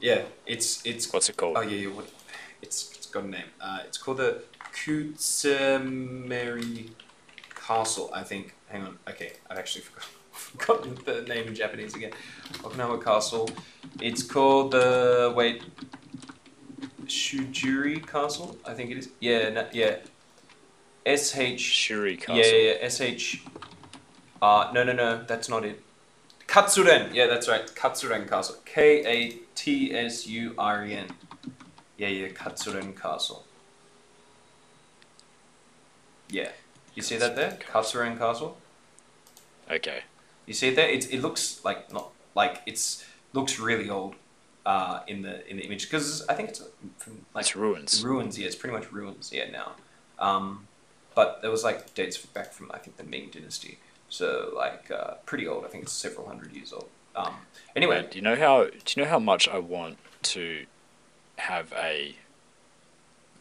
yeah. 0.00 0.22
It's 0.46 0.84
it's 0.84 1.12
What's 1.12 1.28
it 1.28 1.36
called? 1.36 1.56
oh 1.56 1.60
yeah, 1.62 1.88
yeah 1.88 1.94
what, 1.94 2.08
it's 2.60 2.90
it's 2.92 3.06
got 3.06 3.24
a 3.24 3.28
name. 3.28 3.44
Uh, 3.60 3.78
it's 3.86 3.98
called 3.98 4.18
the 4.18 4.42
Kutsemeri 4.74 6.90
Castle, 7.54 8.10
I 8.12 8.22
think. 8.22 8.54
Hang 8.68 8.82
on. 8.82 8.98
Okay, 9.08 9.32
I've 9.50 9.58
actually 9.58 9.82
forgot, 9.82 10.04
forgotten 10.32 10.98
the 11.04 11.22
name 11.22 11.48
in 11.48 11.54
Japanese 11.54 11.94
again. 11.94 12.12
Okinawa 12.62 13.02
Castle. 13.02 13.48
It's 14.00 14.22
called 14.22 14.72
the 14.72 15.32
wait. 15.36 15.62
Shujuri 17.06 18.06
Castle, 18.06 18.56
I 18.64 18.74
think 18.74 18.90
it 18.90 18.98
is. 18.98 19.08
Yeah, 19.20 19.50
no, 19.50 19.66
yeah. 19.72 19.96
S 21.04 21.36
H 21.36 21.60
Shuri 21.60 22.16
Castle. 22.16 22.36
yeah, 22.36 22.46
yeah, 22.46 22.72
yeah. 22.72 22.76
S 22.80 23.00
H. 23.00 23.42
Uh, 24.40 24.70
no, 24.72 24.84
no, 24.84 24.92
no, 24.92 25.22
that's 25.24 25.48
not 25.48 25.64
it. 25.64 25.82
Katsuren. 26.52 27.14
Yeah, 27.14 27.28
that's 27.28 27.48
right. 27.48 27.66
Katsuren 27.74 28.28
Castle. 28.28 28.56
K 28.66 29.04
A 29.06 29.30
T 29.54 29.94
S 29.94 30.26
U 30.26 30.54
R 30.58 30.84
E 30.84 30.92
N. 30.94 31.08
Yeah, 31.96 32.08
yeah, 32.08 32.28
Katsuren 32.28 32.94
Castle. 33.00 33.44
Yeah. 36.28 36.50
You 36.94 37.02
see 37.02 37.16
that 37.16 37.36
there? 37.36 37.52
Katsuren 37.72 38.18
Castle. 38.18 38.58
Okay. 39.70 40.00
You 40.44 40.52
see 40.52 40.68
it 40.68 40.76
there? 40.76 40.90
It, 40.90 41.10
it 41.10 41.22
looks 41.22 41.64
like 41.64 41.90
not 41.90 42.10
like 42.34 42.60
it's 42.66 43.02
looks 43.32 43.58
really 43.58 43.88
old 43.88 44.14
uh, 44.66 45.00
in 45.06 45.22
the 45.22 45.48
in 45.50 45.56
the 45.56 45.62
image 45.64 45.84
because 45.90 46.26
I 46.28 46.34
think 46.34 46.50
it's 46.50 46.62
from 46.98 47.24
like 47.34 47.46
It's 47.46 47.56
ruins. 47.56 48.04
ruins. 48.04 48.38
Yeah, 48.38 48.46
it's 48.46 48.56
pretty 48.56 48.76
much 48.76 48.92
ruins. 48.92 49.30
Yeah, 49.32 49.50
now. 49.50 49.72
Um, 50.18 50.66
but 51.14 51.40
there 51.40 51.50
was 51.50 51.64
like 51.64 51.94
dates 51.94 52.18
back 52.18 52.52
from 52.52 52.70
I 52.74 52.78
think 52.78 52.98
the 52.98 53.04
Ming 53.04 53.30
Dynasty, 53.32 53.78
so 54.12 54.52
like 54.54 54.90
uh, 54.90 55.14
pretty 55.24 55.48
old. 55.48 55.64
I 55.64 55.68
think 55.68 55.84
it's 55.84 55.92
several 55.92 56.26
hundred 56.26 56.52
years 56.52 56.72
old. 56.72 56.88
Um, 57.16 57.34
anyway, 57.74 58.02
Man, 58.02 58.10
do 58.10 58.16
you 58.18 58.22
know 58.22 58.36
how? 58.36 58.64
Do 58.64 58.70
you 58.94 59.02
know 59.02 59.08
how 59.08 59.18
much 59.18 59.48
I 59.48 59.58
want 59.58 59.96
to 60.34 60.66
have 61.38 61.72
a 61.76 62.16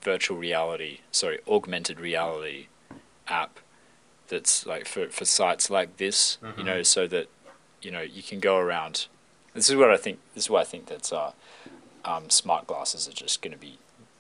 virtual 0.02 0.38
reality, 0.38 0.99
sorry, 1.11 1.39
augmented 1.48 1.99
reality 1.99 2.68
app 3.27 3.60
that's 4.27 4.65
like 4.65 4.88
for 4.88 5.10
for 5.10 5.26
sites 5.26 5.69
like 5.69 5.98
this. 5.98 6.38
You 6.41 6.64
Mhm. 6.64 6.65
know, 6.65 6.84
so 6.84 7.07
that 7.07 7.27
you 7.81 7.91
know 7.91 8.02
you 8.02 8.23
can 8.23 8.39
go 8.39 8.57
around. 8.57 9.07
This 9.53 9.69
is 9.69 9.76
what 9.76 9.91
I 9.91 9.98
think. 9.98 10.19
This 10.34 10.45
is 10.45 10.49
why 10.49 10.61
I 10.61 10.64
think 10.65 10.85
that 10.88 11.11
uh, 11.11 11.31
um, 12.06 12.30
smart 12.30 12.65
glasses 12.68 13.07
are 13.10 13.14
just 13.14 13.41
going 13.41 13.52
to 13.52 13.60
be 13.60 13.77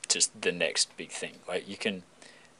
just 0.09 0.29
the 0.41 0.51
next 0.51 0.95
big 0.97 1.09
thing. 1.09 1.39
Like 1.47 1.67
you 1.69 1.77
can, 1.77 2.03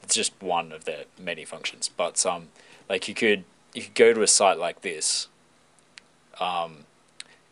it's 0.02 0.14
just 0.14 0.32
one 0.40 0.72
of 0.72 0.84
their 0.86 1.04
many 1.18 1.44
functions. 1.44 1.90
But 1.94 2.24
um, 2.24 2.48
like 2.88 3.06
you 3.08 3.14
could 3.14 3.44
you 3.74 3.82
could 3.82 3.94
go 3.94 4.12
to 4.12 4.22
a 4.22 4.26
site 4.26 4.58
like 4.58 4.82
this. 4.82 5.28
Um, 6.40 6.84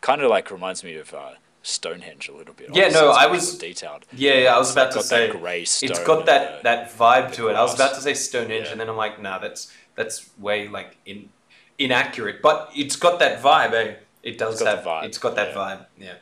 kind 0.01 0.21
of 0.21 0.29
like 0.29 0.51
reminds 0.51 0.83
me 0.83 0.95
of 0.95 1.13
uh, 1.13 1.31
Stonehenge 1.63 2.27
a 2.29 2.33
little 2.33 2.53
bit. 2.53 2.69
Yeah, 2.73 2.85
Obviously, 2.85 3.01
no, 3.07 3.11
I 3.11 3.25
was- 3.27 3.57
detailed. 3.57 4.05
yeah, 4.13 4.33
yeah, 4.35 4.55
I 4.55 4.57
was 4.57 4.71
about 4.71 4.91
to 4.93 5.03
say 5.03 5.29
stone. 5.29 5.89
it's 5.89 6.03
got 6.03 6.25
that 6.25 6.63
that 6.63 6.91
vibe 6.91 7.31
to 7.33 7.47
it. 7.49 7.55
I 7.55 7.61
was 7.61 7.73
about 7.75 7.95
to 7.95 8.01
say 8.01 8.13
Stonehenge, 8.13 8.65
Yeah. 8.65 8.71
and 8.71 8.81
then 8.81 8.89
I'm 8.89 8.97
like, 8.97 9.21
nah, 9.21 9.37
that's 9.39 9.71
that's 9.95 10.29
way 10.39 10.67
like 10.67 10.97
in 11.05 11.29
inaccurate. 11.77 12.41
But 12.41 12.69
it's 12.75 12.95
got 12.95 13.19
that 13.19 13.41
vibe, 13.41 13.73
eh? 13.73 13.95
It 14.23 14.37
does 14.37 14.61
It's 14.61 14.69
have 14.69 14.83
vibe, 14.83 15.05
It's 15.05 15.17
got 15.17 15.35
that 15.35 15.49
yeah. 15.49 15.55
vibe. 15.55 15.85
Yeah. 15.97 16.13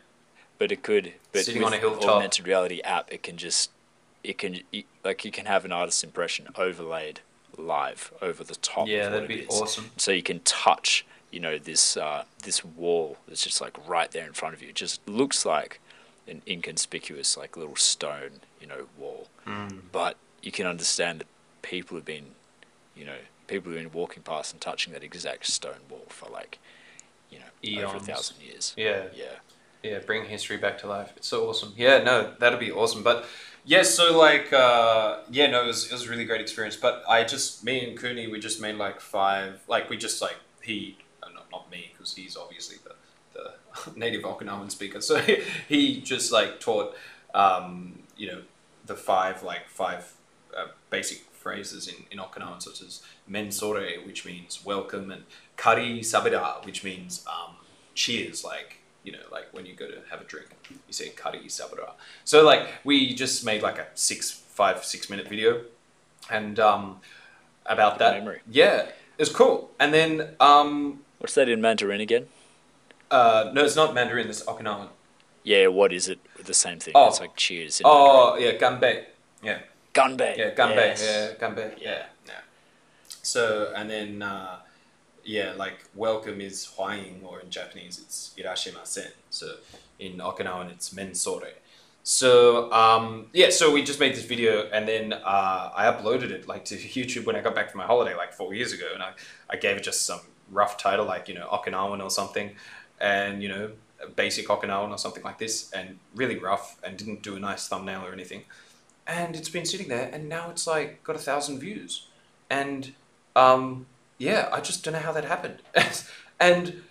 but 0.58 0.72
it 0.72 0.84
could. 0.84 1.14
But 1.32 1.46
Sitting 1.46 1.62
with 1.62 1.68
on 1.74 1.78
a 1.78 1.82
hilltop. 1.82 2.10
augmented 2.10 2.48
reality 2.48 2.82
app, 2.82 3.12
it 3.12 3.24
can 3.24 3.38
just 3.38 3.72
it 4.24 4.38
can 4.38 4.62
it, 4.74 4.86
like 5.04 5.24
you 5.26 5.32
can 5.32 5.46
have 5.46 5.64
an 5.66 5.72
artist's 5.72 6.04
impression 6.04 6.48
overlaid 6.56 7.22
live 7.60 8.14
over 8.22 8.44
the 8.44 8.56
top. 8.56 8.88
Yeah, 8.88 9.10
that'd 9.10 9.28
be 9.28 9.46
awesome. 9.48 9.92
So 9.98 10.12
you 10.12 10.24
can 10.24 10.40
touch, 10.42 11.06
you 11.32 11.40
know, 11.40 11.58
this 11.58 11.98
uh, 11.98 12.24
this 12.44 12.64
wall 12.64 13.18
that's 13.28 13.44
just 13.44 13.62
like 13.62 13.78
right 13.88 14.12
there 14.12 14.26
in 14.26 14.34
front 14.34 14.56
of 14.56 14.62
you. 14.62 14.70
It 14.70 14.76
just 14.76 15.08
looks 15.08 15.46
like 15.46 15.80
an 16.28 16.42
inconspicuous 16.48 17.38
like 17.38 17.58
little 17.58 17.76
stone, 17.76 18.42
you 18.62 18.68
know, 18.68 18.88
wall. 18.98 19.28
Mm. 19.46 19.82
But 19.92 20.18
you 20.42 20.52
can 20.52 20.66
understand 20.66 21.20
that 21.22 21.28
people 21.62 21.98
have 21.98 22.06
been, 22.06 22.28
you 22.96 23.06
know, 23.06 23.18
people 23.48 23.72
have 23.72 23.82
been 23.82 23.92
walking 23.92 24.24
past 24.24 24.54
and 24.54 24.62
touching 24.62 24.94
that 24.94 25.04
exact 25.04 25.48
stone 25.48 25.82
wall 25.90 26.06
for 26.10 26.30
like, 26.30 26.60
you 27.30 27.40
know, 27.40 27.84
over 27.86 27.98
a 27.98 28.00
thousand 28.00 28.38
years. 28.42 28.74
Yeah. 28.78 29.06
Yeah. 29.16 29.26
Yeah, 29.82 30.00
bring 30.00 30.26
history 30.26 30.58
back 30.58 30.78
to 30.80 30.88
life. 30.88 31.14
It's 31.16 31.28
so 31.28 31.48
awesome. 31.48 31.74
Yeah, 31.78 32.04
no, 32.04 32.34
that'd 32.40 32.60
be 32.60 32.70
awesome. 32.70 33.02
But 33.02 33.26
yeah, 33.70 33.84
so 33.84 34.18
like, 34.18 34.52
uh, 34.52 35.20
yeah, 35.30 35.46
no, 35.46 35.64
it 35.64 35.68
was, 35.68 35.86
it 35.86 35.92
was 35.92 36.08
a 36.08 36.10
really 36.10 36.26
great 36.26 36.42
experience. 36.42 36.76
But 36.76 37.04
I 37.08 37.24
just, 37.24 37.64
me 37.64 37.88
and 37.88 37.96
Kuni, 37.98 38.26
we 38.26 38.40
just 38.40 38.60
made 38.60 38.78
like 38.78 39.00
five, 39.00 39.62
like 39.68 39.92
we 39.92 39.96
just 39.96 40.24
like 40.24 40.38
he, 40.64 40.98
uh, 41.22 41.28
not 41.30 41.46
not 41.52 41.70
me, 41.70 41.92
because 41.92 42.16
he's 42.16 42.36
obviously 42.36 42.78
the 42.84 42.96
the 43.36 43.96
native 43.96 44.24
Okinawan 44.24 44.72
speaker. 44.72 45.02
So 45.02 45.20
he 45.68 46.02
just 46.02 46.32
like 46.32 46.60
taught, 46.60 46.96
um, 47.36 48.00
you 48.18 48.26
know, 48.32 48.42
the 48.88 48.96
five 48.96 49.44
like 49.44 49.70
five 49.70 50.14
uh, 50.58 50.70
basic 50.90 51.20
phrases 51.32 51.88
in 51.88 52.06
in 52.10 52.18
Okinawan, 52.18 52.64
such 52.64 52.82
as 52.82 53.04
mensore, 53.30 54.04
which 54.04 54.26
means 54.26 54.66
welcome, 54.66 55.12
and 55.12 55.26
kari 55.58 56.00
sabeda, 56.00 56.66
which 56.66 56.84
means 56.84 57.24
um, 57.28 57.58
cheers, 57.94 58.44
like 58.44 58.79
you 59.04 59.12
know, 59.12 59.20
like 59.32 59.48
when 59.54 59.66
you 59.66 59.74
go 59.76 59.88
to 59.88 59.98
have 60.10 60.22
a 60.22 60.24
drink, 60.26 60.48
you 60.70 60.94
say 60.94 61.10
kari 61.10 61.40
sabeda. 61.48 61.92
So 62.26 62.44
like 62.44 62.68
we 62.84 63.14
just 63.14 63.46
made 63.46 63.62
like 63.62 63.78
a 63.78 63.88
six, 63.96 64.32
five, 64.32 64.84
six 64.84 65.10
minute 65.10 65.28
video, 65.28 65.62
and 66.30 66.60
um, 66.60 67.00
about 67.66 67.94
Good 67.98 68.06
that. 68.06 68.18
memory. 68.20 68.42
Yeah, 68.50 68.88
it 69.18 69.20
was 69.20 69.30
cool. 69.32 69.72
And 69.80 69.94
then 69.94 70.36
um, 70.40 71.02
What's 71.20 71.36
that 71.36 71.50
in 71.50 71.62
Mandarin 71.62 72.02
again? 72.02 72.28
uh, 73.12 73.52
no, 73.54 73.64
it's 73.64 73.76
not 73.76 73.94
Mandarin. 73.94 74.28
It's 74.30 74.44
Okinawan. 74.44 74.90
Yeah, 75.44 75.68
what 75.68 75.92
is 75.94 76.08
it? 76.08 76.20
The 76.44 76.54
same 76.54 76.80
thing. 76.80 76.94
Oh. 76.96 77.08
It's 77.08 77.20
like 77.20 77.36
cheers. 77.36 77.82
Oh 77.84 78.38
yeah, 78.38 78.54
ganbei. 78.54 79.06
Yeah. 79.42 79.60
Mandarin. 79.96 80.36
Ganbei. 80.36 80.38
Yeah, 80.38 80.50
ganbei. 80.56 80.76
Yes. 80.76 81.02
Yeah, 81.04 81.48
ganbei. 81.48 81.82
Yeah, 81.82 82.04
yeah. 82.28 82.34
So 83.24 83.74
and 83.76 83.90
then 83.90 84.22
uh, 84.22 84.58
yeah, 85.30 85.54
like 85.56 85.86
welcome 85.94 86.42
is 86.42 86.68
huayin, 86.76 87.24
or 87.24 87.40
in 87.40 87.52
Japanese 87.52 88.00
it's 88.00 88.34
irashimasen. 88.36 89.12
So 89.30 89.58
in 90.00 90.18
Okinawan 90.18 90.72
it's 90.72 90.90
mensore. 90.90 91.52
So 92.02 92.72
um, 92.72 93.28
yeah, 93.32 93.52
so 93.52 93.72
we 93.72 93.84
just 93.84 94.00
made 94.00 94.16
this 94.16 94.26
video 94.26 94.68
and 94.74 94.88
then 94.88 95.14
uh, 95.14 95.70
I 95.76 95.86
uploaded 95.86 96.32
it 96.32 96.48
like 96.48 96.66
to 96.66 96.76
YouTube 96.96 97.26
when 97.26 97.36
I 97.36 97.42
got 97.42 97.54
back 97.54 97.70
from 97.70 97.78
my 97.78 97.86
holiday 97.86 98.16
like 98.16 98.34
four 98.34 98.56
years 98.56 98.74
ago, 98.74 98.88
and 98.92 99.04
I, 99.04 99.12
I 99.48 99.56
gave 99.58 99.78
it 99.78 99.84
just 99.84 100.04
some 100.08 100.22
rough 100.52 100.78
title 100.78 101.06
like 101.06 101.28
you 101.28 101.36
know 101.36 101.48
Okinawan 101.48 102.04
or 102.04 102.10
something, 102.10 102.56
and 103.00 103.44
you 103.44 103.50
know, 103.50 103.70
basic 104.16 104.48
Okinawan 104.48 104.90
or 104.90 104.98
something 104.98 105.24
like 105.24 105.38
this, 105.38 105.72
and 105.74 106.00
really 106.16 106.40
rough, 106.40 106.78
and 106.84 106.98
didn't 106.98 107.22
do 107.22 107.36
a 107.36 107.40
nice 107.40 107.68
thumbnail 107.68 108.04
or 108.04 108.14
anything. 108.14 108.46
And 109.06 109.36
it's 109.36 109.50
been 109.50 109.68
sitting 109.68 109.90
there, 109.90 110.10
and 110.12 110.28
now 110.28 110.50
it's 110.50 110.66
like 110.66 111.04
got 111.04 111.16
a 111.16 111.20
thousand 111.20 111.60
views, 111.60 112.08
and 112.50 112.94
um, 113.36 113.86
yeah, 114.20 114.50
I 114.54 114.62
just 114.62 114.84
don't 114.84 114.94
know 114.94 115.00
how 115.00 115.12
that 115.14 115.26
happened. 115.26 115.58
and 116.40 116.84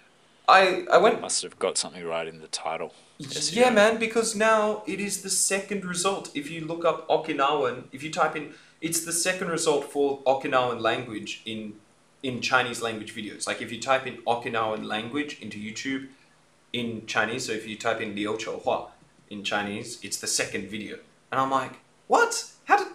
I 0.49 0.87
I 0.91 0.99
went 0.99 1.21
Must 1.21 1.43
have 1.43 1.59
got 1.59 1.79
something 1.79 2.05
right 2.05 2.27
in 2.27 2.41
the 2.41 2.49
title. 2.49 2.93
Yeah, 3.19 3.67
yeah. 3.67 3.71
man, 3.71 3.99
because 3.99 4.35
now 4.35 4.83
it 4.87 4.99
is 4.99 5.23
the 5.23 5.31
second 5.31 5.85
result. 5.85 6.31
If 6.35 6.51
you 6.51 6.65
look 6.65 6.85
up 6.85 7.09
Okinawan, 7.09 7.85
if 7.93 8.03
you 8.03 8.11
type 8.11 8.35
in, 8.35 8.55
it's 8.81 9.05
the 9.05 9.13
second 9.13 9.49
result 9.49 9.93
for 9.93 10.21
Okinawan 10.23 10.81
language 10.81 11.43
in 11.45 11.75
in 12.23 12.41
Chinese 12.41 12.83
language 12.83 13.15
videos. 13.15 13.47
Like 13.47 13.63
if 13.63 13.71
you 13.71 13.81
type 13.81 14.07
in 14.07 14.17
Okinawan 14.27 14.85
language 14.85 15.39
into 15.41 15.59
YouTube 15.59 16.09
in 16.73 17.07
Chinese, 17.07 17.47
so 17.47 17.53
if 17.53 17.67
you 17.67 17.77
type 17.77 18.01
in 18.01 18.15
Liu 18.15 18.37
Hua 18.37 18.89
in 19.31 19.45
Chinese, 19.45 19.99
it's 20.03 20.19
the 20.19 20.27
second 20.27 20.69
video. 20.69 20.99
And 21.31 21.41
I'm 21.41 21.51
like, 21.51 21.75
what? 22.07 22.51
How 22.65 22.79
did, 22.79 22.89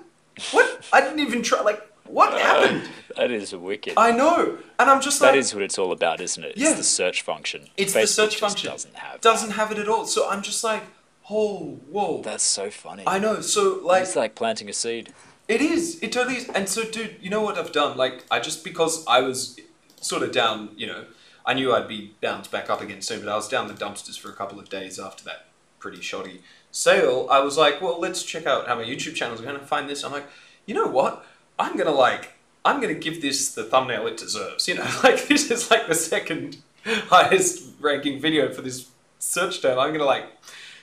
what? 0.52 0.86
I 0.92 1.02
didn't 1.02 1.20
even 1.20 1.42
try, 1.44 1.62
like, 1.62 1.82
what 2.06 2.34
uh, 2.34 2.38
happened? 2.38 2.90
That 3.16 3.32
is 3.32 3.56
wicked. 3.56 3.94
I 3.98 4.12
know. 4.12 4.58
And 4.80 4.90
I'm 4.90 5.02
just 5.02 5.22
like, 5.22 5.32
that 5.34 5.38
is 5.38 5.54
what 5.54 5.64
it's 5.64 5.78
all 5.78 5.92
about, 5.92 6.20
isn't 6.20 6.44
it? 6.44 6.52
It's 6.54 6.62
Yeah. 6.62 6.74
the 6.74 6.84
search 6.84 7.22
function. 7.22 7.70
It's 7.78 7.94
the 7.94 8.00
Facebook 8.02 8.08
search 8.08 8.30
just 8.32 8.40
function. 8.42 8.70
Doesn't 8.72 8.96
have. 8.96 9.22
doesn't 9.22 9.52
have 9.52 9.72
it 9.72 9.78
at 9.78 9.88
all. 9.88 10.06
So 10.06 10.28
I'm 10.30 10.42
just 10.42 10.64
like, 10.64 10.84
oh, 11.30 11.80
whoa. 11.90 12.22
That's 12.22 12.44
so 12.44 12.70
funny. 12.70 13.04
I 13.08 13.20
know. 13.20 13.42
So 13.42 13.80
like, 13.84 14.04
it's 14.04 14.16
like 14.16 14.36
planting 14.36 14.70
a 14.70 14.74
seed. 14.74 15.14
It 15.48 15.62
is. 15.62 16.00
It 16.02 16.12
totally 16.12 16.38
is. 16.38 16.50
And 16.50 16.68
so, 16.70 16.84
dude, 16.84 17.18
you 17.22 17.30
know 17.30 17.42
what 17.42 17.58
I've 17.58 17.72
done? 17.72 17.98
Like, 17.98 18.26
I 18.32 18.40
just 18.40 18.64
because 18.64 19.06
I 19.08 19.22
was 19.22 19.60
sort 20.00 20.24
of 20.24 20.32
down, 20.32 20.70
you 20.76 20.88
know, 20.88 21.06
I 21.46 21.54
knew 21.54 21.74
I'd 21.74 21.88
be 21.88 22.14
bounced 22.22 22.52
back 22.52 22.70
up 22.70 22.82
again 22.82 23.02
soon, 23.02 23.20
but 23.20 23.30
I 23.30 23.36
was 23.36 23.50
down 23.50 23.68
the 23.68 23.74
dumpsters 23.74 24.18
for 24.18 24.30
a 24.30 24.34
couple 24.34 24.60
of 24.60 24.70
days 24.70 24.98
after 25.00 25.24
that 25.26 25.48
pretty 25.80 26.02
shoddy 26.02 26.42
sale. 26.72 27.28
I 27.30 27.40
was 27.42 27.58
like, 27.58 27.82
well, 27.82 28.00
let's 28.00 28.24
check 28.24 28.46
out 28.46 28.68
how 28.68 28.76
my 28.76 28.84
YouTube 28.84 29.16
channels 29.16 29.42
are 29.42 29.44
going 29.44 29.60
to 29.60 29.66
find 29.66 29.90
this. 29.90 30.04
I'm 30.04 30.14
like, 30.14 30.26
you 30.66 30.74
know 30.74 30.88
what? 30.88 31.26
I'm 31.58 31.78
gonna 31.78 31.92
like, 31.92 32.34
I'm 32.66 32.82
gonna 32.82 32.94
give 32.94 33.22
this 33.22 33.54
the 33.54 33.64
thumbnail 33.64 34.08
it 34.08 34.18
deserves. 34.18 34.68
You 34.68 34.76
know, 34.76 34.90
like 35.04 35.28
this 35.28 35.52
is 35.52 35.70
like 35.70 35.88
the 35.88 35.96
second 35.96 36.58
highest 36.86 37.64
ranking 37.80 38.20
video 38.20 38.52
for 38.52 38.62
this 38.62 38.90
search 39.20 39.62
term. 39.62 39.80
I'm 39.80 39.92
gonna 39.92 40.06
like 40.06 40.26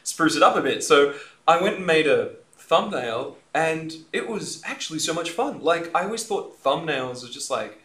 spruce 0.03 0.37
it 0.37 0.43
up 0.43 0.57
a 0.57 0.63
bit. 0.63 0.83
So 0.83 1.15
I 1.47 1.61
went 1.61 1.77
and 1.77 1.87
made 1.87 2.07
a 2.07 2.33
thumbnail, 2.57 3.37
and 3.55 3.93
it 4.13 4.29
was 4.29 4.63
actually 4.65 5.01
so 5.01 5.13
much 5.13 5.31
fun. 5.31 5.61
Like 5.63 5.95
I 5.95 6.05
always 6.05 6.27
thought 6.27 6.63
thumbnails 6.63 7.25
are 7.25 7.33
just 7.33 7.51
like, 7.51 7.83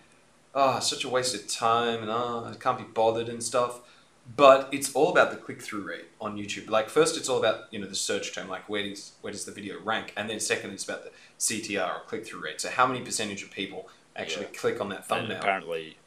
ah, 0.53 0.79
such 0.79 1.03
a 1.03 1.09
waste 1.09 1.35
of 1.35 1.47
time, 1.47 2.01
and 2.01 2.11
ah, 2.11 2.45
I 2.45 2.53
can't 2.55 2.77
be 2.77 2.83
bothered 2.83 3.29
and 3.29 3.43
stuff. 3.43 3.81
But 4.35 4.69
it's 4.71 4.93
all 4.93 5.11
about 5.11 5.29
the 5.31 5.37
click 5.37 5.61
through 5.61 5.81
rate 5.87 6.05
on 6.19 6.35
YouTube. 6.37 6.69
Like 6.69 6.89
first, 6.89 7.15
it's 7.15 7.29
all 7.29 7.37
about 7.37 7.71
you 7.71 7.79
know 7.79 7.87
the 7.87 7.95
search 7.95 8.33
term, 8.33 8.47
like 8.49 8.67
where 8.67 8.83
does 8.83 9.11
where 9.21 9.31
does 9.31 9.45
the 9.45 9.51
video 9.51 9.79
rank, 9.81 10.13
and 10.17 10.29
then 10.29 10.39
second, 10.39 10.71
it's 10.71 10.83
about 10.83 11.03
the 11.03 11.11
CTR 11.39 11.87
or 11.87 11.99
click 12.07 12.25
through 12.25 12.43
rate. 12.43 12.59
So 12.59 12.69
how 12.69 12.87
many 12.87 13.01
percentage 13.01 13.43
of 13.43 13.51
people 13.51 13.87
actually 14.15 14.45
click 14.45 14.81
on 14.81 14.89
that 14.89 14.99
And 14.99 15.05
thumbnail? 15.05 15.37
apparently, 15.37 15.97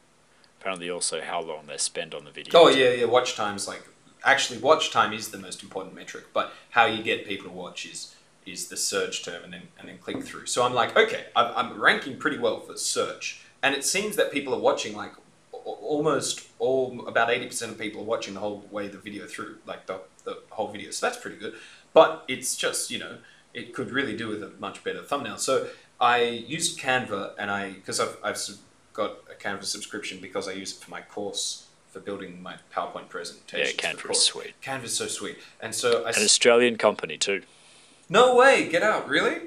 apparently 0.61 0.91
also 0.91 1.21
how 1.21 1.41
long 1.41 1.67
they 1.69 1.77
spend 1.77 2.13
on 2.15 2.25
the 2.25 2.31
video. 2.33 2.53
Oh 2.59 2.69
yeah, 2.69 2.91
yeah. 2.91 3.05
Watch 3.05 3.37
times 3.37 3.69
like 3.69 3.85
actually 4.25 4.59
watch 4.59 4.91
time 4.91 5.13
is 5.13 5.29
the 5.31 5.39
most 5.39 5.63
important 5.63 5.95
metric, 5.95 6.25
but 6.33 6.53
how 6.71 6.87
you 6.87 7.03
get 7.05 7.25
people 7.27 7.49
to 7.49 7.53
watch 7.55 7.87
is 7.87 8.15
is 8.45 8.69
the 8.69 8.77
search 8.77 9.25
term 9.25 9.45
and 9.45 9.53
then 9.53 9.63
and 9.79 9.89
then 9.89 9.99
click 9.99 10.25
through. 10.25 10.47
So 10.47 10.65
I'm 10.65 10.75
like, 10.75 10.97
okay, 10.97 11.27
I'm, 11.37 11.53
I'm 11.55 11.81
ranking 11.81 12.17
pretty 12.19 12.39
well 12.39 12.59
for 12.61 12.77
search, 12.77 13.43
and 13.63 13.77
it 13.77 13.85
seems 13.85 14.17
that 14.17 14.33
people 14.33 14.53
are 14.55 14.61
watching 14.61 14.97
like 14.97 15.13
almost 15.77 16.47
all 16.59 17.07
about 17.07 17.31
eighty 17.31 17.47
percent 17.47 17.73
of 17.73 17.79
people 17.79 18.03
are 18.03 18.05
watching 18.05 18.35
the 18.35 18.41
whole 18.41 18.65
way 18.71 18.89
the 18.89 18.99
video 18.99 19.27
through, 19.27 19.59
like 19.67 19.87
the 19.87 20.01
the 20.25 20.39
whole 20.51 20.69
video. 20.69 20.91
So 20.91 21.07
that's 21.07 21.19
pretty 21.19 21.37
good. 21.39 21.55
But 21.93 22.25
it's 22.29 22.57
just 22.57 22.91
you 22.91 22.99
know 22.99 23.19
it 23.55 23.75
could 23.75 23.91
really 23.91 24.17
do 24.17 24.29
with 24.29 24.43
a 24.43 24.51
much 24.59 24.85
better 24.85 25.03
thumbnail. 25.03 25.39
So 25.39 25.69
I 26.01 26.23
used 26.23 26.79
Canva 26.79 27.33
and 27.39 27.51
I 27.51 27.73
because 27.73 28.01
I've 28.01 28.17
I've 28.23 28.39
got 28.93 29.19
a 29.31 29.35
Canva 29.35 29.65
subscription 29.65 30.19
because 30.21 30.49
I 30.49 30.53
use 30.53 30.73
it 30.73 30.79
for 30.79 30.91
my 30.91 31.01
course 31.03 31.67
for 31.91 32.01
building 32.01 32.43
my 32.43 32.57
PowerPoint 32.75 33.03
yeah, 33.03 33.09
presentations. 33.09 33.73
for 34.01 34.09
the 34.09 34.09
Canva 34.09 34.11
is 34.13 34.25
sweet. 34.25 34.55
Canva's 34.63 34.97
so 34.97 35.07
sweet, 35.07 35.39
and 35.61 35.75
so 35.75 36.05
I 36.05 36.11
An 36.11 36.23
Australian 36.23 36.77
company 36.77 37.17
too. 37.17 37.43
no 38.09 38.37
way, 38.37 38.69
get 38.69 38.83
out, 38.83 39.09
really? 39.09 39.39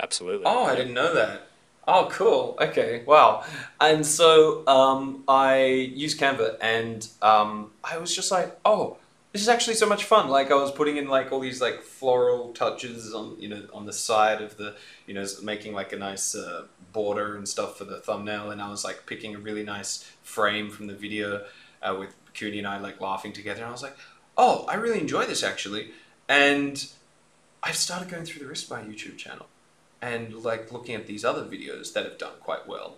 Absolutely. 0.00 0.44
Oh, 0.46 0.64
I 0.64 0.74
didn't 0.74 0.94
know 0.94 1.14
that. 1.14 1.48
Oh, 1.88 2.08
cool. 2.10 2.56
Okay, 2.60 3.04
wow. 3.06 3.44
And 3.80 4.04
so 4.04 4.66
um, 4.66 5.22
I 5.28 5.64
used 5.66 6.18
Canva, 6.18 6.56
and 6.60 7.06
um, 7.22 7.70
I 7.84 7.98
was 7.98 8.14
just 8.14 8.32
like, 8.32 8.58
oh, 8.64 8.96
this 9.32 9.40
is 9.40 9.48
actually 9.48 9.74
so 9.74 9.86
much 9.86 10.04
fun. 10.04 10.28
Like 10.28 10.50
I 10.50 10.54
was 10.54 10.72
putting 10.72 10.96
in 10.96 11.08
like 11.08 11.30
all 11.30 11.38
these 11.38 11.60
like 11.60 11.82
floral 11.82 12.52
touches 12.54 13.14
on 13.14 13.36
you 13.38 13.48
know 13.48 13.62
on 13.72 13.86
the 13.86 13.92
side 13.92 14.40
of 14.40 14.56
the 14.56 14.74
you 15.06 15.14
know 15.14 15.24
making 15.42 15.74
like 15.74 15.92
a 15.92 15.96
nice 15.96 16.34
uh, 16.34 16.64
border 16.92 17.36
and 17.36 17.48
stuff 17.48 17.78
for 17.78 17.84
the 17.84 18.00
thumbnail, 18.00 18.50
and 18.50 18.60
I 18.60 18.68
was 18.68 18.82
like 18.82 19.06
picking 19.06 19.34
a 19.36 19.38
really 19.38 19.62
nice 19.62 20.10
frame 20.22 20.70
from 20.70 20.88
the 20.88 20.94
video 20.94 21.44
uh, 21.82 21.94
with 21.98 22.14
Kuni 22.34 22.58
and 22.58 22.66
I 22.66 22.78
like 22.80 23.00
laughing 23.00 23.32
together, 23.32 23.60
and 23.60 23.68
I 23.68 23.72
was 23.72 23.82
like, 23.82 23.96
oh, 24.36 24.64
I 24.68 24.74
really 24.74 25.00
enjoy 25.00 25.26
this 25.26 25.44
actually, 25.44 25.90
and 26.28 26.84
I 27.62 27.70
started 27.72 28.08
going 28.08 28.24
through 28.24 28.42
the 28.42 28.48
rest 28.48 28.64
of 28.64 28.70
my 28.70 28.82
YouTube 28.82 29.18
channel 29.18 29.46
and 30.02 30.34
like 30.34 30.72
looking 30.72 30.94
at 30.94 31.06
these 31.06 31.24
other 31.24 31.44
videos 31.44 31.92
that 31.92 32.04
have 32.04 32.18
done 32.18 32.34
quite 32.40 32.66
well 32.66 32.96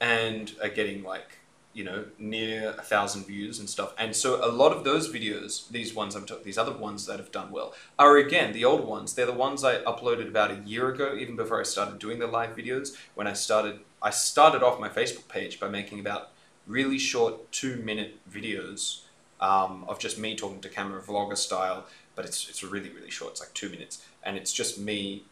and 0.00 0.52
are 0.62 0.68
getting 0.68 1.02
like 1.02 1.38
you 1.72 1.84
know 1.84 2.04
near 2.18 2.70
a 2.70 2.82
thousand 2.82 3.26
views 3.26 3.58
and 3.58 3.68
stuff. 3.68 3.94
And 3.98 4.16
so 4.16 4.44
a 4.44 4.50
lot 4.50 4.72
of 4.72 4.84
those 4.84 5.12
videos 5.12 5.68
these 5.68 5.94
ones 5.94 6.14
i'm 6.14 6.24
talking 6.24 6.44
these 6.44 6.58
other 6.58 6.76
ones 6.76 7.06
that 7.06 7.18
have 7.18 7.32
done 7.32 7.50
well 7.50 7.74
are 7.98 8.16
again 8.16 8.52
the 8.52 8.64
old 8.64 8.86
ones. 8.86 9.14
They're 9.14 9.26
the 9.26 9.32
ones 9.32 9.64
i 9.64 9.76
uploaded 9.82 10.28
about 10.28 10.50
a 10.50 10.62
year 10.64 10.88
ago 10.88 11.14
even 11.18 11.36
before 11.36 11.60
i 11.60 11.64
started 11.64 11.98
doing 11.98 12.18
the 12.18 12.26
live 12.26 12.56
videos 12.56 12.96
when 13.14 13.26
i 13.26 13.32
started 13.32 13.80
i 14.02 14.10
started 14.10 14.62
off 14.62 14.80
my 14.80 14.88
facebook 14.88 15.28
page 15.28 15.60
by 15.60 15.68
making 15.68 16.00
about 16.00 16.30
really 16.66 16.98
short 16.98 17.52
two 17.52 17.76
minute 17.76 18.18
videos 18.30 19.02
um, 19.38 19.84
of 19.86 19.98
just 19.98 20.18
me 20.18 20.34
talking 20.34 20.60
to 20.60 20.68
camera 20.70 21.00
vlogger 21.02 21.36
style 21.36 21.84
but 22.16 22.24
it's, 22.24 22.48
it's 22.48 22.64
really 22.64 22.88
really 22.88 23.10
short. 23.10 23.32
It's 23.32 23.40
like 23.40 23.54
two 23.54 23.68
minutes. 23.68 24.04
And 24.24 24.36
it's 24.36 24.52
just 24.52 24.80
me 24.80 25.22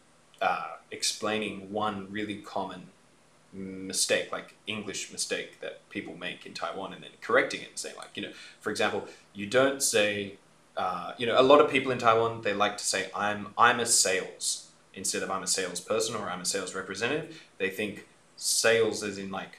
uh, 0.45 0.67
explaining 0.91 1.71
one 1.71 2.07
really 2.11 2.35
common 2.35 2.81
mistake, 3.51 4.31
like 4.31 4.53
English 4.67 5.11
mistake 5.11 5.59
that 5.61 5.87
people 5.89 6.15
make 6.15 6.45
in 6.45 6.53
Taiwan, 6.53 6.93
and 6.93 7.01
then 7.03 7.09
correcting 7.19 7.61
it 7.61 7.69
and 7.69 7.79
saying, 7.79 7.95
like, 7.97 8.11
you 8.15 8.21
know, 8.21 8.31
for 8.59 8.69
example, 8.69 9.07
you 9.33 9.47
don't 9.47 9.81
say, 9.81 10.35
uh, 10.77 11.13
you 11.17 11.25
know, 11.25 11.39
a 11.39 11.41
lot 11.51 11.59
of 11.61 11.71
people 11.71 11.91
in 11.91 11.97
Taiwan 11.97 12.41
they 12.41 12.53
like 12.53 12.77
to 12.77 12.83
say, 12.83 13.09
"I'm 13.15 13.41
I'm 13.57 13.79
a 13.79 13.87
sales" 13.87 14.69
instead 14.93 15.23
of 15.23 15.31
"I'm 15.31 15.41
a 15.41 15.47
salesperson" 15.47 16.15
or 16.15 16.29
"I'm 16.29 16.41
a 16.41 16.45
sales 16.45 16.75
representative." 16.75 17.43
They 17.57 17.69
think 17.69 18.07
sales 18.37 19.01
as 19.01 19.17
in 19.17 19.31
like 19.31 19.53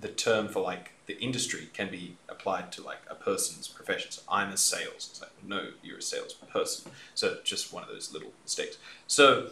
the 0.00 0.08
term 0.08 0.48
for 0.48 0.62
like 0.62 0.92
the 1.06 1.18
industry 1.20 1.68
can 1.74 1.90
be 1.90 2.16
applied 2.28 2.70
to 2.72 2.82
like 2.82 3.02
a 3.10 3.14
person's 3.14 3.68
profession. 3.68 4.10
So 4.12 4.22
I'm 4.30 4.50
a 4.50 4.56
sales. 4.56 5.02
It's 5.10 5.20
like 5.20 5.32
no, 5.44 5.60
you're 5.82 5.98
a 5.98 6.02
salesperson. 6.02 6.92
So 7.14 7.38
just 7.44 7.72
one 7.74 7.82
of 7.82 7.90
those 7.90 8.12
little 8.14 8.32
mistakes. 8.44 8.78
So, 9.06 9.50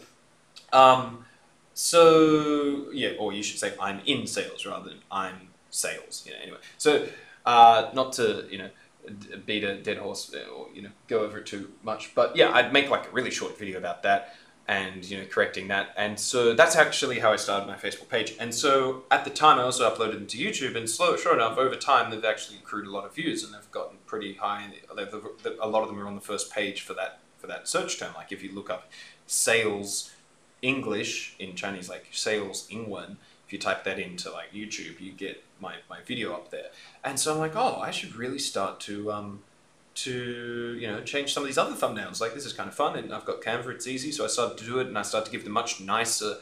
um, 0.73 1.25
so 1.73 2.91
yeah, 2.91 3.11
or 3.19 3.33
you 3.33 3.43
should 3.43 3.59
say 3.59 3.73
I'm 3.79 4.01
in 4.05 4.27
sales 4.27 4.65
rather 4.65 4.89
than 4.89 4.99
I'm 5.11 5.49
sales. 5.69 6.23
You 6.25 6.33
know, 6.33 6.39
anyway. 6.41 6.57
So 6.77 7.07
uh, 7.45 7.89
not 7.93 8.13
to 8.13 8.47
you 8.49 8.57
know 8.57 8.69
beat 9.45 9.63
a 9.63 9.77
dead 9.81 9.97
horse 9.97 10.33
or 10.51 10.67
you 10.73 10.81
know 10.81 10.89
go 11.07 11.19
over 11.19 11.39
it 11.39 11.45
too 11.45 11.71
much, 11.83 12.13
but 12.15 12.35
yeah, 12.35 12.51
I'd 12.51 12.73
make 12.73 12.89
like 12.89 13.07
a 13.07 13.11
really 13.11 13.31
short 13.31 13.57
video 13.57 13.77
about 13.77 14.03
that 14.03 14.35
and 14.67 15.09
you 15.09 15.17
know 15.17 15.25
correcting 15.25 15.69
that 15.69 15.93
and 15.95 16.19
so 16.19 16.53
that's 16.53 16.75
actually 16.75 17.19
how 17.19 17.31
i 17.31 17.37
started 17.37 17.65
my 17.65 17.75
facebook 17.75 18.09
page 18.09 18.35
and 18.39 18.53
so 18.53 19.03
at 19.09 19.23
the 19.23 19.29
time 19.29 19.57
i 19.59 19.63
also 19.63 19.89
uploaded 19.89 20.13
them 20.13 20.27
to 20.27 20.37
youtube 20.37 20.75
and 20.75 20.89
slow 20.89 21.15
sure 21.15 21.33
enough 21.33 21.57
over 21.57 21.75
time 21.75 22.11
they've 22.11 22.25
actually 22.25 22.57
accrued 22.57 22.85
a 22.85 22.91
lot 22.91 23.05
of 23.05 23.15
views 23.15 23.43
and 23.43 23.53
they've 23.53 23.71
gotten 23.71 23.97
pretty 24.05 24.33
high 24.33 24.65
they've, 24.95 25.13
a 25.61 25.67
lot 25.67 25.83
of 25.83 25.87
them 25.87 25.99
are 25.99 26.07
on 26.07 26.15
the 26.15 26.21
first 26.21 26.51
page 26.51 26.81
for 26.81 26.93
that 26.93 27.19
for 27.37 27.47
that 27.47 27.67
search 27.67 27.97
term 27.97 28.13
like 28.15 28.31
if 28.31 28.43
you 28.43 28.53
look 28.53 28.69
up 28.69 28.89
sales 29.25 30.11
english 30.67 31.35
in 31.39 31.55
chinese 31.55 31.89
like 31.89 32.07
sales 32.11 32.67
ingwen 32.69 33.15
if 33.45 33.53
you 33.53 33.59
type 33.59 33.83
that 33.83 33.99
into 33.99 34.29
like 34.31 34.51
youtube 34.51 34.99
you 34.99 35.11
get 35.11 35.43
my, 35.59 35.75
my 35.89 35.99
video 36.05 36.33
up 36.33 36.51
there 36.51 36.69
and 37.03 37.19
so 37.19 37.33
i'm 37.33 37.39
like 37.39 37.55
oh 37.55 37.79
i 37.81 37.91
should 37.91 38.15
really 38.15 38.39
start 38.39 38.79
to 38.79 39.11
um, 39.11 39.39
to 39.97 40.77
you 40.79 40.87
know 40.87 41.01
change 41.01 41.33
some 41.33 41.43
of 41.43 41.47
these 41.47 41.57
other 41.57 41.75
thumbnails. 41.75 42.21
Like 42.21 42.33
this 42.33 42.45
is 42.45 42.53
kind 42.53 42.69
of 42.69 42.75
fun, 42.75 42.97
and 42.97 43.11
I've 43.13 43.25
got 43.25 43.41
Canva. 43.41 43.69
It's 43.69 43.87
easy, 43.87 44.11
so 44.11 44.23
I 44.23 44.27
started 44.27 44.57
to 44.59 44.65
do 44.65 44.79
it, 44.79 44.87
and 44.87 44.97
I 44.97 45.01
started 45.01 45.25
to 45.25 45.31
give 45.31 45.43
them 45.43 45.53
much 45.53 45.81
nicer 45.81 46.37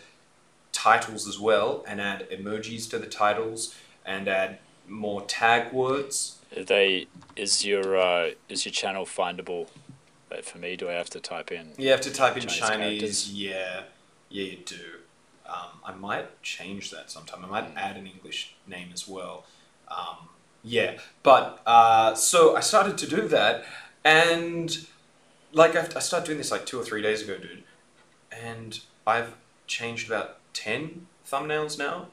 titles 0.71 1.27
as 1.27 1.39
well, 1.39 1.83
and 1.87 2.01
add 2.01 2.29
emojis 2.29 2.89
to 2.89 2.99
the 2.99 3.07
titles, 3.07 3.73
and 4.05 4.27
add 4.27 4.59
more 4.87 5.21
tag 5.21 5.71
words. 5.71 6.39
Are 6.55 6.63
they 6.63 7.07
is 7.35 7.65
your 7.65 7.97
uh, 7.97 8.31
is 8.49 8.65
your 8.65 8.73
channel 8.73 9.05
findable? 9.05 9.67
Like 10.29 10.43
for 10.43 10.57
me, 10.57 10.75
do 10.75 10.89
I 10.89 10.93
have 10.93 11.09
to 11.11 11.21
type 11.21 11.51
in? 11.51 11.71
You 11.77 11.91
have 11.91 12.01
to 12.01 12.11
type 12.11 12.35
in 12.35 12.47
Chinese 12.47 12.99
Chinese. 12.99 13.31
Yeah, 13.31 13.83
yeah, 14.35 14.43
you 14.51 14.57
do. 14.77 14.85
Um, 15.53 15.73
I 15.89 15.91
might 16.07 16.27
change 16.43 16.83
that 16.95 17.05
sometime. 17.15 17.39
I 17.45 17.49
might 17.55 17.67
Mm. 17.73 17.77
add 17.85 17.95
an 18.01 18.05
English 18.15 18.39
name 18.75 18.89
as 18.97 19.03
well. 19.15 19.35
Um, 19.97 20.17
Yeah, 20.77 20.91
but 21.21 21.47
uh, 21.75 22.15
so 22.15 22.39
I 22.59 22.61
started 22.71 22.95
to 23.03 23.07
do 23.17 23.21
that, 23.37 23.55
and 24.03 24.67
like 25.61 25.73
I, 25.75 25.81
I 25.99 26.01
started 26.09 26.25
doing 26.25 26.39
this 26.43 26.51
like 26.55 26.65
two 26.65 26.79
or 26.81 26.83
three 26.89 27.03
days 27.07 27.21
ago, 27.21 27.35
dude, 27.37 27.63
and 28.31 28.71
I've 29.05 29.31
changed 29.67 30.07
about 30.09 30.29
ten 30.53 31.05
thumbnails 31.31 31.77
now 31.77 32.07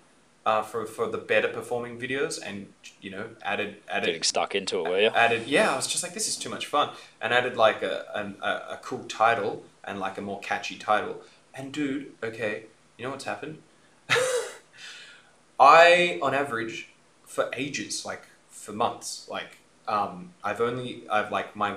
uh, 0.45 0.63
for 0.71 0.85
for 0.87 1.07
the 1.15 1.17
better 1.33 1.49
performing 1.49 1.99
videos, 1.99 2.35
and 2.47 2.57
you 3.01 3.11
know 3.15 3.25
added 3.43 3.71
added 3.89 4.07
Getting 4.07 4.23
stuck 4.35 4.55
into 4.55 4.75
it, 4.81 4.91
were 4.91 5.01
you? 5.01 5.11
added 5.25 5.43
yeah 5.57 5.73
i 5.73 5.77
was 5.77 5.87
just 5.87 6.03
like 6.05 6.15
this 6.19 6.29
is 6.29 6.37
too 6.37 6.51
much 6.57 6.67
fun 6.67 6.91
and 7.23 7.33
added 7.39 7.57
like 7.57 7.83
a, 7.83 7.95
an, 8.15 8.29
a, 8.43 8.51
a 8.77 8.79
cool 8.83 9.05
title 9.23 9.65
and 9.85 9.99
like 10.07 10.17
a 10.19 10.21
more 10.31 10.41
catchy 10.41 10.77
title 10.77 11.17
and 11.55 11.73
dude 11.73 12.13
okay 12.23 12.65
you 12.97 13.05
know 13.05 13.11
what's 13.11 13.25
happened 13.25 13.59
i 15.61 16.19
on 16.23 16.35
average 16.35 16.89
for 17.25 17.51
ages 17.55 18.05
like 18.05 18.23
for 18.51 18.73
months 18.73 19.27
like 19.31 19.59
um, 19.89 20.33
i've 20.45 20.61
only 20.61 21.03
i've 21.11 21.31
like 21.31 21.55
my 21.57 21.75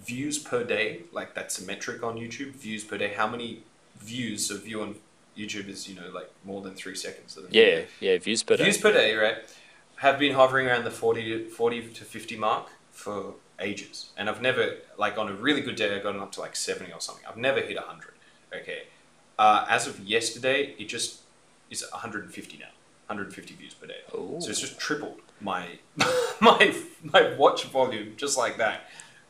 views 0.00 0.38
per 0.38 0.64
day 0.64 1.02
like 1.12 1.34
that's 1.34 1.60
a 1.60 1.64
metric 1.64 2.02
on 2.02 2.16
youtube 2.16 2.52
views 2.52 2.84
per 2.84 2.96
day 2.96 3.12
how 3.14 3.26
many 3.26 3.62
views 3.98 4.46
so 4.46 4.56
view 4.56 4.80
on 4.82 4.94
youtube 5.36 5.68
is 5.68 5.88
you 5.88 5.94
know 6.00 6.08
like 6.10 6.30
more 6.44 6.62
than 6.62 6.74
three 6.74 6.94
seconds 6.94 7.36
of 7.36 7.44
the 7.44 7.50
Yeah, 7.58 7.80
yeah, 8.00 8.18
views 8.18 8.42
per 8.42 8.56
day. 8.56 8.64
views 8.64 8.78
per 8.78 8.92
day, 8.92 9.14
right, 9.14 9.36
have 9.96 10.18
been 10.18 10.34
hovering 10.34 10.66
around 10.66 10.84
the 10.84 10.90
40 10.90 11.22
to, 11.24 11.48
40 11.50 11.88
to 11.94 12.04
50 12.04 12.36
mark 12.36 12.68
for 12.92 13.34
ages. 13.60 14.10
And 14.16 14.28
I've 14.28 14.40
never, 14.40 14.76
like 14.96 15.18
on 15.18 15.28
a 15.28 15.32
really 15.34 15.60
good 15.60 15.76
day, 15.76 15.94
I've 15.94 16.02
gotten 16.02 16.20
up 16.20 16.32
to 16.32 16.40
like 16.40 16.56
70 16.56 16.92
or 16.92 17.00
something. 17.00 17.24
I've 17.28 17.36
never 17.36 17.60
hit 17.60 17.76
100. 17.76 18.14
Okay. 18.54 18.82
Uh, 19.38 19.64
as 19.68 19.86
of 19.86 20.00
yesterday, 20.00 20.74
it 20.78 20.88
just 20.88 21.20
is 21.70 21.84
150 21.92 22.58
now. 22.58 22.66
150 23.06 23.54
views 23.54 23.74
per 23.74 23.86
day. 23.86 24.00
Ooh. 24.14 24.36
So 24.40 24.50
it's 24.50 24.60
just 24.60 24.78
tripled 24.78 25.20
my 25.40 25.66
my 26.40 26.74
my 27.02 27.34
watch 27.36 27.64
volume 27.64 28.14
just 28.16 28.36
like 28.36 28.58
that. 28.58 28.82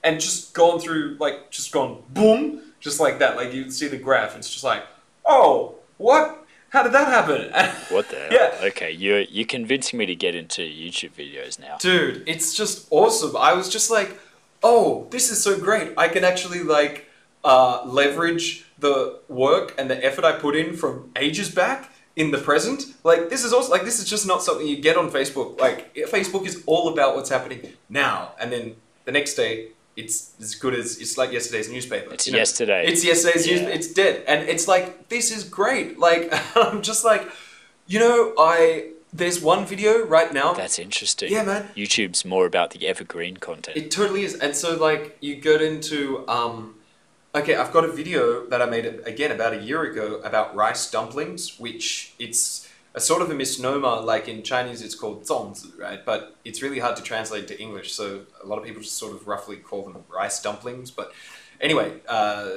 And 0.03 0.21
just 0.21 0.55
gone 0.55 0.79
through 0.81 1.17
like 1.21 1.51
just 1.51 1.73
gone 1.73 2.03
boom, 2.11 2.63
just 2.81 3.01
like 3.01 3.19
that. 3.19 3.37
Like 3.37 3.53
you 3.53 3.63
can 3.63 3.71
see 3.71 3.89
the 3.89 3.97
graph, 3.97 4.37
it's 4.37 4.51
just 4.51 4.65
like, 4.65 4.85
oh, 5.25 5.77
what? 5.97 6.47
How 6.71 6.83
did 6.83 6.93
that 6.93 7.09
happen? 7.09 7.51
What 7.95 8.11
the 8.11 8.17
hell? 8.17 8.29
Yeah. 8.31 8.67
Okay, 8.69 8.91
you're 8.91 9.21
you're 9.21 9.47
convincing 9.47 9.99
me 9.99 10.07
to 10.07 10.15
get 10.15 10.35
into 10.35 10.63
YouTube 10.63 11.13
videos 11.13 11.59
now. 11.59 11.79
Dude, 11.79 12.23
it's 12.27 12.55
just 12.55 12.87
awesome. 12.91 13.37
I 13.37 13.55
was 13.55 13.69
just 13.69 13.91
like, 13.91 14.19
oh, 14.63 15.07
this 15.11 15.31
is 15.31 15.43
so 15.43 15.59
great. 15.59 15.95
I 15.97 16.09
can 16.09 16.25
actually 16.25 16.63
like 16.63 17.07
uh, 17.45 17.83
leverage 17.87 18.67
the 18.79 19.21
work 19.29 19.75
and 19.79 19.91
the 19.91 20.05
effort 20.05 20.25
I 20.25 20.33
put 20.33 20.55
in 20.57 20.77
from 20.77 21.11
ages 21.17 21.49
back 21.53 21.91
in 22.17 22.31
the 22.31 22.39
present. 22.39 22.85
Like 23.05 23.31
this 23.31 23.45
is 23.45 23.53
also 23.53 23.71
like 23.71 23.85
this 23.85 23.99
is 23.99 24.09
just 24.09 24.27
not 24.27 24.43
something 24.43 24.67
you 24.67 24.81
get 24.81 24.97
on 24.97 25.11
Facebook. 25.11 25.59
Like 25.61 25.95
Facebook 25.95 26.47
is 26.47 26.63
all 26.67 26.89
about 26.93 27.15
what's 27.17 27.31
happening 27.31 27.73
now, 27.89 28.33
and 28.41 28.53
then 28.53 28.77
the 29.05 29.13
next 29.13 29.35
day 29.35 29.69
it's 29.97 30.33
as 30.41 30.55
good 30.55 30.75
as 30.75 30.99
it's 30.99 31.19
like 31.19 31.33
yesterday's 31.33 31.71
newspaper. 31.71 32.13
It's 32.15 32.27
you 32.27 32.33
know? 32.33 32.39
yesterday. 32.39 32.87
It's 32.87 33.05
yesterday's 33.05 33.47
Yeah. 33.47 33.63
news. 33.63 33.75
It's 33.77 33.93
dead, 33.93 34.25
and 34.29 34.49
it's 34.49 34.69
like 34.69 35.09
this 35.09 35.31
is 35.31 35.45
great. 35.45 35.99
Like 35.99 36.33
I'm 36.57 36.83
just 36.83 37.05
like, 37.05 37.29
you 37.87 37.99
know, 37.99 38.35
I 38.39 38.91
there's 39.13 39.41
one 39.41 39.65
video 39.65 40.05
right 40.05 40.33
now. 40.33 40.53
That's 40.53 40.79
interesting. 40.79 41.33
Yeah, 41.33 41.43
man. 41.43 41.71
YouTube's 41.77 42.25
more 42.25 42.47
about 42.47 42.71
the 42.71 42.87
evergreen 42.87 43.39
content. 43.39 43.77
It 43.77 43.91
totally 43.91 44.23
is. 44.23 44.35
And 44.35 44.55
so 44.55 44.77
like 44.77 45.17
you 45.21 45.37
go 45.37 45.57
into 45.57 46.29
um 46.29 46.75
okay, 47.39 47.55
I've 47.57 47.73
got 47.73 47.85
a 47.85 47.93
video 47.93 48.47
that 48.47 48.61
I 48.61 48.67
made 48.67 48.85
again 49.05 49.33
about 49.33 49.53
a 49.53 49.59
year 49.59 49.83
ago 49.83 50.21
about 50.25 50.55
rice 50.55 50.91
dumplings, 50.91 51.59
which 51.59 52.15
it's 52.19 52.69
a 52.95 53.01
sort 53.01 53.23
of 53.23 53.31
a 53.31 53.35
misnomer. 53.35 54.01
Like 54.01 54.29
in 54.29 54.43
Chinese, 54.43 54.83
it's 54.83 54.95
called 54.95 55.25
zongzi, 55.25 55.79
right? 55.79 56.05
But 56.05 56.37
it's 56.45 56.63
really 56.63 56.81
hard 56.81 56.97
to 56.97 57.03
translate 57.03 57.47
to 57.49 57.61
English, 57.61 57.93
so 57.93 58.23
a 58.43 58.47
lot 58.47 58.59
of 58.59 58.65
people 58.65 58.83
just 58.83 58.97
sort 58.97 59.15
of 59.15 59.27
roughly 59.27 59.57
call 59.57 59.85
them 59.85 60.05
rice 60.09 60.43
dumplings. 60.43 60.91
But 60.91 61.13
anyway, 61.61 62.01
uh, 62.09 62.51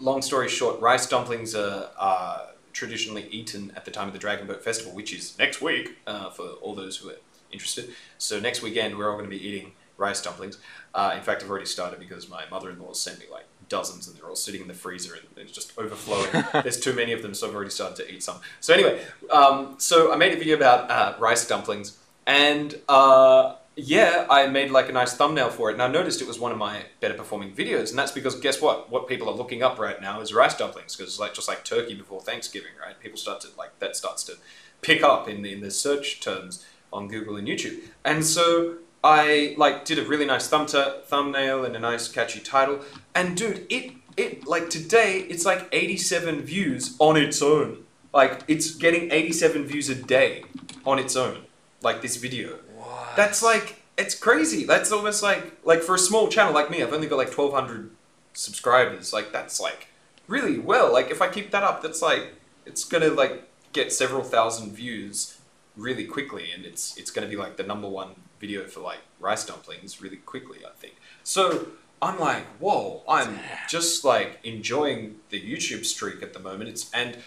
long 0.00 0.22
story 0.22 0.48
short, 0.48 0.80
rice 0.80 1.06
dumplings 1.06 1.54
are, 1.54 1.90
are 1.98 2.48
traditionally 2.72 3.28
eaten 3.30 3.72
at 3.76 3.84
the 3.84 3.90
time 3.90 4.06
of 4.06 4.12
the 4.12 4.18
Dragon 4.18 4.46
Boat 4.46 4.64
Festival, 4.64 4.94
which 4.94 5.12
is 5.12 5.38
next 5.38 5.60
week 5.60 5.98
uh, 6.06 6.30
for 6.30 6.48
all 6.62 6.74
those 6.74 6.96
who 6.98 7.10
are 7.10 7.18
interested. 7.52 7.90
So 8.18 8.40
next 8.40 8.62
weekend, 8.62 8.96
we're 8.96 9.10
all 9.10 9.18
going 9.18 9.30
to 9.30 9.36
be 9.36 9.46
eating 9.46 9.72
rice 9.98 10.22
dumplings. 10.22 10.58
Uh, 10.94 11.12
in 11.16 11.22
fact, 11.22 11.42
I've 11.42 11.50
already 11.50 11.66
started 11.66 12.00
because 12.00 12.30
my 12.30 12.44
mother-in-law 12.50 12.94
sent 12.94 13.18
me 13.18 13.26
like 13.30 13.44
dozens, 13.70 14.06
and 14.06 14.16
they're 14.16 14.28
all 14.28 14.36
sitting 14.36 14.60
in 14.60 14.68
the 14.68 14.74
freezer, 14.74 15.14
and 15.14 15.22
it's 15.38 15.52
just 15.52 15.72
overflowing. 15.78 16.44
There's 16.52 16.78
too 16.78 16.92
many 16.92 17.12
of 17.12 17.22
them, 17.22 17.32
so 17.32 17.48
I've 17.48 17.54
already 17.54 17.70
started 17.70 17.96
to 18.04 18.12
eat 18.12 18.22
some. 18.22 18.40
So 18.60 18.74
anyway, 18.74 19.00
um, 19.30 19.76
so 19.78 20.12
I 20.12 20.16
made 20.16 20.34
a 20.34 20.36
video 20.36 20.56
about 20.56 20.90
uh, 20.90 21.14
rice 21.18 21.46
dumplings, 21.46 21.96
and 22.26 22.78
uh, 22.88 23.54
yeah, 23.76 24.26
I 24.28 24.46
made 24.48 24.70
like 24.70 24.90
a 24.90 24.92
nice 24.92 25.14
thumbnail 25.14 25.48
for 25.48 25.70
it, 25.70 25.74
and 25.74 25.82
I 25.82 25.88
noticed 25.88 26.20
it 26.20 26.28
was 26.28 26.38
one 26.38 26.52
of 26.52 26.58
my 26.58 26.82
better 27.00 27.14
performing 27.14 27.52
videos, 27.52 27.90
and 27.90 27.98
that's 27.98 28.12
because 28.12 28.34
guess 28.38 28.60
what? 28.60 28.90
What 28.90 29.08
people 29.08 29.28
are 29.28 29.34
looking 29.34 29.62
up 29.62 29.78
right 29.78 30.00
now 30.00 30.20
is 30.20 30.34
rice 30.34 30.56
dumplings, 30.56 30.94
because 30.94 31.12
it's 31.12 31.20
like 31.20 31.32
just 31.32 31.48
like 31.48 31.64
turkey 31.64 31.94
before 31.94 32.20
Thanksgiving, 32.20 32.72
right? 32.84 32.98
People 33.00 33.16
start 33.16 33.40
to 33.42 33.48
like 33.56 33.78
that 33.78 33.96
starts 33.96 34.24
to 34.24 34.34
pick 34.82 35.02
up 35.02 35.28
in 35.28 35.42
the, 35.42 35.52
in 35.52 35.60
the 35.60 35.70
search 35.70 36.20
terms 36.20 36.66
on 36.92 37.08
Google 37.08 37.36
and 37.36 37.48
YouTube, 37.48 37.80
and 38.04 38.26
so 38.26 38.78
I 39.02 39.54
like 39.56 39.84
did 39.84 39.98
a 39.98 40.04
really 40.04 40.26
nice 40.26 40.48
thumb 40.48 40.66
thumbnail 40.66 41.64
and 41.64 41.74
a 41.74 41.78
nice 41.78 42.08
catchy 42.08 42.40
title, 42.40 42.80
and 43.14 43.36
dude, 43.36 43.66
it 43.70 43.92
it 44.16 44.46
like 44.46 44.68
today 44.68 45.20
it's 45.28 45.44
like 45.46 45.68
87 45.72 46.42
views 46.42 46.96
on 46.98 47.16
its 47.16 47.40
own. 47.40 47.84
Like 48.12 48.42
it's 48.48 48.74
getting 48.74 49.10
87 49.10 49.64
views 49.64 49.88
a 49.88 49.94
day 49.94 50.44
on 50.84 50.98
its 50.98 51.16
own. 51.16 51.44
Like 51.82 52.02
this 52.02 52.16
video. 52.16 52.58
What? 52.76 53.16
That's 53.16 53.42
like 53.42 53.82
it's 53.96 54.14
crazy. 54.14 54.64
That's 54.64 54.92
almost 54.92 55.22
like 55.22 55.58
like 55.64 55.82
for 55.82 55.94
a 55.94 55.98
small 55.98 56.28
channel 56.28 56.52
like 56.52 56.70
me, 56.70 56.82
I've 56.82 56.92
only 56.92 57.06
got 57.06 57.16
like 57.16 57.36
1200 57.36 57.90
subscribers. 58.34 59.12
Like 59.12 59.32
that's 59.32 59.60
like 59.60 59.88
really 60.26 60.58
well. 60.58 60.92
Like 60.92 61.10
if 61.10 61.22
I 61.22 61.28
keep 61.28 61.50
that 61.52 61.62
up, 61.62 61.82
that's 61.82 62.02
like 62.02 62.34
it's 62.66 62.84
going 62.84 63.02
to 63.02 63.10
like 63.10 63.44
get 63.72 63.92
several 63.92 64.22
thousand 64.22 64.72
views 64.72 65.38
really 65.76 66.04
quickly 66.04 66.50
and 66.52 66.66
it's 66.66 66.96
it's 66.96 67.10
going 67.10 67.26
to 67.26 67.30
be 67.30 67.40
like 67.40 67.56
the 67.56 67.62
number 67.62 67.88
one 67.88 68.14
video 68.40 68.64
for 68.64 68.80
like 68.80 69.00
rice 69.20 69.44
dumplings 69.44 70.00
really 70.02 70.16
quickly, 70.16 70.58
I 70.66 70.70
think. 70.76 70.94
So 71.22 71.68
I'm 72.02 72.18
like, 72.18 72.44
whoa! 72.58 73.02
I'm 73.06 73.38
just 73.68 74.04
like 74.04 74.40
enjoying 74.42 75.16
the 75.28 75.40
YouTube 75.40 75.84
streak 75.84 76.22
at 76.22 76.32
the 76.32 76.40
moment. 76.40 76.70
It's 76.70 76.90
and 76.92 77.18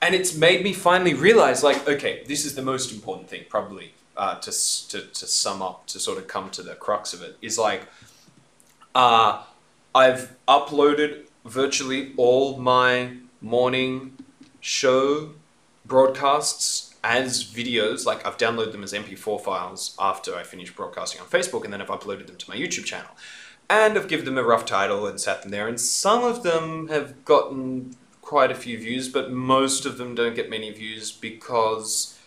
and 0.00 0.14
it's 0.14 0.34
made 0.34 0.64
me 0.64 0.72
finally 0.72 1.14
realize, 1.14 1.62
like, 1.62 1.88
okay, 1.88 2.24
this 2.26 2.44
is 2.44 2.56
the 2.56 2.62
most 2.62 2.92
important 2.92 3.28
thing, 3.28 3.44
probably 3.48 3.94
uh, 4.16 4.36
to, 4.40 4.50
to 4.88 5.00
to 5.02 5.26
sum 5.26 5.62
up, 5.62 5.86
to 5.88 6.00
sort 6.00 6.18
of 6.18 6.26
come 6.26 6.50
to 6.50 6.62
the 6.62 6.74
crux 6.74 7.12
of 7.14 7.22
it, 7.22 7.36
is 7.42 7.58
like, 7.58 7.82
uh, 8.94 9.42
I've 9.94 10.34
uploaded 10.48 11.26
virtually 11.44 12.12
all 12.16 12.56
my 12.56 13.16
morning 13.40 14.16
show 14.60 15.30
broadcasts 15.84 16.91
as 17.04 17.44
videos. 17.44 18.06
Like 18.06 18.26
I've 18.26 18.38
downloaded 18.38 18.72
them 18.72 18.82
as 18.82 18.92
MP4 18.92 19.40
files 19.40 19.96
after 19.98 20.34
I 20.34 20.42
finished 20.42 20.76
broadcasting 20.76 21.20
on 21.20 21.26
Facebook, 21.26 21.64
and 21.64 21.72
then 21.72 21.80
I've 21.80 21.88
uploaded 21.88 22.26
them 22.26 22.36
to 22.36 22.50
my 22.50 22.56
YouTube 22.56 22.84
channel. 22.84 23.10
And 23.70 23.96
I've 23.96 24.08
given 24.08 24.26
them 24.26 24.38
a 24.38 24.42
rough 24.42 24.66
title 24.66 25.06
and 25.06 25.20
sat 25.20 25.42
them 25.42 25.50
there, 25.50 25.68
and 25.68 25.80
some 25.80 26.24
of 26.24 26.42
them 26.42 26.88
have 26.88 27.24
gotten 27.24 27.96
quite 28.20 28.50
a 28.50 28.54
few 28.54 28.78
views, 28.78 29.08
but 29.08 29.30
most 29.30 29.84
of 29.84 29.98
them 29.98 30.14
don't 30.14 30.34
get 30.34 30.48
many 30.48 30.70
views 30.70 31.10
because 31.10 32.18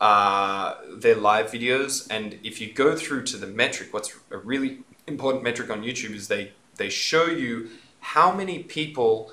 uh, 0.00 0.74
they're 0.96 1.14
live 1.14 1.50
videos. 1.50 2.06
And 2.10 2.38
if 2.42 2.60
you 2.60 2.72
go 2.72 2.96
through 2.96 3.24
to 3.24 3.36
the 3.36 3.46
metric, 3.46 3.92
what's 3.92 4.14
a 4.30 4.38
really 4.38 4.78
important 5.06 5.44
metric 5.44 5.70
on 5.70 5.82
YouTube 5.82 6.14
is 6.14 6.28
they 6.28 6.52
they 6.76 6.88
show 6.88 7.26
you 7.26 7.68
how 8.00 8.32
many 8.32 8.60
people 8.60 9.32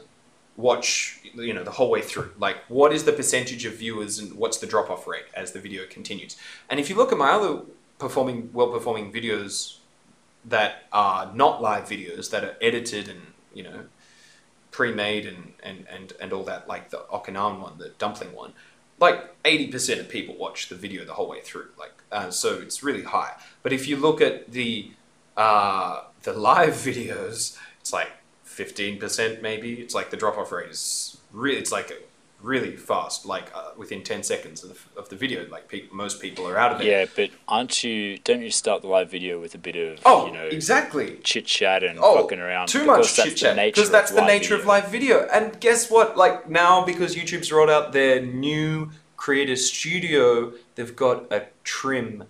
watch 0.60 1.22
you 1.34 1.54
know 1.54 1.64
the 1.64 1.72
whole 1.72 1.90
way 1.90 2.02
through. 2.02 2.32
Like 2.38 2.58
what 2.68 2.94
is 2.94 3.06
the 3.06 3.14
percentage 3.14 3.66
of 3.66 3.76
viewers 3.76 4.20
and 4.20 4.34
what's 4.34 4.58
the 4.58 4.68
drop 4.68 4.90
off 4.90 5.08
rate 5.08 5.26
as 5.34 5.54
the 5.54 5.60
video 5.60 5.86
continues? 5.90 6.36
And 6.70 6.80
if 6.80 6.90
you 6.90 6.96
look 6.96 7.12
at 7.12 7.18
my 7.18 7.32
other 7.32 7.62
performing 7.98 8.50
well 8.54 8.70
performing 8.70 9.12
videos 9.12 9.78
that 10.46 10.84
are 10.92 11.34
not 11.34 11.62
live 11.62 11.86
videos 11.86 12.30
that 12.32 12.44
are 12.44 12.56
edited 12.62 13.08
and 13.10 13.22
you 13.54 13.64
know 13.64 13.86
pre-made 14.72 15.26
and 15.26 15.54
and 15.64 15.86
and, 15.90 16.14
and 16.20 16.34
all 16.34 16.44
that 16.44 16.68
like 16.68 16.90
the 16.90 16.98
okinawan 17.12 17.62
one 17.62 17.78
the 17.78 17.90
dumpling 17.98 18.34
one 18.34 18.54
like 19.00 19.42
80% 19.44 20.02
of 20.02 20.10
people 20.10 20.36
watch 20.36 20.68
the 20.68 20.76
video 20.76 21.06
the 21.06 21.14
whole 21.14 21.30
way 21.30 21.40
through. 21.40 21.70
Like 21.78 22.04
uh, 22.12 22.32
so 22.32 22.60
it's 22.60 22.84
really 22.84 23.04
high. 23.04 23.32
But 23.64 23.72
if 23.72 23.88
you 23.88 23.96
look 23.96 24.20
at 24.20 24.52
the 24.52 24.92
uh, 25.38 26.04
the 26.24 26.34
live 26.34 26.74
videos 26.90 27.58
it's 27.80 27.94
like 27.94 28.10
15% 28.60 29.42
maybe 29.42 29.74
it's 29.74 29.96
like 29.96 30.10
the 30.10 30.18
drop 30.18 30.38
off 30.38 30.52
rate 30.52 30.70
is 30.70 31.18
really 31.32 31.58
it's 31.58 31.72
like 31.72 31.92
really 32.42 32.76
fast 32.76 33.26
like 33.26 33.52
uh, 33.54 33.72
within 33.76 34.02
10 34.02 34.24
seconds 34.24 34.64
of, 34.64 34.88
of 34.96 35.10
the 35.10 35.16
video 35.16 35.46
like 35.50 35.68
pe- 35.68 35.84
most 35.92 36.22
people 36.22 36.48
are 36.48 36.58
out 36.58 36.72
of 36.72 36.80
it 36.80 36.88
Yeah, 36.88 37.06
but 37.16 37.32
aren't 37.50 37.84
you? 37.84 38.18
Don't 38.20 38.42
you 38.42 38.50
start 38.50 38.82
the 38.82 38.88
live 38.88 39.12
video 39.12 39.42
with 39.42 39.56
a 39.56 39.58
bit 39.58 39.76
of 39.76 40.00
oh 40.06 40.28
you 40.28 40.34
know 40.34 40.46
exactly 40.46 41.18
chit 41.24 41.46
chat 41.46 41.84
and 41.84 42.00
oh, 42.02 42.22
fucking 42.22 42.40
around? 42.40 42.68
too 42.68 42.86
much 42.86 43.14
chit 43.14 43.36
chat. 43.36 43.58
because 43.58 43.90
that's 43.90 44.12
the 44.12 44.26
nature 44.26 44.56
of 44.56 44.66
live 44.66 44.88
video. 44.90 45.28
And 45.34 45.60
guess 45.60 45.92
what? 45.92 46.16
Like 46.16 46.50
now, 46.50 46.86
because 46.86 47.16
YouTube's 47.16 47.52
rolled 47.52 47.70
out 47.70 47.92
their 47.92 48.22
new 48.22 48.92
Creator 49.18 49.58
Studio, 49.58 50.54
they've 50.76 50.96
got 50.96 51.30
a 51.32 51.48
trim 51.66 52.24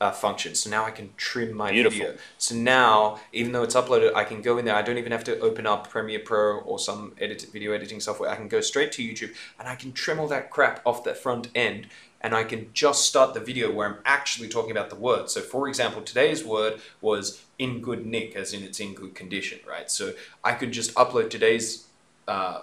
uh, 0.00 0.10
function. 0.10 0.54
So 0.54 0.70
now 0.70 0.84
I 0.84 0.90
can 0.90 1.10
trim 1.16 1.54
my 1.54 1.70
Beautiful. 1.70 1.98
video. 1.98 2.16
So 2.38 2.54
now, 2.54 3.20
even 3.32 3.52
though 3.52 3.62
it's 3.62 3.74
uploaded, 3.74 4.14
I 4.14 4.24
can 4.24 4.40
go 4.40 4.56
in 4.56 4.64
there. 4.64 4.74
I 4.74 4.82
don't 4.82 4.98
even 4.98 5.12
have 5.12 5.24
to 5.24 5.38
open 5.40 5.66
up 5.66 5.90
Premiere 5.90 6.20
Pro 6.20 6.58
or 6.58 6.78
some 6.78 7.12
edit 7.20 7.46
video 7.52 7.72
editing 7.72 8.00
software. 8.00 8.30
I 8.30 8.36
can 8.36 8.48
go 8.48 8.60
straight 8.60 8.92
to 8.92 9.02
YouTube 9.02 9.34
and 9.58 9.68
I 9.68 9.74
can 9.74 9.92
trim 9.92 10.18
all 10.18 10.28
that 10.28 10.50
crap 10.50 10.80
off 10.86 11.04
the 11.04 11.14
front 11.14 11.48
end. 11.54 11.88
And 12.22 12.34
I 12.34 12.44
can 12.44 12.70
just 12.74 13.06
start 13.06 13.32
the 13.32 13.40
video 13.40 13.72
where 13.72 13.88
I'm 13.88 13.98
actually 14.04 14.48
talking 14.48 14.70
about 14.70 14.90
the 14.90 14.96
word. 14.96 15.30
So, 15.30 15.40
for 15.40 15.68
example, 15.68 16.02
today's 16.02 16.44
word 16.44 16.80
was 17.00 17.42
in 17.58 17.80
good 17.80 18.04
nick, 18.04 18.36
as 18.36 18.52
in 18.52 18.62
it's 18.62 18.78
in 18.78 18.92
good 18.92 19.14
condition, 19.14 19.58
right? 19.66 19.90
So 19.90 20.12
I 20.44 20.52
could 20.52 20.70
just 20.70 20.94
upload 20.96 21.30
today's 21.30 21.86
uh, 22.28 22.60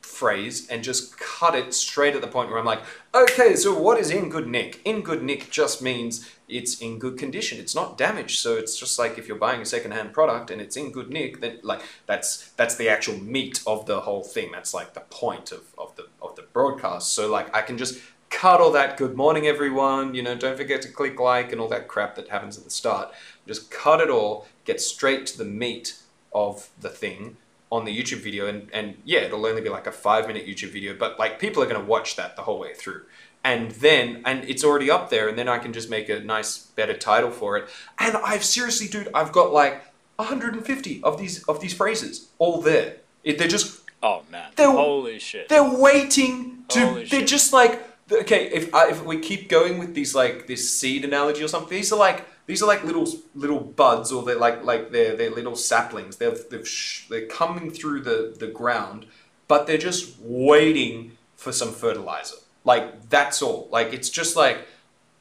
phrase 0.00 0.66
and 0.68 0.82
just 0.82 1.18
cut 1.18 1.54
it 1.54 1.74
straight 1.74 2.14
at 2.14 2.20
the 2.20 2.26
point 2.26 2.48
where 2.48 2.58
I'm 2.58 2.64
like, 2.64 2.82
okay, 3.14 3.54
so 3.54 3.78
what 3.78 3.98
is 3.98 4.10
in 4.10 4.28
good 4.28 4.46
nick? 4.46 4.80
In 4.84 5.02
good 5.02 5.22
nick 5.22 5.50
just 5.50 5.82
means 5.82 6.28
it's 6.50 6.80
in 6.80 6.98
good 6.98 7.18
condition. 7.18 7.58
It's 7.58 7.74
not 7.74 7.96
damaged. 7.96 8.40
So 8.40 8.56
it's 8.56 8.78
just 8.78 8.98
like 8.98 9.18
if 9.18 9.28
you're 9.28 9.38
buying 9.38 9.62
a 9.62 9.66
secondhand 9.66 10.12
product 10.12 10.50
and 10.50 10.60
it's 10.60 10.76
in 10.76 10.92
good 10.92 11.10
nick, 11.10 11.40
then 11.40 11.58
like 11.62 11.82
that's 12.06 12.50
that's 12.52 12.76
the 12.76 12.88
actual 12.88 13.18
meat 13.18 13.62
of 13.66 13.86
the 13.86 14.00
whole 14.00 14.22
thing. 14.22 14.50
That's 14.52 14.74
like 14.74 14.94
the 14.94 15.00
point 15.00 15.52
of, 15.52 15.72
of 15.78 15.94
the 15.96 16.08
of 16.20 16.36
the 16.36 16.42
broadcast. 16.42 17.12
So 17.12 17.30
like 17.30 17.54
I 17.54 17.62
can 17.62 17.78
just 17.78 18.00
cut 18.30 18.60
all 18.60 18.72
that 18.72 18.96
good 18.96 19.16
morning 19.16 19.46
everyone, 19.46 20.14
you 20.14 20.22
know, 20.22 20.36
don't 20.36 20.56
forget 20.56 20.80
to 20.82 20.88
click 20.88 21.18
like 21.18 21.52
and 21.52 21.60
all 21.60 21.68
that 21.68 21.88
crap 21.88 22.14
that 22.14 22.28
happens 22.28 22.56
at 22.56 22.64
the 22.64 22.70
start. 22.70 23.12
Just 23.46 23.70
cut 23.70 24.00
it 24.00 24.08
all, 24.08 24.46
get 24.64 24.80
straight 24.80 25.26
to 25.26 25.38
the 25.38 25.44
meat 25.44 25.98
of 26.32 26.70
the 26.80 26.88
thing 26.88 27.36
on 27.72 27.84
the 27.84 27.96
YouTube 27.96 28.20
video 28.20 28.46
and, 28.46 28.68
and 28.72 28.96
yeah, 29.04 29.20
it'll 29.20 29.44
only 29.44 29.60
be 29.60 29.68
like 29.68 29.86
a 29.86 29.92
five 29.92 30.26
minute 30.26 30.46
YouTube 30.46 30.70
video, 30.70 30.94
but 30.94 31.18
like 31.18 31.38
people 31.38 31.62
are 31.62 31.66
gonna 31.66 31.84
watch 31.84 32.16
that 32.16 32.36
the 32.36 32.42
whole 32.42 32.58
way 32.58 32.72
through. 32.72 33.02
And 33.42 33.70
then 33.72 34.22
and 34.26 34.44
it's 34.44 34.62
already 34.62 34.90
up 34.90 35.08
there 35.08 35.28
and 35.28 35.38
then 35.38 35.48
I 35.48 35.58
can 35.58 35.72
just 35.72 35.88
make 35.88 36.08
a 36.10 36.20
nice 36.20 36.58
better 36.58 36.94
title 36.94 37.30
for 37.30 37.56
it. 37.56 37.68
And 37.98 38.16
I've 38.18 38.44
seriously 38.44 38.86
dude, 38.86 39.08
I've 39.14 39.32
got 39.32 39.52
like 39.52 39.82
150 40.16 41.02
of 41.02 41.18
these 41.18 41.42
of 41.44 41.60
these 41.60 41.72
phrases 41.74 42.28
all 42.38 42.60
there. 42.60 42.96
It, 43.24 43.38
they're 43.38 43.48
just 43.48 43.80
Oh 44.02 44.22
man. 44.30 44.50
They're- 44.56 44.70
Holy 44.70 45.18
shit. 45.18 45.48
they're 45.48 45.62
waiting 45.78 46.64
to 46.68 46.80
Holy 46.80 47.04
they're 47.04 47.20
shit. 47.20 47.28
just 47.28 47.52
like 47.52 47.82
okay, 48.12 48.46
if 48.50 48.74
I, 48.74 48.90
if 48.90 49.04
we 49.04 49.18
keep 49.20 49.48
going 49.48 49.78
with 49.78 49.94
these 49.94 50.14
like 50.14 50.46
this 50.46 50.68
seed 50.78 51.04
analogy 51.04 51.42
or 51.44 51.48
something, 51.48 51.70
these 51.76 51.92
are 51.92 51.98
like 51.98 52.26
these 52.46 52.62
are 52.62 52.66
like 52.66 52.82
little 52.84 53.06
little 53.34 53.60
buds 53.60 54.10
or 54.12 54.22
they're 54.22 54.36
like 54.36 54.64
like 54.64 54.90
they're 54.90 55.16
they're 55.16 55.30
little 55.30 55.56
saplings. 55.56 56.16
They've 56.16 56.38
they've 56.50 56.66
sh- 56.68 57.06
they're 57.08 57.26
coming 57.26 57.70
through 57.70 58.02
the 58.02 58.34
the 58.38 58.48
ground, 58.48 59.06
but 59.48 59.66
they're 59.66 59.78
just 59.78 60.18
waiting 60.20 61.12
for 61.36 61.52
some 61.52 61.72
fertilizer. 61.72 62.36
Like 62.64 63.08
that's 63.08 63.42
all. 63.42 63.68
Like 63.70 63.92
it's 63.92 64.10
just 64.10 64.36
like 64.36 64.58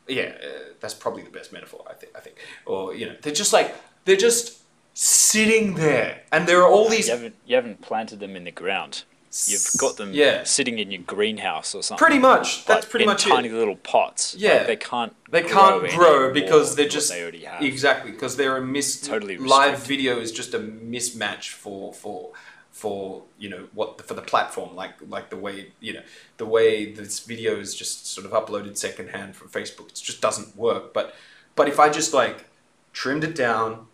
yeah, 0.07 0.33
uh, 0.43 0.47
that's 0.79 0.93
probably 0.93 1.23
the 1.23 1.29
best 1.29 1.53
metaphor 1.53 1.85
I 1.89 1.93
think 1.93 2.11
I 2.15 2.19
think. 2.19 2.37
Or 2.65 2.93
you 2.95 3.05
know, 3.05 3.15
they're 3.21 3.33
just 3.33 3.53
like 3.53 3.75
they're 4.05 4.15
just 4.17 4.57
sitting 4.93 5.75
there 5.75 6.21
and 6.31 6.47
there 6.47 6.61
are 6.61 6.67
all 6.69 6.89
these 6.89 7.07
You 7.07 7.13
haven't 7.15 7.35
you 7.45 7.55
haven't 7.55 7.81
planted 7.81 8.19
them 8.19 8.35
in 8.35 8.43
the 8.43 8.51
ground. 8.51 9.03
You've 9.45 9.63
got 9.77 9.97
them 9.97 10.11
Yeah. 10.11 10.43
sitting 10.43 10.79
in 10.79 10.89
your 10.89 11.03
greenhouse 11.03 11.75
or 11.75 11.83
something. 11.83 12.03
pretty 12.03 12.17
much. 12.19 12.65
That's 12.65 12.87
pretty 12.87 13.05
much 13.05 13.27
it. 13.27 13.29
tiny 13.29 13.49
little 13.49 13.75
pots. 13.75 14.33
Like, 14.33 14.41
Yeah. 14.41 14.63
they 14.63 14.75
can't. 14.75 15.15
They 15.29 15.43
can't 15.43 15.87
grow 15.91 16.33
because 16.33 16.75
they're 16.75 16.87
just 16.89 17.09
They 17.11 17.21
already 17.21 17.43
have. 17.43 17.61
exactly 17.61 18.09
because 18.11 18.37
they're 18.37 18.57
a 18.57 18.61
mis 18.65 18.99
Totally 18.99 19.37
live 19.37 19.83
video 19.85 20.19
is 20.19 20.31
just 20.31 20.55
a 20.55 20.59
mismatch 20.59 21.49
for 21.49 21.93
for 21.93 22.31
for 22.79 23.23
you 23.37 23.49
know 23.49 23.67
what 23.73 24.01
for 24.07 24.13
the 24.13 24.21
platform 24.21 24.75
like 24.75 24.93
like 25.07 25.29
the 25.29 25.35
way 25.35 25.71
you 25.79 25.93
know 25.93 26.03
the 26.37 26.45
way 26.45 26.91
this 26.93 27.19
video 27.19 27.59
is 27.59 27.75
just 27.75 28.07
sort 28.07 28.25
of 28.25 28.31
uploaded 28.31 28.77
secondhand 28.77 29.35
from 29.35 29.49
Facebook 29.49 29.89
it 29.89 29.95
just 29.95 30.21
doesn't 30.21 30.55
work 30.55 30.93
but 30.93 31.13
but 31.55 31.67
if 31.67 31.79
I 31.79 31.89
just 31.89 32.13
like 32.13 32.45
trimmed 32.93 33.23
it 33.23 33.35
down 33.35 33.87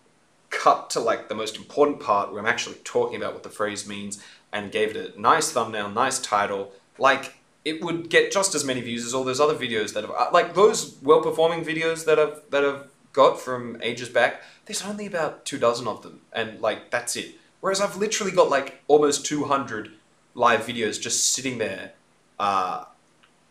cut 0.50 0.90
to 0.92 1.00
like 1.00 1.28
the 1.30 1.36
most 1.36 1.58
important 1.58 2.00
part 2.00 2.32
where 2.32 2.40
I'm 2.40 2.48
actually 2.48 2.78
talking 2.84 3.18
about 3.18 3.34
what 3.34 3.44
the 3.44 3.50
phrase 3.50 3.88
means 3.88 4.24
and 4.52 4.72
gave 4.72 4.96
it 4.96 5.16
a 5.16 5.22
nice 5.22 5.52
thumbnail, 5.52 5.90
nice 5.90 6.20
title, 6.20 6.72
like 6.98 7.36
it 7.66 7.84
would 7.84 8.10
get 8.10 8.32
just 8.32 8.56
as 8.56 8.64
many 8.64 8.82
views 8.82 9.06
as 9.06 9.14
all 9.14 9.24
those 9.24 9.40
other 9.40 9.56
videos 9.56 9.94
that 9.94 10.04
have 10.04 10.12
uh, 10.12 10.30
like 10.32 10.54
those 10.54 10.98
well-performing 11.02 11.66
videos 11.66 12.06
that 12.06 12.20
I've 12.20 12.42
that 12.52 12.64
I've 12.64 12.88
got 13.12 13.40
from 13.40 13.78
ages 13.82 14.10
back. 14.10 14.42
There's 14.66 14.84
only 14.84 15.06
about 15.06 15.46
two 15.46 15.58
dozen 15.58 15.88
of 15.88 16.04
them, 16.04 16.22
and 16.32 16.62
like 16.62 16.92
that's 16.92 17.16
it. 17.16 17.36
Whereas 17.66 17.82
I've 17.82 17.98
literally 17.98 18.32
got 18.32 18.52
like 18.52 18.84
almost 18.88 19.26
200 19.26 19.90
live 20.36 20.68
videos 20.68 21.02
just 21.02 21.34
sitting 21.34 21.58
there, 21.58 21.94
uh, 22.38 22.86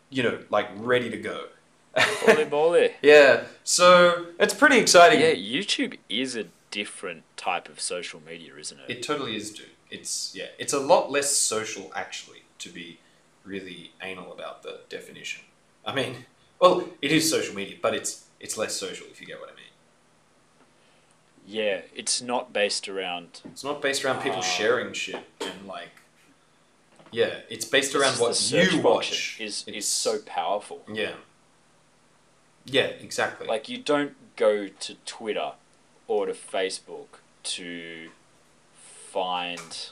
you 0.08 0.22
know, 0.22 0.38
like 0.50 0.68
ready 0.76 1.10
to 1.10 1.16
go. 1.16 1.46
Holy 1.98 2.44
moly. 2.48 2.92
yeah, 3.02 3.42
so 3.64 4.26
it's 4.38 4.54
pretty 4.54 4.78
exciting. 4.78 5.20
Yeah, 5.20 5.34
YouTube 5.34 5.98
is 6.08 6.36
a 6.36 6.44
different 6.70 7.24
type 7.36 7.68
of 7.68 7.80
social 7.80 8.22
media, 8.24 8.52
isn't 8.56 8.78
it? 8.78 8.84
It 8.88 9.02
totally 9.02 9.34
is, 9.34 9.50
dude. 9.50 9.66
It's 9.90 10.32
yeah, 10.32 10.46
it's 10.60 10.72
a 10.72 10.78
lot 10.78 11.10
less 11.10 11.36
social 11.36 11.90
actually 11.96 12.44
to 12.60 12.68
be 12.68 13.00
really 13.42 13.94
anal 14.00 14.32
about 14.32 14.62
the 14.62 14.82
definition. 14.88 15.42
I 15.84 15.92
mean, 15.92 16.26
well, 16.60 16.88
it 17.02 17.10
is 17.10 17.28
social 17.28 17.56
media, 17.56 17.78
but 17.82 17.96
it's 17.96 18.26
it's 18.38 18.56
less 18.56 18.76
social 18.76 19.08
if 19.10 19.20
you 19.20 19.26
get 19.26 19.40
what 19.40 19.50
I 19.50 19.56
mean. 19.56 19.63
Yeah, 21.46 21.82
it's 21.94 22.20
not 22.22 22.52
based 22.52 22.88
around. 22.88 23.40
It's 23.44 23.64
not 23.64 23.82
based 23.82 24.04
around 24.04 24.22
people 24.22 24.38
Ah. 24.38 24.42
sharing 24.42 24.92
shit 24.92 25.24
and 25.40 25.66
like 25.66 25.88
yeah, 27.10 27.40
it's 27.48 27.64
based 27.64 27.94
around 27.94 28.18
what 28.18 28.50
you 28.50 28.80
watch. 28.80 29.40
Is 29.40 29.62
It's- 29.68 29.84
is 29.84 29.88
so 29.88 30.18
powerful. 30.20 30.84
yeah. 30.92 31.14
Yeah, 32.66 32.86
exactly. 32.86 33.46
Like 33.46 33.68
you 33.68 33.78
don't 33.78 34.16
go 34.36 34.68
to 34.68 34.94
Twitter 35.06 35.52
or 36.08 36.26
to 36.26 36.32
Facebook 36.32 37.18
to 37.44 38.10
find 38.74 39.90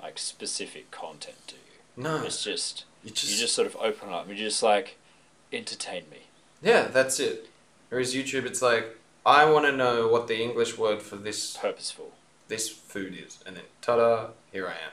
like 0.00 0.18
specific 0.18 0.90
content, 0.90 1.36
do 1.48 1.56
you? 1.56 2.02
no, 2.02 2.22
It's 2.24 2.42
just 2.44 2.84
you 3.04 3.10
just, 3.10 3.32
you 3.32 3.36
just 3.38 3.54
sort 3.54 3.66
of 3.66 3.76
open 3.76 4.10
up 4.12 4.28
and 4.28 4.38
you're 4.38 4.48
just 4.48 4.62
like 4.62 4.96
entertain 5.52 6.04
me. 6.10 6.18
yeah, 6.62 6.82
that's 6.88 7.20
it. 7.20 7.48
Whereas 7.88 8.14
YouTube, 8.14 8.44
it's 8.46 8.62
like 8.62 8.96
I 9.26 9.44
want 9.50 9.66
to 9.66 9.72
know 9.72 10.06
what 10.08 10.28
the 10.28 10.40
English 10.40 10.78
word 10.78 11.02
for 11.02 11.16
this 11.16 11.56
Purposeful. 11.56 12.12
this 12.48 12.68
food 12.68 13.14
is, 13.26 13.38
and 13.44 13.56
then 13.56 13.64
ta-da, 13.82 14.28
here 14.52 14.66
I 14.68 14.72
am. 14.88 14.92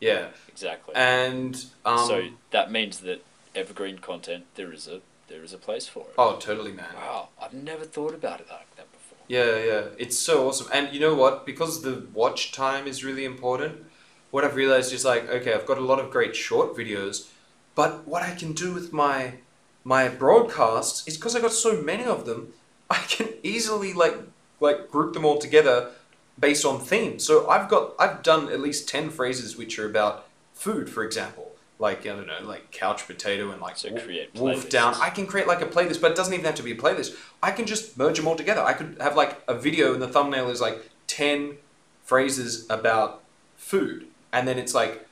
Yeah, 0.00 0.28
Exactly. 0.48 0.94
and 0.94 1.64
um, 1.84 2.06
so 2.06 2.28
that 2.52 2.70
means 2.70 3.00
that 3.00 3.24
evergreen 3.54 3.98
content 3.98 4.44
there 4.54 4.72
is 4.72 4.86
a 4.88 5.00
there 5.28 5.42
is 5.42 5.52
a 5.52 5.58
place 5.58 5.86
for 5.88 6.00
it. 6.00 6.14
oh, 6.18 6.36
totally, 6.36 6.72
man. 6.72 6.94
Wow, 6.94 7.28
I've 7.42 7.52
never 7.54 7.84
thought 7.84 8.14
about 8.14 8.40
it 8.40 8.46
like 8.50 8.76
that 8.76 8.92
before. 8.92 9.18
Yeah, 9.26 9.56
yeah, 9.56 9.82
it's 9.98 10.18
so 10.18 10.46
awesome. 10.46 10.68
And 10.72 10.92
you 10.94 11.00
know 11.00 11.14
what? 11.14 11.44
Because 11.46 11.82
the 11.82 12.06
watch 12.12 12.52
time 12.52 12.86
is 12.86 13.02
really 13.02 13.24
important, 13.24 13.84
what 14.30 14.44
I've 14.44 14.54
realized 14.54 14.92
is 14.92 15.04
like, 15.04 15.28
okay, 15.28 15.52
I've 15.54 15.66
got 15.66 15.78
a 15.78 15.88
lot 15.92 15.98
of 15.98 16.10
great 16.10 16.36
short 16.36 16.76
videos, 16.76 17.28
but 17.74 18.06
what 18.06 18.22
I 18.22 18.34
can 18.34 18.52
do 18.52 18.72
with 18.72 18.92
my 18.92 19.34
my 19.82 20.08
broadcasts 20.08 21.06
is 21.08 21.16
because 21.16 21.34
I 21.34 21.40
got 21.40 21.52
so 21.52 21.80
many 21.80 22.04
of 22.04 22.24
them, 22.26 22.52
I 22.94 23.04
can 23.08 23.28
easily 23.42 23.92
like 23.92 24.16
like 24.60 24.90
group 24.90 25.12
them 25.14 25.24
all 25.24 25.38
together 25.38 25.90
based 26.38 26.64
on 26.64 26.80
theme. 26.80 27.18
So 27.18 27.48
I've 27.48 27.68
got 27.68 27.94
I've 27.98 28.22
done 28.22 28.48
at 28.50 28.60
least 28.60 28.88
ten 28.88 29.10
phrases 29.10 29.56
which 29.56 29.78
are 29.78 29.86
about 29.86 30.26
food, 30.52 30.88
for 30.88 31.02
example. 31.04 31.50
Like 31.78 32.00
I 32.02 32.10
don't 32.16 32.26
know, 32.26 32.38
like 32.42 32.70
couch 32.70 33.06
potato 33.06 33.50
and 33.50 33.60
like 33.60 33.76
So 33.76 33.90
create 33.96 34.30
wolf 34.34 34.68
down. 34.70 34.94
I 35.00 35.10
can 35.10 35.26
create 35.26 35.46
like 35.48 35.60
a 35.60 35.66
playlist, 35.66 36.00
but 36.00 36.12
it 36.12 36.16
doesn't 36.16 36.32
even 36.32 36.46
have 36.46 36.54
to 36.54 36.62
be 36.62 36.72
a 36.72 36.76
playlist. 36.76 37.16
I 37.42 37.50
can 37.50 37.66
just 37.66 37.98
merge 37.98 38.16
them 38.16 38.28
all 38.28 38.36
together. 38.36 38.62
I 38.62 38.74
could 38.74 38.96
have 39.00 39.16
like 39.16 39.42
a 39.48 39.54
video 39.54 39.92
and 39.92 40.00
the 40.00 40.08
thumbnail 40.08 40.48
is 40.50 40.60
like 40.60 40.78
10 41.08 41.56
phrases 42.04 42.64
about 42.70 43.22
food. 43.56 44.06
And 44.32 44.46
then 44.48 44.56
it's 44.58 44.72
like, 44.74 45.06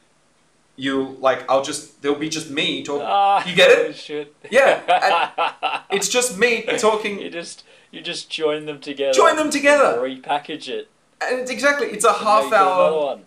you 0.76 1.16
like, 1.20 1.44
I'll 1.50 1.62
just, 1.64 2.00
there'll 2.02 2.18
be 2.18 2.28
just 2.28 2.48
me 2.50 2.82
talking. 2.82 3.06
Ah, 3.06 3.46
You 3.46 3.54
get 3.56 3.70
it? 3.70 3.96
Shit. 4.06 4.34
Yeah, 4.50 5.82
It's 5.90 6.08
just 6.08 6.38
me 6.38 6.62
talking. 6.78 7.20
you 7.20 7.28
just 7.30 7.64
you 7.92 8.00
just 8.00 8.28
join 8.28 8.66
them 8.66 8.80
together. 8.80 9.12
Join 9.12 9.36
them 9.36 9.50
together. 9.50 9.98
Repackage 9.98 10.68
it. 10.68 10.90
And 11.20 11.38
it's 11.38 11.50
exactly, 11.50 11.88
it's 11.88 12.04
a 12.04 12.12
half 12.12 12.52
hour. 12.52 13.06
one. 13.06 13.24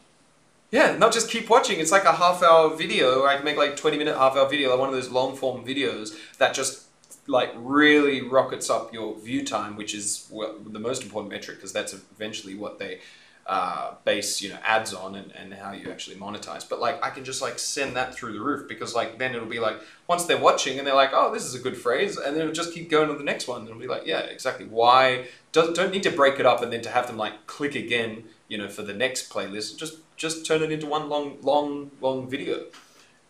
Yeah, 0.71 0.97
not 0.97 1.13
just 1.13 1.29
keep 1.29 1.49
watching. 1.49 1.79
It's 1.79 1.91
like 1.91 2.03
a 2.03 2.11
half 2.11 2.43
hour 2.43 2.75
video. 2.75 3.25
I 3.25 3.35
can 3.35 3.45
make 3.45 3.55
like 3.55 3.77
20 3.77 3.97
minute, 3.97 4.17
half 4.17 4.35
hour 4.35 4.49
video, 4.49 4.71
like 4.71 4.79
one 4.79 4.89
of 4.89 4.95
those 4.95 5.09
long 5.09 5.37
form 5.37 5.63
videos 5.63 6.17
that 6.39 6.53
just 6.53 6.87
like 7.27 7.51
really 7.55 8.21
rockets 8.21 8.69
up 8.69 8.93
your 8.93 9.17
view 9.19 9.45
time, 9.45 9.77
which 9.77 9.93
is 9.93 10.27
well, 10.31 10.55
the 10.65 10.79
most 10.79 11.03
important 11.03 11.31
metric 11.31 11.57
because 11.57 11.71
that's 11.71 11.93
eventually 11.93 12.55
what 12.55 12.79
they 12.79 12.99
uh, 13.47 13.93
base 14.05 14.41
you 14.41 14.49
know 14.49 14.57
ads 14.63 14.91
on 14.93 15.13
and, 15.15 15.31
and 15.35 15.53
how 15.53 15.71
you 15.71 15.91
actually 15.91 16.15
monetize. 16.15 16.67
But 16.67 16.79
like 16.79 17.03
I 17.03 17.09
can 17.11 17.23
just 17.23 17.41
like 17.41 17.59
send 17.59 17.95
that 17.95 18.15
through 18.15 18.33
the 18.33 18.41
roof 18.41 18.67
because 18.67 18.95
like 18.95 19.19
then 19.19 19.35
it'll 19.35 19.47
be 19.47 19.59
like 19.59 19.77
once 20.07 20.25
they're 20.25 20.39
watching 20.39 20.77
and 20.79 20.87
they're 20.87 20.95
like 20.95 21.11
oh 21.13 21.31
this 21.31 21.43
is 21.45 21.53
a 21.53 21.59
good 21.59 21.77
phrase 21.77 22.17
and 22.17 22.35
then 22.35 22.41
it'll 22.41 22.53
just 22.53 22.73
keep 22.73 22.89
going 22.89 23.07
to 23.07 23.13
the 23.15 23.23
next 23.23 23.47
one 23.47 23.61
and 23.61 23.69
it'll 23.69 23.79
be 23.79 23.87
like 23.87 24.05
yeah 24.05 24.19
exactly 24.21 24.65
why 24.65 25.27
don't 25.51 25.75
don't 25.75 25.91
need 25.91 26.03
to 26.03 26.11
break 26.11 26.39
it 26.39 26.45
up 26.45 26.61
and 26.63 26.73
then 26.73 26.81
to 26.81 26.89
have 26.89 27.05
them 27.05 27.17
like 27.17 27.45
click 27.45 27.75
again 27.75 28.23
you 28.47 28.57
know 28.57 28.67
for 28.67 28.81
the 28.81 28.93
next 28.93 29.31
playlist 29.31 29.77
just 29.77 29.97
just 30.17 30.45
turn 30.45 30.63
it 30.63 30.71
into 30.71 30.87
one 30.87 31.09
long 31.09 31.37
long 31.41 31.91
long 32.01 32.29
video. 32.29 32.65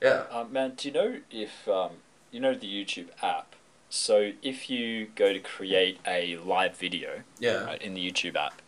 Yeah. 0.02 0.24
Uh, 0.30 0.44
man, 0.50 0.74
do 0.78 0.88
you 0.88 0.94
know 0.94 1.18
if 1.32 1.68
um, 1.68 1.92
you 2.32 2.40
know 2.40 2.54
the 2.54 2.68
YouTube 2.68 3.08
app? 3.24 3.56
So 3.90 4.32
if 4.44 4.70
you 4.70 5.08
go 5.16 5.32
to 5.34 5.40
create 5.40 6.00
a 6.06 6.38
live 6.38 6.76
video 6.78 7.22
Yeah. 7.40 7.64
right, 7.66 7.82
in 7.82 7.94
the 7.94 8.12
YouTube 8.12 8.36
app, 8.36 8.62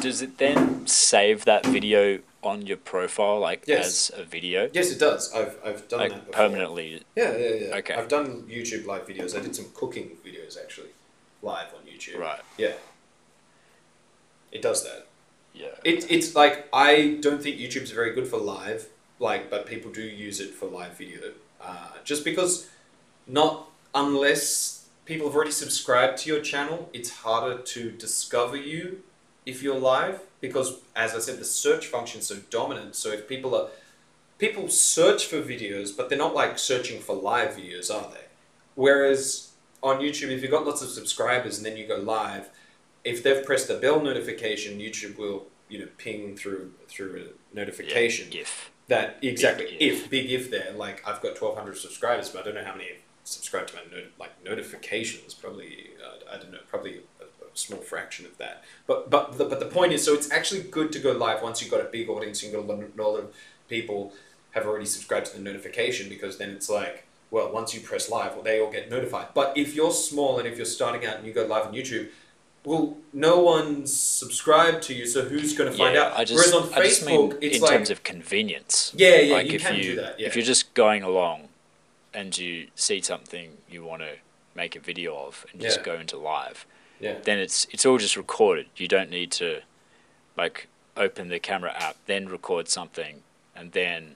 does 0.00 0.22
it 0.22 0.38
then 0.38 0.86
save 0.86 1.44
that 1.44 1.64
video 1.66 2.20
on 2.42 2.66
your 2.66 2.76
profile 2.76 3.38
like 3.38 3.64
Yes. 3.66 4.10
as 4.10 4.20
a 4.20 4.24
video? 4.24 4.68
Yes, 4.72 4.90
it 4.90 4.98
does. 4.98 5.32
I've, 5.32 5.56
I've 5.64 5.88
done 5.88 6.08
that 6.08 6.26
before. 6.26 6.32
permanently. 6.32 7.02
Yeah, 7.14 7.36
yeah, 7.36 7.54
yeah. 7.54 7.76
Okay. 7.76 7.94
I've 7.94 8.08
done 8.08 8.42
YouTube 8.42 8.86
live 8.86 9.06
videos. 9.06 9.36
I 9.36 9.40
did 9.40 9.54
some 9.54 9.66
cooking 9.74 10.16
videos 10.26 10.60
actually, 10.60 10.88
live 11.42 11.68
on 11.74 11.86
YouTube. 11.86 12.18
Right. 12.18 12.40
Yeah. 12.58 12.72
It 14.50 14.60
does 14.62 14.84
that. 14.84 15.06
Yeah. 15.54 15.68
It, 15.84 16.10
it's 16.10 16.34
like 16.34 16.68
I 16.72 17.18
don't 17.20 17.42
think 17.42 17.58
YouTube's 17.58 17.90
very 17.90 18.14
good 18.14 18.26
for 18.26 18.38
live, 18.38 18.88
like, 19.18 19.50
but 19.50 19.66
people 19.66 19.90
do 19.90 20.02
use 20.02 20.40
it 20.40 20.50
for 20.50 20.66
live 20.66 20.96
video. 20.96 21.32
Uh, 21.60 21.88
just 22.04 22.24
because, 22.24 22.68
not 23.26 23.68
unless 23.94 24.86
people 25.04 25.26
have 25.28 25.36
already 25.36 25.50
subscribed 25.52 26.18
to 26.18 26.30
your 26.30 26.40
channel, 26.40 26.88
it's 26.92 27.10
harder 27.10 27.60
to 27.62 27.90
discover 27.92 28.56
you 28.56 29.02
if 29.46 29.62
you're 29.62 29.78
live. 29.78 30.20
Because, 30.40 30.80
as 30.96 31.14
I 31.14 31.20
said, 31.20 31.38
the 31.38 31.44
search 31.44 31.86
function 31.86 32.18
is 32.20 32.26
so 32.26 32.36
dominant. 32.50 32.96
So 32.96 33.10
if 33.10 33.28
people 33.28 33.54
are 33.54 33.68
people 34.38 34.68
search 34.68 35.26
for 35.26 35.40
videos, 35.40 35.96
but 35.96 36.08
they're 36.08 36.18
not 36.18 36.34
like 36.34 36.58
searching 36.58 37.00
for 37.00 37.14
live 37.14 37.50
videos, 37.56 37.94
are 37.94 38.10
they? 38.10 38.24
Whereas 38.74 39.52
on 39.82 40.00
YouTube, 40.00 40.30
if 40.30 40.42
you've 40.42 40.50
got 40.50 40.66
lots 40.66 40.82
of 40.82 40.88
subscribers 40.88 41.58
and 41.58 41.64
then 41.66 41.76
you 41.76 41.86
go 41.86 41.96
live, 41.96 42.48
if 43.04 43.22
they've 43.22 43.44
pressed 43.44 43.68
the 43.68 43.74
bell 43.74 44.00
notification, 44.00 44.78
YouTube 44.80 45.16
will 45.16 45.46
you 45.68 45.78
know 45.78 45.88
ping 45.96 46.36
through 46.36 46.72
through 46.88 47.28
a 47.28 47.56
notification 47.56 48.28
Yeah, 48.32 48.40
if. 48.42 48.70
that 48.88 49.18
exactly 49.22 49.66
Big 49.78 49.80
if. 49.82 50.10
big 50.10 50.30
if 50.30 50.50
there 50.50 50.72
like 50.74 51.06
I've 51.06 51.22
got 51.22 51.36
twelve 51.36 51.56
hundred 51.56 51.76
subscribers, 51.78 52.28
but 52.30 52.40
I 52.40 52.44
don't 52.46 52.54
know 52.56 52.64
how 52.64 52.72
many 52.72 52.88
have 52.88 52.96
subscribed 53.24 53.68
to 53.70 53.76
my 53.76 53.82
not- 53.94 54.10
like 54.18 54.44
notifications. 54.44 55.34
Probably 55.34 55.90
uh, 56.04 56.34
I 56.34 56.38
don't 56.38 56.50
know, 56.52 56.58
probably 56.68 57.00
small 57.54 57.80
fraction 57.80 58.26
of 58.26 58.38
that. 58.38 58.64
But 58.86 59.10
but 59.10 59.38
the, 59.38 59.44
but 59.44 59.60
the 59.60 59.66
point 59.66 59.92
is, 59.92 60.04
so 60.04 60.14
it's 60.14 60.30
actually 60.30 60.62
good 60.62 60.92
to 60.92 60.98
go 60.98 61.12
live 61.12 61.42
once 61.42 61.60
you've 61.62 61.70
got 61.70 61.80
a 61.80 61.84
big 61.90 62.08
audience, 62.08 62.42
you've 62.42 62.52
got 62.52 62.60
a 62.60 62.66
lot, 62.66 62.82
a 62.82 63.02
lot 63.02 63.16
of 63.18 63.34
people 63.68 64.12
have 64.52 64.66
already 64.66 64.86
subscribed 64.86 65.26
to 65.26 65.36
the 65.36 65.42
notification 65.42 66.08
because 66.08 66.38
then 66.38 66.50
it's 66.50 66.68
like. 66.70 67.06
Well, 67.30 67.50
once 67.50 67.72
you 67.72 67.80
press 67.80 68.10
live, 68.10 68.34
well, 68.34 68.42
they 68.42 68.60
all 68.60 68.70
get 68.70 68.90
notified. 68.90 69.28
But 69.32 69.56
if 69.56 69.74
you're 69.74 69.90
small 69.90 70.38
and 70.38 70.46
if 70.46 70.58
you're 70.58 70.66
starting 70.66 71.06
out 71.06 71.16
and 71.16 71.26
you 71.26 71.32
go 71.32 71.46
live 71.46 71.64
on 71.64 71.72
YouTube, 71.72 72.08
well, 72.62 72.98
no 73.14 73.40
one's 73.40 73.90
subscribed 73.98 74.82
to 74.82 74.94
you, 74.94 75.06
so 75.06 75.22
who's 75.24 75.56
going 75.56 75.72
to 75.72 75.74
find 75.76 75.94
yeah, 75.94 76.08
out? 76.08 76.18
I 76.18 76.24
just, 76.24 76.52
Whereas 76.52 76.70
on 76.70 76.74
I 76.74 76.86
Facebook, 76.86 77.38
it's 77.40 77.56
in 77.56 77.62
like 77.62 77.70
terms 77.70 77.88
of 77.88 78.02
convenience. 78.02 78.92
yeah, 78.94 79.16
yeah, 79.16 79.34
like 79.34 79.46
you 79.46 79.54
if 79.54 79.62
can 79.62 79.76
you 79.76 79.82
do 79.82 79.96
that. 79.96 80.20
Yeah. 80.20 80.26
if 80.26 80.36
you're 80.36 80.44
just 80.44 80.74
going 80.74 81.02
along 81.02 81.48
and 82.12 82.36
you 82.36 82.66
see 82.74 83.00
something 83.00 83.56
you 83.66 83.82
want 83.82 84.02
to 84.02 84.16
make 84.54 84.76
a 84.76 84.80
video 84.80 85.16
of 85.16 85.46
and 85.52 85.62
just 85.62 85.78
Yeah. 85.78 85.84
go 85.84 85.94
into 85.98 86.18
live, 86.18 86.66
yeah. 87.02 87.16
then 87.22 87.38
it's 87.38 87.66
it's 87.70 87.84
all 87.84 87.98
just 87.98 88.16
recorded. 88.16 88.66
You 88.76 88.88
don't 88.88 89.10
need 89.10 89.30
to 89.32 89.60
like 90.36 90.68
open 90.96 91.28
the 91.28 91.38
camera 91.38 91.72
app, 91.76 91.96
then 92.06 92.28
record 92.28 92.68
something, 92.68 93.22
and 93.54 93.72
then 93.72 94.14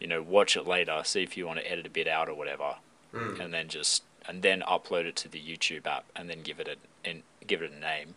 you 0.00 0.06
know 0.06 0.20
watch 0.22 0.56
it 0.56 0.66
later, 0.66 1.00
see 1.04 1.22
if 1.22 1.36
you 1.36 1.46
want 1.46 1.60
to 1.60 1.70
edit 1.70 1.86
a 1.86 1.90
bit 1.90 2.06
out 2.08 2.28
or 2.28 2.34
whatever, 2.34 2.74
Mm. 3.14 3.40
and 3.40 3.54
then 3.54 3.68
just 3.68 4.02
and 4.28 4.42
then 4.42 4.62
upload 4.62 5.04
it 5.04 5.16
to 5.16 5.28
the 5.28 5.40
YouTube 5.40 5.86
app 5.86 6.04
and 6.14 6.28
then 6.30 6.42
give 6.42 6.60
it 6.60 6.68
a 6.68 6.76
and 7.08 7.22
give 7.46 7.62
it 7.62 7.72
a 7.72 7.80
name. 7.80 8.14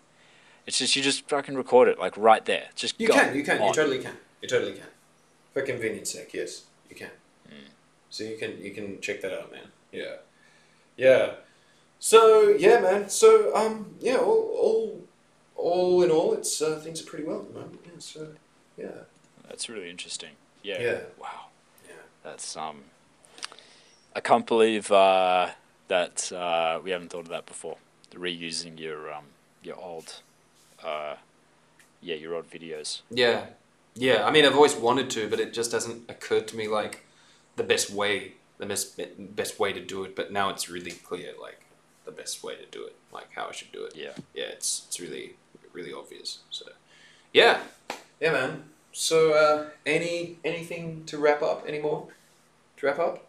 It's 0.68 0.78
just 0.80 0.96
you 0.96 1.02
just 1.02 1.28
fucking 1.28 1.56
record 1.56 1.88
it 1.88 2.00
like 2.00 2.16
right 2.18 2.46
there. 2.46 2.68
Just 2.76 3.00
You 3.00 3.08
can, 3.10 3.36
you 3.36 3.44
can, 3.44 3.62
you 3.62 3.74
totally 3.74 4.00
can, 4.00 4.14
you 4.42 4.48
totally 4.48 4.74
can. 4.74 4.88
For 5.54 5.62
convenience 5.62 6.12
sake, 6.12 6.34
yes, 6.34 6.64
you 6.90 6.96
can. 6.96 7.10
Hmm. 7.48 7.68
So 8.10 8.24
you 8.24 8.38
can 8.38 8.62
you 8.62 8.72
can 8.72 9.02
check 9.02 9.22
that 9.22 9.34
out, 9.34 9.52
man. 9.52 9.68
Yeah, 9.92 10.16
yeah. 10.96 11.34
So 12.04 12.50
yeah, 12.50 12.82
man. 12.82 13.08
So 13.08 13.56
um, 13.56 13.96
yeah, 14.02 14.18
all 14.18 14.52
all, 14.62 15.02
all 15.56 16.04
in 16.04 16.12
all, 16.12 16.34
it's 16.34 16.62
uh, 16.62 16.78
things 16.84 17.02
are 17.02 17.06
pretty 17.06 17.24
well 17.24 17.40
at 17.40 17.48
the 17.48 17.60
moment. 17.62 17.80
Yeah. 17.86 17.92
So 18.00 18.28
yeah, 18.78 18.88
That's 19.48 19.70
really 19.70 19.90
interesting. 19.90 20.32
Yeah. 20.64 20.82
Yeah. 20.82 21.00
Wow. 21.18 21.46
Yeah. 21.88 21.96
That's 22.22 22.58
um. 22.58 22.82
I 24.14 24.20
can't 24.20 24.46
believe 24.46 24.92
uh, 24.92 25.52
that 25.88 26.30
uh, 26.34 26.82
we 26.84 26.92
haven't 26.92 27.12
thought 27.12 27.22
of 27.22 27.30
that 27.30 27.46
before. 27.46 27.78
The 28.12 28.18
reusing 28.18 28.78
your 28.78 29.14
um 29.14 29.28
your 29.64 29.78
old, 29.78 30.20
uh, 30.84 31.16
yeah, 32.02 32.16
your 32.16 32.36
old 32.36 32.52
videos. 32.52 33.00
Yeah, 33.10 33.46
yeah. 33.96 34.26
I 34.26 34.30
mean, 34.32 34.44
I've 34.44 34.56
always 34.56 34.76
wanted 34.76 35.10
to, 35.12 35.30
but 35.30 35.40
it 35.40 35.54
just 35.54 35.72
hasn't 35.72 36.10
occurred 36.10 36.50
to 36.50 36.58
me 36.58 36.68
like 36.68 37.06
the 37.56 37.64
best 37.64 37.90
way, 37.90 38.34
the 38.58 38.66
best 38.66 39.00
best 39.38 39.58
way 39.58 39.72
to 39.72 39.80
do 39.80 40.04
it. 40.04 40.18
But 40.18 40.34
now 40.34 40.50
it's 40.50 40.70
really 40.70 40.92
clear, 40.92 41.32
like 41.42 41.63
the 42.06 42.12
best 42.12 42.44
way 42.44 42.56
to 42.56 42.66
do 42.66 42.84
it, 42.86 42.96
like 43.12 43.28
how 43.36 43.48
I 43.48 43.52
should 43.52 43.72
do 43.72 43.84
it. 43.86 43.96
Yeah. 43.96 44.12
Yeah, 44.34 44.46
it's 44.46 44.84
it's 44.88 45.00
really 45.00 45.36
really 45.74 45.94
obvious. 45.94 46.40
So, 46.52 46.66
yeah, 47.34 47.60
yeah, 48.22 48.32
man. 48.32 48.64
So 48.92 49.34
uh, 49.34 49.70
any 49.86 50.38
anything 50.44 51.04
to 51.06 51.18
wrap 51.18 51.42
up? 51.42 51.68
anymore? 51.68 52.08
to 52.78 52.86
wrap 52.86 53.00
up 53.00 53.26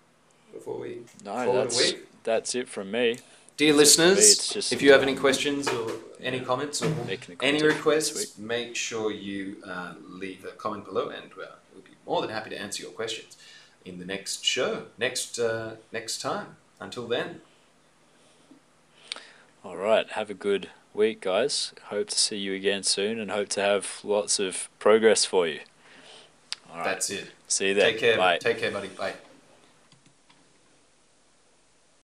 before 0.52 0.78
we 0.78 1.00
No, 1.24 1.32
call 1.32 1.42
it 1.42 1.48
a 1.48 1.62
that's 1.62 1.78
week? 1.78 2.08
that's 2.22 2.54
it 2.54 2.68
from 2.68 2.90
me. 2.90 3.18
dear 3.56 3.72
Just 3.72 3.96
for 3.96 4.02
me, 4.02 4.08
listeners, 4.08 4.30
it's 4.32 4.48
just, 4.52 4.72
if 4.72 4.82
you 4.82 4.92
have 4.92 5.02
any 5.02 5.14
questions 5.14 5.68
or 5.68 5.90
any 6.20 6.40
comments 6.40 6.82
or 6.82 6.88
Making 7.06 7.36
Any 7.42 7.58
the 7.60 7.68
content 7.68 7.82
for 7.82 7.94
this 7.94 8.10
requests, 8.12 8.38
make 8.38 8.76
sure 8.76 9.10
you 9.10 9.56
uh, 9.66 9.94
leave 10.08 10.44
a 10.44 10.52
comment 10.52 10.84
below, 10.84 11.08
and 11.08 11.30
uh, 11.32 11.46
we'll 11.72 11.82
be 11.84 11.90
more 12.06 12.20
than 12.22 12.30
happy 12.30 12.50
to 12.50 12.58
answer 12.60 12.82
your 12.82 12.92
questions 12.92 13.36
in 13.84 13.98
the 13.98 14.04
next 14.06 14.44
show, 14.44 14.84
next 14.98 15.38
uh, 15.38 15.76
next 15.92 16.20
time. 16.20 16.56
Until 16.80 17.06
then, 17.06 17.40
All 19.64 19.76
right. 19.76 20.08
Have 20.10 20.28
a 20.28 20.34
good 20.34 20.68
week, 20.92 21.22
guys. 21.22 21.72
Hope 21.84 22.10
to 22.10 22.18
see 22.18 22.36
you 22.36 22.52
again 22.52 22.82
soon, 22.82 23.18
and 23.18 23.30
hope 23.30 23.48
to 23.50 23.62
have 23.62 24.00
lots 24.04 24.38
of 24.38 24.68
progress 24.78 25.24
for 25.24 25.48
you. 25.48 25.60
All 26.70 26.76
right. 26.76 26.84
that's 26.84 27.08
it. 27.08 27.30
see 27.48 27.68
you 27.68 27.74
then. 27.74 27.92
Take 27.92 27.98
care. 27.98 28.16
Bye. 28.18 28.38
Take 28.38 28.58
care, 28.58 28.70
buddy. 28.70 28.88
Bye. 28.88 29.14